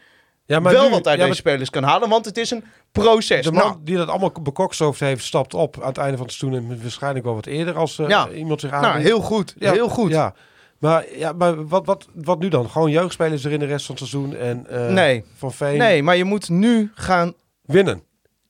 Ja, 0.46 0.60
maar 0.60 0.74
wel 0.74 0.84
nu- 0.84 0.90
wat 0.90 1.08
uit 1.08 1.18
ja, 1.20 1.24
deze 1.26 1.38
spelers 1.38 1.70
kan 1.70 1.84
halen. 1.84 2.10
Want 2.10 2.26
het 2.26 2.38
is 2.38 2.52
een 2.52 2.64
proces. 2.92 3.46
De 3.46 3.52
man 3.52 3.64
Nou, 3.64 3.78
die 3.82 3.98
dat 3.98 4.08
allemaal 4.08 4.32
bekokstoofd 4.42 5.00
heeft, 5.00 5.24
stapt 5.24 5.54
op 5.54 5.82
aan 5.82 5.88
het 5.88 5.98
einde 5.98 6.18
van 6.18 6.26
het 6.26 6.36
seizoen. 6.36 6.60
En 6.72 6.82
waarschijnlijk 6.82 7.26
wel 7.26 7.34
wat 7.36 7.46
eerder 7.46 7.76
als 7.78 8.00
eh, 8.00 8.08
Ja. 8.08 8.30
iemand 8.30 8.60
zich 8.60 8.72
nou, 8.72 8.86
aanbiedt. 8.86 9.08
heel 9.08 9.20
goed. 9.22 9.56
Heel 9.60 9.90
goed. 9.90 10.12
Ja. 10.12 10.34
Maar, 10.80 11.06
ja, 11.18 11.32
maar 11.34 11.68
wat, 11.68 11.86
wat, 11.86 12.08
wat 12.14 12.40
nu 12.40 12.48
dan? 12.50 12.70
Gewoon 12.70 12.92
jeugdspelers 12.92 13.44
erin 13.44 13.60
de 13.60 13.66
rest 13.66 13.86
van 13.86 13.96
het 13.96 14.08
seizoen 14.08 14.36
en 14.36 14.68
eh, 14.70 14.94
Nee. 14.94 15.24
Van 15.38 15.52
Veen 15.54 15.78
Nee, 15.78 16.04
maar 16.04 16.16
je 16.16 16.24
moet 16.24 16.50
nu 16.50 16.92
gaan 16.96 17.34
winnen. 17.62 18.04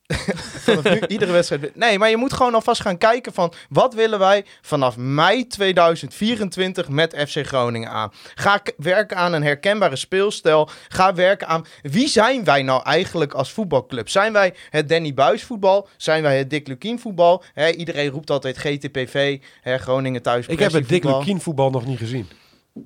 vanaf 0.67 0.83
nu 0.83 0.99
iedere 1.07 1.31
wedstrijd. 1.31 1.75
Nee, 1.75 1.99
maar 1.99 2.09
je 2.09 2.17
moet 2.17 2.33
gewoon 2.33 2.53
alvast 2.53 2.81
gaan 2.81 2.97
kijken 2.97 3.33
van 3.33 3.53
wat 3.69 3.93
willen 3.93 4.19
wij 4.19 4.45
vanaf 4.61 4.97
mei 4.97 5.47
2024 5.47 6.89
met 6.89 7.15
FC 7.27 7.45
Groningen 7.47 7.89
aan. 7.89 8.11
Ga 8.35 8.61
werken 8.77 9.17
aan 9.17 9.33
een 9.33 9.43
herkenbare 9.43 9.95
speelstijl. 9.95 10.69
Ga 10.87 11.13
werken 11.13 11.47
aan 11.47 11.65
wie 11.81 12.07
zijn 12.07 12.43
wij 12.43 12.61
nou 12.63 12.83
eigenlijk 12.83 13.33
als 13.33 13.51
voetbalclub? 13.51 14.09
Zijn 14.09 14.33
wij 14.33 14.53
het 14.69 14.89
Danny 14.89 15.13
Buis 15.13 15.43
voetbal? 15.43 15.87
Zijn 15.97 16.23
wij 16.23 16.37
het 16.37 16.49
Dick 16.49 16.67
Lukien 16.67 16.99
voetbal? 16.99 17.43
Iedereen 17.77 18.09
roept 18.09 18.29
altijd 18.29 18.57
GTPV, 18.57 19.39
Groningen 19.63 20.21
thuis. 20.21 20.47
Ik 20.47 20.59
heb 20.59 20.71
het 20.71 20.89
Dick. 20.89 21.03
Lukien 21.03 21.41
voetbal 21.41 21.69
nog 21.69 21.85
niet 21.85 21.97
gezien. 21.97 22.27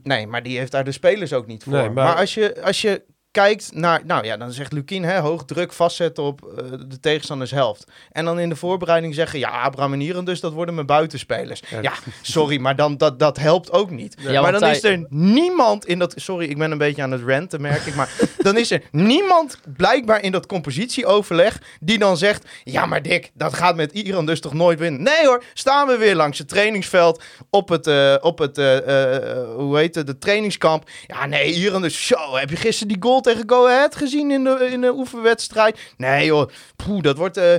Nee, 0.03 0.27
maar 0.27 0.43
die 0.43 0.57
heeft 0.57 0.71
daar 0.71 0.84
de 0.84 0.91
spelers 0.91 1.34
ook 1.34 1.47
niet 1.47 1.63
voor. 1.63 1.73
Nee, 1.73 1.89
maar 1.89 2.05
maar- 2.05 2.15
als, 2.15 2.34
je, 2.34 2.62
als 2.63 2.81
je 2.81 3.01
kijkt 3.32 3.72
naar... 3.74 4.02
Nou 4.06 4.26
ja, 4.26 4.38
dan 4.38 4.52
zegt 4.52 4.72
Lukien, 4.72 5.04
hè, 5.04 5.20
hoog 5.20 5.46
druk 5.46 5.74
vastzetten 5.74 6.24
op 6.24 6.44
eh, 6.44 6.65
de 6.88 7.00
tegenstanders 7.00 7.52
helft. 7.52 7.91
En 8.12 8.26
dan 8.26 8.39
in 8.39 8.50
de 8.50 8.56
voorbereiding 8.56 9.15
zeggen... 9.15 9.39
Ja, 9.39 9.50
Abraham 9.50 9.94
en 9.94 10.02
Ieren, 10.02 10.26
dus 10.26 10.39
dat 10.39 10.54
worden 10.54 10.76
mijn 10.76 10.88
buitenspelers. 10.88 11.62
Ja. 11.70 11.82
Ja, 11.82 11.94
sorry, 12.22 12.60
maar 12.60 12.76
dan, 12.76 12.98
dat, 12.98 13.20
dat 13.20 13.38
helpt 13.38 13.72
ook 13.72 13.89
niet. 13.89 14.15
Ja, 14.20 14.41
maar 14.41 14.52
dan 14.52 14.63
hij- 14.63 14.72
is 14.72 14.84
er 14.84 15.06
niemand 15.10 15.86
in 15.86 16.00
dat... 16.00 16.13
Sorry, 16.15 16.50
ik 16.50 16.58
ben 16.58 16.72
een 16.72 16.78
beetje 16.78 17.02
aan 17.02 17.12
het 17.12 17.22
ranten, 17.26 17.62
merk 17.62 17.86
ik. 17.86 17.96
Maar 17.96 18.10
dan 18.38 18.58
is 18.58 18.72
er 18.72 18.82
niemand 18.91 19.60
blijkbaar 19.78 20.24
in 20.24 20.32
dat 20.32 20.46
compositieoverleg... 20.46 21.62
die 21.80 21.98
dan 21.98 22.17
zegt... 22.17 22.46
Ja, 22.63 22.86
maar 22.86 23.02
Dick, 23.02 23.32
dat 23.34 23.54
gaat 23.54 23.76
met 23.76 23.91
Iran 23.91 24.26
dus 24.26 24.39
toch 24.41 24.54
nooit 24.54 24.80
winnen? 24.80 25.04
Nee 25.04 25.26
hoor, 25.26 25.44
staan 25.54 25.88
we 25.88 25.98
weer 25.98 26.15
langs 26.15 26.38
het 26.38 26.48
trainingsveld... 26.48 27.24
op 27.50 27.70
het, 27.70 27.88
eh, 27.88 28.15
op 28.22 28.38
het 28.38 28.58
eh, 28.58 28.78
eh, 28.78 29.56
hoe 29.56 29.78
heet 29.78 29.96
het, 29.96 30.08
de 30.08 30.17
trainingskamp. 30.17 30.89
Ja, 31.08 31.26
nee, 31.26 31.54
Iran 31.54 31.82
dus... 31.82 32.08
Zo, 32.08 32.36
heb 32.36 32.50
je 32.50 32.56
gisteren 32.56 32.88
die 32.88 33.02
goal 33.02 33.20
tegen 33.21 33.49
Go 33.49 33.65
Ahead 33.65 33.95
gezien 33.95 34.31
in 34.31 34.43
de, 34.43 34.69
in 34.71 34.81
de 34.81 34.93
oefenwedstrijd? 34.93 35.79
Nee 35.97 36.25
joh, 36.25 36.49
poeh, 36.75 37.01
dat 37.01 37.17
wordt... 37.17 37.38
eh, 37.38 37.55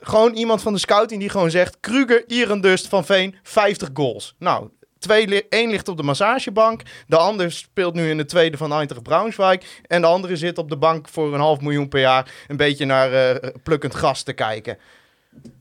gewoon 0.00 0.34
iemand 0.34 0.62
van 0.62 0.72
de 0.72 0.78
scouting 0.78 1.20
die 1.20 1.28
gewoon 1.28 1.50
zegt... 1.50 1.76
Kruger, 1.80 2.24
Irendust, 2.26 2.88
Van 2.88 3.04
Veen, 3.04 3.34
50 3.42 3.88
goals. 3.94 4.34
Nou, 4.38 4.68
twee 4.98 5.48
één 5.48 5.70
ligt 5.70 5.88
op 5.88 5.96
de 5.96 6.02
massagebank. 6.02 6.82
De 7.06 7.16
ander 7.16 7.52
speelt 7.52 7.94
nu 7.94 8.10
in 8.10 8.16
de 8.16 8.24
tweede 8.24 8.56
van 8.56 8.72
Eintracht 8.72 9.02
Braunschweig. 9.02 9.80
En 9.86 10.00
de 10.00 10.06
andere 10.06 10.36
zit 10.36 10.58
op 10.58 10.68
de 10.68 10.76
bank 10.76 11.08
voor 11.08 11.34
een 11.34 11.40
half 11.40 11.60
miljoen 11.60 11.88
per 11.88 12.00
jaar... 12.00 12.32
een 12.48 12.56
beetje 12.56 12.84
naar 12.84 13.12
eh, 13.12 13.50
plukkend 13.62 13.94
gras 13.94 14.22
te 14.22 14.32
kijken. 14.32 14.78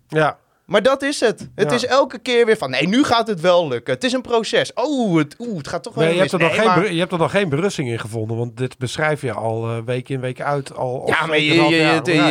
Ja, 0.08 0.39
Maar 0.67 0.82
dat 0.84 1.01
is 1.01 1.19
het. 1.19 1.47
Het 1.56 1.69
Ja. 1.69 1.75
is 1.75 1.86
elke 1.86 2.17
keer 2.19 2.45
weer 2.45 2.58
van... 2.58 2.69
Nee, 2.69 2.88
nu 2.88 3.03
gaat 3.03 3.27
het 3.27 3.41
wel 3.41 3.67
lukken. 3.67 3.93
Het 3.93 4.03
is 4.03 4.13
een 4.13 4.21
proces. 4.21 4.71
Oh, 4.73 5.17
het, 5.17 5.36
oeh, 5.39 5.58
het 5.58 5.67
gaat 5.67 5.84
toch 5.84 5.93
wel 5.93 6.03
nee, 6.03 6.13
je, 6.13 6.19
hebt 6.19 6.32
er 6.32 6.39
Nee, 6.39 6.49
geen, 6.49 6.65
maar- 6.65 6.91
je 6.91 6.99
hebt 6.99 7.12
er 7.12 7.17
nog 7.17 7.32
geen 7.32 7.49
berusting 7.49 7.89
in 7.89 7.99
gevonden. 7.99 8.38
Want 8.38 8.58
dit 8.58 8.77
beschrijf 8.77 9.21
je 9.21 9.32
al 9.34 9.69
eh, 9.69 9.77
week 9.86 10.10
in, 10.10 10.19
week 10.19 10.41
uit. 10.41 10.75
Al, 10.75 11.03
Ja, 11.06 11.25
maar 11.25 11.39
je, 11.39 11.53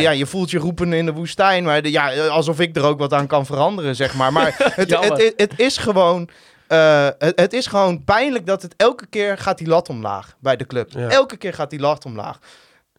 ja, 0.01 0.09
je 0.11 0.25
voelt 0.25 0.51
je 0.51 0.57
roepen 0.57 0.93
in 0.93 1.05
de 1.05 1.13
woestijn. 1.13 1.63
Maar 1.63 1.81
de- 1.81 1.91
ja, 1.91 2.27
alsof 2.27 2.59
ik 2.59 2.75
er 2.75 2.83
ook 2.83 2.99
wat 2.99 3.13
aan 3.13 3.27
kan 3.27 3.45
veranderen, 3.45 3.95
zeg 3.95 4.13
maar. 4.15 4.31
Maar 4.33 4.55
het, 4.75 4.89
het, 4.99 5.33
het, 5.37 5.53
is 5.59 5.77
gewoon... 5.77 6.29
eh, 6.67 7.07
het, 7.17 7.39
het 7.39 7.53
is 7.53 7.67
gewoon 7.67 8.03
pijnlijk 8.03 8.45
dat 8.45 8.61
het 8.61 8.73
elke 8.77 9.05
keer 9.07 9.37
gaat 9.37 9.57
die 9.57 9.67
lat 9.67 9.89
omlaag 9.89 10.35
bij 10.39 10.55
de 10.55 10.65
club. 10.65 10.89
Ja. 10.91 11.07
Elke 11.09 11.37
keer 11.37 11.53
gaat 11.53 11.69
die 11.69 11.79
lat 11.79 12.05
omlaag. 12.05 12.39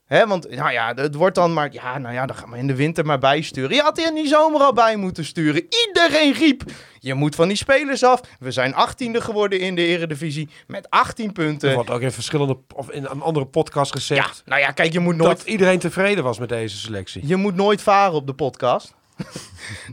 Hè, 0.09 0.27
want 0.27 0.51
nou 0.51 0.73
ja, 0.73 0.92
het 0.94 1.14
wordt 1.14 1.35
dan 1.35 1.53
maar... 1.53 1.73
Ja, 1.73 1.99
nou 1.99 2.14
ja, 2.14 2.27
dan 2.27 2.37
gaan 2.37 2.51
we 2.51 2.59
in 2.59 2.66
de 2.66 2.75
winter 2.75 3.07
maar 3.07 3.18
bijsturen. 3.18 3.75
Je 3.77 3.83
had 3.83 3.99
er 3.99 4.07
in 4.07 4.14
die 4.14 4.27
zomer 4.27 4.61
al 4.61 4.73
bij 4.73 4.97
moeten 4.97 5.25
sturen. 5.25 5.66
Iedereen 5.87 6.33
riep. 6.33 6.62
Je 6.99 7.14
moet 7.14 7.35
van 7.35 7.49
die 7.49 7.57
spelers 7.57 8.05
af. 8.05 8.21
We 8.38 8.51
zijn 8.51 8.75
achttiende 8.75 9.21
geworden 9.21 9.61
in 9.61 9.75
de 9.75 9.87
eredivisie. 9.87 10.49
Met 10.66 10.90
18 10.90 11.27
Er 11.27 11.33
punten. 11.33 11.75
wordt 11.75 11.90
ook 11.90 12.01
in 12.01 12.12
verschillende, 12.12 12.59
of 12.75 12.90
in 12.90 13.05
een 13.05 13.21
andere 13.21 13.47
podcast 13.47 13.92
Ja, 13.94 13.99
gezegd. 14.01 14.42
nou 14.44 14.61
ja, 14.61 14.71
kijk, 14.71 14.92
je 14.92 15.01
moet 15.01 15.16
nooit 15.16 15.38
Dat 15.38 15.47
iedereen 15.47 15.79
tevreden 15.79 16.25
was 16.25 16.38
met 16.38 16.49
deze 16.49 16.77
selectie. 16.77 17.27
Je 17.27 17.37
moet 17.37 17.55
nooit 17.55 17.83
varen 17.83 18.14
op 18.14 18.27
de 18.27 18.35
podcast. 18.35 18.94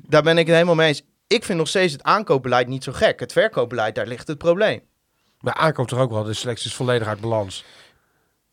daar 0.10 0.24
ben 0.24 0.38
ik 0.38 0.46
het 0.46 0.54
helemaal 0.56 0.76
mee 0.76 0.88
eens. 0.88 1.04
Ik 1.28 1.44
vind 1.46 1.58
nog 1.58 1.68
steeds 1.68 1.94
het 1.94 2.04
aankoopbeleid 2.04 2.68
niet 2.68 2.84
zo 2.84 2.92
gek. 2.92 3.20
Het 3.20 3.32
verkoopbeleid, 3.32 3.96
daar 3.96 4.08
ligt 4.08 4.28
het 4.28 4.38
probleem. 4.38 4.82
Maar 5.40 5.54
aankomt 5.54 5.92
er 5.92 6.00
ook 6.00 6.12
wel. 6.12 6.24
De 6.24 6.34
selectie 6.34 6.70
is 6.70 6.76
volledig 6.76 7.08
uit 7.08 7.20
balans. 7.20 7.64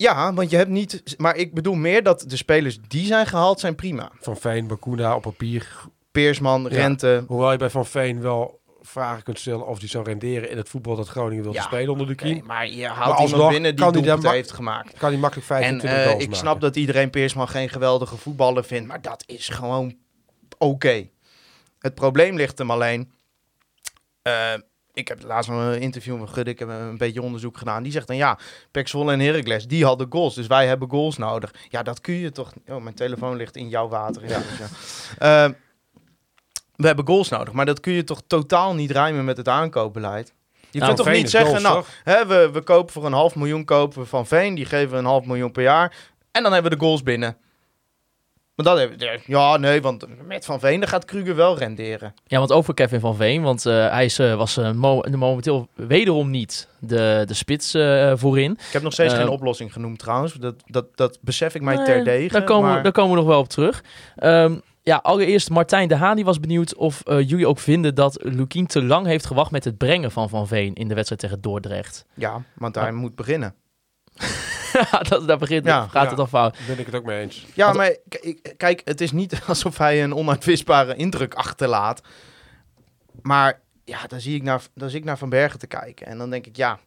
Ja, 0.03 0.33
want 0.33 0.49
je 0.49 0.57
hebt 0.57 0.69
niet... 0.69 1.03
Maar 1.17 1.35
ik 1.35 1.53
bedoel 1.53 1.73
meer 1.75 2.03
dat 2.03 2.23
de 2.27 2.37
spelers 2.37 2.79
die 2.87 3.05
zijn 3.05 3.25
gehaald 3.27 3.59
zijn 3.59 3.75
prima. 3.75 4.11
Van 4.19 4.37
Veen, 4.37 4.67
Bakuna 4.67 5.15
op 5.15 5.21
papier. 5.21 5.67
Peersman, 6.11 6.61
Ja. 6.63 6.69
Rente. 6.69 7.23
Hoewel 7.27 7.51
je 7.51 7.57
bij 7.57 7.69
Van 7.69 7.85
Veen 7.85 8.21
wel 8.21 8.61
vragen 8.81 9.23
kunt 9.23 9.39
stellen 9.39 9.67
of 9.67 9.79
die 9.79 9.89
zou 9.89 10.03
renderen 10.03 10.49
in 10.49 10.57
het 10.57 10.69
voetbal 10.69 10.95
dat 10.95 11.07
Groningen 11.07 11.43
wilde 11.43 11.57
Ja, 11.57 11.63
spelen 11.63 11.91
onder 11.91 12.07
de 12.07 12.15
kiem. 12.15 12.45
Maar 12.45 12.67
je 12.69 12.81
Maar 12.81 12.95
haalt 12.95 13.11
alsnog 13.11 13.29
iemand 13.31 13.51
binnen 13.51 13.75
die 13.75 13.91
doelpunten 13.91 14.31
heeft 14.31 14.51
gemaakt. 14.51 14.97
Kan 14.97 15.09
hij 15.11 15.19
makkelijk 15.19 15.49
En 15.49 15.55
25 15.55 15.89
eh, 15.89 16.03
goals 16.03 16.13
ik 16.21 16.29
maken. 16.29 16.37
snap 16.37 16.61
dat 16.61 16.75
iedereen 16.75 17.09
Peersman 17.09 17.47
geen 17.47 17.69
geweldige 17.69 18.17
voetballer 18.17 18.63
vindt. 18.63 18.87
Maar 18.87 19.01
dat 19.01 19.23
is 19.27 19.49
gewoon 19.49 19.95
oké. 20.57 21.07
Het 21.79 21.95
probleem 21.95 22.35
ligt 22.35 22.57
hem 22.57 22.71
alleen... 22.71 23.11
eh, 24.21 24.53
ik 24.93 25.07
heb 25.07 25.23
laatst 25.23 25.49
een 25.49 25.81
interview 25.81 26.19
met 26.19 26.29
Gudde. 26.29 26.51
Ik 26.51 26.59
heb 26.59 26.69
een 26.69 26.97
beetje 26.97 27.21
onderzoek 27.21 27.57
gedaan. 27.57 27.83
Die 27.83 27.91
zegt 27.91 28.07
dan 28.07 28.15
ja, 28.15 28.37
Pek 28.71 28.87
Zwolle 28.87 29.11
en 29.11 29.19
Heracles, 29.19 29.67
die 29.67 29.85
hadden 29.85 30.07
goals. 30.09 30.35
Dus 30.35 30.47
wij 30.47 30.67
hebben 30.67 30.89
goals 30.89 31.17
nodig. 31.17 31.53
Ja, 31.69 31.83
dat 31.83 32.01
kun 32.01 32.13
je 32.13 32.31
toch... 32.31 32.51
Oh, 32.67 32.83
mijn 32.83 32.95
telefoon 32.95 33.35
ligt 33.35 33.55
in 33.55 33.69
jouw 33.69 33.87
water. 33.87 34.21
Ja. 34.27 34.37
Dus 34.37 34.67
ja. 35.19 35.45
Eh, 35.45 35.51
we 36.75 36.85
hebben 36.87 37.07
goals 37.07 37.29
nodig. 37.29 37.53
Maar 37.53 37.65
dat 37.65 37.79
kun 37.79 37.93
je 37.93 38.03
toch 38.03 38.21
totaal 38.27 38.75
niet 38.75 38.91
rijmen 38.91 39.25
met 39.25 39.37
het 39.37 39.47
aankoopbeleid? 39.47 40.33
Je 40.69 40.79
Nou, 40.79 40.93
kunt 40.93 41.05
toch 41.05 41.15
niet 41.15 41.29
zeggen, 41.29 41.49
goals, 41.49 41.63
nou? 41.63 41.85
Hè, 42.03 42.25
we, 42.25 42.49
we 42.51 42.61
kopen 42.61 42.93
voor 42.93 43.05
een 43.05 43.13
half 43.13 43.35
miljoen 43.35 43.65
kopen 43.65 43.99
we 44.01 44.05
van 44.05 44.27
Veen. 44.27 44.55
Die 44.55 44.65
geven 44.65 44.91
we 44.91 44.97
een 44.97 45.05
half 45.05 45.25
miljoen 45.25 45.51
per 45.51 45.63
jaar. 45.63 45.95
En 46.31 46.43
dan 46.43 46.53
hebben 46.53 46.71
we 46.71 46.77
de 46.77 46.83
goals 46.83 47.03
binnen. 47.03 47.37
Maar 48.55 48.65
dat 48.65 48.77
hebben 48.77 48.97
we, 48.99 49.19
ja, 49.25 49.57
nee, 49.57 49.81
want 49.81 50.05
met 50.27 50.45
Van 50.45 50.59
Veen 50.59 50.79
dan 50.79 50.89
gaat 50.89 51.05
Kruger 51.05 51.35
wel 51.35 51.57
renderen. 51.57 52.13
Ja, 52.25 52.37
want 52.37 52.51
over 52.51 52.73
Kevin 52.73 52.99
van 52.99 53.15
Veen, 53.15 53.41
want 53.41 53.65
eh, 53.65 53.89
hij 53.91 54.05
is, 54.05 54.19
eh, 54.19 54.35
was 54.35 54.57
eh, 54.57 54.71
mo- 54.71 55.03
momenteel 55.11 55.67
wederom 55.75 56.29
niet 56.29 56.67
de, 56.79 57.23
de 57.25 57.33
spits 57.33 57.73
eh, 57.73 58.11
voorin. 58.15 58.51
Ik 58.51 58.73
heb 58.73 58.81
nog 58.81 58.93
steeds 58.93 59.13
Eh, 59.13 59.19
geen 59.19 59.27
oplossing 59.29 59.73
genoemd 59.73 59.99
trouwens. 59.99 60.33
Dat, 60.33 60.55
dat, 60.65 60.85
dat 60.97 61.17
besef 61.21 61.55
ik 61.55 61.61
mij 61.61 61.75
Nee, 61.75 61.85
terdege. 61.85 62.31
Daar 62.33 62.43
komen, 62.43 62.69
maar- 62.69 62.83
daar 62.83 62.91
komen 62.91 63.11
we 63.11 63.17
nog 63.17 63.25
wel 63.27 63.39
op 63.39 63.49
terug. 63.49 63.83
Ehm, 64.15 64.55
ja, 64.81 64.99
allereerst 65.03 65.49
Martijn 65.49 65.87
de 65.87 65.95
Haan 65.95 66.15
die 66.15 66.25
was 66.25 66.39
benieuwd 66.39 66.75
of 66.75 67.01
eh, 67.05 67.29
jullie 67.29 67.47
ook 67.47 67.59
vinden 67.59 67.95
dat 67.95 68.17
Lukien 68.21 68.67
te 68.67 68.83
lang 68.83 69.05
heeft 69.05 69.25
gewacht 69.25 69.51
met 69.51 69.63
het 69.63 69.77
brengen 69.77 70.11
van 70.11 70.29
Van 70.29 70.47
Veen 70.47 70.73
in 70.73 70.87
de 70.87 70.93
wedstrijd 70.93 71.21
tegen 71.21 71.41
Dordrecht. 71.41 72.05
Ja, 72.13 72.41
want 72.55 72.75
hij 72.75 72.91
moet 72.91 73.15
beginnen. 73.15 73.53
dat, 75.09 75.27
daar 75.27 75.37
begint, 75.37 75.65
Ja, 75.65 75.81
gaat 75.87 76.03
ja. 76.03 76.09
het 76.09 76.19
al 76.19 76.27
fout. 76.27 76.53
Daar 76.57 76.65
ben 76.67 76.79
ik 76.79 76.85
het 76.85 76.95
ook 76.95 77.05
mee 77.05 77.21
eens. 77.21 77.45
Ja, 77.53 77.65
Want- 77.65 77.77
maar 77.77 77.95
kijk, 78.57 78.81
het 78.85 79.01
is 79.01 79.11
niet 79.11 79.41
alsof 79.47 79.77
hij 79.77 80.03
een 80.03 80.13
onuitwisbare 80.15 80.95
indruk 80.95 81.33
achterlaat. 81.33 82.01
Maar 83.21 83.61
ja, 83.85 83.99
dan 84.07 84.19
zie 84.21 84.35
ik 84.35 84.43
naar, 84.43 84.61
dan 84.75 84.89
zie 84.89 84.99
ik 84.99 85.05
naar 85.05 85.17
Van 85.17 85.29
Bergen 85.29 85.59
te 85.59 85.67
kijken. 85.67 86.07
En 86.07 86.17
dan 86.17 86.29
denk 86.29 86.45
ik, 86.45 86.55
ja... 86.55 86.79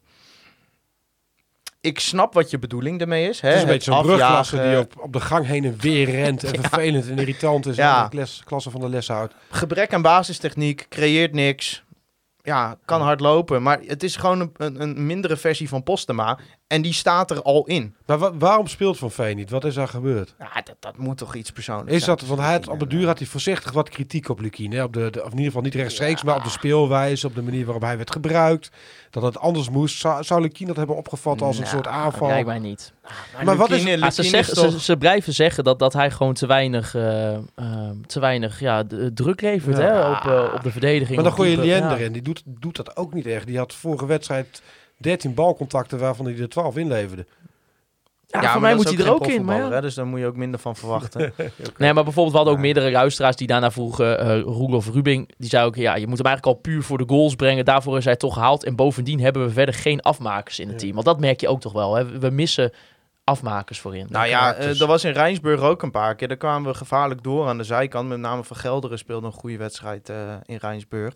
Ik 1.81 1.99
snap 1.99 2.33
wat 2.33 2.49
je 2.49 2.59
bedoeling 2.59 3.01
ermee 3.01 3.29
is. 3.29 3.41
Hè? 3.41 3.47
Het 3.47 3.57
is 3.57 3.63
een 3.63 3.67
beetje 3.67 3.91
zo'n 3.91 4.01
brugklasse 4.01 4.61
die 4.61 4.77
op, 4.79 4.93
op 4.99 5.13
de 5.13 5.19
gang 5.19 5.45
heen 5.45 5.65
en 5.65 5.75
weer 5.79 6.09
rent. 6.21 6.43
En 6.43 6.61
vervelend 6.61 7.09
en 7.09 7.17
irritant 7.19 7.65
is. 7.65 7.75
Ja. 7.75 7.97
En 7.97 8.03
de 8.03 8.09
klas, 8.09 8.41
klasse 8.45 8.69
van 8.71 8.81
de 8.81 8.89
les 8.89 9.07
houdt. 9.07 9.33
Gebrek 9.49 9.93
aan 9.93 10.01
basistechniek, 10.01 10.85
creëert 10.89 11.33
niks. 11.33 11.83
Ja, 12.41 12.77
kan 12.85 13.01
hard 13.01 13.19
lopen. 13.19 13.63
Maar 13.63 13.79
het 13.85 14.03
is 14.03 14.15
gewoon 14.15 14.39
een, 14.39 14.51
een, 14.57 14.81
een 14.81 15.05
mindere 15.05 15.37
versie 15.37 15.69
van 15.69 15.83
Postema. 15.83 16.39
En 16.67 16.81
die 16.81 16.93
staat 16.93 17.31
er 17.31 17.41
al 17.41 17.65
in. 17.65 17.95
Maar 18.05 18.17
wa- 18.17 18.33
waarom 18.37 18.67
speelt 18.67 18.97
Van 18.97 19.11
Veen 19.11 19.35
niet? 19.35 19.49
Wat 19.49 19.63
is 19.65 19.73
daar 19.73 19.87
gebeurd? 19.87 20.35
Ja, 20.39 20.61
dat, 20.63 20.75
dat 20.79 20.97
moet 20.97 21.17
toch 21.17 21.35
iets 21.35 21.51
persoonlijks 21.51 21.91
Is 21.93 22.03
zijn. 22.03 22.17
dat, 22.17 22.27
want 22.27 22.39
hij 22.39 22.51
had, 22.51 22.67
op 22.67 22.79
de 22.79 22.87
duur 22.87 23.05
had 23.07 23.17
hij 23.17 23.27
voorzichtig 23.27 23.71
wat 23.71 23.89
kritiek 23.89 24.29
op 24.29 24.39
Lukien. 24.39 24.71
Hè? 24.71 24.83
Op 24.83 24.93
de, 24.93 25.09
de, 25.11 25.19
of 25.19 25.25
in 25.25 25.31
ieder 25.31 25.45
geval 25.45 25.61
niet 25.61 25.75
rechtstreeks, 25.75 26.23
maar 26.23 26.35
op 26.35 26.43
de 26.43 26.49
speelwijze, 26.49 27.27
op 27.27 27.35
de 27.35 27.41
manier 27.41 27.63
waarop 27.65 27.83
hij 27.83 27.97
werd 27.97 28.11
gebruikt. 28.11 28.69
Dat 29.09 29.23
het 29.23 29.37
anders 29.39 29.69
moest. 29.69 29.97
Zou, 29.99 30.23
zou 30.23 30.41
Lukien 30.41 30.67
dat 30.67 30.75
hebben 30.75 30.95
opgevat 30.95 31.41
als 31.41 31.55
een 31.57 31.61
Nou, 31.63 31.75
soort 31.75 31.87
aanval? 31.87 32.27
Lijkt 32.27 32.47
mij 32.47 32.59
niet. 32.59 32.93
Maar 33.43 33.55
wat 33.57 33.69
is- 33.71 34.01
Ah, 34.01 34.09
ze, 34.11 34.37
is 34.37 34.47
toch- 34.53 34.71
ze, 34.71 34.79
ze 34.79 34.97
blijven 34.97 35.33
zeggen 35.33 35.63
dat, 35.63 35.79
dat 35.79 35.93
hij 35.93 36.11
gewoon 36.11 36.33
te 36.33 36.47
weinig, 36.47 36.95
eh, 36.95 37.33
eh, 37.35 37.39
te 38.05 38.19
weinig 38.19 38.59
ja, 38.59 38.83
de- 38.83 39.13
druk 39.13 39.41
levert 39.41 39.77
Ja. 39.77 39.83
hè, 39.83 40.09
op, 40.09 40.47
eh, 40.47 40.53
op 40.55 40.63
de 40.63 40.71
verdediging. 40.71 41.15
maar 41.15 41.23
dan 41.23 41.33
gooi 41.33 41.49
je. 41.49 41.57
Lien 41.57 41.65
Ja. 41.67 41.91
erin. 41.91 42.11
Die 42.11 42.21
doet, 42.21 42.43
doet 42.45 42.75
dat 42.75 42.97
ook 42.97 43.13
niet 43.13 43.25
echt. 43.25 43.47
Die 43.47 43.57
had 43.57 43.73
vorige 43.73 44.05
wedstrijd 44.05 44.61
13 44.97 45.33
balcontacten 45.33 45.99
waarvan 45.99 46.25
hij 46.25 46.37
er 46.39 46.49
12 46.49 46.77
inleverde. 46.77 47.25
Ja, 48.29 48.41
Ja, 48.41 48.51
voor 48.51 48.61
mij 48.61 48.75
moet 48.75 48.89
hij 48.89 49.05
er 49.05 49.13
ook 49.13 49.27
in. 49.27 49.45
Maar 49.45 49.57
ja. 49.57 49.69
hè, 49.71 49.81
dus 49.81 49.93
daar 49.95 50.05
moet 50.05 50.19
je 50.19 50.25
ook 50.25 50.35
minder 50.35 50.59
van 50.59 50.75
verwachten. 50.75 51.33
Nee, 51.77 51.93
maar 51.93 52.03
bijvoorbeeld, 52.03 52.31
we 52.31 52.35
hadden 52.37 52.53
ook 52.53 52.59
Ja. 52.59 52.65
meerdere 52.65 52.91
luisteraars 52.91 53.35
die 53.35 53.47
daarna 53.47 53.71
vroegen. 53.71 54.19
eh 54.19 54.41
Roelof 54.41 54.89
Rubing, 54.93 55.29
die 55.37 55.49
zei 55.49 55.65
ook, 55.65 55.75
ja, 55.75 55.95
je 55.95 56.07
moet 56.07 56.17
hem 56.17 56.25
eigenlijk 56.27 56.55
al 56.57 56.61
puur 56.61 56.83
voor 56.83 56.97
de 56.97 57.03
goals 57.07 57.35
brengen. 57.35 57.65
Daarvoor 57.65 57.97
is 57.97 58.05
hij 58.05 58.15
toch 58.15 58.33
gehaald. 58.33 58.63
En 58.63 58.75
bovendien 58.75 59.19
hebben 59.19 59.45
we 59.45 59.51
verder 59.51 59.73
geen 59.75 60.01
afmakers 60.01 60.59
in 60.59 60.65
het 60.67 60.75
Ja. 60.75 60.79
team. 60.81 60.93
Want 60.93 61.05
dat 61.05 61.19
merk 61.19 61.41
je 61.41 61.47
ook 61.47 61.61
toch 61.61 61.73
wel. 61.73 61.95
Hè? 61.95 62.19
We 62.19 62.29
missen 62.29 62.71
afmakers 63.23 63.79
voorin. 63.79 64.05
nou 64.09 64.27
ja, 64.27 64.39
karakters. 64.39 64.73
eh, 64.73 64.79
dat 64.79 64.87
was 64.87 65.03
in 65.03 65.11
Rijnsburg 65.11 65.61
ook 65.61 65.81
een 65.83 65.91
paar 65.91 66.15
keer. 66.15 66.27
Daar 66.27 66.37
kwamen 66.37 66.71
we 66.71 66.77
gevaarlijk 66.77 67.23
door 67.23 67.47
aan 67.47 67.57
de 67.57 67.63
zijkant. 67.63 68.09
Met 68.09 68.19
name 68.19 68.43
Van 68.43 68.57
Gelderen 68.57 68.97
speelde 68.97 69.25
een 69.27 69.33
goede 69.33 69.57
wedstrijd 69.57 70.09
eh, 70.09 70.15
in 70.45 70.57
Rijnsburg. 70.61 71.13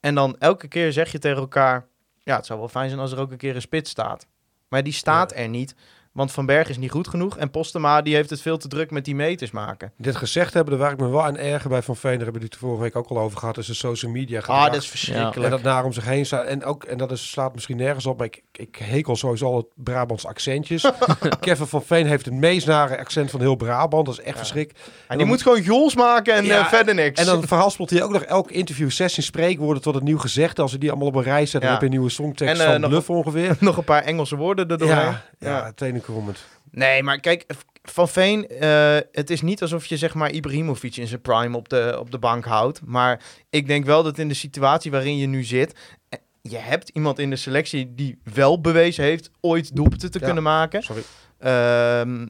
En 0.00 0.14
dan 0.14 0.36
elke 0.38 0.68
keer 0.68 0.92
zeg 0.92 1.12
je 1.12 1.18
tegen 1.18 1.38
elkaar... 1.38 1.86
Ja, 2.22 2.36
het 2.36 2.46
zou 2.46 2.58
wel 2.58 2.68
fijn 2.68 2.88
zijn 2.88 3.00
als 3.00 3.12
er 3.12 3.18
ook 3.18 3.30
een 3.30 3.36
keer 3.36 3.54
een 3.54 3.60
spits 3.60 3.90
staat. 3.90 4.26
Maar 4.68 4.82
die 4.82 4.92
staat 4.92 5.32
er 5.34 5.48
niet. 5.48 5.74
Want 6.12 6.32
Van 6.32 6.46
Berg 6.46 6.68
is 6.68 6.76
niet 6.78 6.90
goed 6.90 7.08
genoeg. 7.08 7.36
En 7.38 7.50
Postema 7.50 8.02
die 8.02 8.14
heeft 8.14 8.30
het 8.30 8.42
veel 8.42 8.56
te 8.56 8.68
druk 8.68 8.90
met 8.90 9.04
die 9.04 9.14
meters 9.14 9.50
maken. 9.50 9.92
Dit 9.96 10.16
gezegd 10.16 10.54
hebben, 10.54 10.72
daar 10.72 10.82
waar 10.82 10.92
ik 10.92 10.98
me 11.00 11.08
wel 11.08 11.22
aan 11.24 11.36
erger 11.36 11.68
bij 11.70 11.82
Van 11.82 11.96
Veen, 11.96 12.10
daar 12.14 12.22
hebben 12.22 12.40
we 12.40 12.46
het 12.46 12.56
vorige 12.56 12.82
week 12.82 12.96
ook 12.96 13.08
al 13.08 13.18
over 13.18 13.38
gehad, 13.38 13.58
is 13.58 13.66
de 13.66 13.74
social 13.74 14.12
media 14.12 14.40
gedrag. 14.40 14.56
Ah, 14.58 14.64
dat 14.72 14.74
is 14.74 14.82
En 14.84 14.88
verschrikkelijk. 14.90 15.50
dat 15.50 15.62
naar 15.62 15.84
om 15.84 15.92
zich 15.92 16.04
heen 16.04 16.26
staat. 16.26 16.44
En, 16.46 16.64
ook, 16.64 16.84
en 16.84 16.98
dat 16.98 17.10
is, 17.12 17.30
slaat 17.30 17.54
misschien 17.54 17.76
nergens 17.76 18.06
op, 18.06 18.18
maar 18.18 18.26
ik, 18.26 18.42
ik 18.52 18.76
hekel 18.84 19.16
sowieso 19.16 19.46
al 19.46 19.56
het 19.56 19.66
Brabants 19.74 20.26
accentjes. 20.26 20.90
Kevin 21.40 21.66
van 21.66 21.82
Veen 21.82 22.06
heeft 22.06 22.24
het 22.24 22.34
meest 22.34 22.66
nare 22.66 22.98
accent 22.98 23.30
van 23.30 23.40
heel 23.40 23.54
Brabant. 23.56 24.06
Dat 24.06 24.18
is 24.18 24.24
echt 24.24 24.38
verschrikkelijk. 24.38 24.86
En 25.08 25.16
die 25.18 25.26
moet 25.26 25.42
gewoon 25.42 25.64
goals 25.64 25.94
maken 25.94 26.34
en 26.34 26.44
Ja, 26.44 26.58
eh, 26.58 26.66
verder 26.68 26.94
niks. 26.94 27.20
En 27.20 27.26
dan 27.26 27.46
verhaspelt 27.46 27.90
hij 27.90 28.02
ook 28.02 28.12
nog 28.12 28.22
elk 28.22 28.50
interview 28.50 28.90
16 28.90 29.22
spreekwoorden 29.22 29.82
tot 29.82 29.94
het 29.94 30.04
nieuw 30.04 30.18
gezegde. 30.18 30.62
Als 30.62 30.70
hij 30.70 30.80
die 30.80 30.90
allemaal 30.90 31.08
op 31.08 31.14
een 31.14 31.22
rij 31.22 31.46
zet, 31.46 31.52
dan 31.60 31.62
Ja. 31.62 31.70
heb 31.70 31.80
je 31.80 31.84
een 31.86 31.92
nieuwe 31.92 32.10
songtekst 32.10 32.60
En, 32.60 32.66
eh, 32.66 32.72
van 32.72 32.80
nog- 32.80 32.90
Bluff 32.90 33.10
ongeveer. 33.10 33.56
nog 33.60 33.76
een 33.76 33.84
paar 33.84 34.02
Engelse 34.02 34.36
woorden 34.36 34.68
er 34.68 34.78
doorheen. 34.78 34.96
Ja, 34.98 35.22
ja, 35.38 35.72
tenenkrommend. 36.02 36.44
Nee, 36.70 37.02
maar 37.02 37.20
kijk, 37.20 37.44
Van 37.82 38.08
Veen, 38.08 38.48
eh, 38.48 38.96
het 39.12 39.30
is 39.30 39.40
niet 39.40 39.62
alsof 39.62 39.86
je 39.86 39.96
zeg 39.96 40.14
maar 40.14 40.30
Ibrahimovic 40.30 40.96
in 40.96 41.06
zijn 41.06 41.20
prime 41.20 41.56
op 41.56 41.68
de, 41.68 41.96
op 41.98 42.10
de 42.10 42.18
bank 42.18 42.44
houdt. 42.44 42.80
Maar 42.84 43.22
ik 43.50 43.66
denk 43.66 43.84
wel 43.84 44.02
dat 44.02 44.18
in 44.18 44.28
de 44.28 44.34
situatie 44.34 44.90
waarin 44.90 45.16
je 45.16 45.26
nu 45.26 45.44
zit, 45.44 45.74
eh, 46.08 46.18
je 46.42 46.56
hebt 46.56 46.88
iemand 46.88 47.18
in 47.18 47.30
de 47.30 47.36
selectie 47.36 47.94
die 47.94 48.18
wel 48.34 48.60
bewezen 48.60 49.04
heeft 49.04 49.30
ooit 49.40 49.76
doelpunten 49.76 50.10
te 50.10 50.18
Ja. 50.18 50.24
kunnen 50.24 50.42
maken. 50.42 50.82
Sorry. 50.82 51.02
Ehm, 51.38 52.26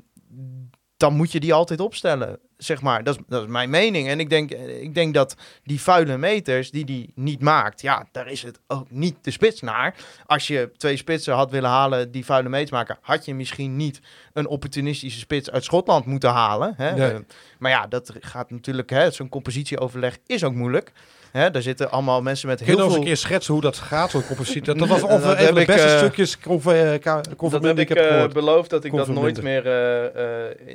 dan 1.02 1.14
moet 1.14 1.32
je 1.32 1.40
die 1.40 1.54
altijd 1.54 1.80
opstellen, 1.80 2.38
zeg 2.56 2.82
maar. 2.82 3.04
Dat 3.04 3.16
is, 3.16 3.22
dat 3.28 3.42
is 3.42 3.48
mijn 3.48 3.70
mening. 3.70 4.08
En 4.08 4.20
ik 4.20 4.30
denk, 4.30 4.50
ik 4.80 4.94
denk 4.94 5.14
dat 5.14 5.36
die 5.64 5.80
vuile 5.80 6.18
meters 6.18 6.70
die 6.70 6.84
die 6.84 7.12
niet 7.14 7.40
maakt, 7.40 7.80
ja, 7.80 8.06
daar 8.12 8.30
is 8.30 8.42
het 8.42 8.60
ook 8.66 8.90
niet 8.90 9.16
de 9.20 9.30
spits 9.30 9.60
naar. 9.60 9.94
Als 10.26 10.46
je 10.46 10.70
twee 10.76 10.96
spitsen 10.96 11.34
had 11.34 11.50
willen 11.50 11.70
halen 11.70 12.10
die 12.10 12.24
vuile 12.24 12.48
meters 12.48 12.70
maken, 12.70 12.98
had 13.00 13.24
je 13.24 13.34
misschien 13.34 13.76
niet 13.76 14.00
een 14.32 14.46
opportunistische 14.46 15.18
spits 15.18 15.50
uit 15.50 15.64
Schotland 15.64 16.06
moeten 16.06 16.30
halen. 16.30 16.74
Hè? 16.76 16.94
Nee. 16.94 17.24
Maar 17.58 17.70
ja, 17.70 17.86
dat 17.86 18.12
gaat 18.20 18.50
natuurlijk, 18.50 19.06
zo'n 19.10 19.28
compositieoverleg 19.28 20.18
is 20.26 20.44
ook 20.44 20.54
moeilijk. 20.54 20.92
Hè? 21.32 21.50
Daar 21.50 21.62
zitten 21.62 21.90
allemaal 21.90 22.22
mensen 22.22 22.48
met 22.48 22.56
Kun 22.56 22.66
je 22.66 22.72
heel 22.72 22.80
nog 22.80 22.90
eens 22.90 22.98
een 23.00 23.06
keer 23.06 23.16
schetsen 23.16 23.52
hoe 23.52 23.62
dat 23.62 23.76
gaat, 23.76 24.10
zo'n 24.10 24.26
compositie? 24.26 24.62
Dat, 24.62 24.78
dat 24.78 24.88
was 24.98 25.00
Dat 25.00 25.10
ongeveer 25.10 25.36
heb 25.36 25.48
een 25.48 25.54
de 25.54 25.64
beste 25.64 25.88
eh, 25.88 25.96
stukjes 25.96 26.36
eh, 26.38 27.50
Dat 27.50 27.62
heb 27.62 27.78
ik 27.78 27.90
eh, 27.90 28.28
beloofd 28.28 28.70
dat 28.70 28.84
ik 28.84 28.92
dat 28.92 29.08
nooit 29.08 29.42
meer 29.42 29.62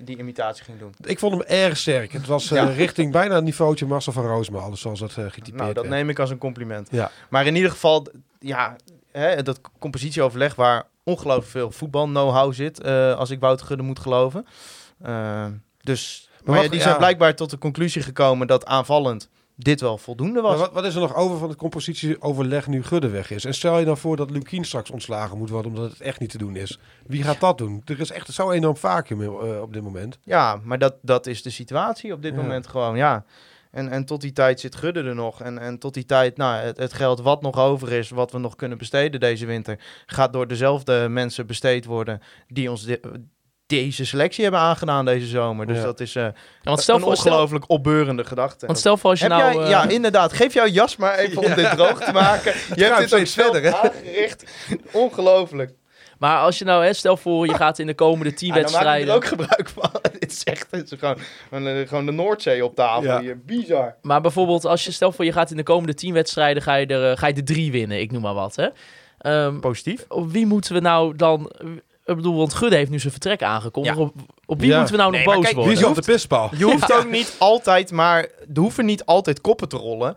die 0.04 0.18
imitatie 0.18 0.64
ging 0.64 0.80
doen. 0.80 0.94
Ik 1.04 1.20
vond 1.20 1.34
hem 1.34 1.42
erg 1.42 1.78
sterk. 1.78 2.12
Het 2.12 2.26
was 2.28 2.50
Ja. 2.50 2.64
richting 2.64 3.12
bijna 3.12 3.36
het 3.36 3.44
niveautje 3.44 3.86
Marcel 3.86 4.14
van 4.14 4.26
Roosmalen, 4.26 4.78
zoals 4.78 5.00
dat 5.00 5.12
getypeerd 5.12 5.56
Nou, 5.56 5.74
dat 5.74 5.84
werd. 5.84 5.96
neem 5.96 6.10
ik 6.10 6.20
als 6.20 6.30
een 6.30 6.38
compliment. 6.38 6.88
Ja. 6.92 7.12
Maar 7.30 7.46
in 7.46 7.56
ieder 7.56 7.72
geval, 7.72 8.08
ja, 8.40 8.76
hè, 9.12 9.44
dat 9.44 9.62
compositieoverleg 9.80 10.56
waar 10.56 10.84
ongelooflijk 11.04 11.48
veel 11.50 11.72
voetbal-know-how 11.72 12.54
zit, 12.54 12.84
als 13.16 13.30
ik 13.30 13.40
Wouter 13.40 13.66
Gudde 13.66 13.84
moet 13.84 14.00
geloven. 14.00 14.46
Dus, 15.82 16.30
maar, 16.44 16.64
ja, 16.64 16.70
die 16.70 16.82
zijn 16.82 16.98
blijkbaar 16.98 17.36
tot 17.36 17.50
de 17.50 17.58
conclusie 17.58 18.02
gekomen 18.02 18.48
dat 18.48 18.66
aanvallend 18.66 19.30
dit 19.60 19.82
wel 19.82 19.98
voldoende 19.98 20.42
was. 20.42 20.60
Wat, 20.60 20.74
wat 20.74 20.86
is 20.86 20.96
er 20.96 21.02
nog 21.02 21.16
over 21.16 21.38
van 21.38 21.50
het 21.50 21.58
compositieoverleg 21.58 22.68
nu 22.68 22.84
Gudde 22.84 23.10
weg 23.10 23.32
is? 23.32 23.46
En 23.46 23.54
stel 23.54 23.80
je 23.80 23.86
dan 23.86 23.98
voor 23.98 24.16
dat 24.16 24.30
Lukien 24.32 24.66
straks 24.66 24.90
ontslagen 24.90 25.38
moet 25.38 25.50
worden 25.50 25.72
omdat 25.72 25.90
het 25.92 26.02
echt 26.02 26.20
niet 26.20 26.30
te 26.30 26.38
doen 26.38 26.56
is. 26.56 26.80
Wie 27.06 27.24
gaat 27.24 27.40
dat 27.40 27.58
doen? 27.58 27.82
Er 27.86 28.00
is 28.00 28.12
echt 28.12 28.34
zo 28.34 28.52
enorm 28.52 28.78
vacuüm 28.78 29.22
eh, 29.22 29.62
op 29.62 29.74
dit 29.74 29.84
moment. 29.84 30.18
Ja, 30.24 30.60
maar 30.64 30.80
dat, 30.80 30.96
dat 31.02 31.26
is 31.28 31.42
de 31.42 31.50
situatie 31.50 32.14
op 32.14 32.22
dit 32.22 32.36
Ja. 32.36 32.42
moment 32.42 32.68
gewoon, 32.68 32.96
ja. 32.96 33.26
En, 33.72 33.90
en 33.90 34.06
tot 34.06 34.22
die 34.22 34.32
tijd 34.34 34.60
zit 34.60 34.76
Gudde 34.76 35.04
er 35.04 35.16
nog. 35.16 35.42
En, 35.42 35.58
en 35.58 35.78
tot 35.78 35.94
die 35.94 36.06
tijd, 36.06 36.38
nou, 36.38 36.56
het, 36.56 36.78
het 36.78 36.94
geld 36.94 37.22
wat 37.22 37.42
nog 37.42 37.58
over 37.60 37.92
is, 37.92 38.10
wat 38.10 38.32
we 38.32 38.38
nog 38.38 38.56
kunnen 38.56 38.78
besteden 38.78 39.20
deze 39.20 39.46
winter, 39.46 39.80
gaat 40.06 40.34
door 40.34 40.48
dezelfde 40.48 41.08
mensen 41.10 41.48
besteed 41.48 41.86
worden 41.86 42.22
die 42.48 42.70
ons 42.72 42.88
deze 43.68 44.06
selectie 44.06 44.44
hebben 44.44 44.62
aangedaan 44.62 45.06
deze 45.06 45.26
zomer. 45.28 45.68
Dus 45.68 45.78
Ja. 45.78 45.84
dat 45.84 46.00
is 46.00 46.16
eh, 46.16 46.24
Ja, 46.24 46.34
want 46.64 46.82
stel 46.82 46.96
een 46.96 47.02
voor, 47.02 47.16
stel, 47.18 47.32
ongelooflijk 47.32 47.66
opbeurende 47.68 48.24
gedachte. 48.26 48.66
want 48.66 48.78
stel 48.78 48.98
voor 48.98 49.10
als 49.10 49.20
je 49.20 49.26
Heb 49.26 49.38
nou... 49.38 49.54
jij, 49.54 49.64
eh, 49.64 49.70
ja, 49.70 49.88
inderdaad. 49.90 50.34
Geef 50.34 50.54
jouw 50.54 50.68
jas 50.68 50.96
maar 50.96 51.16
even 51.18 51.38
om 51.44 51.54
dit 51.54 51.72
droog 51.72 52.00
te 52.04 52.12
maken. 52.12 52.54
Je 52.76 52.84
hebt 52.84 52.96
gaat 52.96 53.10
dit 53.10 53.14
ook 53.20 53.28
verder, 53.28 53.64
hè? 53.64 53.76
aangericht. 53.76 54.44
Ongelooflijk. 54.92 55.74
Maar 56.20 56.38
als 56.40 56.60
je 56.60 56.66
nou, 56.66 56.84
hè, 56.86 56.94
stel 56.94 57.18
voor 57.18 57.46
je 57.48 57.54
gaat 57.54 57.80
in 57.80 57.88
de 57.88 57.94
komende 57.96 58.34
tien 58.34 58.48
Ja, 58.48 58.54
dan 58.54 58.62
maak 58.64 58.70
ik 58.72 58.76
wedstrijden... 58.78 59.10
er 59.10 59.16
ook 59.16 59.26
gebruik 59.26 59.70
van. 59.70 59.92
dit 60.20 60.32
is 60.32 60.44
echt 60.44 60.68
dit 60.72 60.92
is 60.92 61.00
gewoon, 61.00 61.18
gewoon, 61.50 61.68
eh, 61.68 61.88
gewoon 61.88 62.06
de 62.06 62.12
Noordzee 62.12 62.66
op 62.66 62.76
tafel 62.76 63.04
Ja. 63.04 63.20
hier. 63.20 63.40
Bizar. 63.46 63.96
Maar 64.02 64.22
bijvoorbeeld, 64.22 64.66
als 64.66 64.84
je 64.86 64.92
stel 64.92 65.12
voor 65.12 65.26
je 65.26 65.32
gaat 65.32 65.52
in 65.52 65.58
de 65.58 65.64
komende 65.64 65.94
tien 65.94 66.14
wedstrijden, 66.14 66.64
ga 66.64 66.76
je 66.76 66.86
er, 66.88 67.18
ga 67.18 67.28
je 67.28 67.34
er 67.34 67.44
drie 67.46 67.72
winnen, 67.72 68.00
ik 68.00 68.12
noem 68.12 68.22
maar 68.22 68.34
wat. 68.34 68.56
Hè? 68.56 68.68
Ehm, 69.18 69.60
Positief. 69.60 70.06
op 70.08 70.32
wie 70.32 70.46
moeten 70.46 70.74
we 70.74 70.80
nou 70.80 71.16
dan... 71.16 71.52
Ik 72.08 72.16
bedoel, 72.16 72.36
want 72.38 72.54
Gudde 72.54 72.76
heeft 72.76 72.90
nu 72.92 73.00
zijn 73.00 73.12
vertrek 73.12 73.44
aangekondigd. 73.44 73.96
Ja. 73.98 74.02
Op, 74.02 74.14
op 74.46 74.60
wie 74.60 74.70
Ja. 74.70 74.78
moeten 74.78 74.96
we 74.96 75.02
nou 75.02 75.12
Nee, 75.14 75.26
nog 75.26 75.34
boos 75.34 75.44
kijk, 75.44 75.56
worden? 75.56 75.74
Wie 75.74 75.84
is 75.84 75.90
op 75.90 75.96
de 75.96 76.12
pispaal? 76.12 76.50
Je 76.58 76.64
hoeft 76.64 76.94
ook 76.94 77.10
niet 77.10 77.36
altijd, 77.38 77.92
maar 77.92 78.18
er 78.54 78.60
hoeven 78.60 78.86
niet 78.86 79.06
altijd 79.06 79.42
koppen 79.42 79.70
te 79.70 79.78
rollen. 79.78 80.16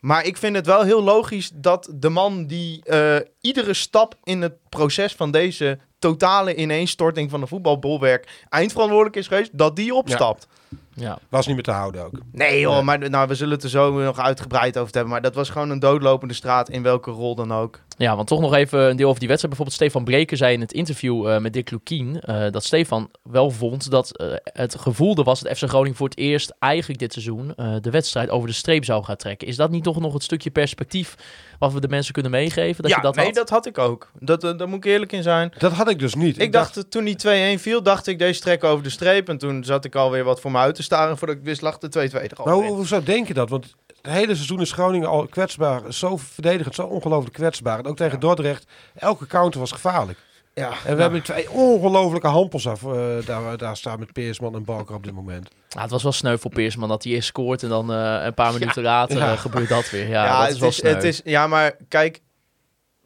Maar 0.00 0.24
ik 0.24 0.36
vind 0.36 0.56
het 0.56 0.66
wel 0.66 0.82
heel 0.82 1.02
logisch 1.02 1.50
dat 1.54 1.88
de 1.94 2.08
man 2.08 2.46
die 2.46 2.84
eh, 2.84 3.16
iedere 3.40 3.74
stap 3.74 4.14
in 4.24 4.42
het 4.42 4.52
proces 4.68 5.14
van 5.14 5.30
deze 5.30 5.78
totale 5.98 6.54
ineenstorting 6.54 7.30
van 7.30 7.40
de 7.40 7.46
voetbalbolwerk 7.46 8.44
eindverantwoordelijk 8.48 9.16
is 9.16 9.26
geweest, 9.26 9.50
dat 9.58 9.76
die 9.76 9.94
opstapt. 9.94 10.46
Ja. 10.94 11.18
Was 11.28 11.46
niet 11.46 11.54
meer 11.54 11.64
te 11.64 11.70
houden 11.70 12.04
ook. 12.04 12.12
Nee 12.32 12.60
joh, 12.60 12.82
maar 12.82 13.10
nou, 13.10 13.28
we 13.28 13.34
zullen 13.34 13.54
het 13.54 13.62
er 13.62 13.68
zo 13.70 13.92
nog 13.98 14.18
uitgebreid 14.18 14.78
over 14.78 14.92
hebben. 14.92 15.12
Maar 15.12 15.22
dat 15.22 15.34
was 15.34 15.50
gewoon 15.50 15.70
een 15.70 15.78
doodlopende 15.78 16.34
straat 16.34 16.68
in 16.68 16.82
welke 16.82 17.10
rol 17.10 17.34
dan 17.34 17.52
ook. 17.52 17.80
Ja, 17.96 18.16
want 18.16 18.28
toch 18.28 18.40
nog 18.40 18.54
even 18.54 18.80
een 18.80 18.96
deel 18.96 19.06
over 19.08 19.18
die 19.20 19.28
wedstrijd. 19.28 19.56
Bijvoorbeeld 19.56 19.72
Stefan 19.72 20.04
Breken 20.04 20.36
zei 20.36 20.54
in 20.54 20.60
het 20.60 20.72
interview 20.72 21.28
eh, 21.28 21.38
met 21.38 21.52
Dick 21.52 21.70
Lukien... 21.70 22.20
eh, 22.20 22.50
dat 22.50 22.64
Stefan 22.64 23.10
wel 23.22 23.50
vond 23.50 23.90
dat 23.90 24.16
eh, 24.16 24.26
het 24.42 24.74
gevoel 24.78 25.16
er 25.16 25.24
was 25.24 25.40
dat 25.40 25.56
FC 25.58 25.64
Groningen 25.68 25.96
voor 25.96 26.08
het 26.08 26.18
eerst 26.18 26.54
eigenlijk 26.58 27.00
dit 27.00 27.12
seizoen... 27.12 27.54
eh, 27.54 27.74
de 27.80 27.90
wedstrijd 27.90 28.30
over 28.30 28.48
de 28.48 28.54
streep 28.54 28.84
zou 28.84 29.04
gaan 29.04 29.16
trekken. 29.16 29.48
Is 29.48 29.56
dat 29.56 29.70
niet 29.70 29.84
toch 29.84 30.00
nog 30.00 30.12
het 30.12 30.22
stukje 30.22 30.50
perspectief 30.50 31.14
wat 31.58 31.72
we 31.72 31.80
de 31.80 31.88
mensen 31.88 32.12
kunnen 32.12 32.30
meegeven? 32.32 32.82
Dat 32.82 32.90
ja, 32.90 32.96
je 32.96 33.02
dat 33.02 33.14
nee, 33.14 33.24
had? 33.24 33.34
dat 33.34 33.48
had 33.50 33.66
ik 33.66 33.78
ook. 33.78 34.10
Dat, 34.18 34.40
daar 34.40 34.68
moet 34.68 34.84
ik 34.84 34.90
eerlijk 34.92 35.12
in 35.12 35.22
zijn. 35.22 35.52
Dat 35.58 35.72
had 35.72 35.90
ik 35.90 35.98
dus 35.98 36.14
niet. 36.14 36.40
Ik, 36.40 36.52
dacht, 36.52 36.90
toen 36.90 37.04
die 37.04 37.56
2-1 37.56 37.60
viel, 37.60 37.82
dacht 37.82 38.06
ik 38.06 38.18
deze 38.18 38.40
trek 38.40 38.64
over 38.64 38.84
de 38.84 38.90
streep. 38.90 39.28
En 39.28 39.38
toen 39.38 39.64
zat 39.64 39.84
ik 39.84 39.94
alweer 39.94 40.24
wat 40.24 40.40
voor 40.40 40.50
me 40.50 40.58
uit 40.58 40.74
te 40.74 40.82
staren. 40.82 41.18
Voordat 41.18 41.36
ik 41.36 41.42
wist, 41.42 41.60
lag 41.60 41.78
de 41.78 42.08
2-2 42.10 42.12
er 42.12 42.30
al 42.34 42.44
Maar 42.44 42.54
hoe, 42.54 42.64
in. 42.64 42.70
hoezo 42.70 43.02
denk 43.02 43.28
je 43.28 43.34
dat? 43.34 43.50
Want 43.50 43.74
het 44.02 44.12
hele 44.12 44.34
seizoen 44.34 44.60
is 44.60 44.72
Groningen 44.72 45.08
al 45.08 45.26
kwetsbaar. 45.26 45.92
Zo 45.92 46.16
verdedigend, 46.16 46.74
zo 46.74 46.82
ongelooflijk 46.86 47.34
kwetsbaar. 47.34 47.78
En 47.78 47.86
ook 47.86 47.96
tegen 47.96 48.20
Dordrecht, 48.20 48.66
elke 48.94 49.26
counter 49.26 49.60
was 49.60 49.72
gevaarlijk. 49.72 50.18
Ja, 50.54 50.68
En 50.70 50.76
we 50.82 50.88
nou, 50.88 51.00
hebben 51.00 51.22
twee 51.22 51.50
ongelofelijke 51.50 52.28
hampels 52.28 52.68
af, 52.68 52.82
eh, 52.84 53.26
daar, 53.26 53.56
daar 53.56 53.76
staan 53.76 53.98
met 53.98 54.12
Peersman 54.12 54.54
en 54.54 54.64
Balker 54.64 54.94
op 54.94 55.04
dit 55.04 55.12
moment. 55.14 55.48
Ja, 55.68 55.80
het 55.82 55.90
was 55.90 56.02
wel 56.02 56.12
sneu 56.12 56.38
voor 56.38 56.50
Peersman 56.50 56.88
dat 56.88 57.04
hij 57.04 57.12
eerst 57.12 57.28
scoort... 57.28 57.62
en 57.62 57.68
dan 57.68 57.92
eh, 57.92 58.24
een 58.24 58.34
paar 58.34 58.52
minuten 58.52 58.82
later 58.82 59.18
Ja. 59.18 59.32
eh, 59.32 59.38
gebeurt 59.38 59.68
dat 59.68 59.90
weer. 59.90 60.08
Ja, 60.08 60.24
ja, 60.24 60.38
dat 60.38 60.46
is 60.46 60.52
het, 60.52 60.60
wel 60.60 60.68
is, 60.68 60.76
sneu. 60.76 60.94
het 60.94 61.04
is... 61.04 61.20
Ja, 61.24 61.46
maar 61.46 61.76
kijk. 61.88 62.20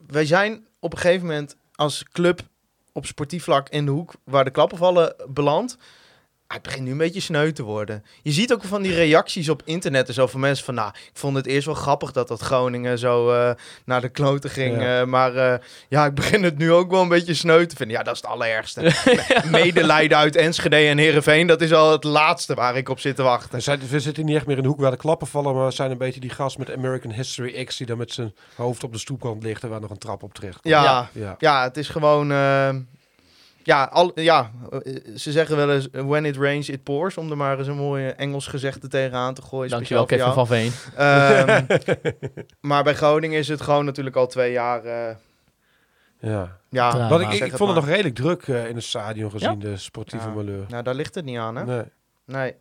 Wij 0.07 0.27
zijn 0.27 0.67
op 0.81 0.93
een 0.93 0.99
gegeven 0.99 1.27
moment 1.27 1.57
als 1.75 2.05
club 2.13 2.41
op 2.93 3.07
sportief 3.07 3.45
vlak 3.45 3.69
in 3.69 3.85
de 3.85 3.91
hoek 3.91 4.15
waar 4.25 4.45
de 4.45 4.51
klappen 4.51 4.79
vallen 4.79 5.15
beland. 5.29 5.77
Het 6.49 6.63
begint 6.63 6.85
nu 6.85 6.91
een 6.91 6.97
beetje 6.99 7.21
sneu 7.21 7.53
te 7.53 7.63
worden. 7.63 8.05
Je 8.23 8.33
ziet 8.33 8.53
ook 8.53 8.65
van 8.65 8.83
die 8.83 8.95
reacties 8.95 9.49
op 9.49 9.63
internet 9.65 10.09
en 10.09 10.15
zo 10.15 10.27
van 10.27 10.41
mensen 10.41 10.65
van... 10.65 10.75
Nou, 10.75 10.89
ik 10.89 11.11
vond 11.13 11.37
het 11.37 11.47
eerst 11.47 11.67
wel 11.67 11.75
grappig 11.75 12.13
dat 12.13 12.29
dat 12.29 12.41
Groningen 12.41 12.99
zo 12.99 13.31
eh, 13.33 13.51
naar 13.85 14.01
de 14.01 14.09
kloten 14.09 14.51
ging. 14.51 14.81
Ja. 14.81 15.01
eh, 15.01 15.07
maar 15.07 15.35
eh, 15.37 15.59
ja, 15.89 16.07
ik 16.07 16.15
begin 16.15 16.43
het 16.43 16.59
nu 16.59 16.73
ook 16.73 16.91
wel 16.91 17.03
een 17.03 17.09
beetje 17.09 17.35
sneu 17.35 17.67
te 17.67 17.77
vinden. 17.77 17.97
Ja, 17.97 18.03
dat 18.03 18.15
is 18.15 18.21
het 18.21 18.31
allerergste. 18.31 18.81
Me- 19.11 19.41
Medelijden 19.51 20.19
uit 20.19 20.37
Enschede 20.37 20.77
en 20.77 20.99
Heerenveen, 20.99 21.47
dat 21.47 21.61
is 21.61 21.73
al 21.73 21.93
het 21.93 22.05
laatste 22.05 22.55
waar 22.55 22.77
ik 22.77 22.89
op 22.89 23.01
zit 23.01 23.17
te 23.17 23.23
wachten. 23.23 23.51
We, 23.55 23.61
zijn, 23.61 23.81
we 23.89 24.01
zitten 24.01 24.25
niet 24.25 24.37
echt 24.37 24.47
meer 24.47 24.57
in 24.57 24.63
de 24.63 24.69
hoek 24.69 24.81
waar 24.81 24.91
de 24.91 24.97
klappen 24.97 25.27
vallen, 25.27 25.55
maar 25.55 25.67
we 25.67 25.73
zijn 25.73 25.91
een 25.91 25.99
beetje 25.99 26.21
die 26.21 26.31
gast 26.31 26.59
met 26.59 26.73
American 26.73 27.13
History 27.13 27.65
X 27.65 27.77
die 27.77 27.87
dan 27.87 27.99
met 27.99 28.13
zijn 28.13 28.35
hoofd 28.55 28.85
op 28.85 28.93
de 28.93 28.99
stoepkant 28.99 29.43
ligt 29.43 29.63
en 29.63 29.69
waar 29.69 29.81
nog 29.81 29.91
een 29.91 29.99
trap 29.99 30.23
op 30.23 30.35
terecht 30.35 30.61
komt. 30.61 30.75
Ja, 30.75 30.83
Ja. 30.83 31.09
ja. 31.13 31.35
Ja. 31.39 31.63
het 31.63 31.77
is 31.77 31.89
gewoon... 31.89 32.33
ja, 33.67 33.85
al, 33.85 34.21
ja, 34.21 34.51
eh, 34.71 34.97
ze 35.17 35.33
zeggen 35.33 35.57
wel 35.57 35.71
eens 35.73 35.89
when 35.93 36.25
it 36.25 36.37
rains 36.37 36.69
it 36.69 36.83
pours, 36.83 37.17
om 37.17 37.31
er 37.31 37.37
maar 37.37 37.59
eens 37.59 37.69
een 37.69 37.77
mooie 37.77 38.11
Engels 38.13 38.47
gezegde 38.47 38.89
tegenaan 38.89 39.35
te 39.35 39.43
gooien. 39.43 39.71
Dankjewel 39.71 40.05
Kevin 40.05 40.25
jou. 40.25 40.35
van 40.35 40.47
Veen. 40.47 40.73
Ehm, 40.97 41.65
maar 42.71 42.85
bij 42.85 42.95
Groningen 42.95 43.39
is 43.39 43.49
het 43.49 43.61
gewoon 43.61 43.85
natuurlijk 43.85 44.17
al 44.17 44.27
twee 44.27 44.53
jaar. 44.53 44.85
eh, 44.85 45.15
Ja. 46.21 46.59
ja, 46.71 47.11
ik, 47.21 47.31
ik, 47.33 47.39
vond 47.41 47.51
het 47.53 47.59
maar. 47.61 47.75
nog 47.75 47.87
redelijk 47.87 48.15
druk 48.15 48.43
eh, 48.49 48.69
in 48.69 48.75
het 48.75 48.85
stadion 48.85 49.31
gezien, 49.31 49.59
de 49.59 49.77
sportieve 49.77 50.27
Ja. 50.29 50.35
malheur. 50.35 50.65
Nou, 50.69 50.83
daar 50.83 50.95
ligt 50.95 51.15
het 51.15 51.25
niet 51.25 51.39
aan, 51.39 51.57
hè? 51.57 51.65
Nee. 51.65 51.85
Nee, 52.25 52.55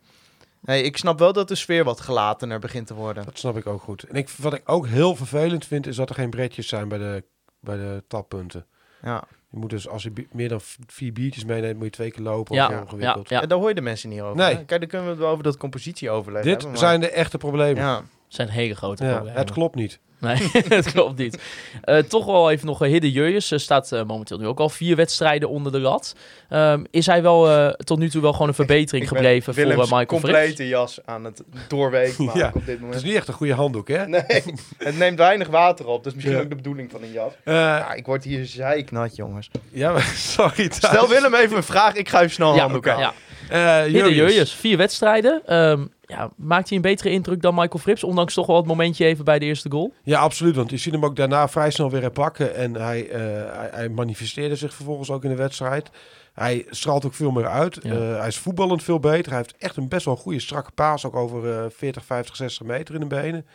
nee. 0.62 0.84
ik 0.84 0.98
snap 0.98 1.20
wel 1.20 1.34
dat 1.34 1.48
de 1.48 1.56
sfeer 1.56 1.84
wat 1.84 2.02
gelatener 2.02 2.60
begint 2.60 2.88
te 2.88 2.94
worden. 2.94 3.26
dat 3.26 3.38
snap 3.40 3.58
ik 3.58 3.68
ook 3.68 3.82
goed. 3.82 4.04
En 4.04 4.16
ik, 4.16 4.30
wat 4.30 4.54
ik 4.54 4.62
ook 4.66 4.88
heel 4.88 5.16
vervelend 5.16 5.66
vind, 5.66 5.88
is 5.88 5.96
dat 5.96 6.10
er 6.10 6.16
geen 6.16 6.30
bretjes 6.30 6.68
zijn 6.68 6.88
bij 6.88 6.98
de, 6.98 7.24
bij 7.60 7.76
de 7.78 8.04
tappunten. 8.08 8.66
Ja. 9.02 9.24
Je 9.56 9.62
moet 9.62 9.70
dus, 9.70 9.88
als 9.88 10.04
je 10.04 10.12
meer 10.32 10.50
dan 10.50 10.60
vier 10.88 11.14
biertjes 11.14 11.46
meeneemt, 11.46 11.76
moet 11.76 11.86
je 11.86 11.92
twee 11.92 12.12
keer 12.12 12.24
lopen. 12.24 12.56
Ja, 12.56 12.66
of 12.66 12.70
zo 12.72 12.76
ja, 12.76 12.82
ingewikkeld. 12.82 13.30
ja. 13.30 13.42
En 13.42 13.48
daar 13.48 13.58
hoor 13.58 13.68
je 13.70 13.76
de 13.76 13.82
mensen 13.82 14.10
niet 14.10 14.22
over. 14.22 14.36
Nee. 14.36 14.56
hè? 14.56 14.64
Kijk, 14.66 14.80
dan 14.80 14.90
kunnen 14.90 15.08
we 15.08 15.14
het 15.14 15.22
wel 15.22 15.30
over 15.32 15.44
dat 15.44 15.58
compositieoverleg 15.58 16.44
Dit 16.44 16.52
hebben. 16.52 16.70
maar- 16.70 16.80
zijn 16.80 17.00
de 17.00 17.10
echte 17.10 17.38
problemen. 17.38 17.84
Ja. 17.84 18.02
Zijn 18.28 18.50
hele 18.50 18.76
grote 18.76 19.04
problemen. 19.04 19.34
het 19.40 19.52
klopt 19.52 19.76
niet. 19.76 20.00
Nee, 20.20 20.38
het 20.68 20.92
klopt 20.92 21.18
niet. 21.18 21.42
Eh, 21.82 21.98
toch 21.98 22.26
wel 22.26 22.52
even 22.52 22.66
nog 22.66 22.84
uh, 22.84 22.90
Hidde 22.90 23.12
Jurjes. 23.12 23.52
Er 23.52 23.60
staat 23.60 23.92
eh, 23.92 24.04
momenteel 24.04 24.38
nu 24.38 24.48
ook 24.48 24.60
al 24.60 24.70
vier 24.70 24.96
wedstrijden 24.96 25.50
onder 25.50 25.72
de 25.72 25.80
lat. 25.80 26.16
Ehm, 26.50 26.84
is 26.92 27.06
hij 27.06 27.22
wel 27.22 27.50
eh, 27.50 27.70
tot 27.70 28.00
nu 28.00 28.10
toe 28.10 28.22
wel 28.22 28.32
gewoon 28.32 28.48
een 28.48 28.54
verbetering 28.54 29.04
Ik 29.04 29.10
gebleven 29.10 29.54
voor 29.54 29.64
eh, 29.64 29.70
Michael 29.78 30.06
Frips? 30.06 30.22
complete 30.22 30.68
jas 30.68 31.00
aan 31.06 31.24
het 31.24 31.42
doorweken 31.68 32.24
maken 32.26 32.40
Ja. 32.40 32.48
op 32.48 32.54
dit 32.54 32.66
Het 32.68 32.80
moment. 32.80 32.96
is 33.00 33.04
niet 33.04 33.16
echt 33.16 33.28
een 33.28 33.34
goede 33.34 33.54
handdoek, 33.54 33.88
hè? 33.88 34.08
Nee, 34.08 34.24
het 34.78 34.98
neemt 34.98 35.18
weinig 35.18 35.48
water 35.48 35.88
op. 35.88 35.98
Dat 36.04 36.06
is 36.06 36.14
misschien 36.14 36.36
Ja. 36.38 36.44
ook 36.44 36.50
de 36.50 36.56
bedoeling 36.56 36.92
van 36.92 37.04
een 37.04 37.12
jas. 37.12 37.34
Eh, 37.44 37.54
Ja, 37.54 37.94
ik 37.94 38.06
word 38.06 38.24
hier 38.24 38.46
zeiknat, 38.46 39.16
jongens. 39.16 39.50
ja, 39.72 39.92
maar- 39.92 40.14
sorry. 40.38 40.70
Stel 40.72 41.08
Willem 41.08 41.34
even 41.36 41.58
een 41.58 41.64
vraag, 41.64 41.94
ik 41.96 42.10
ga 42.10 42.18
even 42.20 42.32
snel 42.32 42.50
een 42.50 42.56
Ja, 42.56 42.62
handdoek 42.62 42.86
ja. 42.86 43.14
Eh, 43.50 43.76
Hidde 43.84 43.92
Jurrius. 43.92 44.16
Jurjes, 44.16 44.52
vier 44.54 44.78
wedstrijden. 44.78 45.42
Ehm, 45.46 45.86
ja, 46.08 46.30
maakt 46.36 46.68
hij 46.68 46.78
een 46.78 46.84
betere 46.84 47.10
indruk 47.10 47.42
dan 47.42 47.56
Michael 47.56 47.80
Frips? 47.80 48.04
Ondanks 48.04 48.34
toch 48.34 48.48
wel 48.48 48.56
het 48.56 48.66
momentje 48.66 49.06
even 49.06 49.26
bij 49.26 49.40
de 49.40 49.46
eerste 49.46 49.72
goal. 49.72 49.94
Ja, 50.04 50.20
absoluut. 50.20 50.56
Want 50.56 50.70
je 50.70 50.78
ziet 50.78 50.94
hem 50.94 51.06
ook 51.06 51.16
daarna 51.16 51.48
vrij 51.48 51.72
snel 51.72 51.90
weer 51.90 52.02
herpakken. 52.02 52.56
En 52.56 52.76
hij, 52.76 53.10
eh, 53.10 53.22
hij, 53.58 53.70
hij 53.72 53.90
manifesteerde 53.90 54.56
zich 54.56 54.74
vervolgens 54.74 55.10
ook 55.10 55.24
in 55.24 55.30
de 55.30 55.36
wedstrijd. 55.36 55.90
Hij 56.34 56.66
straalt 56.70 57.06
ook 57.06 57.14
veel 57.14 57.32
meer 57.32 57.48
uit. 57.48 57.80
Ja. 57.82 57.94
Eh, 57.94 58.18
hij 58.18 58.28
is 58.28 58.38
voetballend 58.38 58.84
veel 58.84 59.00
beter. 59.00 59.32
Hij 59.32 59.42
heeft 59.42 59.56
echt 59.58 59.76
een 59.78 59.88
best 59.88 60.06
wel 60.06 60.16
goede 60.16 60.40
strakke 60.40 60.72
paas. 60.72 61.06
Ook 61.06 61.16
over 61.16 61.64
eh 61.64 61.66
40, 61.70 62.06
50, 62.06 62.36
60 62.36 62.66
meter 62.66 62.94
in 62.94 63.00
de 63.00 63.08
benen. 63.08 63.46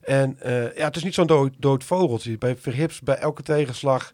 En 0.00 0.36
eh, 0.40 0.76
ja, 0.76 0.84
het 0.84 0.96
is 0.96 1.04
niet 1.04 1.14
zo'n 1.14 1.26
dood, 1.26 1.52
dood 1.58 1.84
vogeltje. 1.84 2.38
Bij 2.38 2.56
Verhips, 2.56 3.00
bij 3.00 3.16
elke 3.16 3.42
tegenslag 3.42 4.12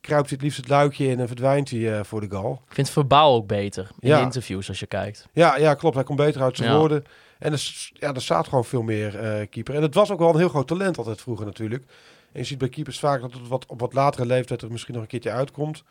kruipt 0.00 0.26
hij 0.28 0.34
het 0.34 0.42
liefst 0.42 0.60
het 0.60 0.68
luikje 0.68 1.06
in 1.06 1.20
en 1.20 1.26
verdwijnt 1.26 1.70
hij 1.70 1.98
eh, 1.98 2.04
voor 2.04 2.20
de 2.20 2.30
goal. 2.30 2.62
Ik 2.68 2.74
vind 2.74 2.90
Verbaal 2.90 3.34
ook 3.34 3.46
beter 3.46 3.90
in 3.98 4.08
Ja. 4.08 4.16
de 4.18 4.22
interviews 4.22 4.68
als 4.68 4.80
je 4.80 4.86
kijkt. 4.86 5.26
Ja, 5.32 5.56
ja, 5.56 5.74
klopt. 5.74 5.94
Hij 5.94 6.04
komt 6.04 6.18
beter 6.18 6.42
uit 6.42 6.56
zijn 6.56 6.70
Ja. 6.70 6.78
woorden. 6.78 7.04
En 7.38 7.52
er, 7.52 7.90
ja, 7.92 8.14
er 8.14 8.22
staat 8.22 8.48
gewoon 8.48 8.64
veel 8.64 8.82
meer 8.82 9.18
eh, 9.18 9.46
keeper. 9.50 9.74
En 9.74 9.82
het 9.82 9.94
was 9.94 10.10
ook 10.10 10.18
wel 10.18 10.28
een 10.30 10.38
heel 10.38 10.48
groot 10.48 10.66
talent 10.68 10.98
altijd 10.98 11.20
vroeger 11.20 11.46
natuurlijk. 11.46 11.84
En 12.32 12.40
je 12.40 12.44
ziet 12.46 12.58
bij 12.58 12.68
keepers 12.68 12.98
vaak 12.98 13.20
dat 13.20 13.32
het 13.32 13.48
wat, 13.48 13.66
op 13.66 13.80
wat 13.80 13.92
latere 13.92 14.26
leeftijd 14.26 14.62
er 14.62 14.70
misschien 14.70 14.94
nog 14.94 15.02
een 15.02 15.08
keertje 15.08 15.30
uitkomt. 15.30 15.82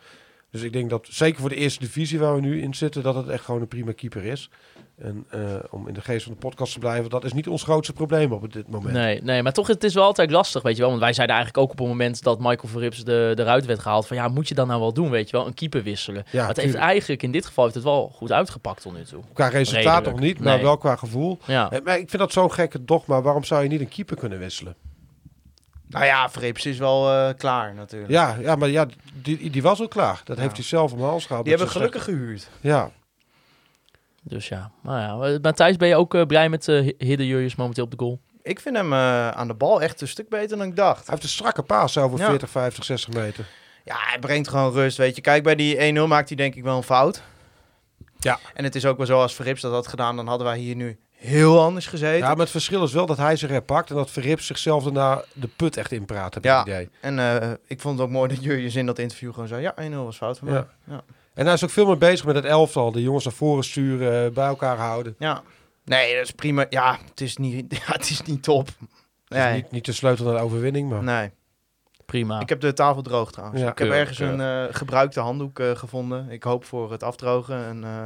Dus 0.50 0.62
ik 0.62 0.72
denk 0.72 0.90
dat, 0.90 1.06
zeker 1.10 1.40
voor 1.40 1.48
de 1.48 1.54
eerste 1.56 1.80
divisie 1.80 2.18
waar 2.18 2.34
we 2.34 2.40
nu 2.40 2.62
in 2.62 2.74
zitten, 2.74 3.02
dat 3.02 3.14
het 3.14 3.28
echt 3.28 3.44
gewoon 3.44 3.60
een 3.60 3.68
prima 3.68 3.92
keeper 3.92 4.24
is. 4.24 4.50
En 4.98 5.24
eh, 5.30 5.40
om 5.70 5.88
in 5.88 5.94
de 5.94 6.00
geest 6.00 6.22
van 6.24 6.32
de 6.32 6.38
podcast 6.38 6.72
te 6.72 6.78
blijven, 6.78 7.10
dat 7.10 7.24
is 7.24 7.32
niet 7.32 7.48
ons 7.48 7.62
grootste 7.62 7.92
probleem 7.92 8.32
op 8.32 8.52
dit 8.52 8.68
moment. 8.68 8.92
Nee, 8.92 9.22
nee, 9.22 9.42
maar 9.42 9.52
toch, 9.52 9.66
het 9.66 9.84
is 9.84 9.94
wel 9.94 10.04
altijd 10.04 10.30
lastig, 10.30 10.62
weet 10.62 10.74
je 10.74 10.80
wel. 10.80 10.88
Want 10.90 11.02
wij 11.02 11.12
zeiden 11.12 11.36
eigenlijk 11.36 11.64
ook 11.66 11.72
op 11.72 11.78
het 11.78 11.88
moment 11.88 12.22
dat 12.22 12.38
Michael 12.38 12.68
Verrips 12.68 13.04
de, 13.04 13.34
eruit 13.38 13.66
werd 13.66 13.78
gehaald... 13.78 14.06
van 14.06 14.16
ja, 14.16 14.28
moet 14.28 14.48
je 14.48 14.54
dan 14.54 14.66
nou 14.66 14.80
wel 14.80 14.92
doen, 14.92 15.10
weet 15.10 15.30
je 15.30 15.36
wel? 15.36 15.46
Een 15.46 15.54
keeper 15.54 15.82
wisselen. 15.82 16.24
Ja, 16.30 16.38
maar 16.40 16.48
het 16.48 16.56
heeft 16.56 16.74
eigenlijk, 16.74 17.22
in 17.22 17.32
dit 17.32 17.46
geval 17.46 17.64
heeft 17.64 17.76
het 17.76 17.84
wel 17.84 18.08
goed 18.14 18.32
uitgepakt 18.32 18.82
tot 18.82 18.94
nu 18.96 19.02
toe. 19.04 19.22
Qua 19.32 19.48
resultaat 19.48 20.04
nog 20.04 20.20
niet, 20.20 20.38
maar 20.40 20.54
Nee. 20.54 20.62
wel 20.62 20.76
qua 20.78 20.96
gevoel. 20.96 21.38
Ja, 21.44 21.70
Eh, 21.70 21.78
Maar 21.84 21.98
ik 21.98 22.08
vind 22.10 22.22
dat 22.22 22.32
zo'n 22.32 22.52
gekke 22.52 22.84
dogma. 22.84 23.22
Waarom 23.22 23.44
zou 23.44 23.62
je 23.62 23.68
niet 23.68 23.80
een 23.80 23.88
keeper 23.88 24.16
kunnen 24.16 24.38
wisselen? 24.38 24.74
Nou 25.88 26.04
ja, 26.04 26.30
Vreeps 26.30 26.66
is 26.66 26.78
wel 26.78 27.10
eh, 27.12 27.34
klaar 27.36 27.74
natuurlijk. 27.74 28.10
Ja, 28.12 28.36
ja 28.40 28.54
maar 28.56 28.68
ja, 28.68 28.86
die, 29.12 29.50
die 29.50 29.62
was 29.62 29.80
al 29.80 29.88
klaar. 29.88 30.20
Dat 30.24 30.36
Ja. 30.36 30.42
heeft 30.42 30.56
hij 30.56 30.64
zelf 30.64 30.92
om 30.92 30.98
de 30.98 31.04
hals 31.04 31.26
gehad. 31.26 31.44
Die 31.44 31.52
hebben 31.54 31.72
gelukkig 31.72 32.04
gehuurd. 32.04 32.48
Ja, 32.60 32.90
dus 34.22 34.48
ja. 34.48 34.70
Nou 34.82 34.98
ja, 35.32 35.38
Matthijs, 35.42 35.76
ben 35.76 35.88
je 35.88 35.96
ook 35.96 36.14
eh, 36.14 36.26
blij 36.26 36.48
met 36.48 36.68
uh, 36.68 36.92
Hidde 36.98 37.26
Jurjes 37.26 37.54
momenteel 37.56 37.84
op 37.84 37.90
de 37.90 37.96
goal? 37.98 38.20
Ik 38.42 38.60
vind 38.60 38.76
hem 38.76 38.92
eh, 38.92 39.28
aan 39.30 39.46
de 39.48 39.54
bal 39.54 39.82
echt 39.82 40.00
een 40.00 40.08
stuk 40.08 40.28
beter 40.28 40.56
dan 40.58 40.66
ik 40.66 40.76
dacht. 40.76 40.98
Hij 40.98 41.06
heeft 41.08 41.22
een 41.22 41.28
strakke 41.28 41.62
paas 41.62 41.98
over 41.98 42.18
Ja. 42.18 42.26
40, 42.26 42.50
50, 42.50 42.84
60 42.84 43.14
meter. 43.14 43.46
Ja, 43.84 43.96
hij 43.98 44.18
brengt 44.18 44.48
gewoon 44.48 44.72
rust, 44.72 44.96
weet 44.96 45.14
je. 45.16 45.20
Kijk, 45.20 45.42
bij 45.42 45.54
die 45.54 45.94
1-0 45.98 46.06
maakt 46.08 46.28
hij 46.28 46.36
denk 46.36 46.54
ik 46.54 46.62
wel 46.62 46.76
een 46.76 46.82
fout. 46.82 47.22
Ja. 48.18 48.38
En 48.54 48.64
het 48.64 48.74
is 48.74 48.86
ook 48.86 48.96
wel 48.96 49.06
zo, 49.06 49.20
als 49.20 49.34
Verrips 49.34 49.60
dat 49.60 49.72
had 49.72 49.86
gedaan, 49.86 50.16
dan 50.16 50.26
hadden 50.26 50.46
wij 50.46 50.58
hier 50.58 50.74
nu 50.76 50.98
heel 51.18 51.60
anders 51.62 51.86
gezeten. 51.86 52.18
Ja, 52.18 52.28
maar 52.28 52.38
het 52.38 52.50
verschil 52.50 52.82
is 52.84 52.92
wel 52.92 53.06
dat 53.06 53.16
hij 53.16 53.36
zich 53.36 53.50
herpakt 53.50 53.90
en 53.90 53.96
dat 53.96 54.10
Verrips 54.10 54.46
zichzelf 54.46 54.82
daarna 54.84 55.22
de 55.32 55.48
put 55.56 55.76
echt 55.76 55.92
inpraat, 55.92 56.34
heb 56.34 56.44
ik 56.44 56.50
Ja. 56.50 56.58
het 56.58 56.66
idee. 56.68 56.90
En 57.00 57.18
eh, 57.18 57.50
ik 57.66 57.80
vond 57.80 57.98
het 57.98 58.06
ook 58.06 58.12
mooi 58.12 58.28
dat 58.34 58.42
Jurjens 58.44 58.74
in 58.74 58.86
dat 58.86 58.98
interview 58.98 59.32
gewoon 59.32 59.48
zei, 59.48 59.62
ja, 59.62 59.74
1-0 59.90 59.94
was 60.04 60.16
fout 60.16 60.38
van 60.38 60.48
mij. 60.48 60.56
Ja. 60.56 60.66
Ja. 60.84 61.02
En 61.34 61.44
hij 61.44 61.54
is 61.54 61.64
ook 61.64 61.70
veel 61.70 61.86
meer 61.86 61.98
bezig 61.98 62.26
met 62.26 62.34
het 62.34 62.44
elftal. 62.44 62.92
De 62.92 63.02
jongens 63.02 63.24
naar 63.24 63.34
voren 63.34 63.64
sturen, 63.64 64.26
eh, 64.26 64.32
bij 64.32 64.46
elkaar 64.46 64.76
houden. 64.76 65.14
ja. 65.18 65.42
Nee, 65.84 66.14
dat 66.16 66.24
is 66.24 66.30
prima. 66.30 66.66
Ja, 66.70 66.98
het 67.10 67.20
is 67.20 67.36
niet, 67.36 67.74
ja, 67.86 67.92
het 67.92 68.10
is 68.10 68.22
niet 68.22 68.42
top. 68.42 68.66
Het 68.66 68.76
is 69.28 69.36
Nee, 69.36 69.54
niet, 69.54 69.70
niet 69.70 69.84
de 69.84 69.92
sleutel 69.92 70.24
naar 70.24 70.34
de 70.34 70.40
overwinning, 70.42 70.88
maar... 70.90 71.02
nee. 71.02 71.30
Prima. 72.06 72.40
Ik 72.40 72.48
heb 72.48 72.60
de 72.60 72.72
tafel 72.72 73.02
droog 73.02 73.32
trouwens. 73.32 73.60
Ja. 73.62 73.70
ik 73.70 73.78
heb 73.78 73.90
ergens 73.90 74.18
een 74.18 74.40
eh, 74.40 74.64
gebruikte 74.70 75.20
handdoek 75.20 75.58
eh, 75.58 75.70
gevonden. 75.76 76.30
Ik 76.30 76.42
hoop 76.42 76.64
voor 76.64 76.90
het 76.90 77.02
afdrogen. 77.02 77.64
En 77.66 77.84
eh, 77.84 78.04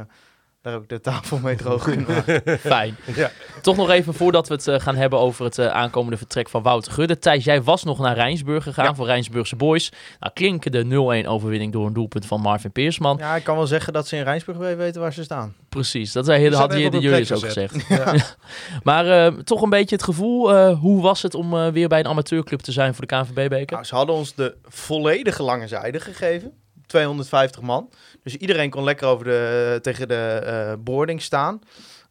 daar 0.63 0.73
heb 0.73 0.81
ik 0.81 0.89
de 0.89 1.01
tafel 1.01 1.37
mee 1.37 1.55
droog 1.55 1.83
kunnen 1.89 2.05
maken. 2.07 2.59
Fijn. 2.59 2.95
Ja. 3.15 3.31
Toch 3.61 3.75
nog 3.75 3.89
even 3.89 4.13
voordat 4.13 4.47
we 4.47 4.53
het 4.53 4.67
eh, 4.67 4.79
gaan 4.79 4.95
hebben 4.95 5.19
over 5.19 5.45
het 5.45 5.57
eh, 5.57 5.67
aankomende 5.67 6.17
vertrek 6.17 6.49
van 6.49 6.61
Wouter 6.61 6.91
Gudde. 6.91 7.19
Thijs, 7.19 7.43
jij 7.43 7.63
was 7.63 7.83
nog 7.83 7.99
naar 7.99 8.15
Rijnsburg 8.15 8.63
gegaan 8.63 8.85
Ja. 8.85 8.95
voor 8.95 9.05
Rijnsburgse 9.05 9.55
Boys. 9.55 9.91
Nou, 10.19 10.33
klinken 10.33 10.71
de 10.71 11.23
0-1 11.23 11.27
overwinning 11.27 11.71
door 11.71 11.85
een 11.85 11.93
doelpunt 11.93 12.25
van 12.25 12.41
Marvin 12.41 12.71
Peersman. 12.71 13.17
Ja, 13.17 13.35
ik 13.35 13.43
kan 13.43 13.55
wel 13.55 13.67
zeggen 13.67 13.93
dat 13.93 14.07
ze 14.07 14.15
in 14.15 14.23
Rijnsburg 14.23 14.57
weer 14.57 14.77
weten 14.77 15.01
waar 15.01 15.13
ze 15.13 15.23
staan. 15.23 15.55
Precies, 15.69 16.11
dat 16.11 16.25
zei, 16.25 16.45
een 16.45 16.99
Jurjes 17.01 17.27
plek 17.27 17.37
ook 17.37 17.45
gezegd. 17.45 17.75
Maar 18.83 19.25
eh, 19.25 19.33
toch 19.33 19.61
een 19.61 19.69
beetje 19.69 19.95
het 19.95 20.03
gevoel, 20.03 20.53
eh, 20.53 20.79
hoe 20.79 21.01
was 21.01 21.21
het 21.21 21.35
om 21.35 21.53
eh, 21.53 21.67
weer 21.67 21.87
bij 21.87 21.99
een 21.99 22.07
amateurclub 22.07 22.59
te 22.59 22.71
zijn 22.71 22.95
voor 22.95 23.07
de 23.07 23.15
KNVB-beker? 23.15 23.73
Nou, 23.75 23.83
ze 23.85 23.95
hadden 23.95 24.15
ons 24.15 24.35
de 24.35 24.55
volledige 24.63 25.43
lange 25.43 25.67
zijde 25.67 25.99
gegeven. 25.99 26.51
250 26.87 27.61
man. 27.61 27.89
Dus 28.23 28.35
iedereen 28.35 28.69
kon 28.69 28.83
lekker 28.83 29.07
over 29.07 29.25
de, 29.25 29.79
tegen 29.81 30.07
de 30.07 30.41
eh, 30.45 30.73
boarding 30.79 31.21
staan. 31.21 31.61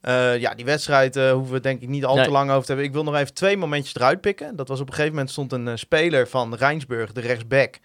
Eh, 0.01 0.39
ja, 0.39 0.55
die 0.55 0.65
wedstrijd 0.65 1.17
eh, 1.17 1.33
hoeven 1.33 1.53
we 1.55 1.61
denk 1.61 1.83
ik 1.83 1.89
niet 1.89 2.05
al 2.05 2.15
Nee. 2.15 2.25
te 2.25 2.31
lang 2.31 2.51
over 2.51 2.61
te 2.63 2.67
hebben. 2.67 2.87
Ik 2.87 2.93
wil 2.93 3.05
nog 3.05 3.15
even 3.17 3.35
twee 3.35 3.57
momentjes 3.57 3.95
eruit 3.95 4.21
pikken. 4.21 4.57
Dat 4.57 4.69
was 4.69 4.81
op 4.81 4.87
een 4.87 4.93
gegeven 4.93 5.15
moment 5.15 5.31
stond 5.31 5.53
een 5.53 5.79
speler 5.79 6.29
van 6.29 6.55
Rijnsburg, 6.55 7.13
de 7.13 7.21
rechtsback. 7.21 7.79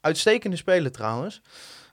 Uitstekende 0.00 0.56
speler 0.56 0.92
trouwens. 0.92 1.40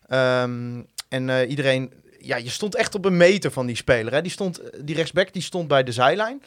Ehm, 0.07 0.81
en 1.09 1.47
iedereen, 1.47 1.93
ja, 2.19 2.35
je 2.35 2.49
stond 2.49 2.75
echt 2.75 2.95
op 2.95 3.05
een 3.05 3.17
meter 3.17 3.51
van 3.51 3.65
die 3.65 3.75
speler. 3.75 4.13
Hè. 4.13 4.21
Die, 4.21 4.31
stond, 4.31 4.61
die 4.81 4.95
rechtsback 4.95 5.33
die 5.33 5.41
stond 5.41 5.67
bij 5.67 5.83
de 5.83 5.91
zijlijn. 5.91 6.41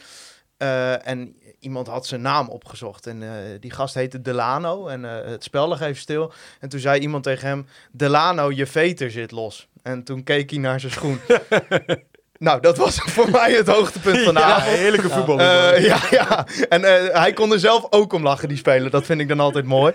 Eh, 0.59 1.07
en 1.07 1.35
iemand 1.59 1.87
had 1.87 2.07
zijn 2.07 2.21
naam 2.21 2.47
opgezocht. 2.47 3.07
En 3.07 3.23
eh, 3.23 3.29
die 3.59 3.71
gast 3.71 3.93
heette 3.93 4.21
Delano. 4.21 4.87
En 4.87 5.05
eh, 5.05 5.29
het 5.31 5.43
spel 5.43 5.67
lag 5.67 5.81
even 5.81 6.01
stil. 6.01 6.31
En 6.59 6.69
toen 6.69 6.79
zei 6.79 6.99
iemand 7.01 7.23
tegen 7.23 7.47
hem: 7.47 7.67
Delano, 7.91 8.51
je 8.51 8.65
veter 8.65 9.11
zit 9.11 9.31
los. 9.31 9.67
En 9.81 10.03
toen 10.03 10.23
keek 10.23 10.49
hij 10.49 10.59
naar 10.59 10.79
zijn 10.79 10.91
schoen. 10.91 11.19
nou, 12.37 12.61
dat 12.61 12.77
was 12.77 12.95
voor 12.95 13.29
mij 13.29 13.51
het 13.51 13.67
hoogtepunt 13.67 14.19
van 14.19 14.33
de 14.33 14.39
Ja, 14.39 14.45
avond. 14.45 14.77
heerlijke 14.77 15.09
voetbal. 15.09 15.41
Ja, 15.41 15.99
ja. 16.11 16.47
En 16.69 16.81
hij 17.13 17.33
kon 17.33 17.51
er 17.51 17.59
zelf 17.59 17.87
ook 17.89 18.13
om 18.13 18.23
lachen, 18.23 18.47
die 18.47 18.57
speler. 18.57 18.89
Dat 18.89 19.05
vind 19.05 19.21
ik 19.21 19.27
dan 19.27 19.39
altijd 19.39 19.65
mooi. 19.65 19.93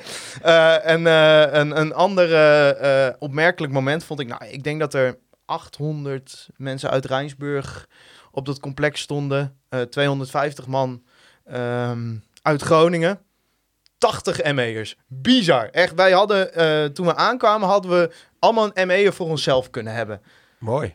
En 0.83 1.05
een, 1.05 1.79
een 1.81 1.95
ander 1.95 3.17
opmerkelijk 3.19 3.73
moment 3.73 4.05
vond 4.05 4.21
ik... 4.21 4.29
Nou, 4.29 4.45
ik 4.45 4.63
denk 4.63 4.81
dat 4.81 4.95
er 4.95 5.19
800 5.45 6.49
mensen 6.57 6.91
uit 6.91 7.05
Rijnsburg 7.05 7.89
op 8.35 8.47
dat 8.47 8.61
complex 8.61 9.01
stonden. 9.01 9.59
Eh 9.69 9.81
250 9.81 10.67
man 10.67 11.03
ehm, 11.45 12.15
uit 12.43 12.63
Groningen. 12.63 13.21
80 13.99 14.53
ME'ers. 14.53 14.97
Bizar. 15.07 15.69
Echt, 15.71 15.95
wij 15.95 16.13
hadden, 16.13 16.55
eh, 16.55 16.85
toen 16.85 17.07
we 17.07 17.15
aankwamen, 17.15 17.69
hadden 17.69 17.91
we 17.91 18.11
allemaal 18.39 18.71
een 18.75 18.87
ME'er 18.87 19.13
voor 19.13 19.27
onszelf 19.27 19.71
kunnen 19.71 19.95
hebben. 19.95 20.21
Mooi. 20.59 20.95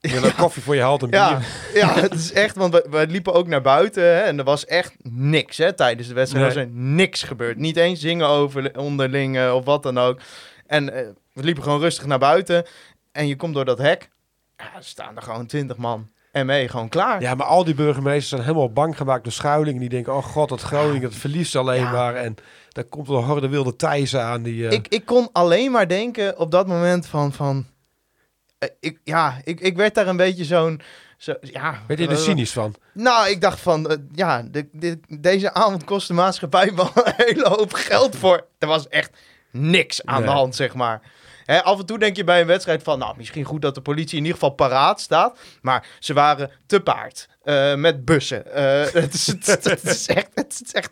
Je 0.00 0.08
hebt 0.08 0.34
koffie 0.34 0.62
voor 0.62 0.74
je 0.74 0.80
haalt 0.80 1.02
en 1.02 1.10
Ja, 1.10 1.36
bier. 1.36 1.46
ja, 1.80 2.00
het 2.00 2.14
is 2.14 2.32
echt, 2.32 2.56
want 2.56 2.82
wij 2.90 3.06
liepen 3.06 3.32
ook 3.32 3.46
naar 3.46 3.62
buiten 3.62 4.02
hè, 4.02 4.20
en 4.20 4.38
er 4.38 4.44
was 4.44 4.66
echt 4.66 4.94
niks 5.02 5.56
hè, 5.56 5.72
tijdens 5.72 6.08
de 6.08 6.14
wedstrijd. 6.14 6.54
Nee. 6.54 6.54
was 6.54 6.64
er 6.64 6.80
niks 6.80 7.22
gebeurd. 7.22 7.56
Niet 7.56 7.76
eens 7.76 8.00
zingen 8.00 8.26
over 8.26 8.78
onderling 8.78 9.36
eh, 9.36 9.54
of 9.54 9.64
wat 9.64 9.82
dan 9.82 9.98
ook. 9.98 10.20
En 10.66 10.92
eh, 10.92 11.06
we 11.32 11.42
liepen 11.42 11.62
gewoon 11.62 11.80
rustig 11.80 12.06
naar 12.06 12.18
buiten 12.18 12.64
en 13.12 13.26
je 13.26 13.36
komt 13.36 13.54
door 13.54 13.64
dat 13.64 13.78
hek. 13.78 14.10
Ja, 14.56 14.76
er 14.76 14.84
staan 14.84 15.16
er 15.16 15.22
gewoon 15.22 15.46
twintig 15.46 15.76
man 15.76 16.10
en 16.30 16.46
mee, 16.46 16.68
gewoon 16.68 16.88
klaar. 16.88 17.20
Ja, 17.20 17.34
maar 17.34 17.46
al 17.46 17.64
die 17.64 17.74
burgemeesters 17.74 18.28
zijn 18.28 18.42
helemaal 18.42 18.72
bang 18.72 18.96
gemaakt 18.96 19.24
door 19.24 19.32
Schuiling. 19.32 19.78
Die 19.80 19.88
denken, 19.88 20.14
oh 20.16 20.24
god, 20.24 20.48
dat 20.48 20.60
Groningen, 20.60 21.00
dat 21.10 21.14
verliest 21.14 21.56
alleen 21.56 21.80
Ja. 21.82 21.90
maar. 21.92 22.14
En 22.14 22.34
daar 22.68 22.84
komt 22.84 23.08
een 23.08 23.22
harde 23.22 23.48
wilde 23.48 23.76
Thijs 23.76 24.16
aan. 24.16 24.42
Die, 24.42 24.66
eh, 24.66 24.72
Ik, 24.72 24.88
ik 24.88 25.04
kon 25.04 25.28
alleen 25.32 25.70
maar 25.70 25.88
denken 25.88 26.38
op 26.38 26.50
dat 26.50 26.66
moment 26.66 27.06
van... 27.06 27.32
van 27.32 27.66
eh, 28.58 28.68
ik, 28.80 28.98
ja, 29.04 29.40
ik, 29.44 29.60
ik 29.60 29.76
werd 29.76 29.94
daar 29.94 30.06
een 30.06 30.16
beetje 30.16 30.44
zo'n... 30.44 30.80
Zo, 31.16 31.34
ja, 31.40 31.82
Weet 31.86 31.98
je 31.98 32.04
er 32.06 32.12
eh, 32.12 32.18
cynisch 32.18 32.52
van? 32.52 32.74
Nou, 32.92 33.28
ik 33.28 33.40
dacht 33.40 33.60
van, 33.60 34.00
ja, 34.12 34.42
de, 34.42 34.68
de- 34.72 35.00
deze 35.08 35.54
avond 35.54 35.84
kost 35.84 36.08
de 36.08 36.14
maatschappij 36.14 36.74
wel 36.74 36.90
een 36.94 37.12
hele 37.16 37.48
hoop 37.48 37.72
geld 37.72 38.16
voor. 38.16 38.46
Er 38.58 38.68
was 38.68 38.88
echt 38.88 39.10
niks 39.50 40.04
aan 40.06 40.22
de 40.22 40.28
hand, 40.28 40.54
zeg 40.54 40.74
maar. 40.74 41.00
Hè, 41.50 41.62
af 41.62 41.78
en 41.78 41.86
toe 41.86 41.98
denk 41.98 42.16
je 42.16 42.24
bij 42.24 42.40
een 42.40 42.46
wedstrijd 42.46 42.82
van, 42.82 42.98
nou, 42.98 43.14
misschien 43.16 43.44
goed 43.44 43.62
dat 43.62 43.74
de 43.74 43.80
politie 43.80 44.16
in 44.16 44.24
ieder 44.24 44.38
geval 44.38 44.54
paraat 44.54 45.00
staat. 45.00 45.38
Maar 45.62 45.86
ze 45.98 46.12
waren 46.12 46.50
te 46.66 46.80
paard, 46.80 47.28
eh, 47.42 47.74
met 47.74 48.04
bussen. 48.04 48.52
Eh, 48.54 48.92
het, 49.02 49.14
is, 49.14 49.26
het, 49.26 49.46
het 49.46 49.84
is 49.84 50.06
echt, 50.06 50.28
het 50.34 50.62
is 50.64 50.72
echt 50.72 50.90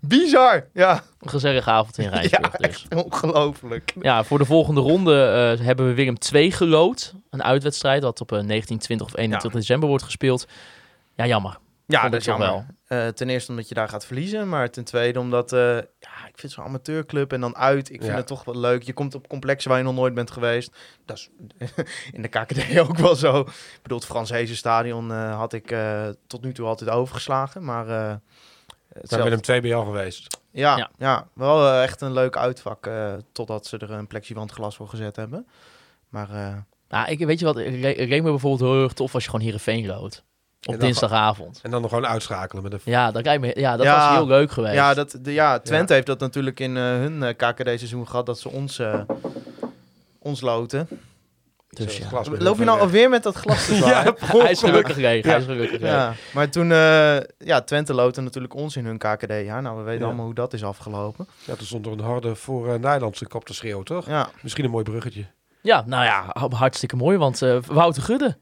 bizar. 0.00 0.66
Ja, 0.72 1.02
Een 1.20 1.30
gezellige 1.30 1.70
avond 1.70 1.98
in 1.98 2.08
Rijnsburg 2.08 2.60
ja 2.60 2.68
dus. 2.68 2.86
ongelooflijk. 3.04 3.92
Ja, 4.00 4.24
voor 4.24 4.38
de 4.38 4.44
volgende 4.44 4.80
ronde 4.80 5.22
eh, 5.58 5.66
hebben 5.66 5.86
we 5.86 5.94
Willem 5.94 6.18
2 6.18 6.52
gelood. 6.52 7.14
Een 7.30 7.42
uitwedstrijd 7.42 8.02
wat 8.02 8.20
op 8.20 8.32
eh, 8.32 8.40
19, 8.40 8.78
20 8.78 9.06
of 9.06 9.16
21 9.16 9.60
december 9.60 9.88
wordt 9.88 10.04
gespeeld. 10.04 10.46
Ja, 11.16 11.26
jammer. 11.26 11.58
Ja, 11.90 12.08
dat 12.08 12.20
is 12.20 12.26
jammer. 12.26 12.66
Eh, 12.86 13.06
ten 13.08 13.28
eerste 13.28 13.50
omdat 13.50 13.68
je 13.68 13.74
daar 13.74 13.88
gaat 13.88 14.06
verliezen, 14.06 14.48
maar 14.48 14.70
ten 14.70 14.84
tweede 14.84 15.18
omdat, 15.18 15.52
eh, 15.52 15.74
ja, 15.76 16.26
ik 16.28 16.38
vind 16.38 16.52
zo'n 16.52 16.64
amateurclub 16.64 17.32
en 17.32 17.40
dan 17.40 17.56
uit, 17.56 17.88
ik 17.90 17.96
vind 18.00 18.10
Ja. 18.12 18.16
het 18.16 18.26
toch 18.26 18.44
wel 18.44 18.56
leuk. 18.58 18.82
Je 18.82 18.92
komt 18.92 19.14
op 19.14 19.28
complexen 19.28 19.70
waar 19.70 19.78
je 19.78 19.84
nog 19.84 19.94
nooit 19.94 20.14
bent 20.14 20.30
geweest. 20.30 20.76
Dat 21.04 21.16
is 21.16 21.30
in 22.16 22.22
de 22.22 22.28
KKD 22.28 22.78
ook 22.88 22.96
wel 22.96 23.14
zo. 23.14 23.40
Ik 23.40 23.78
bedoel, 23.82 23.98
het 23.98 24.06
Frans 24.06 24.30
Hezen 24.30 24.56
stadion 24.56 25.12
eh, 25.12 25.36
had 25.36 25.52
ik 25.52 25.70
eh, 25.70 26.08
tot 26.26 26.42
nu 26.42 26.52
toe 26.52 26.66
altijd 26.66 26.90
overgeslagen, 26.90 27.64
maar... 27.64 27.88
eh 27.88 28.14
Zijn 29.02 29.22
Willem 29.22 29.40
2 29.40 29.60
bij 29.60 29.70
jou 29.70 29.84
geweest? 29.84 30.38
ja, 30.50 30.76
Ja. 30.76 30.90
ja. 30.98 31.28
wel 31.34 31.72
echt 31.82 32.00
een 32.00 32.12
leuk 32.12 32.36
uitvak, 32.36 32.86
eh, 32.86 33.14
totdat 33.32 33.66
ze 33.66 33.78
er 33.78 33.90
een 33.90 34.06
plexiglas 34.06 34.76
voor 34.76 34.88
gezet 34.88 35.16
hebben. 35.16 35.46
Maar 36.08 36.30
eh, 36.30 36.54
Nou, 36.88 37.10
ik, 37.10 37.18
weet 37.18 37.38
je 37.38 37.44
wat, 37.44 37.54
het 37.56 37.66
re- 37.66 37.90
reed 38.04 38.22
me 38.22 38.30
bijvoorbeeld 38.30 38.70
heel 38.72 38.82
erg 38.82 38.92
tof 38.92 39.14
als 39.14 39.22
je 39.24 39.30
gewoon 39.30 39.44
Heerenveen 39.44 39.86
lood. 39.86 40.24
Op 40.60 40.72
En 40.74 40.78
dan 40.78 40.86
dinsdagavond. 40.88 41.60
En 41.62 41.70
dan 41.70 41.80
nog 41.80 41.90
gewoon 41.90 42.06
uitschakelen 42.06 42.62
met 42.62 42.72
een... 42.72 42.80
Ja, 42.84 43.10
dat, 43.10 43.24
lijkt 43.24 43.40
me, 43.42 43.52
ja, 43.60 43.76
dat 43.76 43.86
Ja. 43.86 44.06
was 44.08 44.16
heel 44.16 44.26
leuk 44.26 44.50
geweest. 44.50 44.74
Ja, 44.74 44.94
dat, 44.94 45.18
de, 45.22 45.32
ja 45.32 45.58
Twente 45.58 45.92
heeft 45.92 46.06
dat 46.06 46.20
natuurlijk 46.20 46.60
in 46.60 46.76
eh, 46.76 46.82
hun 46.82 47.22
eh, 47.22 47.34
KKD-seizoen 47.36 48.08
gehad, 48.08 48.26
dat 48.26 48.38
ze 48.38 48.48
ons, 48.50 48.78
eh, 48.78 49.00
ons 50.18 50.40
loten. 50.40 50.88
dus 51.68 51.96
ja. 51.96 52.06
glas 52.06 52.28
Loop 52.38 52.58
je 52.58 52.64
nou 52.64 52.80
alweer 52.80 53.08
met 53.08 53.22
dat 53.22 53.34
glas 53.34 53.66
te 53.66 53.74
zwaaien? 53.80 54.14
Hij 54.18 54.50
is 54.50 54.60
gelukkig 54.60 54.96
leeg. 54.96 55.24
Hij 55.24 55.38
is 55.38 55.44
gelukkig 55.44 55.80
leeg. 55.80 55.90
Ja, 55.90 56.14
maar 56.34 56.50
toen, 56.50 56.72
eh, 56.72 57.16
ja, 57.38 57.60
Twente 57.64 57.94
loten 57.94 58.24
natuurlijk 58.24 58.54
ons 58.54 58.76
in 58.76 58.84
hun 58.84 58.98
KKD. 58.98 59.32
Ja, 59.44 59.60
nou, 59.60 59.76
we 59.76 59.82
weten 59.82 60.00
Ja. 60.00 60.06
allemaal 60.06 60.24
hoe 60.24 60.34
dat 60.34 60.52
is 60.52 60.64
afgelopen. 60.64 61.28
Ja, 61.44 61.54
toen 61.54 61.66
stond 61.66 61.86
er 61.86 61.92
een 61.92 62.00
harde 62.00 62.34
voor 62.34 62.66
uh, 62.66 62.72
Nederlandse 62.72 63.26
kop 63.26 63.44
te 63.44 63.54
schreeuwen, 63.54 63.84
toch? 63.84 64.06
Ja, 64.06 64.28
Misschien 64.42 64.64
een 64.64 64.70
mooi 64.70 64.84
bruggetje. 64.84 65.24
Ja, 65.62 65.82
nou 65.86 66.04
ja, 66.04 66.34
hartstikke 66.56 66.96
mooi. 66.96 67.16
Want 67.18 67.42
eh, 67.42 67.56
Wouter 67.66 68.02
Gudde, 68.02 68.38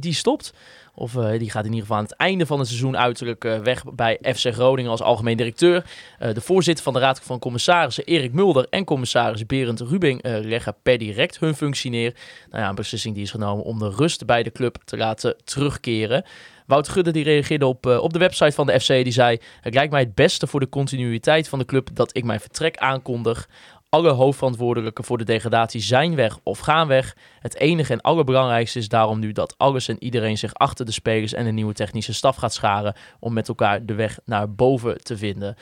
die 0.00 0.14
stopt. 0.14 0.52
Of 0.94 1.16
eh, 1.16 1.38
die 1.38 1.50
gaat 1.50 1.64
in 1.64 1.70
ieder 1.70 1.80
geval 1.80 1.96
aan 1.96 2.02
het 2.02 2.16
einde 2.16 2.46
van 2.46 2.58
het 2.58 2.68
seizoen 2.68 2.96
uiterlijk 2.96 3.44
eh, 3.44 3.58
weg 3.58 3.84
bij 3.94 4.18
FC 4.22 4.52
Groningen 4.52 4.90
als 4.90 5.02
algemeen 5.02 5.36
directeur. 5.36 5.84
Eh, 6.18 6.34
de 6.34 6.40
voorzitter 6.40 6.84
van 6.84 6.92
de 6.92 6.98
Raad 6.98 7.20
van 7.20 7.38
Commissarissen, 7.38 8.04
Erik 8.04 8.32
Mulder, 8.32 8.66
en 8.70 8.84
commissaris 8.84 9.46
Berend 9.46 9.80
Rubing 9.80 10.20
leggen 10.22 10.74
per 10.82 10.98
direct 10.98 11.38
hun 11.38 11.54
functie 11.54 11.90
neer. 11.90 12.14
Nou 12.50 12.62
ja, 12.62 12.68
een 12.68 12.74
beslissing 12.74 13.14
die 13.14 13.22
is 13.22 13.30
genomen 13.30 13.64
om 13.64 13.78
de 13.78 13.90
rust 13.90 14.26
bij 14.26 14.42
de 14.42 14.52
club 14.52 14.76
te 14.84 14.96
laten 14.96 15.36
terugkeren. 15.44 16.24
Wouter 16.66 16.92
Gudde 16.92 17.10
die 17.10 17.24
reageerde 17.24 17.66
op, 17.66 17.86
op 17.86 18.12
de 18.12 18.18
website 18.18 18.52
van 18.52 18.66
de 18.66 18.80
FC. 18.80 18.86
Die 18.86 19.10
zei: 19.10 19.38
Het 19.60 19.74
lijkt 19.74 19.92
mij 19.92 20.00
het 20.00 20.14
beste 20.14 20.46
voor 20.46 20.60
de 20.60 20.68
continuïteit 20.68 21.48
van 21.48 21.58
de 21.58 21.64
club 21.64 21.88
dat 21.92 22.16
ik 22.16 22.24
mijn 22.24 22.40
vertrek 22.40 22.76
aankondig. 22.76 23.48
Alle 23.94 24.10
hoofdverantwoordelijken 24.10 25.04
voor 25.04 25.18
de 25.18 25.24
degradatie 25.24 25.80
zijn 25.80 26.14
weg 26.14 26.38
of 26.42 26.58
gaan 26.58 26.88
weg. 26.88 27.16
Het 27.40 27.56
enige 27.56 27.92
en 27.92 28.00
allerbelangrijkste 28.00 28.78
is 28.78 28.88
daarom 28.88 29.18
nu 29.18 29.32
dat 29.32 29.54
alles 29.56 29.88
en 29.88 30.02
iedereen 30.02 30.38
zich 30.38 30.54
achter 30.54 30.84
de 30.84 30.92
spelers 30.92 31.32
en 31.32 31.44
de 31.44 31.50
nieuwe 31.50 31.72
technische 31.72 32.14
staf 32.14 32.36
gaat 32.36 32.54
scharen 32.54 32.94
om 33.18 33.32
met 33.32 33.48
elkaar 33.48 33.86
de 33.86 33.94
weg 33.94 34.18
naar 34.24 34.54
boven 34.54 35.02
te 35.02 35.16
vinden. 35.16 35.56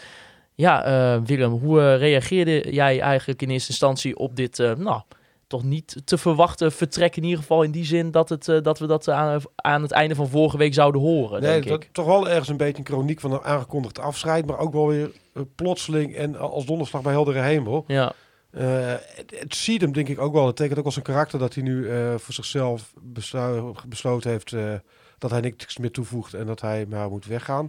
Ja, 0.54 0.84
eh, 0.84 1.20
Willem, 1.24 1.50
hoe 1.50 1.80
eh, 1.80 1.96
reageerde 1.96 2.72
jij 2.72 3.00
eigenlijk 3.00 3.42
in 3.42 3.50
eerste 3.50 3.70
instantie 3.70 4.16
op 4.16 4.36
dit, 4.36 4.58
eh, 4.58 4.74
nou, 4.74 5.02
toch 5.52 5.62
niet 5.68 5.96
te 6.04 6.18
verwachten 6.18 6.72
vertrek 6.72 7.16
in 7.16 7.22
ieder 7.22 7.38
geval 7.38 7.62
in 7.62 7.70
die 7.70 7.84
zin 7.84 8.10
dat, 8.10 8.28
het, 8.28 8.48
eh, 8.48 8.62
dat 8.62 8.78
we 8.78 8.86
dat 8.86 9.08
aan, 9.08 9.40
aan 9.56 9.82
het 9.82 9.90
einde 9.90 10.14
van 10.14 10.28
vorige 10.28 10.56
week 10.56 10.74
zouden 10.74 11.00
horen, 11.00 11.40
Nee, 11.42 11.50
denk 11.50 11.68
dat, 11.68 11.82
ik. 11.82 11.88
toch 11.92 12.06
wel 12.06 12.28
ergens 12.28 12.48
een 12.48 12.56
beetje 12.56 12.78
een 12.78 12.86
chroniek 12.86 13.20
van 13.20 13.32
een 13.32 13.42
aangekondigd 13.42 13.98
afscheid, 13.98 14.46
maar 14.46 14.58
ook 14.58 14.72
wel 14.72 14.86
weer 14.88 15.10
eh, 15.34 15.42
plotseling 15.54 16.14
en 16.16 16.36
als 16.36 16.66
donderslag 16.66 17.02
bij 17.02 17.12
heldere 17.12 17.40
hemel. 17.40 17.84
Ja, 17.86 18.12
Eh, 18.50 18.64
het, 19.14 19.34
het 19.38 19.54
ziet 19.54 19.80
hem 19.80 19.92
denk 19.92 20.08
ik 20.08 20.20
ook 20.20 20.32
wel. 20.32 20.46
Het 20.46 20.56
tekent 20.56 20.76
ook 20.78 20.82
wel 20.84 20.92
zijn 20.92 21.04
karakter 21.04 21.38
dat 21.38 21.54
hij 21.54 21.62
nu 21.62 21.88
eh, 21.88 22.14
voor 22.16 22.34
zichzelf 22.34 22.92
beslu- 23.02 23.72
besloten 23.88 24.30
heeft 24.30 24.52
eh, 24.52 24.72
dat 25.18 25.30
hij 25.30 25.40
niks 25.40 25.78
meer 25.78 25.90
toevoegt 25.90 26.34
en 26.34 26.46
dat 26.46 26.60
hij 26.60 26.86
maar 26.88 27.10
moet 27.10 27.26
weggaan. 27.26 27.68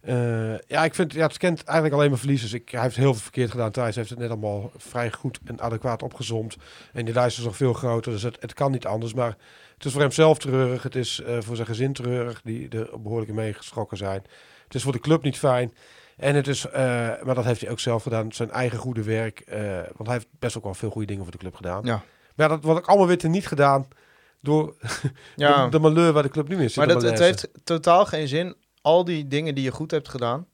Eh, 0.00 0.58
ja, 0.58 0.84
ik 0.84 0.94
vind 0.94 1.12
ja, 1.12 1.26
het 1.26 1.38
kent 1.38 1.64
eigenlijk 1.64 1.96
alleen 1.96 2.10
maar 2.10 2.18
verliezers. 2.18 2.52
Ik, 2.52 2.68
hij 2.68 2.82
heeft 2.82 2.96
heel 2.96 3.12
veel 3.12 3.22
verkeerd 3.22 3.50
gedaan. 3.50 3.70
Thijs 3.70 3.96
heeft 3.96 4.10
het 4.10 4.18
net 4.18 4.30
allemaal 4.30 4.70
vrij 4.76 5.12
goed 5.12 5.38
en 5.44 5.60
adequaat 5.60 6.02
opgezomd. 6.02 6.56
En 6.92 7.04
die 7.04 7.14
lijst 7.14 7.38
is 7.38 7.44
nog 7.44 7.56
veel 7.56 7.72
groter, 7.72 8.12
dus 8.12 8.22
het, 8.22 8.36
het 8.40 8.54
kan 8.54 8.70
niet 8.70 8.86
anders. 8.86 9.14
Maar 9.14 9.36
het 9.74 9.84
is 9.84 9.92
voor 9.92 10.00
hem 10.00 10.10
zelf 10.10 10.38
treurig. 10.38 10.82
Het 10.82 10.94
is 10.94 11.20
eh, 11.20 11.36
voor 11.40 11.56
zijn 11.56 11.68
gezin 11.68 11.92
treurig, 11.92 12.40
die 12.44 12.68
er 12.68 13.00
behoorlijk 13.00 13.30
in 13.30 13.36
meegeschrokken 13.36 13.96
zijn. 13.96 14.22
Het 14.64 14.74
is 14.74 14.82
voor 14.82 14.92
de 14.92 15.00
club 15.00 15.22
niet 15.22 15.38
fijn. 15.38 15.74
En 16.16 16.34
het 16.34 16.48
is, 16.48 16.66
eh, 16.66 16.82
maar 17.22 17.34
dat 17.34 17.44
heeft 17.44 17.60
hij 17.60 17.70
ook 17.70 17.80
zelf 17.80 18.02
gedaan, 18.02 18.32
zijn 18.32 18.50
eigen 18.50 18.78
goede 18.78 19.02
werk. 19.02 19.42
want 19.96 20.08
hij 20.08 20.12
heeft 20.12 20.28
best 20.38 20.56
ook 20.56 20.64
wel 20.64 20.74
veel 20.74 20.90
goede 20.90 21.06
dingen 21.06 21.22
voor 21.22 21.32
de 21.32 21.38
club 21.38 21.54
gedaan. 21.54 21.84
Ja. 21.84 22.02
Maar 22.34 22.48
ja, 22.48 22.54
dat 22.54 22.64
wordt 22.64 22.80
ook 22.80 22.86
allemaal 22.86 23.06
weer 23.06 23.28
niet 23.28 23.46
gedaan 23.46 23.88
door 24.40 24.74
ja. 25.36 25.64
de, 25.64 25.70
de 25.70 25.78
malheur 25.78 26.12
waar 26.12 26.22
de 26.22 26.28
club 26.28 26.48
nu 26.48 26.62
in 26.62 26.70
zit. 26.70 26.76
maar 26.76 26.86
dat, 26.86 27.02
het 27.02 27.18
heeft 27.18 27.48
totaal 27.64 28.06
geen 28.06 28.28
zin. 28.28 28.56
Al 28.82 29.04
die 29.04 29.28
dingen 29.28 29.54
die 29.54 29.64
je 29.64 29.70
goed 29.70 29.90
hebt 29.90 30.08
gedaan, 30.08 30.46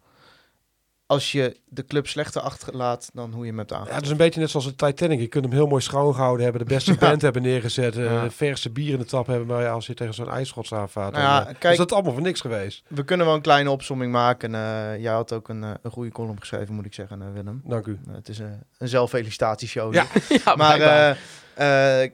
als 1.07 1.33
je 1.33 1.57
de 1.68 1.85
club 1.85 2.07
slechter 2.07 2.41
achterlaat 2.43 3.11
dan 3.12 3.33
hoe 3.33 3.43
je 3.43 3.49
hem 3.49 3.59
hebt 3.59 3.70
Ja, 3.70 3.77
aangepakt. 3.77 3.97
het 3.99 4.05
is 4.07 4.12
een 4.12 4.25
beetje 4.25 4.41
net 4.41 4.51
zoals 4.51 4.66
de 4.66 4.75
Titanic. 4.75 5.20
Je 5.20 5.27
kunt 5.27 5.45
hem 5.45 5.53
heel 5.53 5.66
mooi 5.66 5.83
schoongehouden 5.83 6.45
hebben, 6.45 6.66
de 6.66 6.75
beste 6.75 6.91
Ja. 6.99 6.99
band 6.99 7.22
hebben 7.22 7.43
neergezet, 7.43 7.97
eh, 7.97 8.05
Ja. 8.05 8.22
de 8.22 8.31
verse 8.31 8.70
bier 8.70 8.93
in 8.93 8.99
de 8.99 9.05
tap 9.05 9.27
hebben. 9.27 9.47
Maar 9.47 9.62
ja, 9.62 9.70
als 9.70 9.87
je 9.87 9.95
tegen 9.95 10.14
zo'n 10.14 10.31
ijsschots 10.31 10.72
aanvaart, 10.75 11.12
Nou 11.12 11.25
dan 11.25 11.33
ja, 11.35 11.41
eh, 11.49 11.55
kijk- 11.59 11.72
is 11.72 11.79
dat 11.79 11.93
allemaal 11.93 12.12
voor 12.12 12.22
niks 12.22 12.41
geweest. 12.41 12.83
We 12.89 13.05
kunnen 13.05 13.27
wel 13.27 13.35
een 13.35 13.41
kleine 13.41 13.70
opsomming 13.70 14.12
maken. 14.12 14.55
Eh 14.55 14.61
jij 15.01 15.12
had 15.12 15.33
ook 15.33 15.49
een, 15.49 15.64
eh, 15.64 15.70
een 15.83 15.91
goede 15.91 16.11
column 16.11 16.41
geschreven, 16.41 16.75
moet 16.75 16.87
ik 16.87 16.95
zeggen, 16.95 17.22
eh, 17.22 17.29
Willem. 17.33 17.62
Dank 17.64 17.87
u. 17.87 17.99
Eh, 18.09 18.14
het 18.14 18.29
is 18.29 18.39
een, 18.39 18.62
een 18.79 18.89
zelffelicitatieshow. 18.89 19.95
Ja. 19.95 20.07
ja 20.45 20.55
maar 20.55 20.81
eh, 20.81 21.11
eh, 21.11 21.16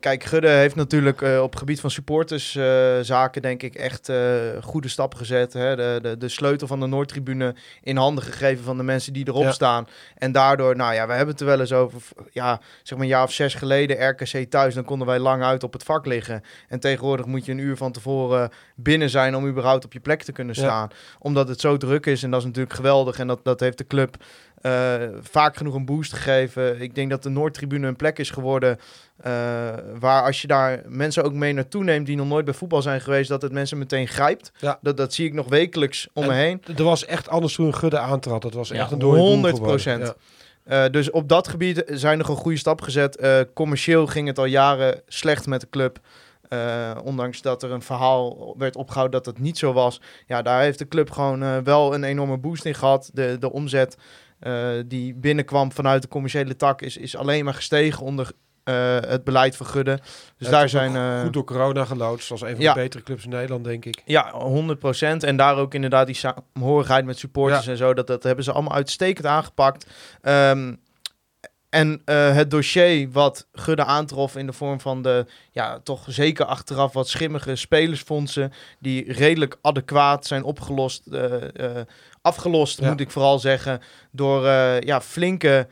kijk, 0.01 0.25
Gudde 0.25 0.49
heeft 0.49 0.75
natuurlijk 0.75 1.23
eh, 1.23 1.43
op 1.43 1.51
het 1.51 1.59
gebied 1.59 1.81
van 1.81 1.91
supporterszaken 1.91 3.05
zaken 3.05 3.43
denk 3.43 3.63
ik 3.63 3.75
echt 3.75 4.09
eh, 4.09 4.17
goede 4.61 4.89
stappen 4.89 5.19
gezet. 5.19 5.53
Hè? 5.53 5.77
De, 5.77 5.99
de, 6.03 6.17
de 6.19 6.29
sleutel 6.29 6.67
van 6.67 6.81
de 6.81 6.87
Noordtribune 6.87 7.55
in 7.83 7.97
handen 7.97 8.25
gegeven 8.25 8.65
van 8.65 8.77
de 8.77 8.83
mensen 8.83 9.13
die 9.13 9.29
erop 9.29 9.43
Ja. 9.43 9.53
staan. 9.53 9.87
En 10.15 10.33
daardoor, 10.33 10.77
nou 10.77 10.95
ja, 10.95 11.07
we 11.07 11.13
hebben 11.13 11.31
het 11.33 11.41
er 11.41 11.47
wel 11.47 11.61
eens 11.61 11.73
over, 11.73 12.03
ja, 12.31 12.61
zeg 12.83 12.99
maar 12.99 13.07
een 13.07 13.13
jaar 13.13 13.23
of 13.25 13.33
zes 13.33 13.55
geleden, 13.55 14.09
RKC 14.09 14.51
thuis, 14.51 14.75
dan 14.75 14.85
konden 14.85 15.07
wij 15.07 15.19
lang 15.19 15.43
uit 15.43 15.63
op 15.63 15.73
het 15.73 15.83
vak 15.83 16.07
liggen. 16.07 16.43
En 16.69 16.81
tegenwoordig 16.81 17.27
moet 17.27 17.45
je 17.45 17.53
een 17.53 17.59
uur 17.59 17.77
van 17.77 17.93
tevoren 17.93 18.51
binnen 18.77 19.11
zijn 19.11 19.37
om 19.37 19.47
überhaupt 19.47 19.85
op 19.85 19.93
je 19.93 20.01
plek 20.01 20.23
te 20.23 20.33
kunnen 20.33 20.55
Ja. 20.55 20.63
staan. 20.63 20.89
Omdat 21.19 21.49
het 21.49 21.61
zo 21.61 21.77
druk 21.77 22.07
is 22.07 22.23
en 22.23 22.31
dat 22.31 22.41
is 22.41 22.47
natuurlijk 22.47 22.75
geweldig. 22.75 23.19
En 23.19 23.27
dat, 23.27 23.45
dat 23.45 23.61
heeft 23.61 23.79
de 23.79 23.87
club 23.87 24.17
eh, 24.61 24.95
vaak 25.21 25.57
genoeg 25.57 25.75
een 25.75 25.85
boost 25.85 26.13
gegeven. 26.13 26.81
Ik 26.81 26.95
denk 26.95 27.11
dat 27.11 27.23
de 27.23 27.29
Noordtribune 27.29 27.87
een 27.87 27.97
plek 27.97 28.19
is 28.19 28.31
geworden 28.31 28.79
eh, 29.17 29.33
waar 29.99 30.23
als 30.25 30.41
je 30.41 30.47
daar 30.47 30.83
mensen 30.87 31.25
ook 31.25 31.33
mee 31.33 31.53
naartoe 31.53 31.85
neemt 31.85 32.07
die 32.07 32.17
nog 32.17 32.27
nooit 32.29 32.45
bij 32.45 32.55
voetbal 32.55 32.83
zijn 32.83 33.01
geweest, 33.01 33.29
dat 33.29 33.43
het 33.43 33.53
mensen 33.53 33.79
meteen 33.79 34.09
grijpt. 34.09 34.53
Ja. 34.59 34.79
Dat, 34.83 34.97
dat 34.97 35.15
zie 35.15 35.27
ik 35.27 35.33
nog 35.35 35.49
wekelijks 35.49 36.09
om 36.13 36.23
En 36.23 36.29
me 36.29 36.35
heen. 36.35 36.63
Er 36.77 36.85
was 36.85 37.05
echt 37.05 37.29
anders 37.29 37.55
toen 37.55 37.67
een 37.67 37.75
Gudde 37.75 37.99
aantrad. 37.99 38.43
Dat 38.43 38.55
was 38.55 38.69
Ja, 38.69 38.75
echt 38.75 38.91
een 38.91 38.99
boel 38.99 39.37
100%. 39.39 39.41
geworden. 39.41 39.99
Ja. 40.01 40.15
Eh, 40.65 40.91
dus 40.93 41.11
op 41.11 41.29
dat 41.29 41.49
gebied 41.49 41.83
zijn 41.87 42.19
er 42.19 42.25
gewoon 42.25 42.41
goede 42.41 42.59
stappen 42.59 42.85
gezet. 42.85 43.19
Commercieel 43.55 44.07
ging 44.07 44.27
het 44.27 44.39
al 44.39 44.45
jaren 44.45 45.01
slecht 45.07 45.47
met 45.47 45.61
de 45.61 45.69
club. 45.71 45.99
Ondanks 47.05 47.43
dat 47.43 47.63
er 47.63 47.71
een 47.71 47.83
verhaal 47.83 48.55
werd 48.59 48.77
opgehouden 48.77 49.23
dat 49.23 49.35
het 49.35 49.43
niet 49.45 49.59
zo 49.59 49.73
was. 49.73 50.01
Ja, 50.27 50.43
daar 50.43 50.61
heeft 50.63 50.79
de 50.79 50.89
club 50.89 51.11
gewoon 51.11 51.65
wel 51.65 51.95
een 51.95 52.05
enorme 52.05 52.37
boost 52.39 52.65
in 52.65 52.75
gehad. 52.75 53.11
De, 53.13 53.37
de 53.41 53.53
omzet 53.53 53.97
die 54.87 55.15
binnenkwam 55.15 55.73
vanuit 55.73 56.03
de 56.03 56.09
commerciële 56.09 56.57
tak 56.57 56.83
is, 56.83 56.97
is 56.97 57.17
alleen 57.17 57.45
maar 57.45 57.55
gestegen 57.55 58.03
onder 58.03 58.31
eh, 58.65 58.97
het 59.01 59.25
beleid 59.25 59.57
van 59.57 59.67
Gudde. 59.67 59.99
Dus 60.37 60.47
Ja, 60.47 60.51
daar 60.51 60.69
zijn... 60.69 60.97
eh, 60.97 61.23
goed 61.23 61.33
door 61.33 61.45
corona 61.45 61.85
geloodst. 61.85 62.31
als 62.31 62.41
een 62.41 62.51
van 62.55 62.61
ja. 62.61 62.73
de 62.75 62.81
betere 62.81 63.03
clubs 63.03 63.25
in 63.25 63.31
Nederland, 63.31 63.65
denk 63.65 63.85
ik. 63.85 64.03
Ja, 64.05 64.33
100%. 64.35 65.25
En 65.25 65.37
daar 65.37 65.57
ook 65.57 65.75
inderdaad 65.75 66.07
die 66.07 66.15
saamhorigheid 66.15 67.05
met 67.05 67.19
supporters 67.19 67.67
en 67.67 67.77
zo. 67.77 67.95
Dat, 67.95 68.07
dat 68.07 68.23
hebben 68.23 68.45
ze 68.45 68.53
allemaal 68.53 68.75
uitstekend 68.75 69.27
aangepakt. 69.27 69.87
Ehm, 70.21 70.75
en 71.71 72.03
eh, 72.05 72.35
het 72.35 72.51
dossier 72.51 73.11
wat 73.11 73.47
Gudde 73.53 73.85
aantrof 73.85 74.37
in 74.37 74.47
de 74.47 74.53
vorm 74.53 74.81
van 74.81 75.03
de, 75.03 75.27
ja, 75.53 75.79
toch 75.79 76.05
zeker 76.09 76.45
achteraf 76.45 76.93
wat 76.93 77.09
schimmige 77.09 77.57
spelersfondsen. 77.57 78.53
Die 78.79 79.13
redelijk 79.13 79.59
adequaat 79.63 80.27
zijn 80.27 80.43
opgelost, 80.43 81.07
eh, 81.07 81.79
eh, 81.79 81.87
afgelost, 82.23 82.81
Ja. 82.81 82.91
moet 82.91 83.01
ik 83.01 83.11
vooral 83.11 83.39
zeggen. 83.39 83.81
Door 84.11 84.47
ja, 84.85 85.01
flinke 85.01 85.69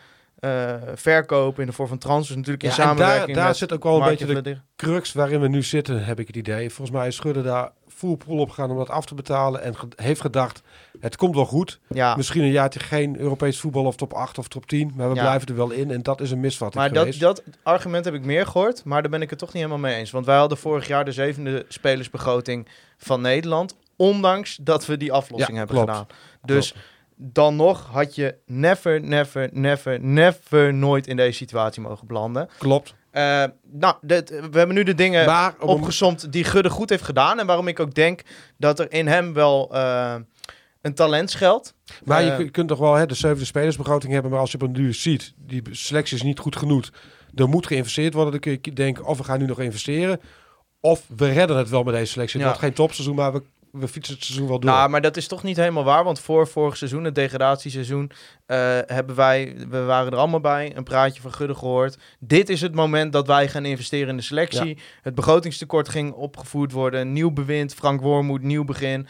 verkopen 0.95 1.61
in 1.61 1.67
de 1.69 1.73
vorm 1.73 1.89
van 1.89 1.99
transfers. 1.99 2.37
Natuurlijk 2.37 2.63
in 2.63 2.69
Ja, 2.69 2.77
en 2.77 2.83
samenwerking 2.83 3.27
daar, 3.27 3.37
daar 3.37 3.47
met 3.47 3.57
zit 3.57 3.73
ook 3.73 3.83
wel 3.83 4.03
een 4.03 4.09
beetje 4.09 4.43
de 4.43 4.59
crux 4.77 5.13
waarin 5.13 5.41
we 5.41 5.49
nu 5.49 5.63
zitten, 5.63 6.05
heb 6.05 6.21
ik 6.21 6.27
het 6.27 6.37
idee. 6.37 6.71
Volgens 6.71 6.97
mij 6.97 7.07
is 7.07 7.17
Schudde 7.17 7.43
daar 7.43 7.71
full 7.99 8.17
pool 8.17 8.39
op 8.39 8.49
gegaan 8.51 8.71
om 8.71 8.77
dat 8.77 8.89
af 8.91 9.07
te 9.07 9.15
betalen. 9.15 9.63
En 9.63 9.77
ge- 9.77 9.87
heeft 9.97 10.21
gedacht, 10.21 10.63
het 11.01 11.17
komt 11.17 11.35
wel 11.35 11.45
goed. 11.45 11.81
Ja. 11.89 12.17
Misschien 12.17 12.43
een 12.43 12.51
jaartje 12.51 12.81
geen 12.81 13.19
Europees 13.21 13.61
voetbal 13.61 13.85
of 13.85 13.97
top 13.97 14.13
8 14.13 14.39
of 14.39 14.49
top 14.49 14.67
10. 14.67 14.93
Maar 14.97 15.09
we 15.09 15.15
Ja. 15.15 15.21
blijven 15.23 15.49
er 15.49 15.57
wel 15.57 15.71
in. 15.71 15.91
En 15.91 16.03
dat 16.03 16.21
is 16.21 16.31
een 16.31 16.41
misvatting 16.41 16.83
Maar 16.83 16.93
dat, 16.93 16.99
geweest. 17.03 17.21
dat 17.21 17.43
argument 17.63 18.05
heb 18.05 18.15
ik 18.15 18.25
meer 18.25 18.47
gehoord, 18.47 18.85
maar 18.85 19.03
daar 19.03 19.11
ben 19.11 19.23
ik 19.23 19.31
het 19.31 19.39
toch 19.39 19.53
niet 19.53 19.63
helemaal 19.63 19.91
mee 19.91 19.95
eens. 19.95 20.11
Want 20.11 20.27
wij 20.27 20.37
hadden 20.37 20.59
vorig 20.59 20.87
jaar 20.89 21.05
de 21.05 21.13
zevende 21.13 21.65
spelersbegroting 21.69 22.69
van 22.99 23.21
Nederland, 23.21 23.77
ondanks 23.97 24.59
dat 24.63 24.87
we 24.87 24.97
die 24.97 25.13
aflossing 25.13 25.53
Ja, 25.53 25.59
hebben 25.59 25.77
klopt. 25.77 25.91
gedaan. 25.91 26.07
Dus 26.45 26.75
dan 27.17 27.57
nog 27.57 27.87
had 27.93 28.15
je 28.15 28.35
never, 28.47 29.01
never, 29.03 29.49
never, 29.53 30.01
never 30.01 30.75
nooit 30.75 31.07
in 31.07 31.17
deze 31.17 31.37
situatie 31.37 31.83
mogen 31.83 32.07
belanden. 32.07 32.49
Klopt. 32.59 32.95
Eh, 33.19 33.45
nou, 33.73 33.95
dit- 34.01 34.31
we 34.31 34.59
hebben 34.59 34.75
nu 34.75 34.83
de 34.83 34.95
dingen 34.95 35.27
maar 35.27 35.55
op 35.55 35.63
een- 35.63 35.69
opgesomd 35.69 36.33
die 36.33 36.45
Gudde 36.45 36.71
goed 36.71 36.91
heeft 36.91 37.03
gedaan. 37.03 37.39
En 37.41 37.47
waarom 37.47 37.69
ik 37.69 37.81
ook 37.81 37.95
denk 37.95 38.21
dat 38.57 38.79
er 38.79 38.93
in 38.93 39.07
hem 39.07 39.33
wel 39.33 39.75
eh, 39.75 40.15
een 40.83 40.95
talent 40.95 41.31
schuilt. 41.31 41.75
Maar 42.05 42.23
je, 42.23 42.31
Eh, 42.31 42.39
je 42.39 42.51
kunt 42.51 42.69
toch 42.69 42.79
wel 42.79 42.95
hè, 42.95 43.07
de 43.07 43.15
zevende 43.15 43.45
spelersbegroting 43.45 44.13
hebben. 44.13 44.31
Maar 44.31 44.41
als 44.41 44.51
je 44.51 44.57
op 44.61 44.63
een 44.67 44.73
duur 44.73 44.95
ziet, 44.95 45.33
die 45.37 45.63
selectie 45.71 46.17
is 46.17 46.23
niet 46.23 46.39
goed 46.39 46.57
genoeg. 46.57 46.91
Er 47.35 47.49
moet 47.49 47.67
geïnvesteerd 47.67 48.15
worden. 48.15 48.33
Dan 48.33 48.41
kun 48.41 48.59
je 48.63 48.73
denken, 48.73 49.05
of 49.05 49.19
we 49.19 49.25
gaan 49.25 49.39
nu 49.39 49.47
nog 49.47 49.61
investeren. 49.61 50.21
Of 50.81 51.03
we 51.17 51.33
redden 51.33 51.57
het 51.57 51.69
wel 51.69 51.83
met 51.83 51.95
deze 51.95 52.13
selectie. 52.13 52.41
Het 52.41 52.49
Ja. 52.49 52.55
wordt 52.55 52.67
geen 52.67 52.85
topseizoen, 52.85 53.15
maar 53.15 53.33
we, 53.33 53.43
we 53.73 53.89
fietsen 53.89 54.15
het 54.15 54.25
seizoen 54.25 54.49
wel 54.49 54.61
door. 54.61 54.71
Nou, 54.71 54.89
maar 54.89 55.01
dat 55.01 55.17
is 55.17 55.27
toch 55.27 55.43
niet 55.43 55.57
helemaal 55.57 55.85
waar. 55.85 56.05
Want 56.05 56.21
voor 56.21 56.49
vorig 56.49 56.77
seizoen, 56.77 57.05
het 57.05 57.15
degradatieseizoen, 57.15 58.11
eh, 58.47 58.79
hebben 58.87 59.17
wij, 59.17 59.55
we 59.69 59.83
waren 59.83 60.13
er 60.13 60.19
allemaal 60.19 60.41
bij, 60.41 60.77
een 60.77 60.85
praatje 60.85 61.21
van 61.21 61.33
Gudde 61.33 61.55
gehoord. 61.55 61.99
Dit 62.19 62.49
is 62.49 62.61
het 62.61 62.75
moment 62.75 63.13
dat 63.13 63.27
wij 63.27 63.49
gaan 63.49 63.65
investeren 63.65 64.09
in 64.09 64.17
de 64.17 64.23
selectie. 64.23 64.79
Het 65.03 65.15
begrotingstekort 65.15 65.89
ging 65.89 66.13
opgevoerd 66.13 66.73
worden. 66.73 67.13
Nieuw 67.13 67.31
bewind, 67.31 67.75
Frank 67.75 68.01
Wormoed, 68.01 68.43
nieuw 68.43 68.65
begin. 68.65 69.07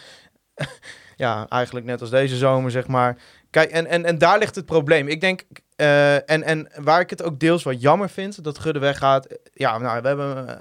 ja, 1.16 1.48
eigenlijk 1.48 1.86
net 1.86 2.00
als 2.00 2.10
deze 2.10 2.36
zomer, 2.36 2.70
zeg 2.70 2.86
maar. 2.86 3.18
Kijk, 3.50 3.70
en, 3.70 3.86
en, 3.86 4.04
en 4.04 4.18
daar 4.18 4.38
ligt 4.38 4.54
het 4.54 4.66
probleem. 4.66 5.08
Ik 5.08 5.20
denk, 5.20 5.42
eh, 5.78 6.14
en, 6.30 6.42
en 6.42 6.68
waar 6.80 7.00
ik 7.00 7.10
het 7.10 7.22
ook 7.22 7.40
deels 7.40 7.62
wat 7.62 7.80
jammer 7.80 8.08
vind, 8.08 8.44
dat 8.44 8.58
Gudde 8.58 8.78
weggaat. 8.80 9.26
eh, 9.26 9.36
Ja, 9.54 9.78
nou, 9.78 10.00
we 10.02 10.08
hebben 10.08 10.48
eh, 10.48 10.56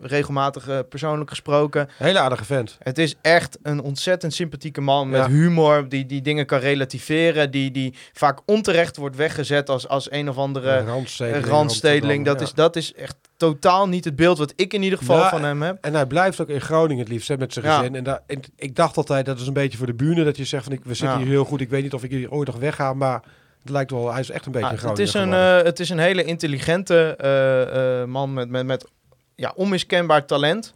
regelmatig 0.00 0.88
persoonlijk 0.88 1.30
gesproken. 1.30 1.88
Hele 1.96 2.18
aardige 2.18 2.44
vent. 2.44 2.76
Het 2.82 2.98
is 2.98 3.14
echt 3.22 3.58
een 3.62 3.80
ontzettend 3.80 4.34
sympathieke 4.34 4.80
man 4.80 5.08
met 5.08 5.20
Ja. 5.20 5.28
humor, 5.28 5.88
die, 5.88 6.06
die 6.06 6.22
dingen 6.22 6.46
kan 6.46 6.58
relativeren, 6.58 7.50
die, 7.50 7.70
die 7.70 7.94
vaak 8.12 8.38
onterecht 8.46 8.96
wordt 8.96 9.16
weggezet 9.16 9.68
als, 9.68 9.88
als 9.88 10.10
een 10.10 10.28
of 10.28 10.36
andere 10.36 10.70
Een 10.70 10.86
randstedeling. 10.86 11.46
randstedeling. 11.46 12.24
Dat, 12.24 12.38
Ja. 12.40 12.44
is, 12.46 12.52
dat 12.54 12.76
is 12.76 12.94
echt 12.94 13.16
totaal 13.36 13.88
niet 13.88 14.04
het 14.04 14.16
beeld 14.16 14.38
wat 14.38 14.52
ik 14.56 14.72
in 14.74 14.82
ieder 14.82 14.98
geval 14.98 15.18
Ja, 15.18 15.28
van 15.28 15.42
hem 15.44 15.62
heb. 15.62 15.78
En 15.80 15.94
hij 15.94 16.06
blijft 16.06 16.40
ook 16.40 16.48
in 16.48 16.60
Groningen 16.60 17.02
het 17.02 17.12
liefst 17.12 17.28
hè, 17.28 17.36
met 17.36 17.52
zijn 17.52 17.64
Ja. 17.64 17.76
gezin. 17.76 17.94
En 17.94 18.04
daar, 18.04 18.20
en 18.26 18.40
ik 18.56 18.76
dacht 18.76 18.96
altijd, 18.96 19.26
dat 19.26 19.40
is 19.40 19.46
een 19.46 19.52
beetje 19.52 19.78
voor 19.78 19.86
de 19.86 19.94
bühne. 19.94 20.24
Dat 20.24 20.36
je 20.36 20.44
zegt 20.44 20.64
van, 20.64 20.72
ik, 20.72 20.80
we 20.84 20.94
zitten 20.94 21.18
hier 21.18 21.26
heel 21.26 21.44
goed. 21.44 21.60
Ik 21.60 21.68
weet 21.70 21.82
niet 21.82 21.94
of 21.94 22.04
ik 22.04 22.10
hier 22.10 22.30
ooit 22.30 22.46
nog 22.46 22.56
wegga. 22.58 22.94
Maar 22.94 23.22
het 23.66 23.74
lijkt 23.74 23.90
wel, 23.90 24.10
hij 24.12 24.20
is 24.20 24.30
echt 24.30 24.46
een 24.46 24.52
beetje 24.52 24.68
Ah, 24.68 24.82
het, 24.88 24.98
is 24.98 25.14
een, 25.14 25.32
eh, 25.32 25.62
het 25.62 25.80
is 25.80 25.88
een 25.90 25.98
hele 25.98 26.24
intelligente 26.24 27.14
eh, 27.18 28.00
eh, 28.00 28.08
man 28.08 28.32
met, 28.32 28.48
met, 28.48 28.66
met 28.66 28.86
ja, 29.34 29.52
onmiskenbaar 29.56 30.26
talent. 30.26 30.74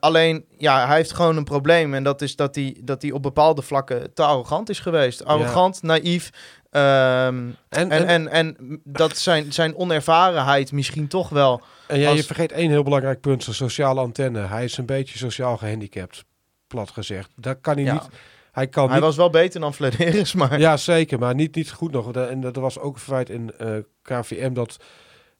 Alleen, 0.00 0.44
ja, 0.58 0.86
hij 0.86 0.96
heeft 0.96 1.12
gewoon 1.12 1.36
een 1.36 1.44
probleem. 1.44 1.94
En 1.94 2.02
dat 2.02 2.22
is 2.22 2.36
dat 2.36 2.54
hij, 2.54 2.76
dat 2.82 3.02
hij 3.02 3.10
op 3.10 3.22
bepaalde 3.22 3.62
vlakken 3.62 4.14
te 4.14 4.22
arrogant 4.22 4.68
is 4.68 4.80
geweest. 4.80 5.24
Arrogant, 5.24 5.82
naïef. 5.82 6.30
ehm, 6.70 6.84
en, 6.84 7.54
En, 7.68 7.90
en, 7.90 8.06
en, 8.08 8.28
en 8.28 8.80
dat 8.84 9.16
zijn, 9.16 9.52
zijn 9.52 9.76
onervarenheid 9.76 10.72
misschien 10.72 11.08
toch 11.08 11.28
wel. 11.28 11.62
en 11.86 11.98
ja, 11.98 12.10
je 12.10 12.24
vergeet 12.24 12.52
één 12.52 12.70
heel 12.70 12.82
belangrijk 12.82 13.20
punt. 13.20 13.42
Zijn 13.42 13.56
sociale 13.56 14.00
antenne. 14.00 14.40
Hij 14.40 14.64
is 14.64 14.76
een 14.76 14.86
beetje 14.86 15.18
sociaal 15.18 15.56
gehandicapt. 15.56 16.24
Plat 16.66 16.90
gezegd. 16.90 17.30
Dat 17.36 17.56
kan 17.60 17.74
hij 17.74 17.84
Ja. 17.84 17.92
niet. 17.92 18.08
Hij 18.54 18.68
kan 18.68 18.84
Hij 18.84 18.94
niet 18.94 19.04
was 19.04 19.16
wel 19.16 19.30
beter 19.30 19.60
dan 19.60 19.74
Flederis, 19.74 20.34
maar... 20.40 20.58
Ja, 20.58 20.76
zeker, 20.76 21.18
maar 21.18 21.34
niet, 21.34 21.54
niet 21.54 21.70
goed 21.70 21.92
nog. 21.92 22.12
En 22.12 22.40
dat 22.40 22.56
was 22.56 22.78
ook 22.78 22.94
een 22.94 23.00
feit 23.00 23.30
in 23.30 23.58
eh, 23.58 23.76
KVM 24.02 24.52
dat 24.52 24.76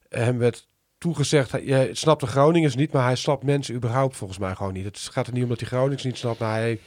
hem 0.09 0.37
werd 0.37 0.67
toegezegd. 0.97 1.51
Hij, 1.51 1.61
hij 1.61 1.93
snapt 1.93 2.21
de 2.21 2.27
Groningers 2.27 2.75
niet, 2.75 2.91
maar 2.91 3.05
hij 3.05 3.15
snapt 3.15 3.43
mensen 3.43 3.75
überhaupt 3.75 4.15
volgens 4.15 4.39
mij 4.39 4.55
gewoon 4.55 4.73
niet. 4.73 4.85
Het 4.85 4.97
gaat 4.97 5.27
er 5.27 5.33
niet 5.33 5.43
om 5.43 5.49
dat 5.49 5.59
hij 5.59 5.69
Gronings 5.69 6.03
niet 6.03 6.17
snapt, 6.17 6.39
maar 6.39 6.55
hij, 6.55 6.79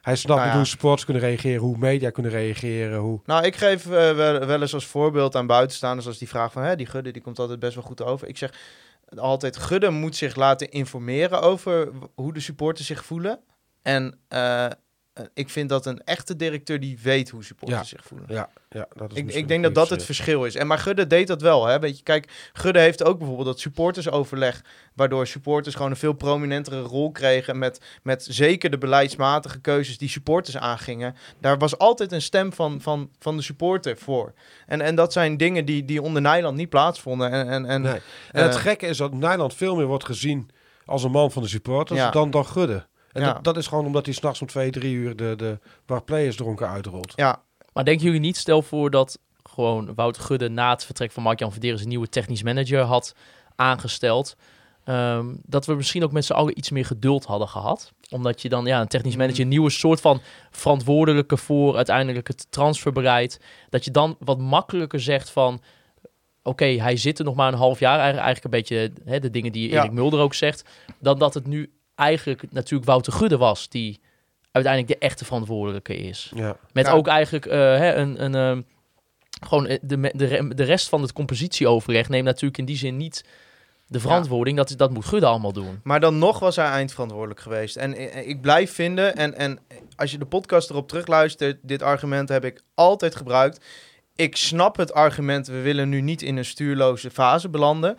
hij 0.00 0.16
snapt 0.16 0.40
Nou 0.40 0.52
ja. 0.52 0.56
hoe 0.56 0.66
sports 0.66 1.04
kunnen 1.04 1.22
reageren, 1.22 1.60
hoe 1.60 1.78
media 1.78 2.10
kunnen 2.10 2.32
reageren. 2.32 2.98
Hoe... 2.98 3.20
Nou, 3.24 3.44
ik 3.44 3.56
geef 3.56 3.84
eh, 3.84 3.90
wel, 3.90 4.46
wel 4.46 4.60
eens 4.60 4.74
als 4.74 4.86
voorbeeld 4.86 5.36
aan 5.36 5.46
buitenstaanders 5.46 6.06
als 6.06 6.18
die 6.18 6.28
vraag 6.28 6.52
van... 6.52 6.62
Hè, 6.62 6.76
die 6.76 6.86
Gudde 6.86 7.10
die 7.10 7.22
komt 7.22 7.38
altijd 7.38 7.58
best 7.58 7.74
wel 7.74 7.84
goed 7.84 8.02
over. 8.02 8.28
Ik 8.28 8.38
zeg 8.38 8.52
altijd, 9.16 9.56
Gudde 9.56 9.90
moet 9.90 10.16
zich 10.16 10.36
laten 10.36 10.70
informeren 10.70 11.42
over 11.42 11.90
hoe 12.14 12.32
de 12.32 12.40
supporters 12.40 12.86
zich 12.86 13.04
voelen. 13.04 13.40
En 13.82 14.18
eh, 14.28 14.66
ik 15.34 15.48
vind 15.50 15.68
dat 15.68 15.86
een 15.86 16.00
echte 16.04 16.36
directeur 16.36 16.80
die 16.80 16.98
weet 17.02 17.30
hoe 17.30 17.44
supporters 17.44 17.90
Ja. 17.90 17.96
zich 17.96 18.06
voelen. 18.06 18.26
Ja, 18.30 18.48
ja, 18.70 18.86
dat 18.94 19.12
is 19.12 19.18
Ik, 19.18 19.32
ik 19.34 19.48
denk 19.48 19.62
dat 19.62 19.74
dat 19.74 19.90
het 19.90 20.00
eh, 20.00 20.04
verschil 20.06 20.44
is. 20.44 20.54
En 20.54 20.66
maar 20.66 20.78
Gudde 20.78 21.06
deed 21.06 21.26
dat 21.26 21.42
wel. 21.42 21.66
Hè? 21.66 21.78
Weet 21.78 21.96
je, 21.96 22.02
kijk, 22.02 22.50
Gudde 22.52 22.78
heeft 22.80 23.04
ook 23.04 23.18
bijvoorbeeld 23.18 23.46
dat 23.46 23.60
supportersoverleg, 23.60 24.64
waardoor 24.94 25.26
supporters 25.26 25.74
gewoon 25.74 25.90
een 25.90 25.96
veel 25.96 26.12
prominentere 26.12 26.80
rol 26.80 27.10
kregen 27.12 27.58
met, 27.58 27.80
met 28.02 28.26
zeker 28.30 28.70
de 28.70 28.78
beleidsmatige 28.78 29.60
keuzes 29.60 29.98
die 29.98 30.08
supporters 30.08 30.56
aangingen. 30.56 31.14
Daar 31.40 31.58
was 31.58 31.78
altijd 31.78 32.12
een 32.12 32.22
stem 32.22 32.52
van, 32.52 32.80
van, 32.80 33.10
van 33.18 33.36
de 33.36 33.42
supporter 33.42 33.96
voor. 33.96 34.32
En, 34.66 34.80
en 34.80 34.94
dat 34.94 35.12
zijn 35.12 35.36
dingen 35.36 35.64
die, 35.64 35.84
die 35.84 36.02
onder 36.02 36.22
Nijland 36.22 36.56
niet 36.56 36.68
plaatsvonden. 36.68 37.30
En, 37.30 37.48
en, 37.48 37.66
en 37.66 37.82
Nee. 37.82 38.00
En 38.32 38.42
het 38.44 38.54
eh, 38.54 38.60
gekke 38.60 38.86
is 38.86 38.96
dat 38.96 39.12
Nederland 39.12 39.54
veel 39.54 39.76
meer 39.76 39.86
wordt 39.86 40.04
gezien 40.04 40.50
als 40.84 41.02
een 41.04 41.10
man 41.10 41.30
van 41.30 41.42
de 41.42 41.48
supporters 41.48 41.98
Ja. 41.98 42.10
dan, 42.10 42.30
dan 42.30 42.46
Gudde. 42.46 42.86
En 43.14 43.22
Ja. 43.22 43.32
dat, 43.32 43.44
dat 43.44 43.56
is 43.56 43.66
gewoon 43.66 43.86
omdat 43.86 44.04
hij 44.04 44.14
s'nachts 44.14 44.40
om 44.40 44.46
twee, 44.46 44.70
drie 44.70 44.94
uur 44.94 45.16
de, 45.16 45.34
de 45.36 45.58
bar 45.86 46.02
players 46.02 46.36
dronken 46.36 46.68
uitrolt. 46.68 47.12
ja, 47.16 47.42
Maar 47.72 47.84
denken 47.84 48.04
jullie 48.04 48.20
niet, 48.20 48.36
stel 48.36 48.62
voor 48.62 48.90
dat 48.90 49.18
gewoon 49.50 49.94
Wouter 49.94 50.22
Gudde 50.22 50.48
na 50.48 50.70
het 50.70 50.84
vertrek 50.84 51.12
van 51.12 51.22
Mark-Jan 51.22 51.52
Verderes 51.52 51.82
een 51.82 51.88
nieuwe 51.88 52.08
technisch 52.08 52.42
manager 52.42 52.80
had 52.80 53.14
aangesteld, 53.56 54.36
ehm, 54.84 55.26
dat 55.42 55.66
we 55.66 55.74
misschien 55.74 56.04
ook 56.04 56.12
met 56.12 56.24
z'n 56.24 56.32
allen 56.32 56.58
iets 56.58 56.70
meer 56.70 56.84
geduld 56.84 57.24
hadden 57.24 57.48
gehad? 57.48 57.92
Omdat 58.10 58.42
je 58.42 58.48
dan 58.48 58.64
ja, 58.66 58.80
een 58.80 58.88
technisch 58.88 59.16
manager, 59.16 59.40
een 59.40 59.48
nieuwe 59.48 59.70
soort 59.70 60.00
van 60.00 60.20
verantwoordelijke 60.50 61.36
voor 61.36 61.76
uiteindelijk 61.76 62.28
het 62.28 62.46
transferbeleid, 62.50 63.40
dat 63.70 63.84
je 63.84 63.90
dan 63.90 64.16
wat 64.18 64.38
makkelijker 64.38 65.00
zegt 65.00 65.30
van, 65.30 65.60
oké, 66.42 66.64
hij 66.64 66.96
zit 66.96 67.18
er 67.18 67.24
nog 67.24 67.34
maar 67.34 67.52
een 67.52 67.58
half 67.58 67.78
jaar, 67.78 67.98
eigenlijk, 67.98 68.24
eigenlijk 68.24 68.54
een 68.54 68.60
beetje 68.60 68.92
hè, 69.12 69.18
de 69.20 69.30
dingen 69.30 69.52
die 69.52 69.70
Ja. 69.70 69.78
Erik 69.80 69.92
Mulder 69.92 70.20
ook 70.20 70.34
zegt, 70.34 70.64
dan 71.00 71.18
dat 71.18 71.34
het 71.34 71.46
nu 71.46 71.72
eigenlijk 71.94 72.52
natuurlijk 72.52 72.90
Wouter 72.90 73.12
Gudde 73.12 73.36
was 73.36 73.68
die 73.68 74.00
uiteindelijk 74.52 75.00
de 75.00 75.06
echte 75.06 75.24
verantwoordelijke 75.24 75.96
is. 75.96 76.32
Ja. 76.34 76.56
Met 76.72 76.86
Ja. 76.86 76.92
ook 76.92 77.06
eigenlijk 77.06 77.46
eh, 77.46 77.58
hè, 77.58 77.94
een, 77.94 78.24
een 78.24 78.34
ehm, 78.34 78.62
gewoon 79.46 79.66
eh, 79.66 79.78
de, 79.82 80.10
de, 80.14 80.52
de 80.54 80.64
rest 80.64 80.88
van 80.88 81.02
het 81.02 81.12
compositieoverleg 81.12 82.08
neemt 82.08 82.24
natuurlijk 82.24 82.58
in 82.58 82.64
die 82.64 82.76
zin 82.76 82.96
niet 82.96 83.24
de 83.86 84.00
verantwoording. 84.00 84.56
Dat, 84.56 84.74
dat 84.76 84.90
moet 84.90 85.04
Gudde 85.04 85.26
allemaal 85.26 85.52
doen. 85.52 85.80
Maar 85.82 86.00
dan 86.00 86.18
nog 86.18 86.38
was 86.38 86.56
hij 86.56 86.66
eindverantwoordelijk 86.66 87.40
geweest. 87.40 87.76
En 87.76 87.94
eh, 87.94 88.28
ik 88.28 88.40
blijf 88.40 88.72
vinden, 88.72 89.16
en, 89.16 89.36
en 89.36 89.58
als 89.96 90.10
je 90.10 90.18
de 90.18 90.26
podcast 90.26 90.70
erop 90.70 90.88
terugluistert, 90.88 91.58
dit 91.62 91.82
argument 91.82 92.28
heb 92.28 92.44
ik 92.44 92.62
altijd 92.74 93.16
gebruikt. 93.16 93.64
Ik 94.16 94.36
snap 94.36 94.76
het 94.76 94.92
argument, 94.92 95.46
we 95.46 95.60
willen 95.60 95.88
nu 95.88 96.00
niet 96.00 96.22
in 96.22 96.36
een 96.36 96.44
stuurloze 96.44 97.10
fase 97.10 97.48
belanden. 97.48 97.96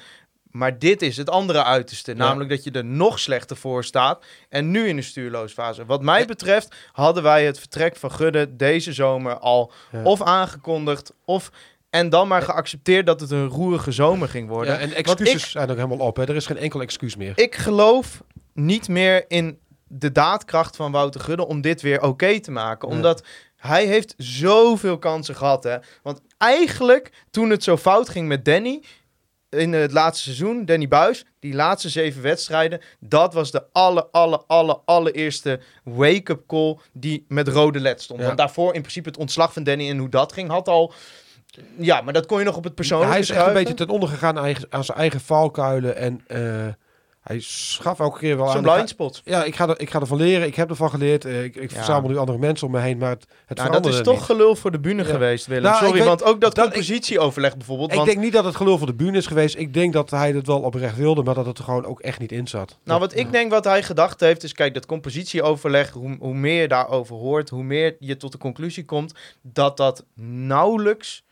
Maar 0.55 0.79
dit 0.79 1.01
is 1.01 1.17
het 1.17 1.29
andere 1.29 1.63
uiterste. 1.63 2.13
Namelijk 2.13 2.49
dat 2.49 2.63
je 2.63 2.71
er 2.71 2.85
nog 2.85 3.19
slechter 3.19 3.57
voor 3.57 3.83
staat. 3.83 4.25
En 4.49 4.71
nu 4.71 4.87
in 4.87 4.97
een 4.97 5.03
stuurloze 5.03 5.53
fase. 5.53 5.85
Wat 5.85 6.01
mij 6.01 6.25
betreft 6.25 6.75
hadden 6.91 7.23
wij 7.23 7.45
het 7.45 7.59
vertrek 7.59 7.95
van 7.95 8.11
Gudde 8.11 8.55
deze 8.55 8.93
zomer 8.93 9.37
al 9.37 9.71
Ja. 9.91 10.03
of 10.03 10.21
aangekondigd. 10.21 11.13
Of, 11.25 11.51
en 11.89 12.09
dan 12.09 12.27
maar 12.27 12.41
geaccepteerd 12.41 13.05
dat 13.05 13.19
het 13.19 13.31
een 13.31 13.47
roerige 13.47 13.91
zomer 13.91 14.29
ging 14.29 14.49
worden. 14.49 14.73
Ja, 14.73 14.79
en 14.79 14.93
excuses 14.93 15.33
ik- 15.43 15.49
zijn 15.49 15.69
ook 15.69 15.75
helemaal 15.75 16.07
op. 16.07 16.15
Hè. 16.15 16.23
Er 16.23 16.35
is 16.35 16.45
geen 16.45 16.57
enkel 16.57 16.81
excuus 16.81 17.15
meer. 17.15 17.33
ik 17.35 17.55
geloof 17.55 18.23
niet 18.53 18.87
meer 18.87 19.25
in 19.27 19.59
de 19.87 20.11
daadkracht 20.11 20.75
van 20.75 20.91
Wouter 20.91 21.21
Gudde 21.21 21.47
om 21.47 21.61
dit 21.61 21.81
weer 21.81 22.01
oké 22.01 22.39
te 22.39 22.51
maken. 22.51 22.87
Omdat 22.87 23.23
hij 23.57 23.85
heeft 23.85 24.13
zoveel 24.17 24.97
kansen 24.97 25.35
gehad. 25.35 25.63
Hè? 25.63 25.77
Want 26.03 26.21
eigenlijk, 26.37 27.11
toen 27.31 27.49
het 27.49 27.63
zo 27.63 27.77
fout 27.77 28.09
ging 28.09 28.27
met 28.27 28.45
Danny... 28.45 28.83
in 29.55 29.73
het 29.73 29.91
laatste 29.91 30.23
seizoen, 30.23 30.65
Danny 30.65 30.87
Buis, 30.87 31.25
die 31.39 31.53
laatste 31.53 31.89
zeven 31.89 32.21
wedstrijden, 32.21 32.81
dat 32.99 33.33
was 33.33 33.51
de 33.51 33.63
alle, 33.71 34.07
alle, 34.11 34.43
alle, 34.47 34.79
allereerste 34.85 35.59
wake-up 35.83 36.47
call 36.47 36.77
die 36.93 37.25
met 37.27 37.47
rode 37.47 37.79
led 37.79 38.01
stond. 38.01 38.19
Ja. 38.19 38.25
Want 38.25 38.37
daarvoor 38.37 38.73
in 38.73 38.81
principe 38.81 39.09
het 39.09 39.17
ontslag 39.17 39.53
van 39.53 39.63
Danny 39.63 39.89
en 39.89 39.97
hoe 39.97 40.09
dat 40.09 40.33
ging, 40.33 40.49
had 40.49 40.67
al... 40.67 40.93
Ja, 41.77 42.01
maar 42.01 42.13
dat 42.13 42.25
kon 42.25 42.39
je 42.39 42.45
nog 42.45 42.57
op 42.57 42.63
het 42.63 42.75
persoonlijke 42.75 43.13
hij 43.13 43.21
is 43.21 43.29
echt 43.29 43.47
een 43.47 43.53
beetje 43.53 43.73
ten 43.73 43.89
onder 43.89 44.09
gegaan 44.09 44.39
aan 44.69 44.83
zijn 44.83 44.97
eigen 44.97 45.19
valkuilen. 45.19 45.95
En 45.95 46.21
eh, 46.27 46.67
hij 47.25 47.39
schaf 47.39 47.99
elke 47.99 48.19
keer 48.19 48.37
wel 48.37 48.47
Zo'n 48.47 48.61
blind 48.61 48.89
spot. 48.89 49.21
Ja, 49.23 49.43
ik 49.43 49.55
ga, 49.55 49.67
er, 49.67 49.79
ik 49.79 49.89
ga 49.89 49.99
ervan 49.99 50.17
leren. 50.17 50.47
Ik 50.47 50.55
heb 50.55 50.69
ervan 50.69 50.89
geleerd. 50.89 51.25
Eh, 51.25 51.43
ik 51.43 51.55
ik 51.55 51.69
Ja. 51.71 51.75
verzamel 51.77 52.09
nu 52.09 52.17
andere 52.17 52.37
mensen 52.37 52.67
om 52.67 52.73
me 52.73 52.79
heen. 52.79 52.97
Maar 52.97 53.09
het, 53.09 53.25
het 53.45 53.57
Nou, 53.57 53.71
dat 53.71 53.85
is 53.85 54.01
toch 54.01 54.13
niet. 54.15 54.23
gelul 54.23 54.55
voor 54.55 54.71
de 54.71 54.79
bühne 54.79 55.03
Ja. 55.03 55.09
geweest, 55.09 55.45
Willem. 55.45 55.63
Nou, 55.63 55.75
ik 55.77 55.83
Sorry, 55.87 56.03
want 56.03 56.23
ook 56.23 56.41
dat, 56.41 56.55
dat- 56.55 56.65
ik- 56.65 56.71
compositieoverleg 56.71 57.57
bijvoorbeeld. 57.57 57.89
Ik 57.89 57.95
want, 57.95 58.07
denk 58.09 58.19
niet 58.19 58.33
dat 58.33 58.43
het 58.45 58.55
gelul 58.55 58.77
voor 58.77 58.87
de 58.87 58.93
bühne 58.95 59.17
is 59.17 59.27
geweest. 59.27 59.55
Ik 59.57 59.73
denk 59.73 59.93
dat 59.93 60.09
hij 60.09 60.31
het 60.31 60.47
wel 60.47 60.61
oprecht 60.61 60.95
wilde, 60.97 61.23
maar 61.23 61.35
dat 61.35 61.45
het 61.45 61.57
er 61.57 61.63
gewoon 61.63 61.85
ook 61.85 61.99
echt 61.99 62.19
niet 62.19 62.31
in 62.31 62.47
zat. 62.47 62.77
Nou, 62.83 62.99
wat 62.99 63.15
ik 63.15 63.31
denk 63.31 63.51
wat 63.51 63.63
hij 63.63 63.83
gedacht 63.83 64.19
heeft, 64.19 64.43
is 64.43 64.53
kijk, 64.53 64.73
dat 64.73 64.85
compositieoverleg, 64.85 65.89
hoe, 65.91 66.15
hoe 66.19 66.33
meer 66.35 66.61
je 66.61 66.67
daarover 66.67 67.15
hoort, 67.15 67.49
hoe 67.49 67.63
meer 67.63 67.95
je 67.99 68.17
tot 68.17 68.31
de 68.31 68.37
conclusie 68.37 68.85
komt 68.85 69.13
dat 69.41 69.77
dat 69.77 70.05
nauwelijks 70.15 71.23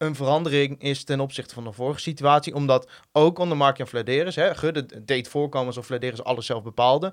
een 0.00 0.14
verandering 0.14 0.82
is 0.82 1.04
ten 1.04 1.20
opzichte 1.20 1.54
van 1.54 1.64
de 1.64 1.72
vorige 1.72 2.00
situatie. 2.00 2.54
Omdat 2.54 2.88
ook 3.12 3.38
onder 3.38 3.56
Mark-Jan 3.56 3.86
Vladeris, 3.86 4.36
hè, 4.36 4.54
Gudde 4.54 5.04
deed 5.04 5.28
voorkomen 5.28 5.66
alsof 5.66 5.86
Vladeris 5.86 6.24
alles 6.24 6.46
zelf 6.46 6.62
bepaalde. 6.62 7.12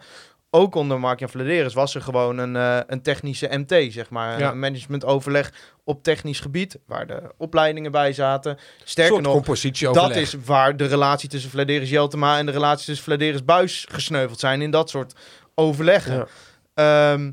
Ook 0.50 0.76
onder 0.76 1.00
Mark-Jan 1.00 1.30
Vladeris 1.30 1.74
was 1.74 1.96
er 1.96 2.02
gewoon 2.02 2.38
een, 2.38 2.56
eh, 2.56 2.80
een 2.88 3.02
technische 3.02 3.48
MT, 3.52 3.94
zeg 3.94 4.10
maar. 4.10 4.40
Ja. 4.40 4.52
Een 4.52 4.60
managementoverleg 4.60 5.54
op 5.84 6.04
technisch 6.04 6.40
gebied, 6.40 6.80
waar 6.86 7.08
de 7.08 7.22
opleidingen 7.38 7.92
bij 7.92 8.14
zaten. 8.14 8.58
Sterker 8.84 9.22
nog, 9.22 9.46
dat 9.94 10.16
is 10.16 10.36
waar 10.46 10.78
de 10.78 10.86
relatie 10.86 11.30
tussen 11.30 11.52
Vladeris 11.52 11.90
Jeltema 11.90 12.38
en 12.38 12.46
de 12.46 12.52
relatie 12.52 12.86
tussen 12.86 13.06
Vladeris 13.06 13.46
Buis 13.46 13.86
gesneuveld 13.90 14.40
zijn 14.40 14.62
in 14.62 14.72
dat 14.72 14.90
soort 14.90 15.14
overleggen. 15.56 16.28
Ja. 16.74 17.14
Ehm, 17.14 17.32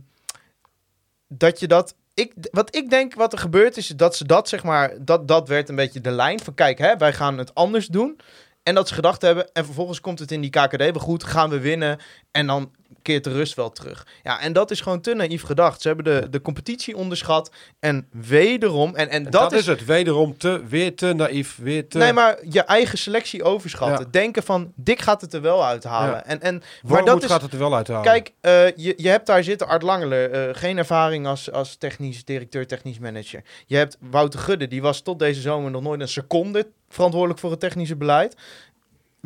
dat 1.29 1.61
je 1.61 1.67
dat. 1.67 1.95
Ik, 2.15 2.33
wat 2.51 2.77
ik 2.77 2.91
denk 2.91 3.15
wat 3.15 3.33
er 3.33 3.39
gebeurt 3.39 3.77
is 3.77 3.87
dat 3.87 4.17
ze 4.17 4.25
dat 4.25 4.49
zeg 4.49 4.65
maar. 4.65 5.05
Dat, 5.05 5.29
dat 5.29 5.49
werd 5.49 5.69
een 5.69 5.77
beetje 5.77 6.01
de 6.01 6.11
lijn 6.11 6.41
van 6.41 6.55
kijk, 6.55 6.79
hè, 6.79 6.97
wij 6.97 7.13
gaan 7.13 7.39
het 7.39 7.55
anders 7.55 7.87
doen. 7.87 8.21
En 8.63 8.75
dat 8.75 8.89
ze 8.89 8.95
gedacht 8.95 9.23
hebben. 9.23 9.53
En 9.53 9.65
vervolgens 9.65 10.01
komt 10.01 10.19
het 10.19 10.33
in 10.33 10.41
die 10.41 10.51
KKD 10.51 10.77
weer 10.77 11.01
goed. 11.01 11.25
Gaan 11.25 11.51
we 11.51 11.61
winnen. 11.61 11.99
En 12.31 12.47
dan 12.47 12.71
keert 13.03 13.25
de 13.25 13.33
rust 13.33 13.55
wel 13.55 13.73
terug. 13.73 14.07
Ja, 14.23 14.41
en 14.41 14.53
dat 14.53 14.71
is 14.71 14.81
gewoon 14.81 15.01
te 15.01 15.15
naïef 15.15 15.43
gedacht. 15.43 15.83
Ze 15.83 15.89
hebben 15.89 16.05
de, 16.05 16.31
de 16.31 16.43
competitie 16.43 16.97
onderschat. 16.97 17.51
En 17.81 18.09
wederom. 18.11 18.95
En, 18.95 19.09
en 19.09 19.25
En 19.25 19.31
dat, 19.31 19.53
is 19.53 19.67
het. 19.67 19.85
Wederom 19.85 20.39
te, 20.39 20.65
weer 20.69 20.97
te 20.97 21.13
naïef. 21.13 21.57
Weer 21.57 21.89
te... 21.89 21.99
Nee, 21.99 22.13
maar 22.13 22.39
je 22.49 22.61
eigen 22.63 22.99
selectie 22.99 23.43
overschatten. 23.43 24.05
Ja. 24.05 24.11
Denken 24.11 24.43
van, 24.43 24.73
Dick 24.75 25.01
gaat 25.01 25.21
het 25.21 25.33
er 25.33 25.41
wel 25.41 25.65
uithalen. 25.65 26.15
Ja. 26.15 26.25
En, 26.25 26.41
en, 26.41 26.55
maar 26.55 26.65
Wormoed 26.83 27.07
dat 27.07 27.23
is, 27.23 27.29
gaat 27.29 27.43
het 27.43 27.53
er 27.53 27.59
wel 27.59 27.75
uithalen. 27.75 28.03
kijk, 28.03 28.33
eh, 28.41 28.67
je, 28.77 28.95
je 28.97 29.09
hebt 29.09 29.27
daar 29.27 29.45
zitten 29.45 29.69
Art 29.69 29.83
Langeler. 29.83 30.31
eh, 30.31 30.49
geen 30.53 30.79
ervaring 30.79 31.27
als, 31.27 31.53
als 31.53 31.77
technisch 31.77 32.25
directeur, 32.25 32.67
technisch 32.67 32.99
manager. 32.99 33.43
Je 33.67 33.77
hebt 33.77 33.97
Wouter 34.01 34.41
Gudde, 34.41 34.69
die 34.69 34.83
was 34.83 35.01
tot 35.01 35.19
deze 35.19 35.41
zomer 35.41 35.71
nog 35.71 35.83
nooit 35.83 36.01
een 36.01 36.09
seconde 36.09 36.67
verantwoordelijk 36.89 37.41
voor 37.41 37.51
het 37.51 37.61
technische 37.61 37.97
beleid. 37.97 38.37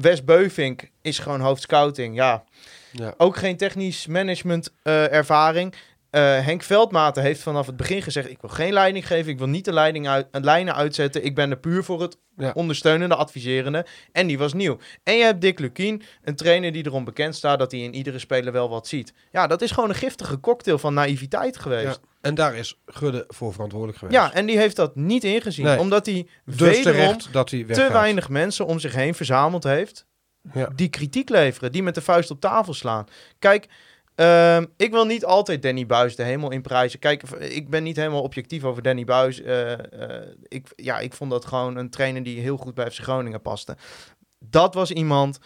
Wes 0.00 0.24
Beuvink 0.24 0.80
is 1.02 1.18
gewoon 1.18 1.40
hoofdscouting. 1.40 2.14
Ja, 2.16 2.44
Ja. 2.92 3.14
ook 3.16 3.36
geen 3.36 3.56
technisch 3.56 4.06
management 4.06 4.72
eh, 4.82 5.12
ervaring. 5.12 5.74
Eh, 6.10 6.20
Henk 6.44 6.62
Veldmaten 6.62 7.22
heeft 7.22 7.40
vanaf 7.40 7.66
het 7.66 7.76
begin 7.76 8.02
gezegd: 8.02 8.30
ik 8.30 8.40
wil 8.40 8.50
geen 8.50 8.72
leiding 8.72 9.06
geven, 9.06 9.32
ik 9.32 9.38
wil 9.38 9.46
niet 9.46 9.64
de 9.64 9.72
leiding 9.72 10.08
uit, 10.08 10.26
eh, 10.30 10.42
lijnen 10.42 10.74
uitzetten. 10.74 11.24
Ik 11.24 11.34
ben 11.34 11.50
er 11.50 11.58
puur 11.58 11.84
voor 11.84 12.00
het 12.00 12.16
Ja. 12.36 12.50
ondersteunende, 12.54 13.14
adviserende. 13.14 13.86
En 14.12 14.26
die 14.26 14.38
was 14.38 14.52
nieuw. 14.52 14.78
En 15.02 15.14
je 15.16 15.24
hebt 15.24 15.40
Dick 15.40 15.58
Lukien, 15.58 16.02
een 16.24 16.36
trainer 16.36 16.72
die 16.72 16.86
erom 16.86 17.04
bekend 17.04 17.34
staat 17.34 17.58
dat 17.58 17.70
hij 17.72 17.80
in 17.80 17.94
iedere 17.94 18.18
speler 18.18 18.52
wel 18.52 18.68
wat 18.68 18.86
ziet. 18.86 19.12
Ja, 19.32 19.46
dat 19.46 19.62
is 19.62 19.70
gewoon 19.70 19.88
een 19.88 19.94
giftige 19.94 20.40
cocktail 20.40 20.78
van 20.78 20.94
naïviteit 20.94 21.58
geweest. 21.58 22.00
Ja. 22.02 22.08
En 22.20 22.34
daar 22.34 22.54
is 22.56 22.78
Gudde 22.86 23.24
voor 23.28 23.52
verantwoordelijk 23.52 23.98
geweest. 23.98 24.16
Ja, 24.18 24.32
en 24.32 24.46
die 24.46 24.58
heeft 24.58 24.76
dat 24.76 24.96
niet 24.96 25.24
ingezien. 25.24 25.64
Nee. 25.64 25.78
Omdat 25.78 26.06
hij 26.06 26.26
dus 26.44 26.82
terecht 26.82 27.32
dat 27.32 27.50
hij 27.50 27.64
te 27.64 27.88
weinig 27.92 28.28
mensen 28.28 28.66
om 28.66 28.78
zich 28.78 28.94
heen 28.94 29.14
verzameld 29.14 29.64
heeft 29.64 30.06
Ja. 30.52 30.68
die 30.74 30.88
kritiek 30.88 31.28
leveren, 31.28 31.72
die 31.72 31.82
met 31.82 31.94
de 31.94 32.00
vuist 32.00 32.30
op 32.30 32.40
tafel 32.40 32.74
slaan. 32.74 33.06
Kijk, 33.38 33.66
ehm, 34.18 34.64
ik 34.76 34.90
wil 34.90 35.04
niet 35.04 35.24
altijd 35.24 35.62
Danny 35.62 35.86
Buis 35.86 36.16
de 36.16 36.22
hemel 36.22 36.50
in 36.50 36.62
prijzen. 36.62 36.98
Kijk, 36.98 37.22
ik 37.38 37.68
ben 37.70 37.82
niet 37.82 37.96
helemaal 37.96 38.22
objectief 38.22 38.64
over 38.64 38.82
Danny 38.82 39.04
Buis. 39.04 39.42
Eh, 39.42 39.72
eh, 39.72 40.26
ik, 40.42 40.66
ja, 40.76 40.98
ik 40.98 41.12
vond 41.12 41.30
dat 41.30 41.44
gewoon 41.44 41.76
een 41.76 41.90
trainer 41.90 42.22
die 42.22 42.40
heel 42.40 42.56
goed 42.56 42.74
bij 42.74 42.90
FC 42.90 43.02
Groningen 43.02 43.42
paste. 43.42 43.76
Dat 44.38 44.74
was 44.74 44.90
iemand 44.90 45.38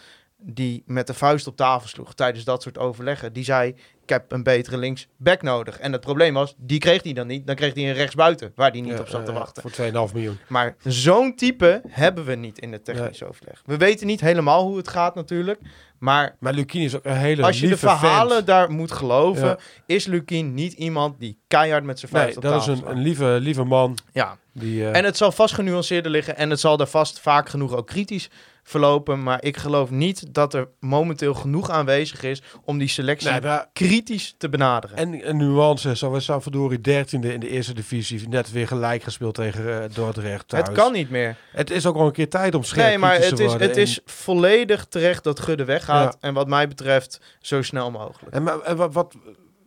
die 0.45 0.83
met 0.85 1.07
de 1.07 1.13
vuist 1.13 1.47
op 1.47 1.55
tafel 1.55 1.87
sloeg 1.87 2.13
tijdens 2.13 2.43
dat 2.43 2.61
soort 2.61 2.77
overleggen. 2.77 3.33
Die 3.33 3.43
zei, 3.43 3.75
ik 4.03 4.09
heb 4.09 4.31
een 4.31 4.43
betere 4.43 4.77
linksback 4.77 5.41
nodig. 5.41 5.79
En 5.79 5.91
het 5.91 6.01
probleem 6.01 6.33
was, 6.33 6.53
die 6.57 6.79
kreeg 6.79 7.03
hij 7.03 7.13
dan 7.13 7.27
niet. 7.27 7.47
Dan 7.47 7.55
kreeg 7.55 7.73
hij 7.73 7.89
een 7.89 7.93
rechtsbuiten, 7.93 8.51
waar 8.55 8.71
hij 8.71 8.81
niet 8.81 8.93
Ja, 8.93 8.99
op 8.99 9.07
zat 9.07 9.25
te 9.25 9.31
eh, 9.31 9.37
wachten. 9.37 9.61
Voor 9.61 10.07
2,5 10.07 10.13
miljoen. 10.13 10.37
Maar 10.47 10.75
zo'n 10.83 11.35
type 11.35 11.81
hebben 11.87 12.25
we 12.25 12.35
niet 12.35 12.59
in 12.59 12.71
het 12.71 12.85
technisch 12.85 13.23
overleg. 13.23 13.61
We 13.65 13.77
weten 13.77 14.07
niet 14.07 14.21
helemaal 14.21 14.63
hoe 14.63 14.77
het 14.77 14.87
gaat 14.87 15.15
natuurlijk. 15.15 15.59
Maar 16.03 16.35
Maar 16.39 16.53
Lukien 16.53 16.81
is 16.81 16.95
ook 16.95 17.05
een 17.05 17.15
hele 17.17 17.43
als 17.43 17.59
je 17.59 17.67
de 17.67 17.77
verhalen 17.77 18.33
vent. 18.35 18.47
daar 18.47 18.71
moet 18.71 18.91
geloven, 18.91 19.47
Ja. 19.47 19.57
is 19.85 20.05
Lukien 20.05 20.53
niet 20.53 20.73
iemand 20.73 21.19
die 21.19 21.39
keihard 21.47 21.83
met 21.83 21.99
zijn 21.99 22.11
vuist 22.11 22.27
Nee, 22.27 22.35
op 22.35 22.41
dat 22.41 22.61
is 22.61 22.67
een, 22.67 22.89
een 22.89 23.01
lieve, 23.01 23.37
lieve 23.41 23.63
man. 23.63 23.97
Ja, 24.13 24.37
Die, 24.53 24.83
eh, 24.89 24.97
en 24.97 25.03
het 25.05 25.17
zal 25.17 25.31
vast 25.31 25.53
genuanceerder 25.53 26.11
liggen 26.11 26.37
en 26.37 26.49
het 26.49 26.59
zal 26.59 26.77
daar 26.77 26.87
vast 26.87 27.19
vaak 27.19 27.49
genoeg 27.49 27.75
ook 27.75 27.87
kritisch 27.87 28.29
verlopen. 28.63 29.23
Maar 29.23 29.43
ik 29.43 29.57
geloof 29.57 29.89
niet 29.89 30.33
dat 30.33 30.53
er 30.53 30.67
momenteel 30.79 31.33
genoeg 31.33 31.69
aanwezig 31.69 32.23
is 32.23 32.41
om 32.63 32.77
die 32.77 32.87
selectie 32.87 33.29
nee, 33.31 33.41
maar, 33.41 33.69
kritisch 33.73 34.35
te 34.37 34.49
benaderen. 34.49 34.97
en 34.97 35.29
een 35.29 35.37
nuance. 35.37 35.95
Zo, 35.95 36.11
we 36.11 36.19
staan 36.19 36.41
verdorie 36.41 36.81
dertiende 36.81 37.33
in 37.33 37.39
de 37.39 37.49
eerste 37.49 37.73
divisie. 37.73 38.27
Net 38.29 38.51
weer 38.51 38.67
gelijk 38.67 39.03
gespeeld 39.03 39.33
tegen 39.35 39.83
eh, 39.83 39.89
Dordrecht 39.95 40.47
thuis. 40.47 40.67
het 40.67 40.75
kan 40.77 40.91
niet 40.93 41.09
meer. 41.09 41.35
Het 41.51 41.69
is 41.71 41.85
ook 41.85 41.95
wel 41.95 42.05
een 42.05 42.11
keer 42.11 42.29
tijd 42.29 42.55
om 42.55 42.63
scherp 42.63 42.87
Nee, 42.87 42.97
maar 42.97 43.13
het 43.15 43.35
te 43.35 43.43
is, 43.43 43.49
worden. 43.49 43.67
het 43.67 43.75
En- 43.77 43.81
is 43.83 43.99
volledig 44.05 44.85
terecht 44.85 45.23
dat 45.23 45.39
Gudde 45.39 45.65
weggaat. 45.65 46.17
Ja. 46.21 46.27
En 46.27 46.33
wat 46.33 46.47
mij 46.47 46.67
betreft 46.67 47.19
zo 47.39 47.61
snel 47.61 47.91
mogelijk. 47.91 48.35
En, 48.35 48.43
maar- 48.43 48.59
en 48.61 48.75
wat, 48.75 48.93
wat 48.93 49.15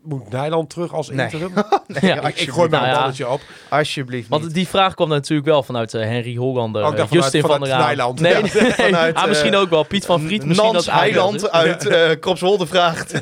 moet 0.08 0.30
Nijland 0.30 0.70
terug 0.70 0.92
als 0.94 1.08
Nee. 1.10 1.24
interim? 1.24 1.52
Ja, 2.00 2.26
ik, 2.26 2.40
ik 2.40 2.50
gooi 2.50 2.68
maar 2.68 2.80
Nou 2.80 2.84
een 2.84 2.94
ja. 2.94 3.00
balletje 3.00 3.28
op. 3.28 3.40
Alsjeblieft 3.68 4.30
niet. 4.30 4.40
Want 4.40 4.54
die 4.54 4.68
vraag 4.68 4.94
kwam 4.94 5.08
natuurlijk 5.08 5.48
wel 5.48 5.62
vanuit 5.62 5.94
eh, 5.94 6.02
Henry 6.02 6.34
Hollander, 6.36 6.82
Oh, 6.82 6.86
ik 6.88 6.92
eh, 6.92 6.98
dacht 6.98 7.08
vanuit- 7.10 7.32
Justin 7.32 7.50
van 7.50 7.60
der. 7.60 7.78
Nijland. 7.78 8.20
Nee, 8.20 8.32
Ja, 8.34 8.40
nee, 8.40 8.50
vanuit, 8.72 9.14
ah, 9.16 9.22
eh, 9.22 9.28
misschien 9.28 9.56
ook 9.56 9.70
wel 9.70 9.82
Piet 9.82 10.06
van 10.06 10.20
Vriet. 10.20 10.44
Misschien 10.44 10.72
Nans 10.72 10.84
dat 10.84 10.94
het 10.94 11.02
Heiland 11.02 11.50
uit 11.50 11.86
eh 11.88 12.10
Kropswolde 12.20 12.66
vraagt. 12.66 13.20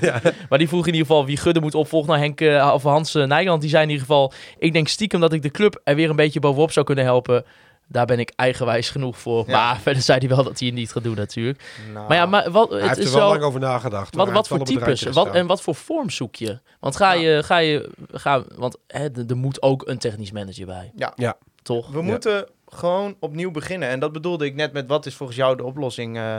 Maar 0.48 0.58
die 0.58 0.68
vroeg 0.68 0.86
in 0.86 0.92
ieder 0.92 1.06
geval 1.06 1.26
wie 1.26 1.36
Gudde 1.36 1.60
moet 1.60 1.74
opvolgen. 1.74 2.08
Nou, 2.10 2.20
Henk 2.22 2.40
eh, 2.40 2.70
of 2.74 2.82
Hans 2.82 3.14
eh, 3.14 3.24
Nijland, 3.24 3.60
die 3.60 3.70
zei 3.70 3.82
in 3.82 3.88
ieder 3.90 4.06
geval... 4.06 4.32
Ik 4.58 4.72
denk 4.72 4.88
stiekem 4.88 5.20
dat 5.20 5.32
ik 5.32 5.42
de 5.42 5.50
club 5.50 5.80
er 5.84 5.94
weer 5.94 6.10
een 6.10 6.16
beetje 6.16 6.40
bovenop 6.40 6.72
zou 6.72 6.86
kunnen 6.86 7.04
helpen. 7.04 7.44
Daar 7.86 8.06
ben 8.06 8.18
ik 8.18 8.32
eigenwijs 8.36 8.90
genoeg 8.90 9.18
voor. 9.18 9.44
Ja. 9.46 9.52
Maar 9.52 9.80
verder 9.86 10.02
zei 10.02 10.18
hij 10.18 10.28
wel 10.28 10.44
dat 10.44 10.58
hij 10.58 10.68
het 10.68 10.76
niet 10.76 10.92
gaat 10.92 11.02
doen 11.02 11.16
natuurlijk. 11.16 11.62
Nou, 11.92 12.08
Maar 12.08 12.16
ja, 12.16 12.26
maar 12.26 12.50
wat, 12.50 12.70
Hij 12.70 12.78
het 12.78 12.88
heeft 12.88 13.00
is 13.00 13.06
er 13.06 13.12
wel 13.12 13.20
wel... 13.20 13.30
lang 13.30 13.42
over 13.42 13.60
nagedacht. 13.60 14.14
Wat, 14.14 14.30
wat 14.30 14.48
voor 14.48 14.64
types 14.64 15.02
wat, 15.02 15.34
en 15.34 15.46
wat 15.46 15.62
voor 15.62 15.74
vorm 15.74 16.10
zoek 16.10 16.34
je? 16.34 16.58
Want 16.80 16.96
ga 16.96 17.12
je... 17.12 17.42
Ga 17.42 17.56
je 17.58 17.90
ga, 18.12 18.44
want 18.56 18.76
hè, 18.86 19.26
er 19.28 19.36
moet 19.36 19.62
ook 19.62 19.88
een 19.88 19.98
technisch 19.98 20.32
manager 20.32 20.66
bij. 20.66 20.92
Ja. 20.96 21.12
Ja. 21.16 21.36
Toch? 21.62 21.90
we 21.90 22.02
moeten 22.02 22.48
gewoon 22.66 23.16
opnieuw 23.20 23.50
beginnen. 23.50 23.88
En 23.88 24.00
dat 24.00 24.12
bedoelde 24.12 24.44
ik 24.44 24.54
net 24.54 24.72
met 24.72 24.86
wat 24.86 25.06
is 25.06 25.14
volgens 25.14 25.38
jou 25.38 25.56
de 25.56 25.64
oplossing. 25.64 26.16
eh. 26.16 26.36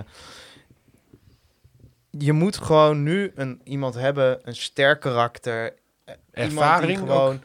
je 2.10 2.34
moet 2.34 2.58
gewoon 2.58 3.04
nu 3.04 3.32
een, 3.36 3.62
iemand 3.64 3.96
hebben, 3.96 4.40
een 4.44 4.56
sterk 4.56 5.00
karakter. 5.00 5.74
iemand 6.06 6.20
Ervaring 6.32 6.98
die 6.98 7.08
gewoon... 7.08 7.42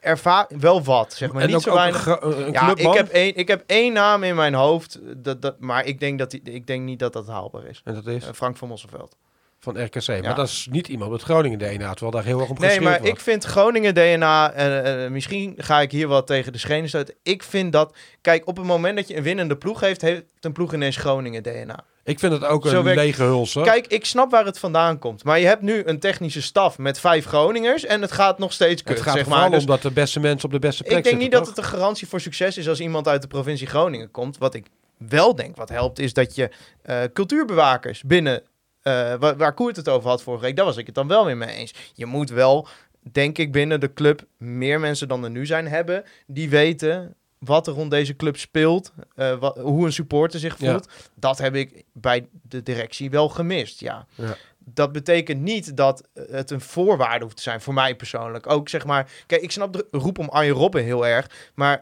Erva 0.00 0.46
wel 0.58 0.82
wat, 0.82 1.12
zeg 1.12 1.32
maar. 1.32 1.42
en 1.42 1.48
niet 1.48 1.62
zo 1.62 1.74
weinig. 1.74 2.04
Ja, 2.52 2.76
ik 2.76 2.92
heb, 2.92 3.08
één, 3.08 3.36
ik 3.36 3.48
heb 3.48 3.62
één 3.66 3.92
naam 3.92 4.22
in 4.22 4.34
mijn 4.34 4.54
hoofd, 4.54 4.98
dat, 5.16 5.42
dat, 5.42 5.60
maar 5.60 5.84
ik 5.86 6.00
denk, 6.00 6.18
dat 6.18 6.30
die, 6.30 6.40
ik 6.42 6.66
denk 6.66 6.84
niet 6.84 6.98
dat 6.98 7.12
dat 7.12 7.26
haalbaar 7.26 7.64
is. 7.64 7.80
En 7.84 7.94
dat 7.94 8.06
is 8.06 8.26
Eh, 8.26 8.32
Frank 8.32 8.56
van 8.56 8.68
Mosselveld. 8.68 9.16
Van 9.60 9.82
RKC. 9.84 10.06
Maar 10.22 10.34
dat 10.34 10.48
is 10.48 10.68
niet 10.70 10.88
iemand 10.88 11.10
met 11.10 11.22
Groningen 11.22 11.58
DNA, 11.58 11.90
terwijl 11.90 12.10
daar 12.10 12.24
heel 12.24 12.40
erg 12.40 12.48
om 12.50 12.56
Nee, 12.58 12.80
maar 12.80 12.98
wordt. 13.00 13.14
ik 13.14 13.20
vind 13.20 13.44
Groningen 13.44 13.94
DNA, 13.94 14.52
eh, 14.52 15.10
misschien 15.10 15.54
ga 15.56 15.80
ik 15.80 15.90
hier 15.90 16.08
wat 16.08 16.26
tegen 16.26 16.52
de 16.52 16.58
schenen 16.58 16.88
stoten. 16.88 17.14
Ik 17.22 17.42
vind 17.42 17.72
dat, 17.72 17.94
kijk, 18.20 18.46
op 18.48 18.56
het 18.56 18.66
moment 18.66 18.96
dat 18.96 19.08
je 19.08 19.16
een 19.16 19.22
winnende 19.22 19.56
ploeg 19.56 19.80
heeft, 19.80 20.00
heeft 20.00 20.24
een 20.40 20.52
ploeg 20.52 20.74
ineens 20.74 20.96
Groningen 20.96 21.42
DNA. 21.42 21.84
Ik 22.04 22.18
vind 22.18 22.32
het 22.32 22.44
ook 22.44 22.66
Zo 22.66 22.78
een 22.78 22.84
werkt- 22.84 23.00
lege 23.00 23.22
huls. 23.22 23.54
hoor. 23.54 23.64
Kijk, 23.64 23.86
ik 23.86 24.04
snap 24.04 24.30
waar 24.30 24.44
het 24.44 24.58
vandaan 24.58 24.98
komt. 24.98 25.24
Maar 25.24 25.38
je 25.38 25.46
hebt 25.46 25.62
nu 25.62 25.82
een 25.84 25.98
technische 26.00 26.42
staf 26.42 26.78
met 26.78 27.00
vijf 27.00 27.24
Groningers 27.26 27.84
en 27.84 28.00
het 28.02 28.12
gaat 28.12 28.38
nog 28.38 28.52
steeds 28.52 28.82
kut, 28.82 28.94
het 28.96 29.04
gaat 29.06 29.16
zeg 29.16 29.26
maar. 29.26 29.50
Dus 29.50 29.60
om 29.60 29.66
dat 29.66 29.82
de 29.82 29.90
beste 29.90 30.20
mensen 30.20 30.44
op 30.44 30.52
de 30.52 30.58
beste 30.58 30.82
plek 30.82 30.98
ik 30.98 31.04
denk 31.04 31.18
niet 31.18 31.32
dat 31.32 31.46
het 31.46 31.58
een 31.58 31.64
garantie 31.64 32.08
voor 32.08 32.20
succes 32.20 32.56
is 32.58 32.68
als 32.68 32.80
iemand 32.80 33.08
uit 33.08 33.22
de 33.22 33.28
provincie 33.28 33.66
Groningen 33.66 34.10
komt. 34.10 34.38
Wat 34.38 34.54
ik 34.54 34.66
wel 34.98 35.34
denk 35.34 35.56
wat 35.56 35.68
helpt, 35.68 35.98
is 35.98 36.12
dat 36.12 36.34
je 36.34 36.50
eh, 36.82 37.00
cultuurbewakers 37.12 38.02
binnen, 38.02 38.42
eh, 38.82 39.14
waar, 39.14 39.36
waar 39.36 39.54
Koert 39.54 39.76
het 39.76 39.88
over 39.88 40.08
had 40.10 40.22
vorige 40.22 40.44
week, 40.44 40.56
daar 40.56 40.64
was 40.64 40.76
ik 40.76 40.86
het 40.86 40.94
dan 40.94 41.08
wel 41.08 41.24
weer 41.24 41.36
mee 41.36 41.48
eens. 41.54 41.74
Je 41.94 42.06
moet 42.06 42.30
wel, 42.30 42.68
denk 43.12 43.38
ik, 43.38 43.52
binnen 43.52 43.80
de 43.80 43.92
club 43.92 44.24
meer 44.36 44.80
mensen 44.80 45.08
dan 45.08 45.24
er 45.24 45.30
nu 45.30 45.46
zijn 45.46 45.68
hebben, 45.68 46.04
die 46.26 46.50
weten 46.50 47.14
wat 47.38 47.66
er 47.66 47.72
rond 47.72 47.90
deze 47.90 48.16
club 48.16 48.36
speelt, 48.36 48.92
eh, 49.14 49.50
hoe 49.54 49.86
een 49.86 49.92
supporter 49.92 50.40
zich 50.40 50.58
Ja. 50.60 50.70
voelt, 50.70 50.88
dat 51.14 51.38
heb 51.38 51.54
ik 51.54 51.84
bij 51.92 52.28
de 52.42 52.62
directie 52.62 53.10
wel 53.10 53.28
gemist. 53.28 53.80
Ja. 53.80 54.06
Ja. 54.14 54.36
Dat 54.58 54.92
betekent 54.92 55.40
niet 55.40 55.76
dat 55.76 56.08
het 56.14 56.50
een 56.50 56.60
voorwaarde 56.60 57.24
hoeft 57.24 57.36
te 57.36 57.42
zijn 57.42 57.60
voor 57.60 57.74
mij 57.74 57.96
persoonlijk. 57.96 58.50
Ook 58.50 58.68
zeg 58.68 58.84
maar, 58.84 59.10
kijk, 59.26 59.42
ik 59.42 59.50
snap 59.50 59.72
de 59.72 59.86
roep 59.90 60.18
om 60.18 60.28
Arjen 60.28 60.54
Robben 60.54 60.84
heel 60.84 61.06
erg, 61.06 61.50
maar 61.54 61.80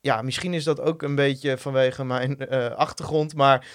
ja, 0.00 0.22
misschien 0.22 0.54
is 0.54 0.64
dat 0.64 0.80
ook 0.80 1.02
een 1.02 1.14
beetje 1.14 1.58
vanwege 1.58 2.04
mijn 2.04 2.38
eh, 2.38 2.66
achtergrond, 2.70 3.34
maar 3.34 3.66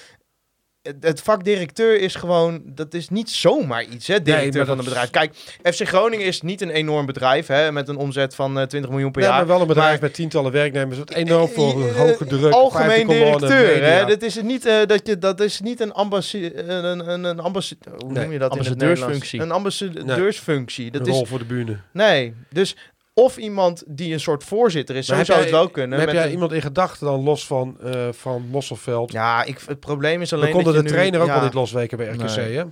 het, 1.01 1.21
vak 1.21 1.43
directeur 1.43 1.99
is 1.99 2.15
gewoon, 2.15 2.61
dat 2.65 2.93
is 2.93 3.09
niet 3.09 3.29
zomaar 3.29 3.83
iets, 3.83 4.07
hè, 4.07 4.21
directeur 4.21 4.65
van 4.65 4.77
een 4.77 4.83
bedrijf. 4.83 5.09
Kijk, 5.09 5.33
FC 5.63 5.87
Groningen 5.87 6.25
is 6.25 6.41
niet 6.41 6.61
een 6.61 6.69
enorm 6.69 7.05
bedrijf, 7.05 7.47
hè, 7.47 7.71
met 7.71 7.87
een 7.87 7.97
omzet 7.97 8.35
van 8.35 8.59
eh, 8.59 8.65
20 8.65 8.91
miljoen 8.91 9.11
per 9.11 9.21
Ja, 9.21 9.27
jaar. 9.27 9.37
maar 9.37 9.47
wel 9.47 9.61
een 9.61 9.67
bedrijf 9.67 9.91
maar- 9.91 10.01
met 10.01 10.13
tientallen 10.13 10.51
werknemers. 10.51 10.97
Wat 10.97 11.11
enorm 11.11 11.47
veel 11.47 11.87
Eh, 11.87 11.95
hoge 11.95 12.25
druk. 12.25 12.53
Algemeen 12.53 13.07
directeur, 13.07 13.83
hè? 13.83 14.05
Dat 14.05 14.21
is 14.21 14.41
niet, 14.41 14.65
eh, 14.65 14.85
dat 14.85 15.07
je, 15.07 15.17
dat 15.17 15.39
is 15.39 15.59
niet 15.59 15.79
een 15.79 15.91
ambassadeur, 15.93 16.69
een, 16.69 17.09
een, 17.09 17.23
een 17.23 17.39
ambassadeur, 17.39 17.93
hoe 17.97 18.11
Nee, 18.11 18.23
noem 18.23 18.31
je 18.33 18.39
dat 18.39 18.51
ambassadeursfunctie. 18.51 19.41
Een 19.41 19.51
ambassadeursfunctie. 19.51 20.91
Dat 20.91 21.01
Een 21.01 21.07
is, 21.07 21.13
rol 21.13 21.25
voor 21.25 21.39
de 21.39 21.45
bühne. 21.45 21.77
nee, 21.93 22.33
dus 22.49 22.75
of 23.24 23.38
iemand 23.38 23.84
die 23.88 24.13
een 24.13 24.20
soort 24.20 24.43
voorzitter 24.43 24.95
is, 24.95 25.07
Maar 25.09 25.17
zo 25.17 25.24
zou 25.24 25.38
jij- 25.38 25.47
het 25.47 25.55
wel 25.57 25.70
kunnen. 25.70 25.99
Heb 25.99 26.11
jij 26.11 26.26
een- 26.26 26.32
iemand 26.32 26.51
in 26.51 26.61
gedachten 26.61 27.05
dan 27.07 27.24
los 27.24 27.45
van, 27.47 27.78
eh 27.84 28.07
van 28.11 28.45
Mosselveld? 28.51 29.11
Ja, 29.11 29.43
ik, 29.43 29.59
het 29.67 29.80
probleem 29.80 30.22
is 30.22 30.34
alleen 30.34 30.45
We 30.45 30.51
konden 30.53 30.74
dat 30.74 30.82
de 30.84 30.88
je 30.89 30.93
nu- 30.95 30.95
trainer 30.99 31.22
ook 31.22 31.28
ja. 31.28 31.34
wel 31.34 31.43
niet 31.43 31.53
losweken 31.53 31.97
bij 31.97 32.07
RKC, 32.07 32.36
Nee. 32.36 32.57
hè? 32.57 32.63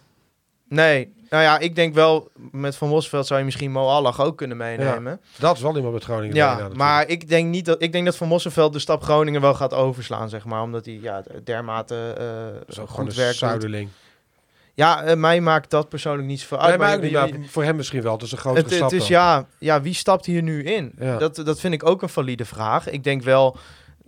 Nee, 0.69 1.13
nou 1.29 1.43
ja, 1.43 1.59
ik 1.59 1.75
denk 1.75 1.93
wel, 1.93 2.29
met 2.51 2.75
Van 2.75 2.87
Mosveld 2.89 3.27
zou 3.27 3.39
je 3.39 3.45
misschien 3.45 3.71
Mo 3.71 3.87
Allach 3.87 4.21
ook 4.21 4.37
kunnen 4.37 4.57
meenemen. 4.57 5.21
Dat 5.37 5.55
is 5.55 5.61
wel 5.61 5.75
iemand 5.75 5.93
met 5.93 6.03
Groningen. 6.03 6.35
Ja, 6.35 6.67
maar 6.73 7.07
ik 7.07 7.29
denk 7.29 7.49
niet 7.49 7.65
dat 7.65 7.81
ik 7.81 7.91
denk 7.91 8.05
dat 8.05 8.15
Van 8.15 8.27
Mosselveld 8.27 8.73
de 8.73 8.79
stap 8.79 9.03
Groningen 9.03 9.41
wel 9.41 9.53
gaat 9.53 9.73
overslaan, 9.73 10.29
zeg 10.29 10.45
maar, 10.45 10.61
omdat 10.61 10.85
hij 10.85 10.99
ja 11.01 11.23
dermate 11.43 12.13
eh, 12.17 12.85
goed 12.87 13.07
een 13.07 13.15
werkt. 13.15 13.61
doet. 13.61 13.87
Ja, 14.77 15.03
eh, 15.03 15.15
mij 15.15 15.41
maakt 15.41 15.69
dat 15.69 15.89
persoonlijk 15.89 16.27
niet 16.27 16.39
zoveel 16.39 16.57
uit. 16.59 16.67
Nee, 16.69 16.77
maar 16.77 16.87
maar 16.87 16.95
ook 16.95 17.01
niet, 17.03 17.11
je- 17.11 17.39
maar 17.39 17.49
voor 17.49 17.63
hem 17.63 17.75
misschien 17.75 18.01
wel. 18.01 18.13
Het 18.13 18.21
is 18.21 18.31
een 18.31 18.37
grote 18.37 18.59
het, 18.59 18.71
stap 18.71 18.91
het 18.91 19.01
is 19.01 19.07
dan. 19.07 19.17
ja, 19.17 19.45
ja, 19.59 19.81
wie 19.81 19.93
stapt 19.93 20.25
hier 20.25 20.41
nu 20.41 20.63
in? 20.63 20.91
Ja. 20.99 21.17
Dat, 21.17 21.35
dat 21.35 21.59
vind 21.59 21.73
ik 21.73 21.85
ook 21.85 22.01
een 22.01 22.09
valide 22.09 22.45
vraag. 22.45 22.89
Ik 22.89 23.03
denk 23.03 23.23
wel 23.23 23.57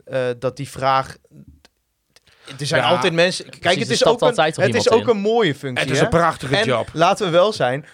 eh, 0.05 0.21
dat 0.39 0.57
die 0.57 0.69
vraag. 0.69 1.17
Er 2.59 2.65
zijn 2.65 2.81
Ja, 2.81 2.89
altijd 2.89 3.13
mensen. 3.13 3.45
Kijk, 3.49 3.61
precies, 3.61 3.81
het 3.81 3.89
is 3.91 4.05
ook, 4.05 4.21
een, 4.21 4.35
het 4.63 4.75
is 4.75 4.89
ook 4.89 5.07
een 5.07 5.17
mooie 5.17 5.55
functie. 5.55 5.83
Het 5.85 5.93
is 5.93 5.99
hè? 5.99 6.03
een 6.03 6.09
prachtige 6.09 6.55
en 6.57 6.65
job. 6.65 6.89
laten 6.93 7.25
we 7.25 7.31
wel 7.31 7.53
zijn. 7.53 7.85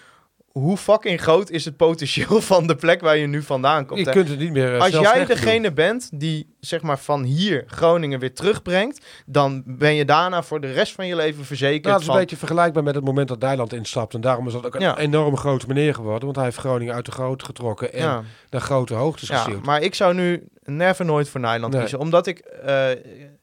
Hoe 0.56 0.76
fucking 0.76 1.20
groot 1.20 1.50
is 1.50 1.64
het 1.64 1.76
potentieel 1.76 2.40
van 2.40 2.66
de 2.66 2.76
plek 2.76 3.00
waar 3.00 3.16
je 3.16 3.26
nu 3.26 3.42
vandaan 3.42 3.86
komt? 3.86 3.98
Je 4.00 4.04
hè? 4.06 4.12
kunt 4.12 4.28
het 4.28 4.38
niet 4.38 4.52
meer 4.52 4.74
eh, 4.74 4.80
Als 4.80 4.90
jij 4.90 5.24
degene 5.26 5.72
bent 5.72 6.08
die 6.12 6.54
zeg 6.60 6.82
maar 6.82 6.98
van 6.98 7.22
hier 7.22 7.64
Groningen 7.66 8.18
weer 8.20 8.34
terugbrengt, 8.34 9.06
dan 9.26 9.62
ben 9.66 9.94
je 9.94 10.04
daarna 10.04 10.42
voor 10.42 10.60
de 10.60 10.72
rest 10.72 10.92
van 10.92 11.06
je 11.06 11.16
leven 11.16 11.44
verzekerd. 11.44 11.82
Nou, 11.82 11.92
dat 11.94 12.02
is 12.02 12.08
een 12.08 12.20
beetje 12.20 12.36
vergelijkbaar 12.36 12.82
met 12.82 12.94
het 12.94 13.04
moment 13.04 13.28
dat 13.28 13.38
Nederland 13.40 13.72
instapt. 13.72 14.14
En 14.14 14.20
daarom 14.20 14.46
is 14.46 14.52
dat 14.52 14.66
ook 14.66 14.74
een 14.74 14.80
Ja. 14.80 14.98
enorm 14.98 15.36
grote 15.36 15.66
meneer 15.66 15.94
geworden. 15.94 16.24
Want 16.24 16.36
hij 16.36 16.44
heeft 16.44 16.56
Groningen 16.56 16.94
uit 16.94 17.04
de 17.06 17.12
groot 17.12 17.42
getrokken 17.42 17.92
en 17.92 18.02
ja. 18.02 18.22
naar 18.50 18.60
grote 18.60 18.94
hoogtes 18.94 19.28
Ja, 19.28 19.36
gestuurd. 19.36 19.64
maar 19.64 19.82
ik 19.82 19.94
zou 19.94 20.14
nu 20.14 20.48
never 20.64 21.04
nooit 21.04 21.28
voor 21.28 21.40
Nederland 21.40 21.72
Nee. 21.72 21.80
kiezen. 21.82 21.98
Omdat 21.98 22.26
ik, 22.26 22.38
eh, 22.38 22.88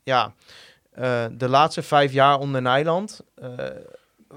ja, 0.04 0.34
eh, 0.92 1.26
de 1.32 1.50
laatste 1.50 1.82
vijf 1.82 2.12
jaar 2.12 2.40
onder 2.40 2.62
Nederland 2.62 3.22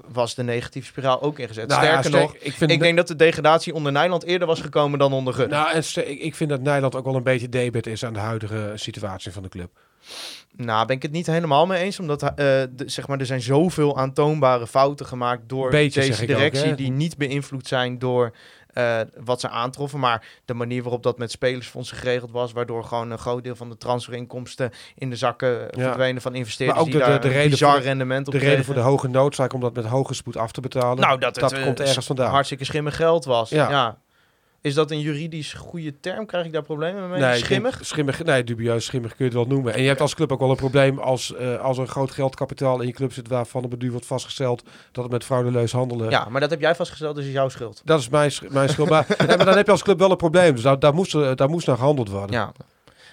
was 0.07 0.35
de 0.35 0.43
negatieve 0.43 0.87
spiraal 0.87 1.21
ook 1.21 1.39
ingezet. 1.39 1.67
Nou 1.67 1.81
Sterker 1.83 2.03
sterk- 2.03 2.23
nog, 2.23 2.35
ik, 2.35 2.53
vind 2.53 2.71
ik 2.71 2.79
denk 2.79 2.97
dat 2.97 3.07
de 3.07 3.15
degradatie 3.15 3.73
onder 3.73 3.91
Nederland 3.91 4.23
eerder 4.23 4.47
was 4.47 4.61
gekomen 4.61 4.99
dan 4.99 5.13
onder 5.13 5.35
Rutte. 5.35 5.55
Nou, 5.55 5.71
en 5.71 6.23
ik, 6.25 6.35
vind 6.35 6.49
dat 6.49 6.61
Nederland 6.61 6.95
ook 6.95 7.05
wel 7.05 7.15
een 7.15 7.23
beetje 7.23 7.49
debet 7.49 7.87
is 7.87 8.05
aan 8.05 8.13
de 8.13 8.19
huidige 8.19 8.71
situatie 8.75 9.31
van 9.31 9.43
de 9.43 9.49
club. 9.49 9.69
Nou, 10.55 10.85
ben 10.85 10.95
ik 10.95 11.01
het 11.01 11.11
niet 11.11 11.27
helemaal 11.27 11.65
mee 11.65 11.81
eens. 11.83 11.99
Omdat 11.99 12.23
eh, 12.23 12.35
de, 12.35 12.69
zeg 12.85 13.07
maar, 13.07 13.19
er 13.19 13.25
zijn 13.25 13.41
zoveel 13.41 13.97
aantoonbare 13.97 14.67
fouten 14.67 15.05
gemaakt 15.05 15.41
door 15.49 15.69
Beetje, 15.69 16.01
deze 16.01 16.21
ook, 16.21 16.27
directie. 16.27 16.75
die 16.75 16.91
niet 16.91 17.17
beïnvloed 17.17 17.67
zijn 17.67 17.99
door 17.99 18.33
eh, 18.77 18.99
wat 19.23 19.39
ze 19.39 19.49
aantroffen. 19.49 19.99
Maar 19.99 20.25
de 20.45 20.53
manier 20.53 20.81
waarop 20.83 21.03
dat 21.03 21.17
met 21.17 21.31
spelersfondsen 21.31 21.97
geregeld 21.97 22.31
was. 22.31 22.51
Waardoor 22.51 22.83
gewoon 22.83 23.11
een 23.11 23.17
groot 23.17 23.43
deel 23.43 23.55
van 23.55 23.69
de 23.69 23.77
transferinkomsten 23.77 24.71
in 24.95 25.09
de 25.09 25.15
zakken 25.15 25.49
Ja. 25.49 25.67
verdwenen 25.83 26.21
van 26.21 26.35
investeerders. 26.35 26.77
Maar 26.79 26.87
ook 26.87 26.93
die 26.93 27.03
de- 27.13 27.19
de- 27.19 27.33
reden 27.33 27.49
bizar 27.49 27.71
voor- 27.73 27.81
rendement 27.81 28.27
op 28.27 28.33
De 28.33 28.39
reden 28.39 28.65
voor 28.65 28.73
de 28.73 28.79
hoge 28.79 29.07
noodzaak 29.07 29.53
om 29.53 29.61
dat 29.61 29.73
met 29.73 29.85
hoge 29.85 30.13
spoed 30.13 30.37
af 30.37 30.51
te 30.51 30.61
betalen, 30.61 30.99
Nou, 30.99 31.19
dat, 31.19 31.35
dat 31.35 31.49
het, 31.51 31.59
eh, 31.59 31.65
komt 31.65 31.79
ergens 31.79 32.05
vandaan. 32.05 32.29
hartstikke 32.31 32.65
schimmig 32.65 32.95
geld 32.95 33.25
was. 33.25 33.49
Ja. 33.49 33.69
Ja. 33.69 33.97
Is 34.67 34.73
dat 34.73 34.91
een 34.91 34.99
juridisch 34.99 35.53
goede 35.53 35.99
term? 35.99 36.25
Krijg 36.25 36.45
ik 36.45 36.51
daar 36.53 36.61
problemen 36.61 37.09
mee? 37.09 37.21
Nee, 37.21 37.37
schimmig? 37.37 37.79
schimmig? 37.81 38.23
Nee, 38.23 38.43
dubieus 38.43 38.85
schimmig 38.85 39.09
kun 39.15 39.25
je 39.25 39.31
het 39.31 39.33
wel 39.47 39.55
noemen. 39.55 39.73
En 39.73 39.81
je 39.81 39.87
hebt 39.87 40.01
als 40.01 40.15
club 40.15 40.31
ook 40.31 40.39
wel 40.39 40.49
een 40.49 40.55
probleem 40.55 40.99
als, 40.99 41.35
eh, 41.35 41.59
als 41.61 41.77
er 41.77 41.83
een 41.83 41.89
groot 41.89 42.11
geldkapitaal 42.11 42.81
in 42.81 42.87
je 42.87 42.93
club 42.93 43.13
zit 43.13 43.27
waarvan 43.27 43.63
op 43.63 43.71
het 43.71 43.79
duur 43.79 43.91
wordt 43.91 44.05
vastgesteld 44.05 44.63
dat 44.91 45.03
het 45.03 45.13
met 45.13 45.23
fraudeleus 45.23 45.71
handelen. 45.71 46.09
Ja, 46.09 46.27
maar 46.29 46.41
dat 46.41 46.49
heb 46.49 46.59
jij 46.61 46.75
vastgesteld, 46.75 47.15
dus 47.15 47.25
is 47.25 47.31
jouw 47.31 47.49
schuld. 47.49 47.81
Dat 47.85 47.99
is 47.99 48.09
mijn, 48.09 48.31
sch- 48.31 48.47
mijn 48.49 48.69
schuld. 48.69 48.89
Maar, 48.89 49.05
nee, 49.27 49.37
maar 49.37 49.45
dan 49.45 49.55
heb 49.57 49.65
je 49.65 49.71
als 49.71 49.83
club 49.83 49.99
wel 49.99 50.11
een 50.11 50.17
probleem. 50.17 50.53
Dus 50.53 50.63
daar, 50.63 50.79
daar, 50.79 50.93
moest, 50.93 51.13
er- 51.13 51.35
daar 51.35 51.49
moest 51.49 51.67
naar 51.67 51.77
gehandeld 51.77 52.09
worden. 52.09 52.31
Ja. 52.31 52.51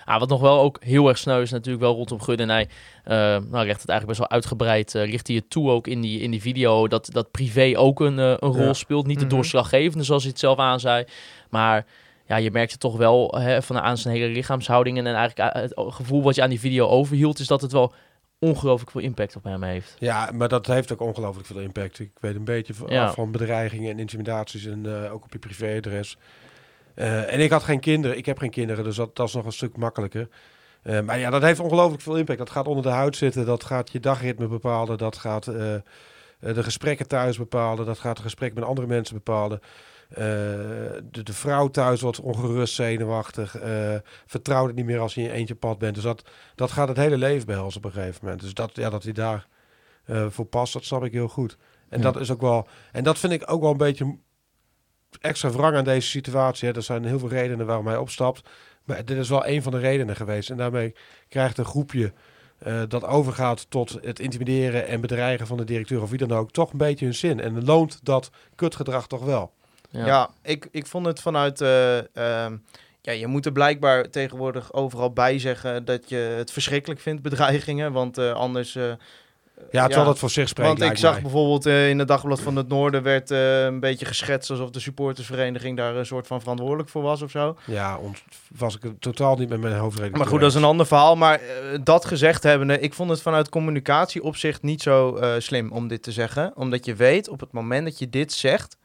Ah, 0.04 0.18
wat 0.18 0.28
nog 0.28 0.40
wel 0.40 0.60
ook 0.60 0.78
heel 0.80 1.08
erg 1.08 1.18
sneu 1.18 1.40
is 1.40 1.50
natuurlijk 1.50 1.84
wel 1.84 1.94
rondom 1.94 2.20
Gud 2.20 2.40
en 2.40 2.48
hij. 2.48 2.68
eh 3.04 3.14
nou, 3.14 3.66
legt 3.66 3.80
het 3.80 3.88
eigenlijk 3.88 4.06
best 4.06 4.18
wel 4.18 4.30
uitgebreid. 4.30 4.94
eh 4.94 5.04
richt 5.04 5.26
hij 5.26 5.36
het 5.36 5.50
toe 5.50 5.70
ook 5.70 5.86
in 5.86 6.00
die, 6.00 6.20
in 6.20 6.30
die 6.30 6.40
video. 6.40 6.88
Dat, 6.88 7.08
dat 7.12 7.30
privé 7.30 7.72
ook 7.76 8.00
een, 8.00 8.18
eh, 8.18 8.28
een 8.30 8.36
rol 8.52 8.62
Ja. 8.66 8.72
speelt. 8.72 9.06
Niet 9.06 9.18
de 9.18 9.24
Mhm. 9.24 9.34
doorslaggevende 9.34 10.04
zoals 10.04 10.22
hij 10.22 10.30
het 10.30 10.40
zelf 10.40 10.58
aanzei. 10.58 11.04
Maar 11.50 11.86
ja, 12.26 12.36
je 12.36 12.50
merkte 12.50 12.78
toch 12.78 12.96
wel 12.96 13.34
hè, 13.38 13.62
van 13.62 13.78
aan 13.80 13.98
zijn 13.98 14.14
hele 14.14 14.32
lichaamshouding. 14.32 14.98
En 14.98 15.06
eigenlijk 15.06 15.54
het 15.54 15.72
gevoel 15.76 16.22
wat 16.22 16.34
je 16.34 16.42
aan 16.42 16.50
die 16.50 16.60
video 16.60 16.86
overhield. 16.88 17.38
Is 17.38 17.46
dat 17.46 17.60
het 17.60 17.72
wel 17.72 17.92
ongelooflijk 18.38 18.90
veel 18.90 19.00
impact 19.00 19.36
op 19.36 19.44
hem 19.44 19.62
heeft. 19.62 19.96
Ja, 19.98 20.30
maar 20.34 20.48
dat 20.48 20.66
heeft 20.66 20.92
ook 20.92 21.00
ongelooflijk 21.00 21.46
veel 21.46 21.60
impact. 21.60 21.98
Ik 21.98 22.10
weet 22.20 22.34
een 22.34 22.44
beetje 22.44 22.74
van, 22.74 22.86
Ja. 22.90 23.12
van 23.12 23.30
bedreigingen 23.30 23.90
en 23.90 23.98
intimidaties 23.98 24.64
en 24.66 24.88
ook 25.10 25.24
op 25.24 25.32
je 25.32 25.38
privéadres. 25.38 26.16
Eh, 26.94 27.32
en 27.32 27.40
ik 27.40 27.50
had 27.50 27.62
geen 27.62 27.80
kinderen. 27.80 28.16
Ik 28.16 28.26
heb 28.26 28.38
geen 28.38 28.50
kinderen, 28.50 28.84
dus 28.84 28.96
dat, 28.96 29.16
dat 29.16 29.28
is 29.28 29.34
nog 29.34 29.44
een 29.44 29.52
stuk 29.52 29.76
makkelijker. 29.76 30.28
Eh, 30.82 31.00
maar 31.00 31.18
ja, 31.18 31.30
dat 31.30 31.42
heeft 31.42 31.60
ongelooflijk 31.60 32.02
veel 32.02 32.16
impact. 32.16 32.38
Dat 32.38 32.50
gaat 32.50 32.66
onder 32.66 32.82
de 32.82 32.90
huid 32.90 33.16
zitten. 33.16 33.46
Dat 33.46 33.64
gaat 33.64 33.92
je 33.92 34.00
dagritme 34.00 34.46
bepalen. 34.46 34.98
Dat 34.98 35.16
gaat 35.16 35.46
eh, 35.46 35.74
de 36.38 36.62
gesprekken 36.62 37.08
thuis 37.08 37.38
bepalen. 37.38 37.86
Dat 37.86 37.98
gaat 37.98 38.16
de 38.16 38.22
gesprekken 38.22 38.60
met 38.60 38.68
andere 38.68 38.86
mensen 38.86 39.14
bepalen. 39.14 39.60
De, 40.08 41.22
de 41.22 41.32
vrouw 41.32 41.68
thuis 41.68 42.00
wordt 42.00 42.20
ongerust, 42.20 42.74
zenuwachtig. 42.74 43.56
vertrouwt 44.26 44.66
het 44.66 44.76
niet 44.76 44.84
meer 44.84 44.98
als 44.98 45.14
je 45.14 45.20
in 45.20 45.26
je 45.26 45.32
eentje 45.32 45.54
pad 45.54 45.78
bent. 45.78 45.94
Dus 45.94 46.04
dat, 46.04 46.24
dat 46.54 46.70
gaat 46.70 46.88
het 46.88 46.96
hele 46.96 47.16
leven 47.16 47.46
behelzen 47.46 47.78
op 47.78 47.84
een 47.84 47.92
gegeven 47.92 48.18
moment. 48.22 48.40
Dus 48.40 48.54
dat, 48.54 48.70
ja, 48.76 48.90
dat 48.90 49.02
hij 49.02 49.12
daar 49.12 49.46
voor 50.28 50.44
past, 50.44 50.72
dat 50.72 50.84
snap 50.84 51.04
ik 51.04 51.12
heel 51.12 51.28
goed. 51.28 51.56
En 51.88 51.98
Ja. 51.98 52.04
dat 52.04 52.20
is 52.20 52.30
ook 52.30 52.40
wel. 52.40 52.68
En 52.92 53.04
dat 53.04 53.18
vind 53.18 53.32
ik 53.32 53.50
ook 53.50 53.60
wel 53.60 53.70
een 53.70 53.76
beetje 53.76 54.18
extra 55.20 55.50
wrang 55.50 55.76
aan 55.76 55.84
deze 55.84 56.08
situatie. 56.08 56.68
Hè. 56.68 56.74
Er 56.74 56.82
zijn 56.82 57.04
heel 57.04 57.18
veel 57.18 57.28
redenen 57.28 57.66
waarom 57.66 57.86
hij 57.86 57.96
opstapt. 57.96 58.48
Maar 58.84 59.04
dit 59.04 59.16
is 59.16 59.28
wel 59.28 59.46
een 59.46 59.62
van 59.62 59.72
de 59.72 59.78
redenen 59.78 60.16
geweest. 60.16 60.50
En 60.50 60.56
daarmee 60.56 60.94
krijgt 61.28 61.58
een 61.58 61.64
groepje 61.64 62.12
eh, 62.58 62.82
dat 62.88 63.04
overgaat 63.04 63.70
tot 63.70 63.98
het 64.02 64.18
intimideren 64.18 64.86
en 64.86 65.00
bedreigen 65.00 65.46
van 65.46 65.56
de 65.56 65.64
directeur 65.64 66.02
of 66.02 66.10
wie 66.10 66.18
dan 66.18 66.32
ook, 66.32 66.50
toch 66.50 66.72
een 66.72 66.78
beetje 66.78 67.04
hun 67.04 67.14
zin. 67.14 67.40
En 67.40 67.64
loont 67.64 68.00
dat 68.02 68.30
kutgedrag 68.54 69.06
toch 69.06 69.24
wel. 69.24 69.52
Ja, 69.90 70.30
ik, 70.42 70.68
ik 70.70 70.86
vond 70.86 71.06
het 71.06 71.20
vanuit. 71.20 71.60
eh, 71.60 71.98
ehm, 71.98 72.56
ja, 73.00 73.12
je 73.12 73.26
moet 73.26 73.46
er 73.46 73.52
blijkbaar 73.52 74.10
tegenwoordig 74.10 74.72
overal 74.72 75.12
bij 75.12 75.38
zeggen 75.38 75.84
dat 75.84 76.08
je 76.08 76.16
het 76.16 76.52
verschrikkelijk 76.52 77.00
vindt, 77.00 77.22
bedreigingen. 77.22 77.92
Want 77.92 78.18
eh, 78.18 78.32
anders. 78.32 78.78
Ja, 79.70 79.86
terwijl 79.86 80.06
dat 80.06 80.18
voor 80.18 80.30
zich 80.30 80.48
spreekt. 80.48 80.78
Want 80.78 80.90
ik 80.90 80.98
zag 80.98 81.12
mij. 81.12 81.22
bijvoorbeeld 81.22 81.66
eh, 81.66 81.88
in 81.88 81.98
het 81.98 82.08
Dagblad 82.08 82.40
van 82.40 82.56
het 82.56 82.68
Noorden 82.68 83.02
werd 83.02 83.30
eh, 83.30 83.64
een 83.64 83.80
beetje 83.80 84.06
geschetst 84.06 84.50
alsof 84.50 84.70
de 84.70 84.80
supportersvereniging 84.80 85.76
daar 85.76 85.96
een 85.96 86.06
soort 86.06 86.26
van 86.26 86.40
verantwoordelijk 86.40 86.88
voor 86.88 87.02
was 87.02 87.22
of 87.22 87.30
zo. 87.30 87.56
Ja, 87.64 87.98
was 88.56 88.76
ik 88.76 88.82
het 88.82 89.00
totaal 89.00 89.36
niet 89.36 89.48
met 89.48 89.60
mijn 89.60 89.74
hoofdredacteur. 89.74 90.18
Maar 90.18 90.30
goed, 90.30 90.40
dat 90.40 90.50
is 90.50 90.56
een 90.56 90.64
ander 90.64 90.86
verhaal. 90.86 91.16
Maar 91.16 91.40
eh, 91.40 91.78
dat 91.84 92.04
gezegd 92.04 92.42
hebbende, 92.42 92.80
ik 92.80 92.94
vond 92.94 93.10
het 93.10 93.22
vanuit 93.22 93.48
communicatieopzicht 93.48 94.62
niet 94.62 94.82
zo 94.82 95.18
slim 95.38 95.72
om 95.72 95.88
dit 95.88 96.02
te 96.02 96.12
zeggen. 96.12 96.52
Omdat 96.56 96.84
je 96.84 96.94
weet, 96.94 97.28
op 97.28 97.40
het 97.40 97.52
moment 97.52 97.84
dat 97.84 97.98
je 97.98 98.10
dit 98.10 98.32
zegt, 98.32 98.76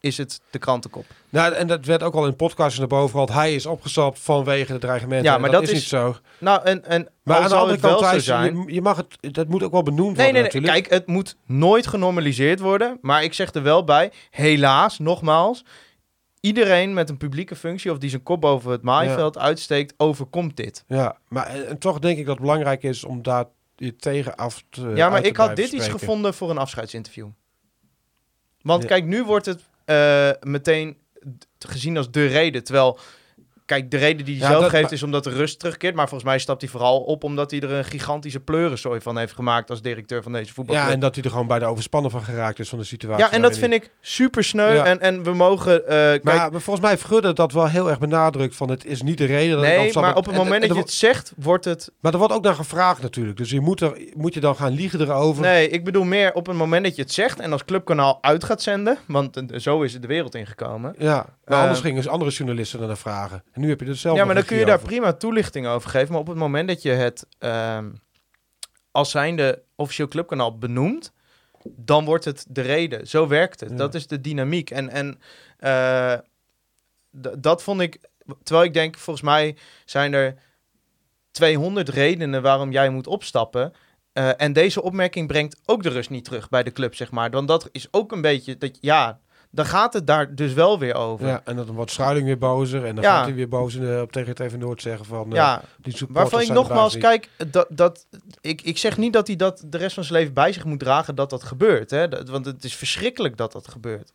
is 0.00 0.16
het 0.18 0.40
de 0.50 0.58
krantenkop. 0.58 1.04
Nou, 1.28 1.52
en 1.52 1.66
dat 1.66 1.84
werd 1.84 2.02
ook 2.02 2.14
al 2.14 2.26
in 2.26 2.36
podcasts 2.36 2.78
naar 2.78 2.88
boven 2.88 3.10
gehaald. 3.10 3.32
Hij 3.32 3.54
is 3.54 3.66
opgestapt 3.66 4.18
vanwege 4.18 4.72
de 4.72 4.78
dreigementen. 4.78 5.32
Ja, 5.32 5.38
maar 5.38 5.50
dat, 5.50 5.60
dat 5.60 5.70
is 5.70 5.74
niet 5.74 5.88
zo. 5.88 6.16
Nou, 6.38 6.62
en, 6.64 6.84
en 6.84 7.08
Maar 7.22 7.36
aan 7.36 7.48
de 7.48 7.54
andere 7.54 7.80
wel 7.80 8.00
kant, 8.00 8.22
zijn... 8.22 8.64
je, 8.66 8.72
je 8.74 8.82
mag 8.82 8.96
het, 8.96 9.34
dat 9.34 9.48
moet 9.48 9.62
ook 9.62 9.72
wel 9.72 9.82
benoemd 9.82 10.16
Nee, 10.16 10.26
worden 10.26 10.32
nee, 10.32 10.42
nee. 10.42 10.62
natuurlijk. 10.62 10.72
Kijk, 10.72 10.90
het 10.92 11.06
moet 11.06 11.36
nooit 11.46 11.86
genormaliseerd 11.86 12.60
worden. 12.60 12.98
Maar 13.00 13.22
ik 13.22 13.34
zeg 13.34 13.54
er 13.54 13.62
wel 13.62 13.84
bij, 13.84 14.12
helaas, 14.30 14.98
nogmaals... 14.98 15.64
Iedereen 16.40 16.94
met 16.94 17.08
een 17.08 17.16
publieke 17.16 17.56
functie 17.56 17.90
of 17.90 17.98
die 17.98 18.10
zijn 18.10 18.22
kop 18.22 18.40
boven 18.40 18.70
het 18.70 18.82
maaiveld 18.82 19.38
uitsteekt, 19.38 19.94
overkomt 19.96 20.56
dit. 20.56 20.84
Ja, 20.86 21.16
maar 21.28 21.46
en, 21.46 21.68
en 21.68 21.78
toch 21.78 21.98
denk 21.98 22.18
ik 22.18 22.26
dat 22.26 22.34
het 22.34 22.44
belangrijk 22.44 22.82
is 22.82 23.04
om 23.04 23.22
daar 23.22 23.44
je 23.76 23.96
tegen 23.96 24.36
af 24.36 24.64
te 24.70 24.92
ja, 24.94 25.08
maar 25.08 25.24
ik 25.24 25.36
had 25.36 25.56
dit 25.56 25.72
iets 25.72 25.88
gevonden 25.88 26.34
voor 26.34 26.50
een 26.50 26.58
afscheidsinterview. 26.58 27.26
Want 28.62 28.82
Ja. 28.82 28.88
kijk, 28.88 29.04
nu 29.04 29.24
wordt 29.24 29.46
het 29.46 29.60
eh, 29.60 29.66
meteen 30.40 30.96
d- 31.58 31.64
gezien 31.68 31.96
als 31.96 32.10
de 32.10 32.26
reden. 32.26 32.64
Terwijl 32.64 32.98
kijk, 33.68 33.90
de 33.90 33.96
reden 33.96 34.24
die 34.24 34.34
hij 34.38 34.44
Ja, 34.44 34.50
zelf 34.50 34.62
dat- 34.62 34.70
geeft 34.70 34.92
is 34.92 35.02
omdat 35.02 35.24
de 35.24 35.30
rust 35.30 35.58
terugkeert. 35.58 35.94
Maar 35.94 36.08
volgens 36.08 36.30
mij 36.30 36.38
stapt 36.38 36.60
hij 36.60 36.70
vooral 36.70 37.00
op 37.00 37.24
omdat 37.24 37.50
hij 37.50 37.60
er 37.60 37.70
een 37.72 37.84
gigantische 37.84 38.40
pleurensooi 38.40 39.00
van 39.00 39.18
heeft 39.18 39.34
gemaakt 39.34 39.70
als 39.70 39.82
directeur 39.82 40.22
van 40.22 40.32
deze 40.32 40.52
voetbalclub. 40.52 40.86
Ja, 40.88 40.94
en 40.94 41.00
dat 41.00 41.14
hij 41.14 41.24
er 41.24 41.30
gewoon 41.30 41.46
bijna 41.46 41.66
overspannen 41.66 42.10
van 42.10 42.22
geraakt 42.22 42.58
is 42.58 42.68
van 42.68 42.78
de 42.78 42.84
situatie. 42.84 43.24
Ja, 43.24 43.32
en 43.32 43.42
dat 43.42 43.58
vind 43.58 43.72
ik 43.72 43.90
super 44.00 44.44
sneu. 44.44 44.74
Ja. 44.74 44.84
En, 44.84 45.00
en 45.00 45.22
we 45.22 45.34
mogen. 45.34 45.86
eh, 45.86 45.94
kijk, 45.96 46.22
Maar, 46.24 46.36
maar 46.36 46.60
volgens 46.60 46.80
mij 46.80 46.90
heeft 46.90 47.04
Gudde 47.04 47.32
dat 47.32 47.52
wel 47.52 47.68
heel 47.68 47.88
erg 47.88 47.98
benadrukt 47.98 48.56
van 48.56 48.70
het 48.70 48.84
is 48.84 49.02
niet 49.02 49.18
de 49.18 49.24
reden. 49.24 49.56
Dat 49.56 49.60
nee, 49.66 49.92
maar 49.94 50.16
op 50.16 50.24
het 50.26 50.34
en- 50.34 50.40
moment 50.40 50.62
en 50.62 50.68
dat 50.68 50.76
je 50.76 50.82
het 50.82 50.92
zegt, 50.92 51.32
wordt 51.36 51.64
het. 51.64 51.92
Maar 52.00 52.12
er 52.12 52.18
wordt 52.18 52.32
ook 52.34 52.42
naar 52.42 52.54
gevraagd 52.54 53.02
natuurlijk. 53.02 53.36
Dus 53.36 53.50
je 53.50 53.60
moet, 53.60 53.80
er, 53.80 53.98
moet 54.14 54.34
je 54.34 54.40
dan 54.40 54.56
gaan 54.56 54.72
liegen 54.72 55.00
erover. 55.00 55.42
Nee, 55.42 55.68
ik 55.68 55.84
bedoel 55.84 56.04
meer 56.04 56.32
op 56.34 56.46
het 56.46 56.56
moment 56.56 56.84
dat 56.84 56.96
je 56.96 57.02
het 57.02 57.12
zegt 57.12 57.40
en 57.40 57.52
als 57.52 57.64
clubkanaal 57.64 58.18
uit 58.20 58.44
gaat 58.44 58.62
zenden. 58.62 58.98
Want 59.06 59.36
eh, 59.36 59.58
zo 59.58 59.82
is 59.82 59.92
het 59.92 60.02
de 60.02 60.08
wereld 60.08 60.34
ingekomen. 60.34 60.94
Ja, 60.98 61.26
maar 61.48 61.58
Eh, 61.58 61.62
anders 61.64 61.80
gingen 61.80 62.02
ze 62.02 62.10
andere 62.10 62.30
journalisten 62.30 62.80
naar 62.80 62.96
vragen. 62.96 63.44
En 63.52 63.60
nu 63.60 63.68
heb 63.68 63.80
je 63.80 63.86
er 63.86 63.96
zelf 63.96 64.16
Ja, 64.16 64.24
maar 64.24 64.34
dan 64.34 64.44
kun 64.44 64.56
je 64.58 64.64
daar 64.64 64.74
over. 64.74 64.86
prima 64.88 65.12
toelichting 65.12 65.66
over 65.66 65.90
geven. 65.90 66.10
Maar 66.10 66.20
op 66.20 66.26
het 66.26 66.36
moment 66.36 66.68
dat 66.68 66.82
je 66.82 66.90
het 66.90 67.26
ehm, 67.38 67.90
als 68.90 69.10
zijnde 69.10 69.62
officieel 69.76 70.08
clubkanaal 70.08 70.58
benoemt, 70.58 71.12
dan 71.64 72.04
wordt 72.04 72.24
het 72.24 72.46
de 72.48 72.60
reden. 72.60 73.06
Zo 73.08 73.26
werkt 73.28 73.60
het. 73.60 73.70
Ja. 73.70 73.76
Dat 73.76 73.94
is 73.94 74.06
de 74.06 74.20
dynamiek. 74.20 74.70
En, 74.70 74.88
en 74.90 75.20
eh, 75.58 76.14
dat 77.38 77.62
vond 77.62 77.80
ik, 77.80 77.98
terwijl 78.42 78.66
ik 78.66 78.74
denk, 78.74 78.98
volgens 78.98 79.24
mij 79.24 79.56
zijn 79.84 80.12
er 80.12 80.34
200 81.30 81.88
redenen 81.88 82.42
waarom 82.42 82.72
jij 82.72 82.90
moet 82.90 83.06
opstappen. 83.06 83.72
Eh, 84.12 84.30
en 84.36 84.52
deze 84.52 84.82
opmerking 84.82 85.26
brengt 85.26 85.60
ook 85.64 85.82
de 85.82 85.88
rust 85.88 86.10
niet 86.10 86.24
terug 86.24 86.48
bij 86.48 86.62
de 86.62 86.72
club, 86.72 86.94
zeg 86.94 87.10
maar. 87.10 87.30
Want 87.30 87.48
dat 87.48 87.68
is 87.72 87.88
ook 87.90 88.12
een 88.12 88.20
beetje, 88.20 88.58
dat, 88.58 88.78
ja, 88.80 89.20
dan 89.58 89.66
gaat 89.66 89.92
het 89.92 90.06
daar 90.06 90.34
dus 90.34 90.52
wel 90.52 90.78
weer 90.78 90.94
over. 90.94 91.26
Ja, 91.26 91.40
en 91.44 91.56
dan 91.56 91.66
wordt 91.70 91.90
Struiling 91.90 92.26
weer 92.26 92.38
bozer. 92.38 92.84
En 92.84 92.94
dan 92.94 93.04
Ja. 93.04 93.16
gaat 93.16 93.24
hij 93.24 93.34
weer 93.34 93.48
boos 93.48 93.74
in, 93.74 94.00
op 94.00 94.12
tegen 94.12 94.28
het 94.28 94.40
even 94.40 94.58
Noord 94.58 94.82
zeggen 94.82 95.06
van... 95.06 95.28
eh, 95.30 95.34
ja. 95.36 95.62
die 95.78 95.94
Waarvan 96.08 96.40
ik 96.40 96.48
nogmaals, 96.48 96.98
kijk, 96.98 97.28
dat, 97.50 97.66
dat, 97.70 98.06
ik, 98.40 98.62
ik 98.62 98.78
zeg 98.78 98.96
niet 98.96 99.12
dat 99.12 99.26
hij 99.26 99.36
dat 99.36 99.62
de 99.66 99.78
rest 99.78 99.94
van 99.94 100.04
zijn 100.04 100.18
leven 100.18 100.34
bij 100.34 100.52
zich 100.52 100.64
moet 100.64 100.78
dragen 100.78 101.14
dat 101.14 101.30
dat 101.30 101.42
gebeurt. 101.42 101.90
Hè? 101.90 102.08
Dat, 102.08 102.28
want 102.28 102.46
het 102.46 102.64
is 102.64 102.74
verschrikkelijk 102.76 103.36
dat 103.36 103.52
dat 103.52 103.68
gebeurt. 103.68 104.12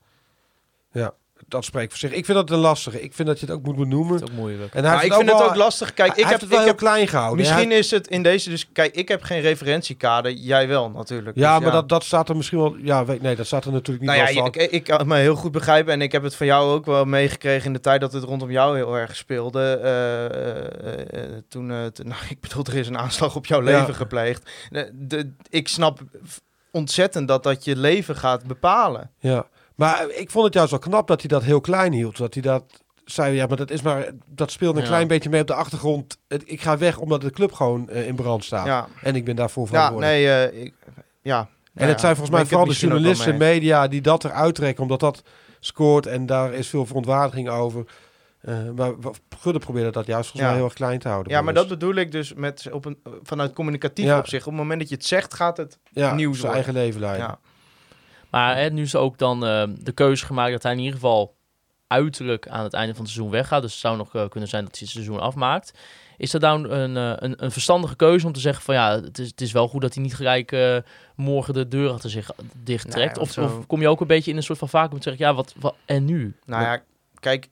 Dat 1.48 1.66
spreekt 1.66 1.89
voor 1.89 2.00
zich. 2.00 2.12
Ik 2.12 2.26
vind 2.26 2.38
dat 2.38 2.50
een 2.50 2.58
lastige. 2.58 3.02
Ik 3.02 3.14
vind 3.14 3.28
dat 3.28 3.39
je 3.39 3.46
het 3.46 3.56
ook 3.56 3.64
moet 3.64 3.76
benoemen. 3.76 4.20
Dat 4.20 4.30
is 4.30 4.34
ook 4.36 4.39
moeilijk. 4.41 4.74
En 4.74 4.84
hij 4.84 4.94
Maar 4.96 5.06
ik 5.06 5.14
vind 5.14 5.30
het 5.30 5.39
wel- 5.39 5.48
ook 5.50 5.56
lastig. 5.56 5.94
Kijk, 5.94 5.98
hij 5.98 6.08
ik 6.08 6.16
heeft 6.16 6.30
heb, 6.30 6.39
het 6.39 6.50
wel 6.50 6.58
ik 6.60 6.64
heel 6.66 6.74
heb, 6.74 6.84
klein 6.84 7.08
gehouden. 7.08 7.38
misschien 7.46 7.72
is 7.72 7.91
het 7.91 8.08
in 8.08 8.24
deze 8.24 8.50
dus... 8.50 8.70
Kijk, 8.72 8.96
ik 8.96 9.08
heb 9.08 9.22
geen 9.24 9.41
referentiekader. 9.41 10.32
Jij 10.32 10.68
wel, 10.68 10.89
natuurlijk. 10.89 11.38
Ja, 11.38 11.54
Dus 11.56 11.64
maar 11.64 11.72
Dat, 11.74 11.89
dat 11.89 12.04
staat 12.04 12.30
er 12.30 12.36
misschien 12.36 12.58
wel... 12.60 12.76
Ja, 12.82 13.06
weet, 13.06 13.22
nee, 13.22 13.36
dat 13.36 13.46
staat 13.46 13.66
er 13.66 13.72
natuurlijk 13.72 14.06
niet 14.06 14.16
Nou 14.18 14.34
ja, 14.34 14.46
ik, 14.46 14.56
ik 14.72 14.84
kan 14.84 14.98
het 14.98 15.08
me 15.08 15.18
heel 15.18 15.36
goed 15.36 15.52
begrijpen. 15.52 15.94
En 15.94 16.02
ik 16.02 16.12
heb 16.12 16.24
het 16.24 16.36
van 16.36 16.46
jou 16.46 16.72
ook 16.74 16.86
wel 16.86 17.06
meegekregen 17.06 17.66
in 17.66 17.74
de 17.74 17.80
tijd 17.80 18.02
dat 18.02 18.14
het 18.14 18.24
rondom 18.24 18.52
jou 18.52 18.76
heel 18.76 18.96
erg 18.98 19.16
speelde. 19.16 19.80
Eh, 19.84 20.26
eh, 20.26 21.24
eh, 21.24 21.30
toen, 21.50 21.72
eh, 21.72 21.86
toen- 21.94 22.08
nou, 22.08 22.22
ik 22.30 22.39
bedoel, 22.39 22.64
er 22.66 22.76
is 22.76 22.88
een 22.88 22.98
aanslag 22.98 23.36
op 23.36 23.46
jouw 23.46 23.64
Ja. 23.64 23.80
leven 23.80 23.96
gepleegd. 23.96 24.50
De, 24.70 24.89
de- 24.94 25.32
ik 25.50 25.68
snap 25.68 26.00
ontzettend 26.72 27.28
dat 27.28 27.44
dat 27.44 27.66
je 27.66 27.76
leven 27.78 28.16
gaat 28.16 28.46
bepalen. 28.48 29.12
Ja, 29.20 29.46
maar 29.76 30.09
ik 30.09 30.32
vond 30.32 30.45
het 30.45 30.53
juist 30.53 30.71
wel 30.71 30.80
knap 30.80 31.07
dat 31.07 31.19
hij 31.19 31.30
dat 31.30 31.43
heel 31.43 31.61
klein 31.61 31.93
hield. 31.93 32.17
Dat 32.17 32.34
hij 32.34 32.43
dat 32.43 32.63
zei, 33.05 33.36
ja, 33.36 33.45
maar 33.47 33.57
dat 33.57 33.71
is 33.71 33.82
maar... 33.82 34.05
Dat 34.26 34.51
speelde 34.51 34.78
een 34.78 34.84
Ja. 34.84 34.89
klein 34.89 35.07
beetje 35.07 35.30
mee 35.30 35.41
op 35.41 35.47
de 35.47 35.53
achtergrond. 35.53 36.17
Het- 36.28 36.43
ik 36.45 36.61
ga 36.61 36.78
weg 36.78 36.97
omdat 36.97 37.21
de 37.21 37.32
club 37.32 37.51
gewoon 37.51 37.89
eh, 37.89 38.07
in 38.07 38.15
brand 38.15 38.43
staat. 38.43 38.65
Ja, 38.65 38.88
En 39.01 39.15
ik 39.15 39.26
ben 39.26 39.36
daarvoor 39.36 39.63
ja 39.63 39.69
verantwoordelijk. 39.69 40.17
nee, 40.17 40.47
eh, 40.49 40.63
ik, 40.63 40.74
ja. 41.21 41.47
En 41.74 41.88
het 41.88 41.99
zijn 41.99 42.15
volgens 42.15 42.36
mij 42.38 42.45
vooral 42.45 42.65
de 42.67 42.74
journalisten 42.74 43.32
en 43.32 43.38
media 43.38 43.88
die 43.88 44.01
dat 44.01 44.24
eruit 44.24 44.55
trekken, 44.55 44.84
omdat 44.84 44.99
dat 44.99 45.21
scoort 45.59 46.05
en 46.05 46.26
daar 46.26 46.53
is 46.53 46.67
veel 46.67 46.86
verontwaardiging 46.86 47.49
over. 47.49 47.86
Eh, 48.41 48.55
maar 48.76 48.91
Gudde 49.39 49.59
probeerde 49.59 49.91
dat 49.91 50.05
juist 50.05 50.30
volgens 50.30 50.41
Ja. 50.41 50.47
mij 50.47 50.55
heel 50.55 50.65
erg 50.65 50.74
klein 50.74 50.99
te 50.99 51.07
houden. 51.07 51.32
Ja, 51.32 51.41
maar 51.41 51.53
dat 51.53 51.67
bedoel 51.67 51.95
ik 51.95 52.11
dus 52.11 52.34
met, 52.34 52.67
op 52.71 52.86
een, 52.86 52.97
vanuit 53.24 53.53
communicatief 53.53 54.05
Ja. 54.05 54.17
opzicht. 54.17 54.45
Op 54.45 54.51
het 54.51 54.61
moment 54.61 54.80
dat 54.80 54.89
je 54.89 54.95
het 54.95 55.05
zegt, 55.05 55.34
gaat 55.34 55.57
het 55.57 55.78
ja, 55.91 56.13
nieuws 56.13 56.39
zijn 56.39 56.53
eigen 56.53 56.74
leven 56.74 56.99
leiden. 56.99 57.26
Ja. 57.26 57.39
Maar 58.34 58.57
hè, 58.57 58.69
nu 58.69 58.81
is 58.81 58.95
ook 58.95 59.17
dan 59.17 59.45
eh, 59.45 59.63
de 59.77 59.91
keuze 59.91 60.25
gemaakt 60.25 60.51
dat 60.51 60.63
hij 60.63 60.71
in 60.71 60.77
ieder 60.77 60.93
geval 60.93 61.36
uiterlijk 61.88 62.47
aan 62.47 62.63
het 62.63 62.73
einde 62.73 62.93
van 62.93 63.03
het 63.03 63.11
seizoen 63.13 63.34
weggaat. 63.34 63.61
Dus 63.61 63.71
het 63.71 63.79
zou 63.81 63.97
nog 63.97 64.15
eh, 64.15 64.29
kunnen 64.29 64.49
zijn 64.49 64.63
dat 64.63 64.71
hij 64.71 64.81
het 64.81 64.89
seizoen 64.91 65.19
afmaakt. 65.19 65.73
Is 66.17 66.31
dat 66.31 66.41
nou 66.41 66.69
een, 66.69 66.97
eh, 66.97 67.13
een, 67.15 67.43
een 67.43 67.51
verstandige 67.51 67.95
keuze 67.95 68.25
om 68.25 68.34
te 68.34 68.39
zeggen 68.39 68.63
van 68.63 68.75
ja, 68.75 69.01
het 69.01 69.19
is, 69.19 69.27
het 69.27 69.41
is 69.41 69.51
wel 69.51 69.67
goed 69.67 69.81
dat 69.81 69.93
hij 69.93 70.03
niet 70.03 70.15
gelijk 70.15 70.51
eh, 70.51 70.77
morgen 71.15 71.53
de 71.53 71.67
deur 71.67 71.89
achter 71.91 72.09
zich 72.09 72.31
dicht 72.63 72.84
Nee, 72.86 72.93
trekt? 72.93 73.17
of, 73.17 73.31
zo- 73.31 73.43
of 73.43 73.67
kom 73.67 73.81
je 73.81 73.88
ook 73.89 74.01
een 74.01 74.07
beetje 74.07 74.31
in 74.31 74.38
een 74.38 74.43
soort 74.43 74.59
van 74.59 74.69
vacuüm 74.69 74.99
te 74.99 75.09
zeggen, 75.09 75.25
ja, 75.27 75.34
wat, 75.34 75.53
wat 75.59 75.75
en 75.86 76.05
nu? 76.05 76.36
Nou 76.45 76.63
ja, 76.63 76.81
kijk, 77.19 77.49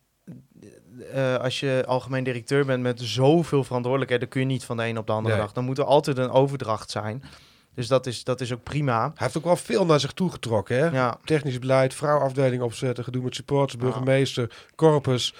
als 1.41 1.59
je 1.59 1.83
algemeen 1.87 2.23
directeur 2.23 2.65
bent 2.65 2.83
met 2.83 3.01
zoveel 3.01 3.63
verantwoordelijkheden, 3.63 4.27
kun 4.27 4.39
je 4.41 4.47
niet 4.47 4.63
van 4.65 4.77
de 4.77 4.85
een 4.87 4.97
op 4.97 5.07
de 5.07 5.13
andere 5.13 5.35
Nee. 5.35 5.43
dag. 5.43 5.53
Dan 5.53 5.63
moet 5.65 5.77
er 5.77 5.83
altijd 5.83 6.17
een 6.17 6.29
overdracht 6.31 6.91
zijn. 6.91 7.23
Dus 7.75 7.87
dat 7.87 8.05
is, 8.05 8.23
dat 8.23 8.41
is 8.41 8.53
ook 8.53 8.63
prima. 8.63 9.01
Hij 9.01 9.11
heeft 9.15 9.37
ook 9.37 9.43
wel 9.43 9.55
veel 9.55 9.85
naar 9.85 9.99
zich 9.99 10.11
toe 10.11 10.31
getrokken. 10.31 10.77
Hè? 10.77 10.85
Ja, 10.87 11.17
Technisch 11.23 11.59
beleid, 11.59 11.93
vrouwafdeling 11.93 12.61
opzetten, 12.61 13.03
gedoe 13.03 13.23
met 13.23 13.35
supporters, 13.35 13.77
burgemeester, 13.81 14.51
corpus. 14.75 15.33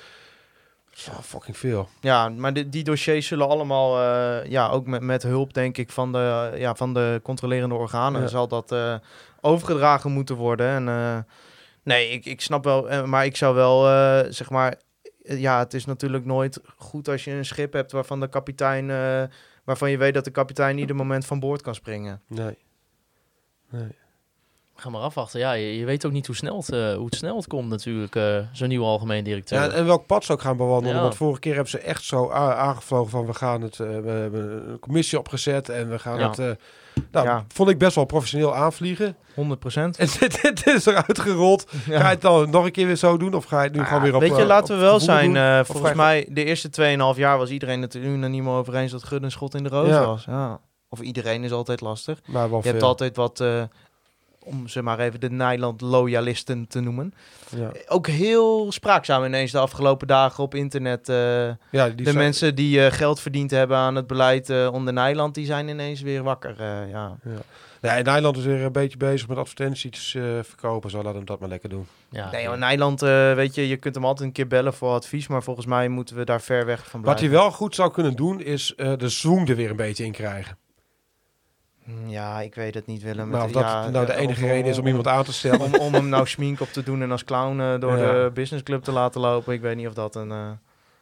Ja, 0.94 1.22
fucking 1.22 1.58
veel. 1.58 1.90
ja 2.00 2.30
maar 2.30 2.54
die, 2.54 2.70
die 2.70 2.84
dossiers 2.84 3.28
zullen 3.28 3.48
allemaal, 3.50 4.00
eh, 4.00 4.50
ja, 4.50 4.70
ook 4.70 4.86
met, 4.86 5.02
met 5.02 5.24
hulp 5.24 5.54
denk 5.54 5.78
ik 5.78 5.90
van 5.92 6.12
de, 6.12 6.52
ja, 6.58 6.76
van 6.76 6.94
de 6.94 7.20
controlerende 7.24 7.76
organen, 7.76 8.22
Ja. 8.22 8.28
zal 8.28 8.48
dat 8.48 8.72
eh, 8.72 8.96
overgedragen 9.42 10.12
moeten 10.12 10.36
worden. 10.36 10.68
En 10.68 10.88
eh, 10.88 11.18
nee, 11.84 12.10
ik, 12.10 12.26
ik 12.26 12.42
snap 12.42 12.64
wel, 12.64 13.08
maar 13.08 13.26
ik 13.26 13.36
zou 13.36 13.56
wel, 13.56 13.82
zeg 14.34 14.50
maar, 14.50 14.76
ja, 15.24 15.60
het 15.60 15.74
is 15.74 15.86
natuurlijk 15.86 16.26
nooit 16.26 16.60
goed 16.78 17.08
als 17.10 17.24
je 17.24 17.32
een 17.32 17.46
schip 17.46 17.74
hebt 17.74 17.92
waarvan 17.92 18.20
de 18.20 18.30
kapitein, 18.30 18.90
waarvan 19.72 19.92
je 19.92 19.98
weet 19.98 20.14
dat 20.14 20.24
de 20.24 20.32
kapitein 20.32 20.78
ieder 20.78 20.96
moment 20.96 21.26
van 21.26 21.40
boord 21.40 21.62
kan 21.62 21.76
springen. 21.76 22.22
Nee. 22.28 22.58
nee. 23.70 23.88
Ga 24.76 24.90
maar 24.90 25.02
afwachten. 25.02 25.40
Ja, 25.40 25.52
je, 25.52 25.78
je 25.78 25.86
weet 25.86 26.06
ook 26.06 26.12
niet 26.12 26.28
hoe 26.28 26.36
snel 26.36 26.58
het, 26.58 26.72
eh, 26.72 26.94
hoe 26.94 27.06
het 27.06 27.16
snel 27.16 27.36
het 27.36 27.48
komt 27.48 27.70
natuurlijk, 27.70 28.16
eh, 28.16 28.38
zo'n 28.52 28.68
nieuwe 28.68 28.86
algemeen 28.86 29.24
directeur. 29.24 29.60
Ja, 29.60 29.70
en 29.70 29.86
welk 29.86 30.06
pad 30.06 30.24
ze 30.24 30.32
ook 30.32 30.42
gaan 30.42 30.58
bewandelen. 30.58 30.96
Ja. 30.96 31.02
Want 31.02 31.16
vorige 31.16 31.40
keer 31.40 31.54
hebben 31.54 31.72
ze 31.72 31.80
echt 31.80 32.04
zo 32.04 32.30
aangevlogen 32.32 33.10
van 33.12 33.26
we 33.26 33.34
gaan 33.34 33.62
het, 33.62 33.80
eh, 33.80 33.88
we 33.88 34.10
hebben 34.10 34.70
een 34.70 34.80
commissie 34.80 35.20
opgezet 35.20 35.70
en 35.70 35.90
we 35.90 36.00
gaan 36.00 36.20
Ja. 36.20 36.30
het. 36.30 36.60
Nou, 37.12 37.28
Ja. 37.28 37.46
vond 37.54 37.70
ik 37.70 37.78
best 37.78 37.96
wel 37.96 38.06
professioneel 38.06 38.56
aanvliegen. 38.56 39.16
100 39.36 39.60
procent. 39.60 39.98
En 39.98 40.08
dit, 40.20 40.42
dit 40.42 40.68
is 40.68 40.86
eruit 40.86 41.20
gerold. 41.20 41.66
Ga 41.72 41.94
je 41.94 42.04
het 42.04 42.22
dan 42.22 42.50
nog 42.50 42.66
een 42.66 42.72
keer 42.72 42.86
weer 42.88 42.96
zo 42.96 43.18
doen? 43.18 43.34
Of 43.34 43.46
ga 43.46 43.58
je 43.62 43.68
het 43.68 43.78
nu 43.78 43.84
gewoon 43.84 44.02
weer 44.02 44.16
op 44.16 44.22
Weet 44.22 44.36
je, 44.36 44.42
eh, 44.42 44.48
laten 44.48 44.76
we 44.76 44.82
wel 44.82 45.00
zijn. 45.00 45.36
eh, 45.36 45.60
volgens 45.64 45.94
mij, 45.94 46.28
de 46.30 46.44
eerste 46.44 46.70
2,5 46.70 47.18
jaar 47.18 47.38
was 47.38 47.50
iedereen 47.50 47.82
het 47.82 47.94
er 47.94 48.02
unaniem 48.02 48.50
over 48.50 48.76
eens 48.76 48.92
dat 48.92 49.04
Gudde 49.04 49.26
een 49.26 49.32
schot 49.32 49.56
in 49.56 49.64
de 49.64 49.70
roos 49.70 49.88
Ja. 49.88 50.06
was. 50.06 50.26
Ja. 50.26 50.60
Of 50.90 51.00
iedereen 51.00 51.44
is 51.44 51.52
altijd 51.52 51.82
lastig. 51.82 52.20
Maar 52.26 52.50
Je 52.50 52.60
hebt 52.62 52.84
altijd 52.84 53.16
wat, 53.16 53.40
eh, 53.40 53.62
om 54.44 54.68
ze 54.68 54.82
maar 54.82 55.00
even 55.00 55.20
de 55.20 55.30
Nijland-loyalisten 55.30 56.68
te 56.68 56.80
noemen. 56.80 57.14
Ja, 57.56 57.72
Ook 57.88 58.08
heel 58.08 58.72
spraakzaam 58.72 59.24
ineens 59.26 59.52
de 59.52 59.60
afgelopen 59.60 60.08
dagen 60.08 60.44
op 60.44 60.56
internet. 60.56 61.10
eh, 61.10 61.16
ja 61.72 61.88
die 61.88 61.96
de 61.96 62.04
zijn- 62.04 62.16
mensen 62.16 62.56
die 62.56 62.86
eh, 62.86 62.92
geld 62.92 63.20
verdiend 63.20 63.52
hebben 63.52 63.78
aan 63.78 63.96
het 63.96 64.08
beleid 64.08 64.50
eh 64.50 64.70
onder 64.74 64.94
Nijland, 64.94 65.36
die 65.36 65.46
zijn 65.46 65.68
ineens 65.68 66.02
weer 66.02 66.24
wakker. 66.24 66.56
eh, 66.60 66.90
ja. 66.92 67.18
Ja, 67.82 67.98
en 67.98 68.04
Nederland 68.04 68.38
is 68.38 68.44
weer 68.46 68.62
een 68.64 68.72
beetje 68.72 68.98
bezig 68.98 69.28
met 69.28 69.38
advertenties 69.38 70.16
eh, 70.16 70.24
verkopen. 70.44 70.90
Zo 70.90 71.04
laten 71.04 71.20
we 71.20 71.26
dat 71.26 71.40
maar 71.40 71.50
lekker 71.50 71.70
doen. 71.70 71.88
ja, 72.10 72.32
Nee, 72.32 72.48
Nijland, 72.48 73.02
eh, 73.02 73.34
weet 73.34 73.56
je, 73.56 73.68
je 73.68 73.78
kunt 73.78 73.96
hem 73.96 74.06
altijd 74.06 74.28
een 74.28 74.34
keer 74.34 74.48
bellen 74.48 74.74
voor 74.74 74.90
advies, 74.92 75.28
maar 75.28 75.44
volgens 75.44 75.66
mij 75.66 75.88
moeten 75.88 76.16
we 76.16 76.24
daar 76.26 76.42
ver 76.42 76.66
weg 76.66 76.80
van 76.90 77.02
Wat 77.02 77.02
blijven. 77.02 77.26
hij 77.26 77.44
wel 77.44 77.52
goed 77.52 77.76
zou 77.76 77.92
kunnen 77.92 78.16
doen, 78.16 78.42
is 78.42 78.76
eh, 78.76 78.94
de 78.98 79.10
zoom 79.10 79.48
er 79.48 79.56
weer 79.56 79.70
een 79.70 79.76
beetje 79.76 80.06
in 80.06 80.12
krijgen. 80.12 80.58
Mm, 81.92 82.10
Ja, 82.10 82.42
ik 82.42 82.56
weet 82.56 82.74
het 82.74 82.86
niet, 82.86 83.04
Willem. 83.04 83.30
Nou, 83.30 83.46
of 83.46 83.52
dat 83.52 83.62
ja, 83.64 83.90
nou 83.90 84.06
de 84.06 84.12
eh, 84.12 84.22
enige 84.22 84.44
om- 84.44 84.50
reden 84.50 84.72
is 84.72 84.78
om 84.78 84.88
iemand 84.88 85.08
aan 85.08 85.24
te 85.24 85.34
stellen. 85.34 85.60
om, 85.62 85.76
om 85.76 85.94
hem 85.94 86.10
nou 86.10 86.28
smink 86.28 86.62
op 86.62 86.68
te 86.72 86.84
doen 86.84 87.02
en 87.02 87.12
als 87.12 87.24
clown 87.24 87.60
eh, 87.60 87.80
door 87.80 87.98
Ja. 87.98 88.12
de 88.24 88.32
businessclub 88.34 88.84
te 88.84 88.92
laten 88.92 89.22
lopen. 89.22 89.54
Ik 89.54 89.62
weet 89.62 89.76
niet 89.76 89.88
of 89.88 89.94
dat 89.94 90.16
een... 90.16 90.32
eh, 90.32 90.50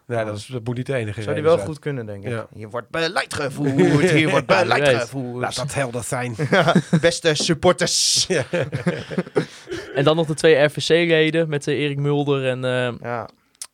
nee, 0.06 0.26
dat, 0.26 0.38
is, 0.38 0.46
dat 0.46 0.64
moet 0.64 0.76
niet 0.78 0.86
de 0.86 0.96
enige 0.96 1.22
zou 1.22 1.36
die 1.36 1.44
wel 1.44 1.54
zijn. 1.56 1.68
goed 1.68 1.80
kunnen, 1.80 2.06
denk 2.06 2.24
ik. 2.24 2.30
Ja. 2.30 2.48
Hier 2.54 2.70
wordt 2.70 2.90
beleid 2.90 3.34
gevoerd, 3.42 4.10
hier 4.12 4.30
wordt 4.30 4.46
beleid 4.46 4.88
gevoerd. 4.88 5.42
Laat 5.42 5.56
dat 5.56 5.74
helder 5.74 6.04
zijn. 6.04 6.36
Beste 7.02 7.36
supporters. 7.36 8.28
En 9.96 10.04
dan 10.04 10.16
nog 10.16 10.28
de 10.28 10.34
twee 10.34 10.64
RVC-leden 10.64 11.50
met 11.50 11.68
Erik 11.68 11.98
Mulder 11.98 12.48
en, 12.48 12.66
eh, 12.66 12.92
Ja. 13.02 13.30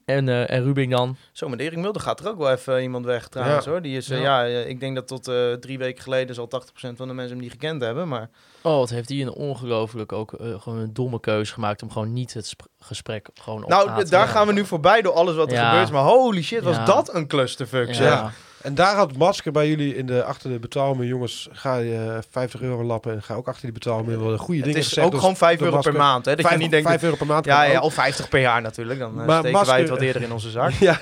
En, 0.05 0.29
eh, 0.29 0.49
en 0.51 0.63
Rubing 0.63 0.91
dan. 0.91 1.15
Zo, 1.31 1.49
met 1.49 1.59
Erik 1.59 1.77
Mulder 1.77 2.01
gaat 2.01 2.19
er 2.19 2.27
ook 2.29 2.37
wel 2.37 2.51
even 2.51 2.81
iemand 2.81 3.05
weg 3.05 3.27
trouwens 3.27 3.65
Ja. 3.65 3.71
hoor. 3.71 3.81
Die 3.81 3.97
is, 3.97 4.09
eh, 4.09 4.21
Ja. 4.21 4.43
ja, 4.43 4.47
eh, 4.61 4.69
ik 4.69 4.79
denk 4.79 4.95
dat 4.95 5.07
tot 5.07 5.27
eh, 5.27 5.53
drie 5.53 5.77
weken 5.77 6.03
geleden 6.03 6.35
zal 6.35 6.47
80% 6.47 6.97
van 6.97 7.07
de 7.07 7.13
mensen 7.13 7.33
hem 7.33 7.41
niet 7.43 7.51
gekend 7.51 7.81
hebben. 7.81 8.07
Maar 8.07 8.29
Oh, 8.61 8.77
wat 8.77 8.89
heeft 8.89 9.09
hij 9.09 9.21
een 9.21 9.31
ongelooflijk 9.33 10.11
ook 10.11 10.33
gewoon 10.37 10.79
een 10.79 10.93
domme 10.93 11.19
keuze 11.19 11.53
gemaakt 11.53 11.81
om 11.83 11.91
gewoon 11.91 12.13
niet 12.13 12.33
het 12.33 12.47
sp- 12.47 12.67
gesprek 12.79 13.29
gewoon 13.41 13.63
op 13.63 13.69
nou, 13.69 13.87
na 13.89 13.95
te 13.97 14.03
d- 14.05 14.09
daar 14.09 14.27
gaan. 14.27 14.47
we 14.47 14.53
nu 14.53 14.65
voorbij 14.65 15.01
door 15.01 15.13
alles 15.13 15.35
wat 15.35 15.47
er 15.51 15.57
Ja. 15.57 15.69
gebeurt. 15.69 15.91
Maar 15.91 16.03
holy 16.03 16.41
shit, 16.43 16.63
was 16.63 16.75
Ja. 16.75 16.85
dat 16.85 17.13
een 17.13 17.27
clusterfuck 17.27 17.93
Ja. 17.93 18.31
En 18.65 18.75
daar 18.75 18.95
had 18.95 19.17
Masker 19.17 19.51
bij 19.51 19.67
jullie 19.69 19.95
in 19.95 20.05
de, 20.05 20.23
achter 20.23 20.49
de 20.51 20.59
betaalmuur, 20.59 21.07
jongens, 21.07 21.47
ga 21.51 21.75
je 21.77 22.13
eh, 22.15 22.17
50 22.29 22.61
euro 22.61 22.83
lappen 22.83 23.11
en 23.13 23.23
ga 23.23 23.33
ook 23.33 23.47
achter 23.47 23.63
die 23.63 23.71
betaalmuur 23.71 24.19
wel 24.23 24.37
goede 24.37 24.55
Het 24.55 24.65
dingen 24.65 24.79
is 24.81 24.87
gezegd 24.87 25.07
ook 25.07 25.19
gewoon 25.19 25.35
5 25.37 25.57
door 25.59 25.67
euro 25.67 25.79
per 25.79 25.93
maand. 25.95 26.25
Hè? 26.25 26.35
Dat 26.35 26.49
je 26.49 26.57
niet 26.57 26.71
denkt, 26.71 26.87
vijf 26.87 27.03
euro 27.03 27.15
per 27.15 27.25
maand. 27.25 27.45
ja, 27.45 27.63
ja, 27.63 27.81
of 27.81 27.93
50 27.93 28.29
per 28.29 28.39
jaar 28.39 28.61
natuurlijk. 28.61 28.99
Dan 28.99 29.19
eh, 29.19 29.25
Maar 29.25 29.39
steken 29.39 29.65
wij 29.65 29.79
het 29.79 29.89
wat 29.89 30.01
eerder 30.01 30.21
in 30.21 30.31
onze 30.31 30.49
zak. 30.49 30.71
ja, 30.89 30.99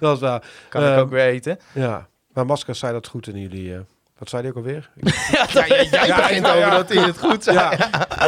dat 0.00 0.14
is 0.16 0.20
waar. 0.22 0.42
Kan 0.68 0.82
ik 0.82 0.88
Eh, 0.88 0.98
ook 0.98 1.10
weer 1.10 1.24
eten. 1.26 1.58
Ja, 1.72 2.08
maar 2.32 2.46
Masker 2.46 2.74
zei 2.74 2.92
dat 2.92 3.06
goed 3.06 3.26
in 3.28 3.40
jullie. 3.40 3.74
eh, 3.74 3.80
wat 4.18 4.28
zei 4.28 4.42
hij 4.42 4.50
ook 4.50 4.56
alweer? 4.56 4.90
Ja, 5.32 5.66
jij 5.66 5.88
jij 5.90 6.06
Ja, 6.06 6.16
begint 6.16 6.46
ja, 6.46 6.52
over 6.52 6.58
ja. 6.66 6.70
dat 6.76 6.88
hij 6.88 7.02
het 7.02 7.18
goed 7.18 7.44
zei. 7.44 7.56
ja, 7.58 7.76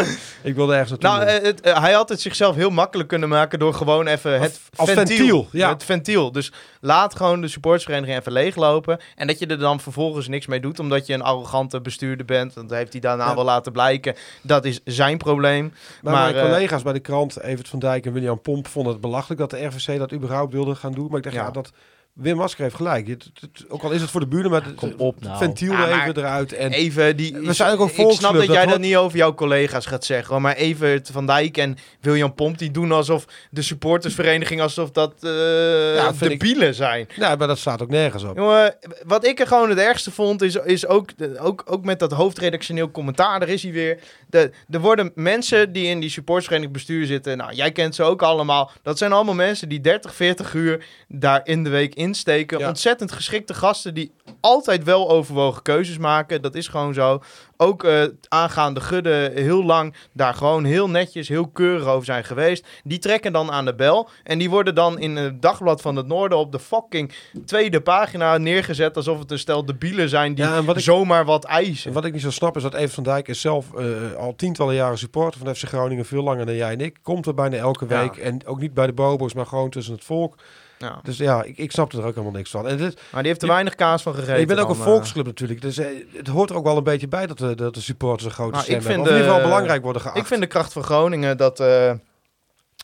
ik 0.43 0.55
wilde 0.55 0.73
ergens 0.75 0.91
naartoe. 1.01 1.11
Nou, 1.11 1.21
doen. 1.31 1.41
eh, 1.41 1.43
het, 1.47 1.61
eh, 1.61 1.81
hij 1.81 1.93
had 1.93 2.09
het 2.09 2.21
zichzelf 2.21 2.55
heel 2.55 2.71
makkelijk 2.71 3.09
kunnen 3.09 3.29
maken 3.29 3.59
door 3.59 3.75
gewoon 3.75 4.07
even 4.07 4.41
het 4.41 4.61
als 4.77 4.91
ventiel. 4.91 5.17
ventiel, 5.17 5.49
ja. 5.53 5.69
Het 5.69 5.85
ventiel. 5.85 6.33
Dus 6.33 6.53
laat 6.81 7.17
gewoon 7.17 7.41
de 7.41 7.49
supportersvereniging 7.49 8.19
even 8.19 8.33
leeglopen. 8.33 9.01
En 9.17 9.27
dat 9.27 9.39
je 9.39 9.47
er 9.47 9.59
dan 9.59 9.81
vervolgens 9.81 10.29
niks 10.29 10.47
mee 10.47 10.61
doet, 10.61 10.79
omdat 10.79 11.07
je 11.07 11.15
een 11.15 11.23
arrogante 11.23 11.81
bestuurder 11.81 12.27
bent. 12.27 12.55
Dat 12.55 12.71
heeft 12.71 12.93
hij 12.93 13.01
daarna 13.01 13.27
Ja. 13.29 13.35
wel 13.35 13.45
laten 13.45 13.73
blijken. 13.73 14.15
Dat 14.43 14.65
is 14.65 14.81
zijn 14.85 15.19
probleem. 15.19 15.73
maar, 16.03 16.13
maar, 16.13 16.23
mijn 16.33 16.45
eh, 16.45 16.51
collega's 16.51 16.83
bij 16.83 16.93
de 16.93 17.01
krant, 17.01 17.41
Evert 17.41 17.69
van 17.69 17.79
Dijk 17.79 18.07
en 18.07 18.13
William 18.13 18.41
Pomp, 18.41 18.69
vonden 18.69 18.93
het 18.93 19.01
belachelijk 19.01 19.41
dat 19.41 19.51
de 19.51 19.65
RVC 19.67 19.99
dat 19.99 20.13
überhaupt 20.13 20.53
wilde 20.53 20.75
gaan 20.75 20.93
doen. 20.93 21.07
Maar 21.09 21.17
ik 21.19 21.23
dacht, 21.25 21.37
ja, 21.37 21.45
Ja. 21.45 21.51
dat 21.51 21.73
Wim 22.13 22.37
Masker 22.37 22.63
heeft 22.63 22.75
gelijk. 22.75 23.09
Het, 23.09 23.31
het- 23.41 23.65
ook 23.69 23.83
al 23.83 23.91
is 23.91 24.01
het 24.01 24.11
voor 24.11 24.21
de 24.21 24.27
buren, 24.27 24.51
maar 24.51 24.65
het, 24.65 24.75
kom 24.75 24.93
op 24.97 25.21
nou. 25.21 25.39
ventiel 25.39 25.73
er 25.73 25.79
maar- 25.79 26.01
even 26.03 26.17
eruit. 26.17 26.53
En 26.53 26.73
Even 26.73 27.17
die, 27.17 27.37
We 27.37 27.53
zijn 27.53 27.73
ook 27.73 27.81
een 27.81 28.07
Ik 28.07 28.13
snap 28.13 28.33
dat 28.33 28.47
dat 28.47 28.55
jij 28.55 28.67
dat 28.67 28.79
niet 28.79 28.97
over 28.97 29.19
jouw 29.19 29.35
collega's 29.35 29.87
gaat 29.87 30.05
zeggen. 30.05 30.33
hoor, 30.33 30.41
Maar 30.41 30.55
Evert 30.57 31.11
van 31.13 31.27
Dijk 31.27 31.57
en 31.57 31.77
William 32.01 32.35
Pomp 32.35 32.59
die 32.59 32.71
doen 32.71 32.93
alsof 32.93 33.25
de 33.51 33.63
supportersvereniging 33.63 34.61
alsof 34.61 34.91
dat 34.91 35.15
eh 35.21 35.95
Ja, 35.95 36.15
vind 36.15 36.31
ik- 36.33 36.41
debielen 36.41 36.75
zijn. 36.75 37.07
ja, 37.17 37.37
maar 37.37 37.47
dat 37.49 37.59
staat 37.59 37.83
ook 37.83 37.91
nergens 37.91 38.23
op. 38.25 38.37
Jongen, 38.37 38.77
wat 39.07 39.27
ik 39.27 39.41
er 39.41 39.47
gewoon 39.47 39.69
het 39.71 39.79
ergste 39.79 40.11
vond, 40.11 40.43
is, 40.43 40.55
is 40.55 40.87
ook, 40.87 41.11
ook, 41.39 41.63
ook 41.67 41.85
met 41.85 41.99
dat 41.99 42.13
hoofdredactioneel 42.13 42.91
commentaar, 42.91 43.41
daar 43.41 43.49
is 43.49 43.63
hij 43.63 43.73
weer. 43.73 43.99
De, 44.29 44.51
er 44.71 44.81
worden 44.81 45.13
mensen 45.15 45.73
die 45.73 45.87
in 45.87 46.01
die 46.01 46.11
supportsvereniging 46.11 46.75
bestuur 46.75 47.07
zitten, 47.07 47.37
nou, 47.37 47.53
jij 47.55 47.73
kent 47.73 47.95
ze 47.95 48.03
ook 48.03 48.23
allemaal. 48.23 48.71
Dat 48.83 48.99
zijn 48.99 49.13
allemaal 49.13 49.35
mensen 49.35 49.69
die 49.69 49.81
30, 49.81 50.15
40 50.15 50.55
uur 50.55 50.85
daar 51.09 51.41
in 51.45 51.65
de 51.65 51.71
week 51.71 51.95
insteken. 52.11 52.59
Ja. 52.59 52.69
Ontzettend 52.69 53.13
geschikte 53.13 53.55
gasten 53.55 53.95
die 53.95 54.13
altijd 54.41 54.85
wel 54.85 55.11
overwogen 55.11 55.63
keuzes 55.63 55.99
maken. 55.99 56.43
Dat 56.43 56.55
is 56.55 56.69
gewoon 56.69 56.95
zo. 56.95 57.23
Ook 57.57 57.85
eh, 57.85 58.03
aangaande 58.29 58.81
Gudde 58.81 59.31
heel 59.35 59.65
lang 59.65 59.95
daar 60.13 60.35
gewoon 60.35 60.65
heel 60.65 60.89
netjes, 60.91 61.29
heel 61.29 61.49
keurig 61.49 61.87
over 61.87 62.05
zijn 62.05 62.25
geweest. 62.25 62.67
Die 62.85 62.99
trekken 62.99 63.33
dan 63.33 63.51
aan 63.51 63.65
de 63.65 63.75
bel. 63.75 64.09
En 64.25 64.39
die 64.39 64.51
worden 64.51 64.75
dan 64.75 64.99
in 64.99 65.17
het 65.17 65.43
dagblad 65.43 65.81
van 65.81 65.97
het 65.97 66.07
Noorden 66.07 66.39
op 66.39 66.53
de 66.53 66.59
fucking 66.59 67.13
tweede 67.47 67.81
pagina 67.81 68.39
neergezet. 68.39 68.97
Alsof 68.97 69.19
het 69.19 69.31
een 69.31 69.39
stel 69.39 69.65
debielen 69.65 70.09
zijn 70.09 70.35
die 70.35 70.45
Ja, 70.45 70.63
wat 70.63 70.77
ik- 70.77 70.83
zomaar 70.83 71.25
wat 71.25 71.45
eisen. 71.45 71.89
En 71.89 71.95
wat 71.95 72.05
ik 72.05 72.13
niet 72.13 72.23
zo 72.23 72.31
snap 72.31 72.57
is 72.57 72.63
dat 72.63 72.75
Evert 72.75 72.93
van 72.95 73.03
Dijk 73.05 73.29
is 73.29 73.41
zelf 73.41 73.75
eh, 73.75 73.85
al 74.19 74.35
tientallen 74.37 74.75
jaren 74.75 74.99
supporter 74.99 75.41
van 75.45 75.55
FC 75.55 75.65
Groningen, 75.65 76.05
veel 76.05 76.23
langer 76.23 76.47
dan 76.47 76.55
jij 76.57 76.73
en 76.73 76.81
ik. 76.81 76.97
Komt 77.03 77.27
er 77.27 77.35
bijna 77.35 77.57
elke 77.57 77.87
Ja. 77.89 78.01
week 78.01 78.17
en 78.17 78.47
ook 78.47 78.61
niet 78.61 78.75
bij 78.75 78.87
de 78.87 78.93
bobo's, 78.93 79.35
maar 79.35 79.47
gewoon 79.47 79.71
tussen 79.71 79.95
het 79.95 80.05
volk. 80.05 80.35
Ja. 80.81 81.01
Dus 81.03 81.17
ja, 81.17 81.43
ik, 81.43 81.57
ik 81.59 81.73
snap 81.73 81.93
er 81.93 81.99
ook 82.05 82.15
helemaal 82.15 82.33
niks 82.33 82.51
van. 82.51 82.69
En 82.69 82.77
dit, 82.77 82.95
Maar 83.13 83.21
die 83.23 83.31
heeft 83.31 83.43
er 83.43 83.47
Je- 83.49 83.53
weinig 83.53 83.75
kaas 83.75 84.03
van 84.03 84.15
gegeten. 84.15 84.41
je 84.41 84.47
bent 84.47 84.61
ook 84.61 84.69
een 84.69 84.75
eh. 84.77 84.83
volksclub 84.83 85.27
natuurlijk, 85.27 85.61
dus 85.61 85.79
eh, 85.79 85.87
het 86.17 86.27
hoort 86.27 86.51
er 86.51 86.57
ook 86.57 86.65
wel 86.65 86.77
een 86.77 86.83
beetje 86.85 87.09
bij 87.09 87.27
dat 87.27 87.39
de, 87.39 87.55
dat 87.55 87.75
de 87.75 87.81
supporters 87.81 88.25
een 88.25 88.31
grote 88.31 88.51
Nou, 88.51 88.65
stem 88.65 88.77
ik 88.77 88.83
vind, 88.83 88.97
in 88.99 89.05
ieder 89.05 89.19
geval 89.23 89.37
eh, 89.39 89.43
belangrijk 89.45 89.83
worden 89.83 90.03
geacht. 90.03 90.17
Ik 90.17 90.27
vind 90.27 90.41
de 90.41 90.47
kracht 90.47 90.73
van 90.73 90.83
Groningen 90.83 91.37
dat 91.37 91.61
eh, 91.61 91.93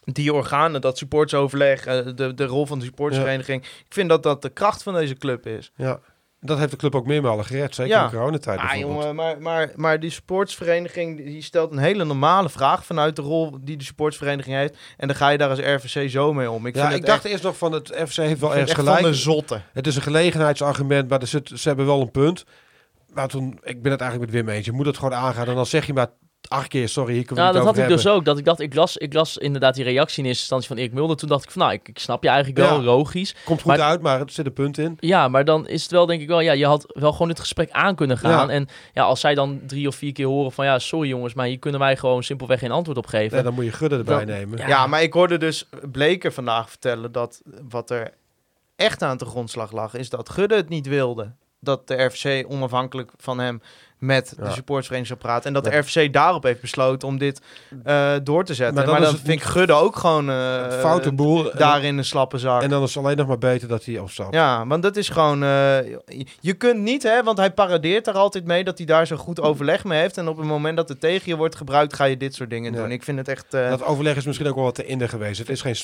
die 0.05 0.33
organen, 0.35 0.81
dat 0.81 0.99
supportsoverleg, 0.99 1.87
eh, 1.87 2.07
de, 2.15 2.35
de 2.35 2.45
rol 2.45 2.67
van 2.67 2.79
de 2.79 2.85
supportersvereniging. 2.85 3.63
Ik 3.65 3.87
vind 3.89 4.09
dat 4.09 4.23
dat 4.23 4.43
de 4.43 4.49
kracht 4.51 4.83
van 4.83 4.95
deze 4.95 5.15
club 5.15 5.47
is. 5.47 5.73
Ja, 5.77 6.01
dat 6.41 6.59
heeft 6.59 6.71
de 6.71 6.77
club 6.77 6.95
ook 6.95 7.07
meermalen 7.07 7.45
gered, 7.45 7.75
zeker 7.75 7.93
Ja. 7.97 8.05
in 8.05 8.11
coronatijd 8.11 8.59
Ah, 8.61 8.71
bijvoorbeeld. 8.71 9.01
jongen, 9.03 9.15
maar, 9.17 9.41
maar, 9.41 9.73
maar 9.75 10.01
die 10.01 10.11
sportsvereniging 10.11 11.17
die 11.25 11.43
stelt 11.43 11.73
een 11.73 11.79
hele 11.79 12.05
normale 12.05 12.49
vraag 12.49 12.85
vanuit 12.85 13.17
de 13.17 13.23
rol 13.23 13.59
die 13.61 13.77
de 13.77 13.85
sportsvereniging 13.85 14.57
heeft. 14.57 14.77
En 14.97 15.07
dan 15.07 15.17
ga 15.17 15.29
je 15.29 15.39
daar 15.39 15.49
als 15.51 15.59
RVC 15.59 16.11
zo 16.11 16.33
mee 16.33 16.51
om. 16.51 16.67
Ik 16.67 16.75
ja, 16.77 16.91
ik 16.91 17.07
dacht 17.07 17.25
echt, 17.25 17.33
eerst 17.33 17.45
nog 17.45 17.57
van 17.59 17.73
het 17.73 17.89
FC 18.09 18.17
heeft 18.17 18.41
wel 18.41 18.55
ergens 18.55 18.73
gelijk. 18.73 19.01
van 19.01 19.11
de 19.11 19.17
zotte. 19.17 19.61
Het 19.73 19.87
is 19.87 19.97
een 19.97 20.03
gelegenheidsargument, 20.03 21.09
maar 21.09 21.21
er 21.21 21.27
zit, 21.27 21.51
ze 21.55 21.69
hebben 21.69 21.87
wel 21.87 22.01
een 22.01 22.11
punt. 22.11 22.45
Maar 23.13 23.29
toen, 23.29 23.59
ik 23.63 23.83
ben 23.83 23.93
het 23.93 24.01
eigenlijk 24.01 24.33
met 24.33 24.41
Wim 24.43 24.55
eens. 24.55 24.67
Je 24.67 24.73
moet 24.73 24.87
het 24.87 24.97
gewoon 24.97 25.15
aangaan. 25.15 25.47
En 25.47 25.55
dan 25.55 25.67
zeg 25.67 25.87
je 25.87 25.93
maar 25.93 26.09
acht 26.49 26.69
keer, 26.69 26.89
sorry, 26.89 27.13
Nou, 27.15 27.41
het 27.47 27.55
dat 27.55 27.65
had 27.65 27.79
ik 27.79 27.89
dus 27.89 28.07
ook. 28.07 28.25
Dat 28.25 28.39
ik 28.39 28.45
dacht, 28.45 28.61
ik 28.61 28.75
las, 28.75 28.97
ik 28.97 29.13
las 29.13 29.37
inderdaad 29.37 29.75
die 29.75 29.85
reactie 29.85 30.19
in 30.23 30.25
eerste 30.29 30.41
instantie 30.41 30.69
van 30.69 30.77
Erik 30.77 30.93
Mulder. 30.93 31.17
Toen 31.17 31.29
dacht 31.29 31.45
ik 31.45 31.51
van, 31.51 31.63
nou, 31.63 31.75
ik, 31.75 31.89
ik 31.89 31.99
snap 31.99 32.23
je 32.23 32.29
eigenlijk 32.29 32.59
wel, 32.59 32.77
Ja. 32.79 32.83
logisch. 32.85 33.35
Komt 33.45 33.61
goed 33.63 33.77
Maar- 33.77 33.81
uit, 33.87 34.01
maar 34.03 34.19
het 34.19 34.33
zit 34.33 34.47
een 34.47 34.53
punt 34.53 34.79
in. 34.79 34.97
Ja, 35.01 35.29
maar 35.29 35.45
dan 35.45 35.69
is 35.69 35.83
het 35.83 35.91
wel 35.91 36.07
denk 36.07 36.21
ik 36.21 36.29
wel, 36.29 36.41
ja, 36.41 36.53
je 36.53 36.67
had 36.67 36.85
wel 36.95 37.13
gewoon 37.13 37.29
het 37.29 37.41
gesprek 37.41 37.71
aan 37.71 37.95
kunnen 37.95 38.19
gaan. 38.19 38.47
Ja. 38.49 38.53
En 38.55 38.69
ja, 38.93 39.03
als 39.05 39.21
zij 39.21 39.35
dan 39.35 39.61
drie 39.67 39.89
of 39.89 39.95
vier 39.95 40.13
keer 40.13 40.27
horen 40.27 40.53
van, 40.53 40.65
ja, 40.65 40.79
sorry 40.79 41.09
jongens, 41.09 41.35
maar 41.35 41.47
hier 41.47 41.59
kunnen 41.59 41.81
wij 41.81 41.97
gewoon 41.97 42.23
simpelweg 42.23 42.59
geen 42.59 42.71
antwoord 42.71 42.99
op 42.99 43.07
geven. 43.07 43.37
Ja, 43.37 43.43
dan 43.43 43.55
moet 43.55 43.65
je 43.65 43.73
Gudde 43.73 43.97
erbij 43.97 44.17
Dan- 44.17 44.27
nemen. 44.27 44.59
Ja. 44.59 44.69
Ja. 44.69 44.87
maar 44.87 45.03
ik 45.03 45.13
hoorde 45.13 45.39
dus 45.39 45.69
Bleker 45.93 46.33
vandaag 46.33 46.69
vertellen 46.69 47.13
dat 47.13 47.43
wat 47.69 47.91
er 47.91 48.11
echt 48.77 49.03
aan 49.03 49.17
de 49.17 49.25
grondslag 49.25 49.73
lag, 49.73 49.95
is 49.95 50.11
dat 50.11 50.29
Gudde 50.31 50.55
het 50.57 50.69
niet 50.69 50.87
wilde. 50.87 51.33
Dat 51.61 51.89
de 51.89 51.95
RFC 52.05 52.45
onafhankelijk 52.49 53.11
van 53.17 53.39
hem 53.39 53.61
met 53.99 54.35
Ja. 54.39 54.45
de 54.45 54.51
supportsvereniging 54.51 55.07
zou 55.07 55.19
praten. 55.31 55.47
En 55.47 55.53
dat 55.53 55.65
Ja. 55.65 55.71
de 55.71 55.77
RFC 56.03 56.13
daarop 56.13 56.43
heeft 56.43 56.61
besloten 56.61 57.09
om 57.09 57.19
dit 57.19 57.41
eh, 57.85 58.13
door 58.23 58.45
te 58.45 58.55
zetten. 58.55 58.75
Maar 58.77 58.87
Maar 58.87 59.01
dan 59.01 59.17
vind 59.17 59.29
ik 59.29 59.43
Gudde 59.43 59.73
ook 59.73 59.97
gewoon 59.97 60.31
eh, 60.31 60.71
Foute 60.71 61.13
boel. 61.13 61.53
En, 61.53 61.59
daarin 61.59 61.99
een 61.99 62.05
slappe 62.05 62.39
zak. 62.39 62.63
en 62.63 62.71
dan 62.71 62.83
is 62.83 62.95
het 62.95 63.05
alleen 63.05 63.17
nog 63.17 63.27
maar 63.27 63.39
beter 63.39 63.69
dat 63.69 63.85
hij 63.85 64.01
afstapt. 64.01 64.35
Ja, 64.35 64.67
want 64.67 64.83
dat 64.83 64.97
is 64.97 65.09
gewoon. 65.09 65.43
eh, 65.43 65.49
je- 66.41 66.55
kunt 66.55 66.81
niet, 66.81 67.03
hè, 67.03 67.23
want 67.23 67.39
hij 67.39 67.51
paradeert 67.53 68.05
daar 68.05 68.15
altijd 68.15 68.45
mee 68.45 68.65
dat 68.65 68.77
hij 68.79 68.87
daar 68.87 69.07
zo 69.07 69.17
goed 69.17 69.41
overleg 69.41 69.85
mee 69.85 70.01
heeft. 70.01 70.17
En 70.19 70.29
op 70.29 70.37
het 70.37 70.47
moment 70.47 70.77
dat 70.77 70.89
het 70.89 71.01
tegen 71.01 71.23
je 71.31 71.37
wordt 71.37 71.57
gebruikt, 71.57 71.95
ga 71.95 72.05
je 72.05 72.17
dit 72.17 72.35
soort 72.35 72.51
dingen 72.51 72.73
Ja. 72.73 72.79
doen. 72.79 72.91
Ik 72.91 73.03
vind 73.03 73.19
het 73.19 73.29
echt. 73.29 73.55
eh, 73.55 73.69
Dat 73.71 73.85
overleg 73.85 74.17
is 74.17 74.25
misschien 74.27 74.49
ook 74.49 74.55
wel 74.55 74.65
wat 74.65 74.75
te 74.75 74.85
innig 74.87 75.11
geweest. 75.11 75.39
Het 75.39 75.49
is 75.49 75.61
geen... 75.63 75.77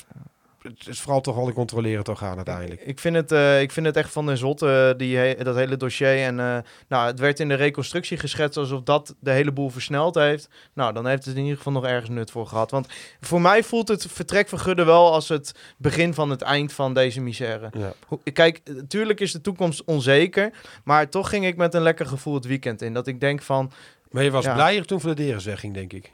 Het 0.63 0.87
is 0.89 1.01
vooral 1.01 1.21
toch 1.21 1.37
wel 1.37 1.47
een 1.47 1.53
controlerend 1.53 2.09
orgaan 2.09 2.37
uiteindelijk. 2.37 2.81
Ik 2.81 2.99
vind, 2.99 3.17
het, 3.17 3.33
eh, 3.33 3.61
ik 3.61 3.73
vind 3.73 3.87
het 3.87 3.97
echt 3.97 4.13
van 4.13 4.27
de 4.27 4.37
zot, 4.37 4.63
eh, 4.63 4.91
die 4.97 5.17
he- 5.17 5.35
dat 5.45 5.57
hele 5.57 5.77
dossier. 5.77 6.23
En 6.23 6.41
eh, 6.41 6.59
nou, 6.89 7.07
het 7.07 7.19
werd 7.19 7.41
in 7.41 7.49
de 7.49 7.55
reconstructie 7.55 8.17
geschetst 8.17 8.57
alsof 8.59 8.83
dat 8.83 9.15
de 9.21 9.31
hele 9.31 9.53
boel 9.53 9.71
versneld 9.71 10.15
heeft. 10.15 10.49
Nou, 10.73 10.93
dan 10.93 11.07
heeft 11.07 11.25
het 11.25 11.35
in 11.37 11.43
ieder 11.43 11.57
geval 11.57 11.73
nog 11.73 11.85
ergens 11.85 12.11
nut 12.11 12.31
voor 12.31 12.47
gehad. 12.47 12.71
Want 12.71 12.87
voor 13.21 13.41
mij 13.41 13.63
voelt 13.63 13.89
het 13.89 14.07
vertrek 14.11 14.49
van 14.49 14.59
Gudde 14.61 14.85
wel 14.85 15.13
als 15.13 15.29
het 15.29 15.53
begin 15.77 16.15
van 16.15 16.31
het 16.31 16.43
eind 16.43 16.73
van 16.73 16.95
deze 16.95 17.21
misère. 17.21 17.71
Ja. 17.79 17.93
Kijk, 18.33 18.61
natuurlijk 18.65 19.21
is 19.21 19.33
de 19.33 19.41
toekomst 19.41 19.85
onzeker. 19.85 20.53
Maar 20.85 21.09
toch 21.09 21.29
ging 21.29 21.47
ik 21.47 21.57
met 21.57 21.75
een 21.75 21.83
lekker 21.83 22.07
gevoel 22.07 22.35
het 22.35 22.45
weekend 22.45 22.83
in. 22.83 22.95
Dat 22.95 23.07
ik 23.07 23.21
denk 23.21 23.43
van, 23.43 23.73
Maar 24.11 24.23
je 24.25 24.31
was 24.31 24.45
Ja. 24.45 24.55
blijer 24.55 24.85
toen 24.87 25.01
Vladeris 25.01 25.45
wegging, 25.45 25.75
denk 25.75 25.93
ik. 25.93 26.13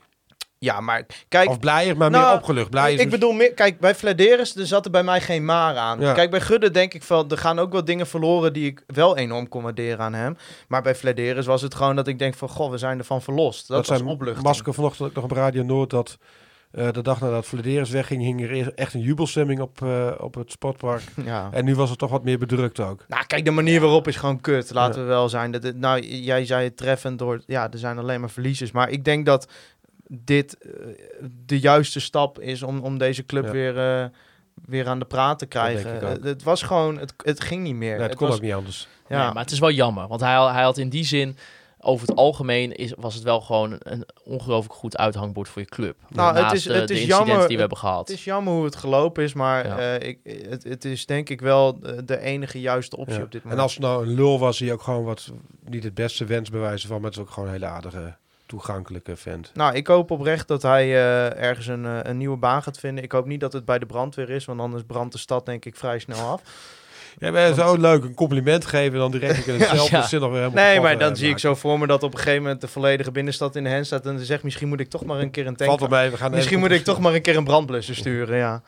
Ja, 0.58 0.80
maar 0.80 1.06
kijk... 1.28 1.48
Of 1.48 1.58
blijer, 1.58 1.96
maar 1.96 2.10
Nou, 2.10 2.26
meer 2.26 2.34
opgelucht. 2.34 2.70
Blij 2.70 2.92
is 2.94 3.00
ik 3.00 3.10
dus- 3.10 3.18
bedoel, 3.18 3.32
meer, 3.32 3.54
kijk, 3.54 3.80
bij 3.80 3.94
Vladeris 3.94 4.56
er 4.56 4.66
zat 4.66 4.84
er 4.84 4.90
bij 4.90 5.02
mij 5.02 5.20
geen 5.20 5.44
maar 5.44 5.76
aan. 5.76 6.00
Ja. 6.00 6.12
Kijk, 6.12 6.30
bij 6.30 6.40
Gudde 6.40 6.70
denk 6.70 6.94
ik 6.94 7.02
van, 7.02 7.30
er 7.30 7.38
gaan 7.38 7.58
ook 7.58 7.72
wel 7.72 7.84
dingen 7.84 8.06
verloren 8.06 8.52
die 8.52 8.66
ik 8.66 8.82
wel 8.86 9.16
enorm 9.16 9.48
kon 9.48 9.62
waarderen 9.62 9.98
aan 9.98 10.14
hem. 10.14 10.36
Maar 10.68 10.82
bij 10.82 10.94
Vladeris 10.94 11.46
was 11.46 11.62
het 11.62 11.74
gewoon 11.74 11.96
dat 11.96 12.06
ik 12.06 12.18
denk 12.18 12.34
van, 12.34 12.48
goh, 12.48 12.70
we 12.70 12.78
zijn 12.78 12.98
ervan 12.98 13.22
verlost. 13.22 13.68
Dat, 13.68 13.76
dat 13.76 13.86
was 13.86 13.98
zijn 13.98 14.10
opluchting. 14.10 14.46
Masker 14.46 14.74
vanochtend 14.74 15.08
ook 15.08 15.14
nog 15.14 15.24
op 15.24 15.30
Radio 15.30 15.62
Noord 15.62 15.90
dat 15.90 16.18
eh, 16.70 16.90
de 16.90 17.02
dag 17.02 17.20
nadat 17.20 17.46
Vladeris 17.46 17.90
wegging, 17.90 18.22
hing 18.22 18.42
er 18.42 18.50
eerst 18.50 18.70
echt 18.74 18.94
een 18.94 19.00
jubelstemming 19.00 19.60
op, 19.60 19.82
eh, 19.82 20.10
op 20.18 20.34
het 20.34 20.50
sportpark. 20.50 21.02
Ja. 21.24 21.48
En 21.52 21.64
nu 21.64 21.74
was 21.74 21.90
het 21.90 21.98
toch 21.98 22.10
wat 22.10 22.24
meer 22.24 22.38
bedrukt 22.38 22.80
ook. 22.80 23.04
Nou, 23.08 23.26
kijk, 23.26 23.44
de 23.44 23.50
manier 23.50 23.80
waarop 23.80 24.08
is 24.08 24.16
gewoon 24.16 24.40
kut. 24.40 24.74
Laten 24.74 25.00
we 25.00 25.06
wel 25.06 25.28
zijn. 25.28 25.50
Dat 25.50 25.62
het, 25.62 25.76
nou, 25.76 26.00
jij 26.00 26.44
zei 26.44 26.64
het 26.64 26.76
treffend 26.76 27.18
door. 27.18 27.42
Ja, 27.46 27.70
er 27.70 27.78
zijn 27.78 27.98
alleen 27.98 28.20
maar 28.20 28.30
verliezers. 28.30 28.70
Maar 28.70 28.90
ik 28.90 29.04
denk 29.04 29.26
dat 29.26 29.48
dit 30.08 30.58
eh, 30.58 30.70
de 31.46 31.60
juiste 31.60 32.00
stap 32.00 32.40
is 32.40 32.62
om, 32.62 32.80
om 32.80 32.98
deze 32.98 33.26
club 33.26 33.44
Ja. 33.44 33.50
weer, 33.50 33.78
eh, 33.78 34.04
weer 34.66 34.86
aan 34.88 34.98
de 34.98 35.04
praat 35.04 35.38
te 35.38 35.46
krijgen. 35.46 36.08
ook. 36.08 36.24
Het, 36.24 36.42
was 36.42 36.62
gewoon, 36.62 36.98
het, 36.98 37.14
het 37.24 37.40
ging 37.40 37.62
niet 37.62 37.74
meer. 37.74 37.90
Nee, 37.92 38.00
het 38.00 38.08
het 38.10 38.18
kon 38.18 38.26
was, 38.26 38.36
ook 38.36 38.42
niet 38.42 38.52
anders. 38.52 38.88
Ja, 39.08 39.24
Nee, 39.24 39.32
maar 39.32 39.42
het 39.42 39.52
is 39.52 39.58
wel 39.58 39.70
jammer, 39.70 40.08
want 40.08 40.20
hij, 40.20 40.34
hij 40.52 40.62
had 40.62 40.78
in 40.78 40.88
die 40.88 41.04
zin, 41.04 41.36
over 41.80 42.06
het 42.08 42.16
algemeen, 42.16 42.72
is, 42.76 42.92
was 42.96 43.14
het 43.14 43.22
wel 43.22 43.40
gewoon 43.40 43.76
een 43.78 44.04
ongelooflijk 44.24 44.74
goed 44.74 44.96
uithangbord 44.96 45.48
voor 45.48 45.62
je 45.62 45.68
club. 45.68 45.96
Nou, 46.08 46.36
het 46.36 46.52
is- 46.52 46.64
het 46.64 46.74
de 46.88 46.94
is 46.94 47.00
incidenten 47.00 47.26
jammer- 47.26 47.46
die 47.46 47.54
we 47.54 47.60
hebben 47.60 47.78
gehad. 47.78 48.08
Het 48.08 48.16
is 48.16 48.24
jammer 48.24 48.52
hoe 48.52 48.64
het 48.64 48.76
gelopen 48.76 49.22
is, 49.24 49.32
maar 49.32 49.66
Ja. 49.66 49.78
eh, 49.98 50.08
ik, 50.08 50.18
het, 50.48 50.64
het 50.64 50.84
is 50.84 51.06
denk 51.06 51.28
ik 51.28 51.40
wel 51.40 51.80
de, 52.04 52.18
enige 52.20 52.60
juiste 52.60 52.96
optie 52.96 53.18
Ja. 53.18 53.22
op 53.24 53.32
dit 53.32 53.42
En 53.42 53.48
moment. 53.48 53.62
als 53.64 53.74
het 53.74 53.82
nou 53.82 54.06
een 54.06 54.14
lul 54.14 54.38
was, 54.38 54.58
die 54.58 54.72
ook 54.72 54.82
gewoon 54.82 55.04
wat, 55.04 55.32
niet 55.64 55.84
het 55.84 55.94
beste 55.94 56.24
wens 56.24 56.50
bewijzen 56.50 56.88
van, 56.88 56.96
maar 57.00 57.10
het 57.10 57.18
is 57.18 57.24
ook 57.24 57.30
gewoon 57.30 57.48
een 57.48 57.54
hele 57.54 57.66
aardige, 57.66 58.16
toegankelijke 58.48 59.16
vent. 59.16 59.50
Nou, 59.54 59.74
ik 59.74 59.86
hoop 59.86 60.10
oprecht 60.10 60.48
dat 60.48 60.62
hij 60.62 60.84
eh, 60.84 61.42
ergens 61.42 61.66
een, 61.66 61.84
eh, 61.84 61.98
een 62.02 62.16
nieuwe 62.16 62.36
baan 62.36 62.62
gaat 62.62 62.78
vinden. 62.78 63.04
Ik 63.04 63.12
hoop 63.12 63.26
niet 63.26 63.40
dat 63.40 63.52
het 63.52 63.64
bij 63.64 63.78
de 63.78 63.86
brandweer 63.86 64.30
is, 64.30 64.44
want 64.44 64.60
anders 64.60 64.82
brandt 64.86 65.12
de 65.12 65.18
stad 65.18 65.46
denk 65.46 65.64
ik 65.64 65.76
vrij 65.76 65.98
snel 65.98 66.28
af. 66.28 66.42
Jij 67.18 67.32
bent 67.32 67.56
zo 67.56 67.76
leuk, 67.76 68.04
een 68.04 68.14
compliment 68.14 68.66
geven 68.66 68.92
en 68.92 68.98
dan 68.98 69.10
direct 69.10 69.46
in 69.46 69.54
hetzelfde 69.58 69.96
Ja. 69.96 70.06
zin 70.06 70.20
nog 70.20 70.30
weer 70.30 70.40
helemaal 70.40 70.64
Nee, 70.64 70.80
maar 70.80 70.98
dan 70.98 71.16
zie 71.16 71.30
ik 71.30 71.38
zo 71.38 71.54
voor 71.54 71.78
me 71.78 71.86
dat 71.86 72.02
op 72.02 72.12
een 72.12 72.18
gegeven 72.18 72.42
moment 72.42 72.60
de 72.60 72.68
volledige 72.68 73.10
binnenstad 73.10 73.56
in 73.56 73.64
de 73.64 73.70
hand 73.70 73.86
staat. 73.86 74.06
En 74.06 74.16
dan 74.16 74.24
zegt 74.24 74.42
misschien 74.42 74.68
moet 74.68 74.80
ik 74.80 74.90
toch 74.90 75.04
maar 75.04 75.18
een 75.18 75.30
keer 75.30 75.46
een 75.46 75.56
tank. 75.56 75.78
Valt 75.78 75.90
mee, 75.90 76.10
we 76.10 76.16
gaan 76.16 76.30
Misschien 76.30 76.58
moet 76.58 76.70
ik 76.70 76.84
toch 76.84 77.00
maar 77.02 77.14
een 77.14 77.22
keer 77.22 77.36
een 77.36 77.44
brandblusser 77.44 77.94
sturen, 77.94 78.36
ja. 78.36 78.62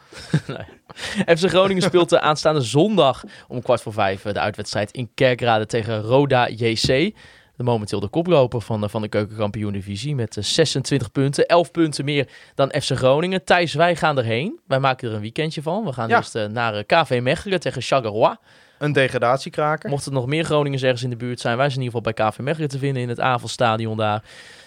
FC 1.36 1.48
Groningen 1.48 1.82
speelt 1.82 2.08
de 2.08 2.20
aanstaande 2.20 2.60
zondag 2.60 3.24
om 3.48 3.62
kwart 3.62 3.82
voor 3.82 3.92
vijf 3.92 4.24
eh, 4.24 4.32
de 4.32 4.40
uitwedstrijd 4.40 4.90
in 4.90 5.10
Kerkrade 5.14 5.66
tegen 5.66 6.00
Roda 6.00 6.48
JC. 6.48 7.14
De 7.60 7.66
momenteel 7.66 8.00
de 8.00 8.08
koploper 8.08 8.60
van, 8.60 8.80
de- 8.80 8.88
van 8.88 9.02
de 9.02 9.08
keukenkampioen-divisie 9.08 10.14
met 10.14 10.36
eh, 10.36 10.42
26 10.44 11.12
punten. 11.12 11.46
11 11.46 11.70
punten 11.70 12.04
meer 12.04 12.28
dan 12.54 12.68
FC 12.80 12.90
Groningen. 12.96 13.44
Thijs, 13.44 13.74
wij 13.74 13.96
gaan 13.96 14.18
erheen. 14.18 14.60
Wij 14.66 14.78
maken 14.78 15.08
er 15.08 15.14
een 15.14 15.20
weekendje 15.20 15.62
van. 15.62 15.84
We 15.84 15.92
gaan 15.92 16.08
Ja. 16.08 16.16
eerst 16.16 16.34
eh, 16.34 16.46
naar 16.46 16.74
eh, 16.74 16.82
KV 16.86 17.20
Mechelen 17.22 17.60
tegen 17.60 17.82
Charleroi. 17.82 18.36
Een 18.78 18.92
degradatiekraker. 18.92 19.90
Mocht 19.90 20.06
er 20.06 20.12
nog 20.12 20.26
meer 20.26 20.44
Groningers 20.44 20.82
ergens 20.82 21.02
in 21.02 21.10
de 21.10 21.16
buurt 21.16 21.40
zijn, 21.40 21.56
wij 21.56 21.66
zijn 21.68 21.78
in 21.80 21.84
ieder 21.86 22.00
geval 22.00 22.14
bij 22.14 22.30
KV 22.30 22.38
Mechelen 22.38 22.68
te 22.68 22.78
vinden 22.78 23.02
in 23.02 23.08
het 23.08 23.20
avondstadion 23.20 23.96
daar. 23.96 24.22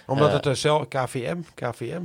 Omdat 0.08 0.28
eh, 0.28 0.34
het 0.34 0.46
uh, 0.46 0.54
zelf 0.54 0.88
KVM, 0.88 1.38
KVM. 1.56 2.02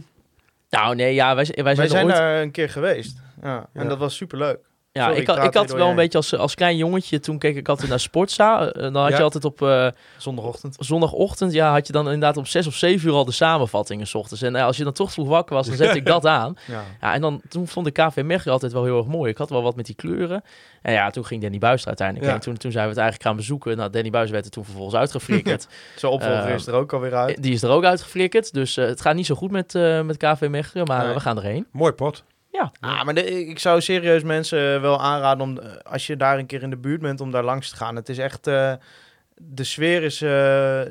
Nou 0.71 0.95
nee, 0.95 1.15
ja, 1.15 1.35
wij, 1.35 1.35
wij 1.35 1.45
zijn, 1.45 1.65
Wij 1.77 1.85
er 1.85 1.89
zijn 1.91 2.05
ooit... 2.07 2.15
daar 2.15 2.43
een 2.43 2.51
keer 2.51 2.71
geweest. 2.71 3.19
Ja, 3.43 3.69
en 3.73 3.83
Ja. 3.83 3.89
dat 3.89 3.99
was 3.99 4.17
superleuk. 4.17 4.59
Ja, 4.99 5.05
Sorry, 5.05 5.21
ik 5.21 5.27
had, 5.27 5.37
ik 5.37 5.45
ik 5.45 5.55
had 5.55 5.71
wel 5.71 5.83
een 5.83 5.89
je 5.89 5.95
beetje 5.95 6.19
als, 6.19 6.37
als 6.37 6.55
klein 6.55 6.77
jongetje, 6.77 7.21
toen 7.21 7.39
keek 7.39 7.57
ik 7.57 7.69
altijd 7.69 7.89
naar 7.89 8.01
Sportza. 8.01 8.67
Eh, 8.73 8.83
dan 8.83 8.97
had 8.97 9.17
je 9.17 9.23
altijd 9.23 9.45
op 9.45 9.63
eh, 9.63 9.87
Zondagochtend. 10.17 10.77
zondagochtend, 10.79 11.53
ja, 11.53 11.73
had 11.73 11.87
je 11.87 11.93
dan 11.93 12.05
inderdaad 12.05 12.37
om 12.37 12.47
zes 12.47 12.67
of 12.67 12.75
zeven 12.75 13.09
uur 13.09 13.15
al 13.15 13.25
de 13.25 13.33
samenvattingen 13.33 14.07
's 14.07 14.15
ochtends. 14.15 14.43
En 14.43 14.57
eh, 14.57 14.65
als 14.65 14.77
je 14.77 14.85
dan 14.85 14.93
toch 14.93 15.13
vroeg 15.13 15.29
wakker 15.29 15.55
was, 15.55 15.67
dan 15.67 15.77
zette 15.77 15.97
ik 15.97 16.07
dat 16.17 16.27
aan. 16.27 16.57
Ja. 16.67 16.85
Ja, 17.01 17.15
en 17.15 17.21
dan, 17.21 17.41
toen 17.49 17.69
vond 17.69 17.87
ik 17.87 17.93
KV 17.93 18.23
Mechelen 18.25 18.53
altijd 18.53 18.73
wel 18.73 18.85
heel 18.85 18.99
erg 18.99 19.07
mooi. 19.07 19.31
Ik 19.31 19.39
had 19.39 19.51
wel 19.51 19.63
wat 19.63 19.77
met 19.77 19.87
die 19.87 19.95
kleuren. 19.95 20.43
En 20.83 20.93
ja, 20.93 21.11
toen 21.11 21.25
ging 21.25 21.43
Danny 21.43 21.59
Buis 21.59 21.81
er 21.81 21.87
uiteindelijk 21.87 22.33
Ja. 22.33 22.39
Toen, 22.39 22.57
toen 22.57 22.73
zijn 22.73 22.85
we 22.85 22.91
het 22.91 22.99
eigenlijk 22.99 23.29
gaan 23.29 23.37
bezoeken. 23.37 23.77
Nou, 23.77 23.91
Danny 23.91 24.11
Buis 24.11 24.31
werd 24.31 24.45
er 24.45 24.51
toen 24.51 24.65
vervolgens 24.65 24.95
uitgeflikkerd. 24.97 25.67
Zijn 25.97 26.13
opvolger 26.13 26.49
is 26.55 26.67
er 26.67 26.75
ook 26.75 26.93
alweer 26.93 27.15
uit. 27.15 27.43
Die 27.43 27.53
is 27.53 27.63
er 27.63 27.71
ook 27.71 27.85
uitgeflikkerd. 27.85 28.53
Dus 28.53 28.77
eh, 28.77 28.87
het 28.87 29.01
gaat 29.01 29.15
niet 29.15 29.27
zo 29.27 29.35
goed 29.35 29.51
met, 29.51 29.75
eh, 29.75 30.03
met 30.03 30.17
KV 30.17 30.47
Mechelen, 30.51 30.87
maar 30.87 31.05
Nee. 31.05 31.15
we 31.15 31.21
gaan 31.21 31.37
erheen. 31.37 31.67
Mooi 31.73 31.93
pot. 31.93 32.25
Ja, 32.51 32.73
Ah, 32.81 33.05
maar 33.05 33.17
ik 33.19 33.59
zou 33.59 33.81
serieus 33.81 34.23
mensen 34.23 34.81
wel 34.81 35.01
aanraden 35.01 35.43
om, 35.45 35.59
eh, 35.59 35.77
als 35.93 36.07
je 36.07 36.17
daar 36.17 36.39
een 36.39 36.47
keer 36.47 36.63
in 36.63 36.71
de 36.71 36.77
buurt 36.77 37.01
bent, 37.01 37.21
om 37.21 37.31
daar 37.31 37.45
langs 37.45 37.71
te 37.71 37.77
gaan. 37.77 37.97
Het 37.97 38.09
is 38.09 38.19
echt, 38.19 38.47
eh, 38.47 38.73
de 39.35 39.65
sfeer 39.65 40.03
is 40.03 40.23
eh, 40.23 40.83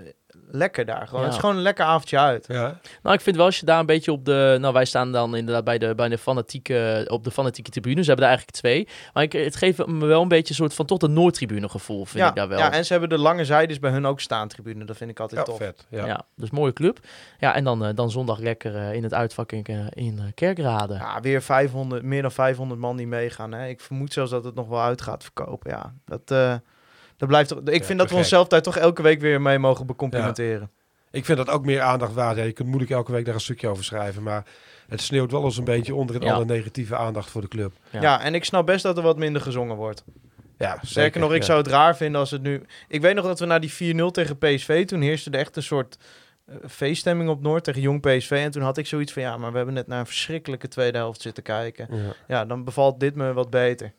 lekker 0.49 0.85
daar. 0.85 1.07
Gewoon. 1.07 1.19
Ja. 1.19 1.25
Het 1.25 1.35
is 1.35 1.39
gewoon 1.39 1.55
een 1.55 1.61
lekker 1.61 1.85
avondje 1.85 2.19
uit. 2.19 2.45
Ja. 2.47 2.79
Nou, 3.03 3.15
ik 3.15 3.21
vind 3.21 3.35
wel 3.35 3.45
als 3.45 3.59
je 3.59 3.65
daar 3.65 3.79
een 3.79 3.85
beetje 3.85 4.11
op 4.11 4.25
de... 4.25 4.57
Nou, 4.59 4.73
wij 4.73 4.85
staan 4.85 5.11
dan 5.11 5.35
inderdaad 5.35 5.63
bij 5.63 5.77
de, 5.77 5.95
bij 5.95 6.09
de 6.09 6.17
fanatieke, 6.17 7.05
op 7.09 7.23
de 7.23 7.31
fanatieke 7.31 7.69
tribune. 7.71 8.01
Ze 8.01 8.07
hebben 8.07 8.25
er 8.25 8.31
eigenlijk 8.31 8.57
twee. 8.59 8.87
Maar 9.13 9.23
ik, 9.23 9.31
het 9.31 9.55
geeft 9.55 9.85
me 9.85 10.05
wel 10.05 10.21
een 10.21 10.27
beetje 10.27 10.49
een 10.49 10.55
soort 10.55 10.73
van 10.73 10.85
tot 10.85 11.03
een 11.03 11.13
Noordtribune 11.13 11.69
gevoel, 11.69 12.05
vind 12.05 12.23
ja, 12.23 12.29
ik 12.29 12.35
daar 12.35 12.47
wel. 12.47 12.59
ja, 12.59 12.71
en 12.71 12.85
ze 12.85 12.91
hebben 12.91 13.09
de 13.09 13.17
lange 13.17 13.45
zijdes 13.45 13.79
bij 13.79 13.91
hun 13.91 14.05
ook 14.05 14.19
staantribune. 14.19 14.85
Dat 14.85 14.97
vind 14.97 15.09
ik 15.09 15.19
altijd 15.19 15.39
Ja, 15.39 15.45
tof. 15.45 15.57
vet. 15.57 15.85
Ja. 15.89 16.05
Ja. 16.05 16.21
dus 16.35 16.49
mooie 16.49 16.73
club. 16.73 16.99
Ja, 17.39 17.55
en 17.55 17.63
dan, 17.63 17.85
eh, 17.85 17.95
dan 17.95 18.11
zondag 18.11 18.39
lekker 18.39 18.75
eh, 18.75 18.93
in 18.93 19.03
het 19.03 19.13
uitvak 19.13 19.51
in, 19.51 19.63
eh, 19.65 19.85
in 19.89 20.31
Kerkrade. 20.35 20.93
Ja, 20.93 21.19
weer 21.21 21.41
500, 21.41 22.03
meer 22.03 22.21
dan 22.21 22.31
500 22.31 22.79
man 22.79 22.97
die 22.97 23.07
meegaan. 23.07 23.51
Hè. 23.51 23.67
Ik 23.67 23.81
vermoed 23.81 24.13
zelfs 24.13 24.31
dat 24.31 24.43
het 24.43 24.55
nog 24.55 24.67
wel 24.67 24.81
uit 24.81 25.01
gaat 25.01 25.23
verkopen. 25.23 25.71
Ja, 25.71 25.93
dat, 26.05 26.21
eh, 26.31 26.53
dat 27.17 27.27
blijft 27.27 27.49
toch. 27.49 27.59
Ik 27.63 27.83
vind 27.83 27.99
dat 27.99 28.09
we 28.09 28.15
onszelf 28.15 28.47
daar 28.47 28.61
toch 28.61 28.77
elke 28.77 29.01
week 29.01 29.21
weer 29.21 29.41
mee 29.41 29.59
mogen 29.59 29.85
becomplimenteren. 29.85 30.71
Ik 31.11 31.25
vind 31.25 31.37
dat 31.37 31.49
ook 31.49 31.65
meer 31.65 31.81
aandacht 31.81 32.13
waard. 32.13 32.37
Ja, 32.37 32.43
je 32.43 32.51
kunt 32.51 32.67
moeilijk 32.67 32.91
elke 32.91 33.11
week 33.11 33.25
daar 33.25 33.33
een 33.33 33.39
stukje 33.39 33.67
over 33.67 33.83
schrijven. 33.83 34.23
Maar 34.23 34.43
het 34.87 35.01
sneeuwt 35.01 35.31
wel 35.31 35.43
eens 35.43 35.57
een 35.57 35.63
beetje 35.63 35.95
onder 35.95 36.15
in 36.15 36.21
Ja. 36.21 36.33
alle 36.33 36.45
negatieve 36.45 36.95
aandacht 36.95 37.29
voor 37.29 37.41
de 37.41 37.47
club. 37.47 37.73
Ja. 37.89 38.01
Ja. 38.01 38.21
en 38.21 38.35
ik 38.35 38.43
snap 38.43 38.65
best 38.65 38.83
dat 38.83 38.97
er 38.97 39.03
wat 39.03 39.17
minder 39.17 39.41
gezongen 39.41 39.75
wordt. 39.75 40.03
Ja, 40.57 40.79
Sterker 40.81 41.19
nog, 41.19 41.33
ik 41.33 41.39
ja. 41.39 41.45
zou 41.45 41.57
het 41.57 41.67
raar 41.67 41.97
vinden 41.97 42.19
als 42.19 42.31
het 42.31 42.41
nu... 42.41 42.65
Ik 42.87 43.01
weet 43.01 43.15
nog 43.15 43.25
dat 43.25 43.39
we 43.39 43.45
na 43.45 43.59
die 43.59 43.95
4-0 43.95 44.05
tegen 44.11 44.37
PSV... 44.37 44.85
Toen 44.85 45.01
heerste 45.01 45.29
er 45.29 45.39
echt 45.39 45.55
een 45.55 45.63
soort 45.63 45.97
eh, 46.45 46.55
feeststemming 46.67 47.29
op 47.29 47.41
Noord 47.41 47.63
tegen 47.63 47.81
jong 47.81 48.01
PSV. 48.01 48.31
En 48.31 48.51
toen 48.51 48.61
had 48.61 48.77
ik 48.77 48.87
zoiets 48.87 49.13
van... 49.13 49.21
Ja, 49.21 49.37
maar 49.37 49.51
we 49.51 49.57
hebben 49.57 49.75
net 49.75 49.87
naar 49.87 49.99
een 49.99 50.05
verschrikkelijke 50.05 50.67
tweede 50.67 50.97
helft 50.97 51.21
zitten 51.21 51.43
kijken. 51.43 51.87
Ja. 51.91 52.13
Ja, 52.27 52.45
dan 52.45 52.63
bevalt 52.63 52.99
dit 52.99 53.15
me 53.15 53.33
wat 53.33 53.49
beter. 53.49 53.93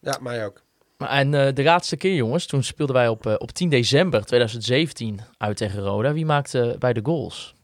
ja, 0.00 0.18
mij 0.20 0.46
ook. 0.46 0.62
En 1.08 1.34
eh, 1.34 1.54
de 1.54 1.62
laatste 1.62 1.96
keer, 1.96 2.14
jongens, 2.14 2.46
toen 2.46 2.62
speelden 2.62 2.94
wij 2.96 3.08
op, 3.08 3.26
eh, 3.26 3.34
op 3.38 3.50
10 3.50 3.68
december 3.68 4.24
2017 4.24 5.20
uit 5.38 5.56
tegen 5.56 5.80
Roda. 5.82 6.12
Wie 6.12 6.26
maakte 6.26 6.76
bij 6.78 6.92
de 6.92 7.00
goals? 7.02 7.54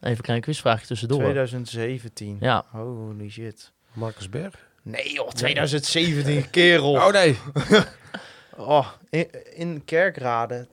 Even 0.00 0.16
een 0.16 0.22
klein 0.22 0.40
quizvraagje 0.40 0.86
tussendoor. 0.86 1.18
2017. 1.18 2.36
Ja, 2.40 2.64
Holy 2.70 3.28
shit. 3.30 3.72
Marcus 3.92 4.28
Berg. 4.28 4.54
Nee 4.82 5.12
joh, 5.12 5.28
2017, 5.28 6.50
kerel. 6.50 6.92
Oh 6.92 7.10
nee. 7.12 7.36
Oh, 8.56 8.86
in, 9.10 9.26
in 9.54 9.82
Kerkrade. 9.84 10.66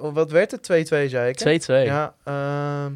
Wat 0.00 0.30
werd 0.30 0.50
het? 0.50 0.62
2-2 0.62 1.08
zei 1.08 1.28
ik. 1.28 1.38
hè? 1.38 1.58
2-2. 1.84 1.86
Ja, 1.86 2.14
ehm, 2.24 2.92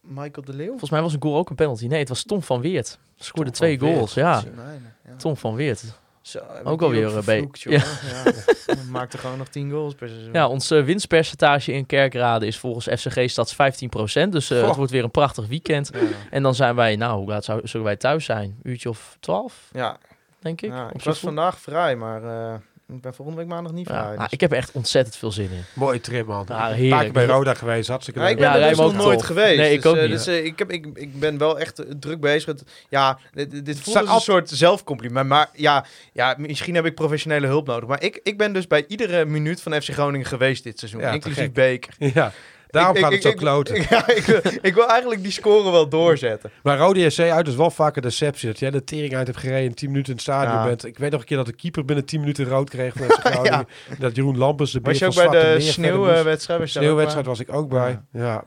Michael 0.00 0.44
de 0.46 0.54
Leeuw. 0.54 0.68
Volgens 0.68 0.90
mij 0.90 1.00
was 1.02 1.12
een 1.12 1.22
goal 1.22 1.36
ook 1.36 1.50
een 1.50 1.56
penalty. 1.56 1.86
Nee, 1.86 1.98
het 1.98 2.08
was 2.08 2.22
Tom 2.22 2.42
van 2.42 2.60
Weert. 2.60 2.98
Scoorde 3.16 3.50
Tom 3.50 3.58
twee 3.58 3.78
Weert. 3.78 3.94
goals, 3.94 4.14
ja. 4.14 4.42
Ja. 5.06 5.16
Tom 5.16 5.36
van 5.36 5.54
Weert. 5.54 5.84
Zo, 6.26 6.38
Ook 6.64 6.82
alweer, 6.82 7.06
ook 7.06 7.16
eh, 7.16 7.22
vervloekt, 7.22 7.64
be- 7.64 7.70
joh. 7.70 7.82
Ja. 8.66 8.74
Maakte 8.90 9.18
gewoon 9.18 9.38
nog 9.38 9.48
10 9.48 9.70
goals 9.70 9.94
per 9.94 10.08
seizoen. 10.08 10.32
Ja, 10.32 10.48
ons 10.48 10.70
eh, 10.70 10.84
winstpercentage 10.84 11.72
in 11.72 11.86
Kerkrade 11.86 12.46
is 12.46 12.58
volgens 12.58 13.00
FCG 13.00 13.30
Stads 13.30 13.54
15%. 13.54 13.56
Dus 14.28 14.50
eh, 14.50 14.58
Goh. 14.58 14.66
het 14.66 14.76
wordt 14.76 14.92
weer 14.92 15.04
een 15.04 15.10
prachtig 15.10 15.46
weekend. 15.46 15.90
Ja. 15.94 16.00
En 16.30 16.42
dan 16.42 16.54
zijn 16.54 16.74
wij, 16.74 16.96
nou, 16.96 17.18
hoe 17.18 17.28
laat 17.28 17.44
zou, 17.44 17.60
zullen 17.66 17.86
wij 17.86 17.96
thuis 17.96 18.24
zijn? 18.24 18.58
Uurtje 18.62 18.88
of 18.88 19.16
12, 19.20 19.68
Ja, 19.72 19.96
denk 20.38 20.60
ik. 20.60 20.70
ja, 20.70 20.90
ik 20.92 21.02
was 21.02 21.18
vandaag 21.18 21.58
vrij, 21.58 21.96
maar 21.96 22.22
eh, 22.24 22.54
ik 22.88 23.00
ben 23.00 23.14
volgende 23.14 23.40
week 23.40 23.48
maandag 23.50 23.72
niet 23.72 23.88
Ja, 23.88 23.94
vrij. 23.94 24.06
nou, 24.06 24.18
dus- 24.18 24.26
ik 24.30 24.40
heb 24.40 24.50
er 24.50 24.56
echt 24.56 24.72
ontzettend 24.72 25.16
veel 25.16 25.32
zin 25.32 25.50
in. 25.50 25.62
Mooie 25.72 26.00
trip, 26.00 26.26
man. 26.26 26.44
Ja, 26.48 26.68
Een 26.70 26.74
heerlijk. 26.74 27.00
keer 27.02 27.12
bij 27.12 27.26
Roda 27.26 27.54
geweest. 27.54 27.88
Hartstikke 27.88 28.20
Ja, 28.20 28.26
leuk. 28.26 28.34
ik 28.34 28.40
ben 28.40 28.50
Ja, 28.50 28.58
er 28.58 28.68
dus 28.68 28.78
nog 28.78 28.94
nooit 28.94 29.18
tof. 29.18 29.26
geweest. 29.26 29.56
Nee, 29.56 29.72
ik 29.72 29.82
dus, 29.82 29.90
ook 29.90 29.96
eh, 29.96 30.02
niet. 30.02 30.10
Dus, 30.10 30.26
eh, 30.26 30.44
ik, 30.44 30.58
heb, 30.58 30.70
ik, 30.70 30.86
ik 30.94 31.20
ben 31.20 31.38
wel 31.38 31.58
echt 31.58 31.78
eh, 31.78 31.90
druk 32.00 32.20
bezig. 32.20 32.46
met- 32.46 32.62
Ja, 32.88 33.18
dit, 33.32 33.64
dit 33.66 33.80
voelt 33.80 33.96
als 33.96 34.10
een 34.14 34.20
soort 34.20 34.48
zelfcompliment. 34.50 35.28
Maar 35.28 35.48
ja, 35.52 35.84
ja, 36.12 36.34
misschien 36.38 36.74
heb 36.74 36.84
ik 36.86 36.94
professionele 36.94 37.46
hulp 37.46 37.66
nodig. 37.66 37.88
Maar 37.88 38.02
ik, 38.02 38.20
ik 38.22 38.38
ben 38.38 38.52
dus 38.52 38.66
bij 38.66 38.84
iedere 38.88 39.24
minuut 39.24 39.62
van 39.62 39.82
FC 39.82 39.88
Groningen 39.92 40.26
geweest 40.26 40.64
dit 40.64 40.78
seizoen. 40.78 41.00
Ja, 41.00 41.10
inclusief 41.10 41.52
beker. 41.52 41.94
Ja, 42.14 42.32
daarom 42.70 42.96
Ik- 42.96 43.02
gaat 43.02 43.10
ik- 43.12 43.14
het 43.16 43.22
zo 43.26 43.28
ik- 43.30 43.36
kloten. 43.36 43.74
Ja, 43.90 44.08
ik, 44.62 44.74
wil- 44.74 44.88
eigenlijk 44.88 45.22
die 45.22 45.32
score 45.32 45.70
wel 45.70 45.88
doorzetten. 45.88 46.50
Maar 46.62 46.78
Rode 46.78 47.10
SC 47.10 47.20
uit 47.20 47.48
is 47.48 47.56
wel 47.56 47.70
vaak 47.70 47.96
een 47.96 48.02
deceptie. 48.02 48.48
Dat 48.48 48.58
jij 48.58 48.70
de 48.70 48.84
tering 48.84 49.14
uit 49.16 49.26
hebt 49.26 49.38
gereden 49.38 49.68
en 49.68 49.74
10 49.74 49.88
minuten 49.88 50.08
in 50.10 50.14
het 50.18 50.26
stadion 50.26 50.54
Ja. 50.58 50.64
bent. 50.64 50.84
Ik 50.84 50.98
weet 50.98 51.10
nog 51.10 51.20
een 51.20 51.26
keer 51.26 51.36
dat 51.36 51.46
de 51.46 51.54
keeper 51.54 51.84
binnen 51.84 52.04
10 52.04 52.20
minuten 52.20 52.44
rood 52.48 52.70
kreeg. 52.70 52.94
Groningen. 52.98 53.66
Dat 53.98 54.16
Jeroen 54.16 54.38
Lampers 54.38 54.70
de 54.70 54.80
Was 54.82 54.98
beer 54.98 55.08
je 55.12 55.20
ook 55.24 55.30
bij 55.32 55.54
de 55.54 55.60
sneeuwwedstrijd? 55.60 56.60
Was 56.60 56.70
Sneeuwwedstrijd 56.70 57.26
was 57.26 57.40
ik 57.40 57.52
ook 57.54 57.68
bij. 57.68 58.00
Ja. 58.12 58.44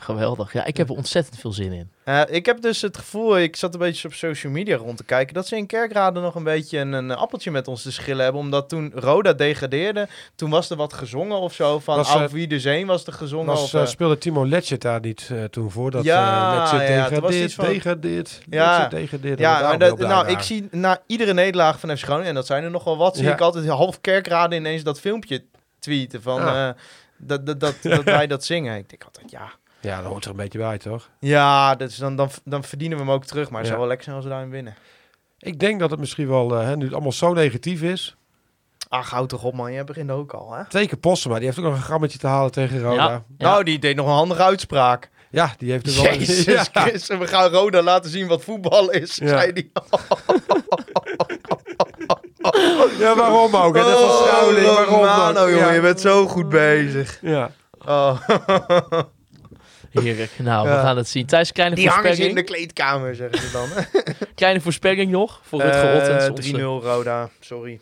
Geweldig. 0.00 0.52
Ja, 0.52 0.64
ik 0.64 0.76
heb 0.76 0.88
er 0.88 0.94
ontzettend 0.96 1.38
veel 1.38 1.52
zin 1.52 1.72
in. 1.72 1.90
Eh, 2.04 2.20
ik 2.28 2.46
heb 2.46 2.60
dus 2.62 2.82
het 2.82 2.96
gevoel, 2.96 3.38
ik 3.38 3.56
zat 3.56 3.72
een 3.74 3.80
beetje 3.80 4.08
op 4.08 4.14
social 4.14 4.52
media 4.52 4.76
rond 4.76 4.96
te 4.96 5.04
kijken, 5.04 5.34
dat 5.34 5.46
ze 5.46 5.56
in 5.56 5.66
Kerkrade 5.66 6.20
nog 6.20 6.34
een 6.34 6.42
beetje 6.44 6.78
een, 6.78 6.92
een 6.92 7.10
appeltje 7.10 7.50
met 7.50 7.68
ons 7.68 7.82
te 7.82 7.92
schillen 7.92 8.22
hebben. 8.24 8.40
Omdat 8.42 8.68
toen 8.68 8.92
Roda 8.94 9.32
degradeerde, 9.32 10.08
toen 10.34 10.50
was 10.50 10.70
er 10.70 10.76
wat 10.76 10.92
gezongen 10.92 11.38
of 11.38 11.52
zo. 11.54 11.78
Van 11.78 11.96
Was, 11.96 12.08
Auf 12.08 12.22
eh, 12.22 12.28
Wiedersehen 12.28 12.86
was 12.86 13.06
er 13.06 13.12
gezongen. 13.12 13.46
Was, 13.46 13.62
of, 13.62 13.74
eh, 13.74 13.86
speelde 13.86 14.18
Timo 14.18 14.46
Letchert 14.46 14.82
daar 14.82 15.00
niet 15.00 15.28
eh, 15.32 15.44
toen 15.44 15.70
voor? 15.70 15.90
Dat 15.90 16.04
Ja, 16.04 16.54
Letchert 16.58 16.88
ja, 16.88 17.08
degradeert, 17.08 17.54
van- 17.54 17.64
degradeert, 17.64 18.40
Ja. 18.50 18.88
Degradeert. 18.88 19.38
ja, 19.38 19.60
maar 19.60 19.78
dat, 19.78 19.98
nou, 19.98 20.28
ik 20.28 20.40
zie 20.40 20.68
na 20.70 21.02
iedere 21.06 21.32
nederlaag 21.34 21.80
van 21.80 21.96
FC 21.96 22.02
Groningen, 22.04 22.28
en 22.28 22.34
dat 22.34 22.46
zijn 22.46 22.64
er 22.64 22.70
nogal 22.70 22.96
wat, 22.96 23.16
zie 23.16 23.28
ik 23.30 23.40
altijd 23.40 23.66
half 23.66 24.00
Kerkrade 24.00 24.56
ineens 24.56 24.82
dat 24.82 25.00
filmpje 25.00 25.44
tweeten 25.78 26.22
van 26.22 26.40
Ja. 26.40 26.68
eh, 26.68 26.74
dat, 27.22 27.46
dat, 27.46 27.60
dat, 27.60 27.74
dat 27.82 28.04
wij 28.18 28.26
dat 28.26 28.44
zingen. 28.44 28.76
Ik 28.76 28.88
denk 28.88 29.04
altijd, 29.04 29.30
ja, 29.30 29.50
Ja, 29.80 29.96
dat 30.02 30.10
hoort 30.10 30.24
er 30.24 30.30
een 30.30 30.36
beetje 30.36 30.58
bij, 30.58 30.78
toch? 30.78 31.08
ja 31.18 31.74
dus 31.74 31.96
dan, 31.96 32.16
dan, 32.16 32.30
dan 32.44 32.64
verdienen 32.64 32.98
we 32.98 33.04
hem 33.04 33.12
ook 33.12 33.24
terug. 33.24 33.50
Maar 33.50 33.58
het 33.58 33.66
Ja. 33.68 33.68
zou 33.68 33.78
wel 33.78 33.86
lekker 33.88 34.04
zijn 34.04 34.16
als 34.16 34.24
we 34.24 34.30
daarin 34.30 34.50
winnen. 34.50 34.74
Ik 35.38 35.60
denk 35.60 35.80
dat 35.80 35.90
het 35.90 36.00
misschien 36.00 36.28
wel, 36.28 36.54
eh, 36.56 36.64
hè, 36.64 36.76
nu 36.76 36.84
het 36.84 36.92
allemaal 36.92 37.12
zo 37.12 37.32
negatief 37.32 37.82
is. 37.82 38.16
Ach, 38.88 39.10
houd 39.10 39.28
toch 39.28 39.42
op 39.44 39.54
man, 39.54 39.72
jij 39.72 39.84
begint 39.84 40.10
ook 40.10 40.32
al 40.32 40.52
hè? 40.52 40.64
Twee 40.68 40.86
keer 40.88 40.98
Postema, 40.98 41.36
die 41.36 41.44
heeft 41.44 41.58
ook 41.58 41.64
nog 41.64 41.74
een 41.74 41.82
grammetje 41.82 42.18
te 42.18 42.26
halen 42.26 42.50
tegen 42.52 42.80
Roda. 42.80 42.94
Ja. 43.04 43.08
Ja, 43.10 43.22
Nou, 43.38 43.64
die 43.64 43.78
deed 43.78 43.96
nog 43.96 44.06
een 44.06 44.12
handige 44.12 44.42
uitspraak. 44.42 45.10
die 45.58 45.70
heeft 45.70 45.86
er 45.86 45.94
wel... 46.02 46.04
Jezus 46.04 46.44
Ja. 46.54 46.64
Christus, 46.72 47.18
we 47.18 47.26
gaan 47.26 47.50
Roda 47.50 47.82
laten 47.82 48.10
zien 48.10 48.26
wat 48.26 48.44
voetbal 48.44 48.90
is, 48.90 49.16
Ja. 49.16 49.28
zei 49.28 49.52
die. 49.52 49.72
Ja, 52.98 53.16
waarom 53.16 53.56
ook? 53.56 53.76
hè? 53.76 53.82
Net 53.84 53.94
als 53.94 54.18
Schouwing, 54.28 54.66
waarom 54.66 54.94
Romano? 54.94 55.42
Oh, 55.44 55.50
jongen, 55.50 55.66
Ja. 55.66 55.72
je 55.72 55.80
bent 55.80 56.00
zo 56.00 56.26
goed 56.26 56.48
bezig. 56.48 57.18
Ja. 57.22 57.50
Oh. 57.86 58.20
Heerlijk. 59.90 60.30
Nou, 60.38 60.68
we 60.68 60.74
Ja. 60.74 60.80
gaan 60.82 60.96
het 60.96 61.08
zien. 61.08 61.26
Thijs, 61.26 61.52
kleine 61.52 61.74
Die 61.76 61.88
hangen 61.88 62.02
ze 62.02 62.08
in 62.10 62.16
voorspelling. 62.16 62.46
de 62.48 62.52
kleedkamer, 62.54 63.14
zeggen 63.14 63.38
ze 63.38 63.50
dan. 63.52 63.68
Kleine 64.34 64.60
voorspelling 64.60 65.10
nog 65.10 65.40
voor 65.42 65.60
Rutger 65.60 65.92
Eh, 65.92 65.96
Ottens. 65.96 66.28
onze- 66.28 66.42
3-0 66.42 66.82
Roda, 66.82 67.28
sorry. 67.40 67.80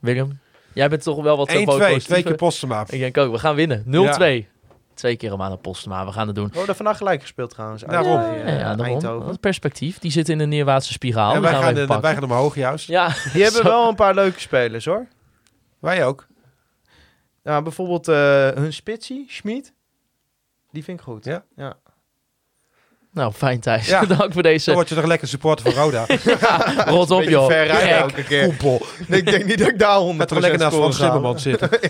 Willem, 0.00 0.38
jij 0.72 0.88
bent 0.88 1.02
toch 1.02 1.22
wel 1.22 1.36
wat 1.36 1.48
1-2, 1.50 1.94
uh, 1.94 1.96
twee 1.98 2.22
keer 2.22 2.34
Postema. 2.34 2.84
Ik 2.88 2.98
denk 2.98 3.18
ook, 3.18 3.32
we 3.32 3.38
gaan 3.38 3.54
winnen. 3.54 3.82
0-2. 3.86 4.48
Twee 4.94 5.16
keer 5.16 5.30
Romano 5.30 5.56
Postema. 5.56 6.06
We 6.06 6.12
gaan 6.12 6.26
het 6.26 6.36
doen. 6.36 6.48
We 6.50 6.56
hebben 6.56 6.76
vandaag 6.76 6.96
gelijk 6.96 7.20
gespeeld 7.20 7.50
trouwens. 7.50 7.82
Daarom. 7.82 8.12
Ja, 8.20 8.34
eh, 8.34 8.52
ja, 8.52 8.58
daarom. 8.58 8.84
Eindhoven. 8.84 9.26
Dat 9.26 9.40
perspectief. 9.40 9.98
Die 9.98 10.10
zit 10.10 10.28
in 10.28 10.40
een 10.40 10.48
neerwaartse 10.48 10.92
spiraal. 10.92 11.26
en 11.28 11.32
Die 11.32 11.40
wij 11.42 11.50
gaan 11.50 11.60
we 11.60 11.66
gaan, 11.66 11.74
even 11.82 11.94
de- 11.94 12.00
wij 12.00 12.14
gaan 12.14 12.22
omhoog 12.22 12.54
juist. 12.54 12.86
Ja, 12.88 13.10
Die 13.32 13.42
hebben 13.42 13.62
wel 13.72 13.88
een 13.88 13.94
paar 13.94 14.14
leuke 14.14 14.40
spelers 14.40 14.84
hoor. 14.84 15.06
Wij 15.80 16.06
ook. 16.06 16.26
Ja, 17.42 17.62
bijvoorbeeld 17.62 18.08
eh, 18.08 18.48
hun 18.50 18.72
spitsie, 18.72 19.24
Schmid. 19.28 19.72
Die 20.74 20.84
vind 20.84 20.98
ik 20.98 21.04
goed. 21.04 21.24
Ja. 21.24 21.44
ja. 21.56 21.76
Nou, 23.12 23.32
fijn 23.32 23.60
Thijs. 23.60 23.86
Ja. 23.86 24.04
Dank 24.18 24.32
voor 24.32 24.42
Dan 24.42 24.52
deze 24.52 24.72
word 24.72 24.88
je 24.88 24.94
toch 24.94 25.04
lekker 25.04 25.28
supporter 25.28 25.72
van 25.72 25.82
Roda. 25.82 26.06
rot 26.94 27.10
op, 27.10 27.22
joh. 27.22 27.46
ver 27.46 27.66
rijden 27.66 27.96
elke 27.96 28.24
keer. 28.24 28.56
Nee, 29.08 29.20
ik 29.20 29.30
denk 29.30 29.44
niet 29.44 29.58
dat 29.58 29.68
ik 29.68 29.78
daar 29.78 30.00
100% 30.00 30.16
Gaat 30.16 30.28
toch 30.28 30.38
lekker 30.38 30.58
naast 30.58 30.74
scoren 30.74 30.94
ga. 30.94 31.04
Timmermans 31.04 31.42
zitten. 31.42 31.70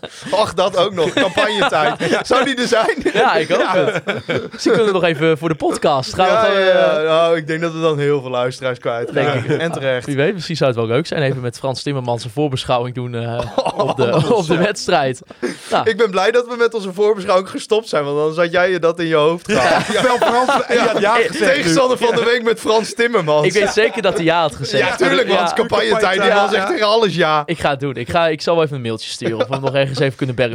Ach, 0.30 0.54
dat 0.54 0.76
ook 0.76 0.92
nog. 0.94 1.12
Campagnetijd. 1.12 2.18
Zou 2.26 2.44
die 2.44 2.56
er 2.56 2.68
zijn? 2.68 2.96
Ja, 3.12 3.34
ik 3.34 3.50
ook. 3.52 3.62
het. 3.72 4.02
Misschien 4.52 4.72
kunnen 4.74 4.84
we 4.86 4.92
nog 4.92 5.04
even 5.04 5.38
voor 5.38 5.48
de 5.48 5.54
podcast. 5.54 6.14
Gaan 6.14 6.26
we 6.26 6.32
ja, 6.32 6.44
gewoon, 6.44 6.60
ja, 6.60 6.68
eh, 6.68 7.02
ja. 7.02 7.02
Nou, 7.02 7.36
ik 7.36 7.46
denk 7.46 7.60
dat 7.60 7.72
we 7.72 7.80
dan 7.80 7.98
heel 7.98 8.20
veel 8.20 8.30
luisteraars 8.30 8.78
kwijt 8.78 9.12
Denk 9.12 9.26
raken. 9.26 9.60
En 9.60 9.72
terecht. 9.72 10.06
Wie 10.06 10.16
weet, 10.16 10.34
misschien 10.34 10.56
zou 10.56 10.70
het 10.70 10.78
wel 10.78 10.88
leuk 10.88 11.06
zijn. 11.06 11.22
Even 11.22 11.40
met 11.40 11.58
Frans 11.58 11.82
Timmermans 11.82 12.24
een 12.24 12.30
voorbeschouwing 12.30 12.94
doen 12.94 13.14
eh, 13.14 13.40
op, 13.76 13.96
de, 13.96 14.12
Oh, 14.14 14.30
op 14.30 14.46
de 14.46 14.56
wedstrijd. 14.68 15.20
Nou, 15.70 15.90
Ik 15.90 15.96
ben 15.96 16.10
blij 16.10 16.30
dat 16.30 16.46
we 16.46 16.56
met 16.56 16.74
onze 16.74 16.92
voorbeschouwing 16.92 17.50
gestopt 17.50 17.88
zijn, 17.88 18.04
want 18.04 18.18
anders 18.18 18.36
had 18.36 18.52
jij 18.52 18.70
je 18.70 18.78
dat 18.78 18.98
in 18.98 19.06
je 19.06 19.14
hoofd 19.14 19.52
gehad. 19.52 19.86
Wel 20.02 20.16
Frans. 20.16 20.66
En 20.66 20.74
je 20.74 20.80
had 20.80 21.00
ja 21.00 21.14
gezegd 21.14 21.32
nu. 21.40 21.46
Tegenstander 21.46 21.98
van 21.98 22.14
de 22.14 22.24
week 22.24 22.42
met 22.42 22.60
Frans 22.60 22.94
Timmermans. 22.94 23.46
ik 23.46 23.52
weet 23.52 23.72
zeker 23.72 24.02
dat 24.02 24.14
hij 24.14 24.24
ja 24.24 24.40
had 24.40 24.54
gezegd. 24.54 24.88
ja, 24.88 24.96
tuurlijk, 24.96 25.28
want 25.28 25.40
Ja, 25.48 25.54
campagnetijd, 25.54 26.20
die 26.20 26.28
Ja, 26.30 26.34
man 26.34 26.48
zegt 26.48 26.62
ja. 26.62 26.68
tegen 26.68 26.86
alles 26.86 27.14
ja. 27.14 27.42
ik 27.46 27.58
ga 27.58 27.70
het 27.70 27.80
doen. 27.80 27.94
Ik, 27.94 28.08
ga, 28.10 28.26
ik 28.28 28.40
zal 28.40 28.54
wel 28.54 28.64
even 28.64 28.76
een 28.76 28.82
mailtje 28.82 29.10
sturen 29.10 29.38
of 29.38 29.46
we 29.48 29.58
nog 29.58 29.74
ergens 29.84 29.98
even 30.00 30.16
kunnen 30.16 30.36
van 30.36 30.48
de 30.48 30.54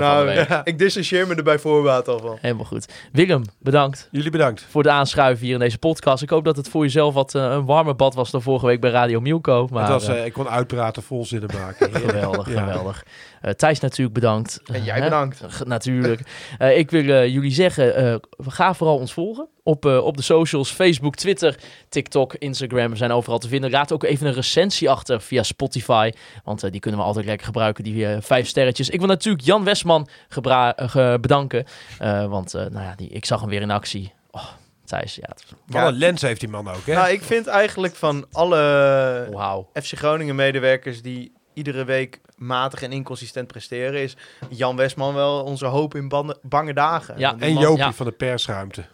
Nou, 0.49 0.61
ik 0.63 0.79
dissocieer 0.79 1.27
me 1.27 1.35
er 1.35 1.43
bij 1.43 1.59
voorbaat 1.59 2.07
al 2.07 2.19
van. 2.19 2.37
Helemaal 2.41 2.65
goed. 2.65 2.85
Willem, 3.11 3.43
bedankt 3.59 4.07
Jullie 4.11 4.31
bedankt. 4.31 4.65
voor 4.69 4.83
de 4.83 4.89
aanschuiven 4.89 5.45
hier 5.45 5.53
in 5.53 5.59
deze 5.59 5.77
podcast. 5.77 6.23
Ik 6.23 6.29
hoop 6.29 6.43
dat 6.43 6.55
het 6.55 6.69
voor 6.69 6.83
jezelf 6.83 7.13
wat 7.13 7.35
eh, 7.35 7.41
een 7.43 7.65
warmer 7.65 7.95
bad 7.95 8.13
was 8.13 8.31
dan 8.31 8.41
vorige 8.41 8.65
week 8.65 8.79
bij 8.81 8.91
Radio 8.91 9.19
Milko. 9.19 9.67
Maar 9.71 9.81
het 9.81 9.91
was, 9.91 10.07
eh, 10.07 10.19
eh, 10.19 10.25
ik 10.25 10.33
kon 10.33 10.49
uitpraten, 10.49 11.03
vol 11.03 11.25
zinnen 11.25 11.49
maken. 11.53 11.93
geweldig, 12.05 12.51
Ja. 12.53 12.59
geweldig. 12.59 13.03
Eh, 13.41 13.51
Thijs 13.51 13.79
natuurlijk 13.79 14.13
bedankt. 14.13 14.61
En 14.71 14.83
jij 14.83 15.01
bedankt. 15.01 15.41
Natuurlijk. 15.65 16.21
Eh, 16.57 16.77
ik 16.77 16.91
wil 16.91 17.09
eh, 17.09 17.27
jullie 17.27 17.51
zeggen, 17.51 17.95
eh 17.95 18.15
ga 18.47 18.73
vooral 18.73 18.97
ons 18.97 19.13
volgen 19.13 19.47
op, 19.63 19.85
eh, 19.85 19.97
op 20.05 20.17
de 20.17 20.23
socials. 20.23 20.71
Facebook, 20.71 21.15
Twitter, 21.15 21.55
TikTok, 21.89 22.33
Instagram. 22.35 22.89
We 22.89 22.95
zijn 22.95 23.11
overal 23.11 23.39
te 23.39 23.47
vinden. 23.47 23.69
Raad 23.69 23.91
ook 23.91 24.03
even 24.03 24.27
een 24.27 24.33
recensie 24.33 24.89
achter 24.89 25.21
via 25.21 25.43
Spotify. 25.43 26.11
Want 26.43 26.63
eh, 26.63 26.71
die 26.71 26.79
kunnen 26.79 26.99
we 26.99 27.05
altijd 27.05 27.25
lekker 27.25 27.45
gebruiken, 27.45 27.83
die 27.83 28.07
vijf 28.19 28.47
sterretjes. 28.47 28.89
Ik 28.89 28.99
wil 28.99 29.07
natuurlijk 29.07 29.45
Jan 29.45 29.63
Westman 29.63 30.07
bedanken. 31.21 31.65
Eh, 31.99 32.25
want 32.25 32.53
eh, 32.53 32.61
nou 32.61 32.83
ja, 32.85 32.93
die, 32.95 33.09
ik 33.09 33.25
zag 33.25 33.39
hem 33.41 33.49
weer 33.49 33.61
in 33.61 33.71
actie. 33.71 34.13
Oh, 34.31 34.45
Thijs, 34.85 35.15
ja. 35.15 35.21
het- 35.27 35.45
Wat 35.65 35.87
een 35.87 35.93
lens 35.93 36.21
heeft 36.21 36.39
die 36.39 36.49
man 36.49 36.67
ook, 36.69 36.85
hè? 36.85 36.93
Nou, 36.93 37.09
ik 37.09 37.21
vind 37.21 37.47
eigenlijk 37.47 37.95
van 37.95 38.25
alle. 38.31 39.27
FC 39.73 39.97
Groningen 39.97 40.35
medewerkers 40.35 41.01
die 41.01 41.31
iedere 41.59 41.83
week 41.85 42.19
matig 42.37 42.81
en 42.81 42.91
inconsistent 42.91 43.47
presteren, 43.47 44.01
is 44.01 44.17
Jan 44.49 44.75
Westman 44.75 45.13
wel 45.13 45.43
onze 45.43 45.65
hoop 45.65 45.95
in 45.95 46.07
banden- 46.07 46.37
bange 46.41 46.73
dagen. 46.73 47.19
Ja. 47.19 47.35
En 47.39 47.53
man- 47.53 47.63
Jopie 47.63 47.77
ja. 47.83 47.93
van 47.93 48.05
de 48.05 48.11
persruimte. 48.11 48.85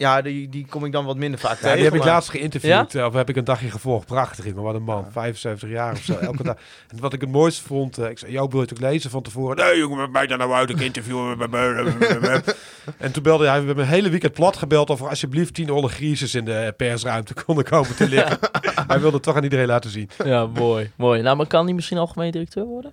Ja, 0.00 0.22
die, 0.22 0.48
die 0.48 0.66
kom 0.68 0.84
ik 0.84 0.92
dan 0.92 1.04
wat 1.04 1.16
minder 1.16 1.40
vaak 1.40 1.50
Ja, 1.54 1.56
tegen. 1.60 1.74
die 1.74 1.84
heb 1.84 1.92
ik 1.94 1.98
maar- 2.00 2.08
laatst 2.08 2.30
geïnterviewd. 2.30 2.94
eh, 2.94 3.04
Of 3.04 3.14
heb 3.14 3.28
ik 3.28 3.36
een 3.36 3.44
dagje 3.44 3.70
gevolgd. 3.70 4.06
Prachtig, 4.06 4.44
jongen. 4.44 4.62
Wat 4.62 4.74
een 4.74 4.82
man. 4.82 5.06
75 5.10 5.68
jaar 5.68 5.92
of 5.92 5.98
zo. 6.02 6.14
Elke 6.14 6.42
dag. 6.42 6.56
En 6.88 7.00
wat 7.00 7.12
ik 7.12 7.20
het 7.20 7.30
mooiste 7.30 7.62
vond. 7.64 7.98
eh, 7.98 8.10
ik 8.10 8.18
zei, 8.18 8.32
Joop, 8.32 8.50
wil 8.52 8.60
je 8.60 8.66
het 8.68 8.74
ook 8.74 8.90
lezen 8.90 9.10
van 9.10 9.22
tevoren? 9.22 9.56
Nee, 9.56 9.78
jongen, 9.78 9.96
met 9.98 10.10
mij 10.12 10.26
dan 10.26 10.38
nou 10.38 10.52
uit. 10.52 10.70
Ik 10.70 10.80
interviewen. 10.80 11.38
en 12.98 13.12
toen 13.12 13.22
belde 13.22 13.46
hij. 13.46 13.60
We 13.60 13.66
hebben 13.66 13.84
een 13.84 13.90
hele 13.90 14.10
weekend 14.10 14.32
plat 14.32 14.56
gebeld. 14.56 14.90
Of 14.90 15.00
er 15.00 15.08
alsjeblieft 15.08 15.54
10 15.54 15.70
olle 15.70 15.88
griezes 15.88 16.34
in 16.34 16.44
de 16.44 16.74
persruimte 16.76 17.34
konden 17.44 17.64
komen 17.64 17.96
te 17.96 18.08
liggen. 18.08 18.38
hij 18.86 19.00
wilde 19.00 19.14
het 19.16 19.22
toch 19.24 19.36
aan 19.36 19.42
iedereen 19.44 19.66
laten 19.66 19.90
zien. 19.90 20.10
Ja, 20.24 20.46
mooi. 20.46 20.90
mooi. 20.96 21.22
Nou, 21.22 21.36
maar 21.36 21.46
kan 21.46 21.64
hij 21.64 21.74
misschien 21.74 21.98
algemeen 21.98 22.30
directeur 22.30 22.64
worden? 22.64 22.92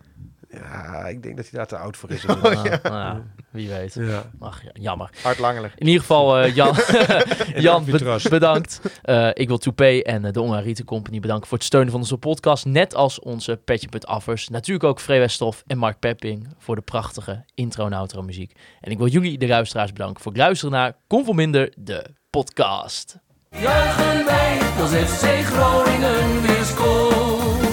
Ja, 0.62 1.08
ik 1.08 1.24
denk 1.24 1.36
dat 1.38 1.50
hij 1.50 1.58
daar 1.60 1.68
te 1.68 1.78
oud 1.78 1.98
voor 1.98 2.12
is. 2.12 2.24
Nou, 2.36 2.42
nou 2.42 2.68
ja, 2.84 3.22
wie 3.52 3.70
weet. 3.70 3.94
ja. 3.94 4.24
Ach, 4.40 4.64
ja, 4.64 4.70
jammer. 4.74 5.10
Hard 5.24 5.40
langelig. 5.40 5.74
In 5.78 5.86
ieder 5.86 6.02
geval, 6.02 6.38
eh, 6.38 6.56
Jan, 6.56 6.76
Jan 7.66 7.86
be- 7.86 8.20
bedankt. 8.30 8.82
Eh, 9.02 9.30
ik 9.34 9.48
wil 9.48 9.58
Toupé 9.58 10.00
en 10.00 10.26
eh, 10.26 10.32
de 10.32 10.42
Ongarite 10.42 10.84
Company 10.84 11.20
bedanken 11.20 11.48
voor 11.48 11.58
het 11.58 11.68
steunen 11.68 11.92
van 11.92 12.00
onze 12.00 12.18
podcast. 12.18 12.66
Net 12.66 12.96
als 12.96 13.20
onze 13.20 13.56
Petje.affers. 13.66 14.50
Natuurlijk 14.50 14.86
ook 14.86 15.00
Free 15.00 15.20
Westhoff 15.20 15.64
en 15.68 15.78
Mark 15.78 16.00
Pepping 16.00 16.48
voor 16.58 16.76
de 16.76 16.82
prachtige 16.82 17.44
intro 17.54 17.86
en 17.86 17.94
outro 17.94 18.22
muziek. 18.22 18.52
En 18.82 18.92
ik 18.92 18.98
wil 18.98 19.08
jullie, 19.08 19.38
de 19.38 19.48
luisteraars, 19.48 19.92
bedanken 19.94 20.22
voor 20.22 20.32
het 20.32 20.42
luisteren 20.42 20.74
naar 20.74 20.94
Conforminder, 21.08 21.74
de 21.78 22.06
podcast. 22.30 23.18
Juichen 23.50 24.26
wij 24.26 24.60
als 24.82 24.90
FC 24.92 25.24
Groningen 25.46 26.42
weer 26.42 26.64
scoort. 26.64 27.65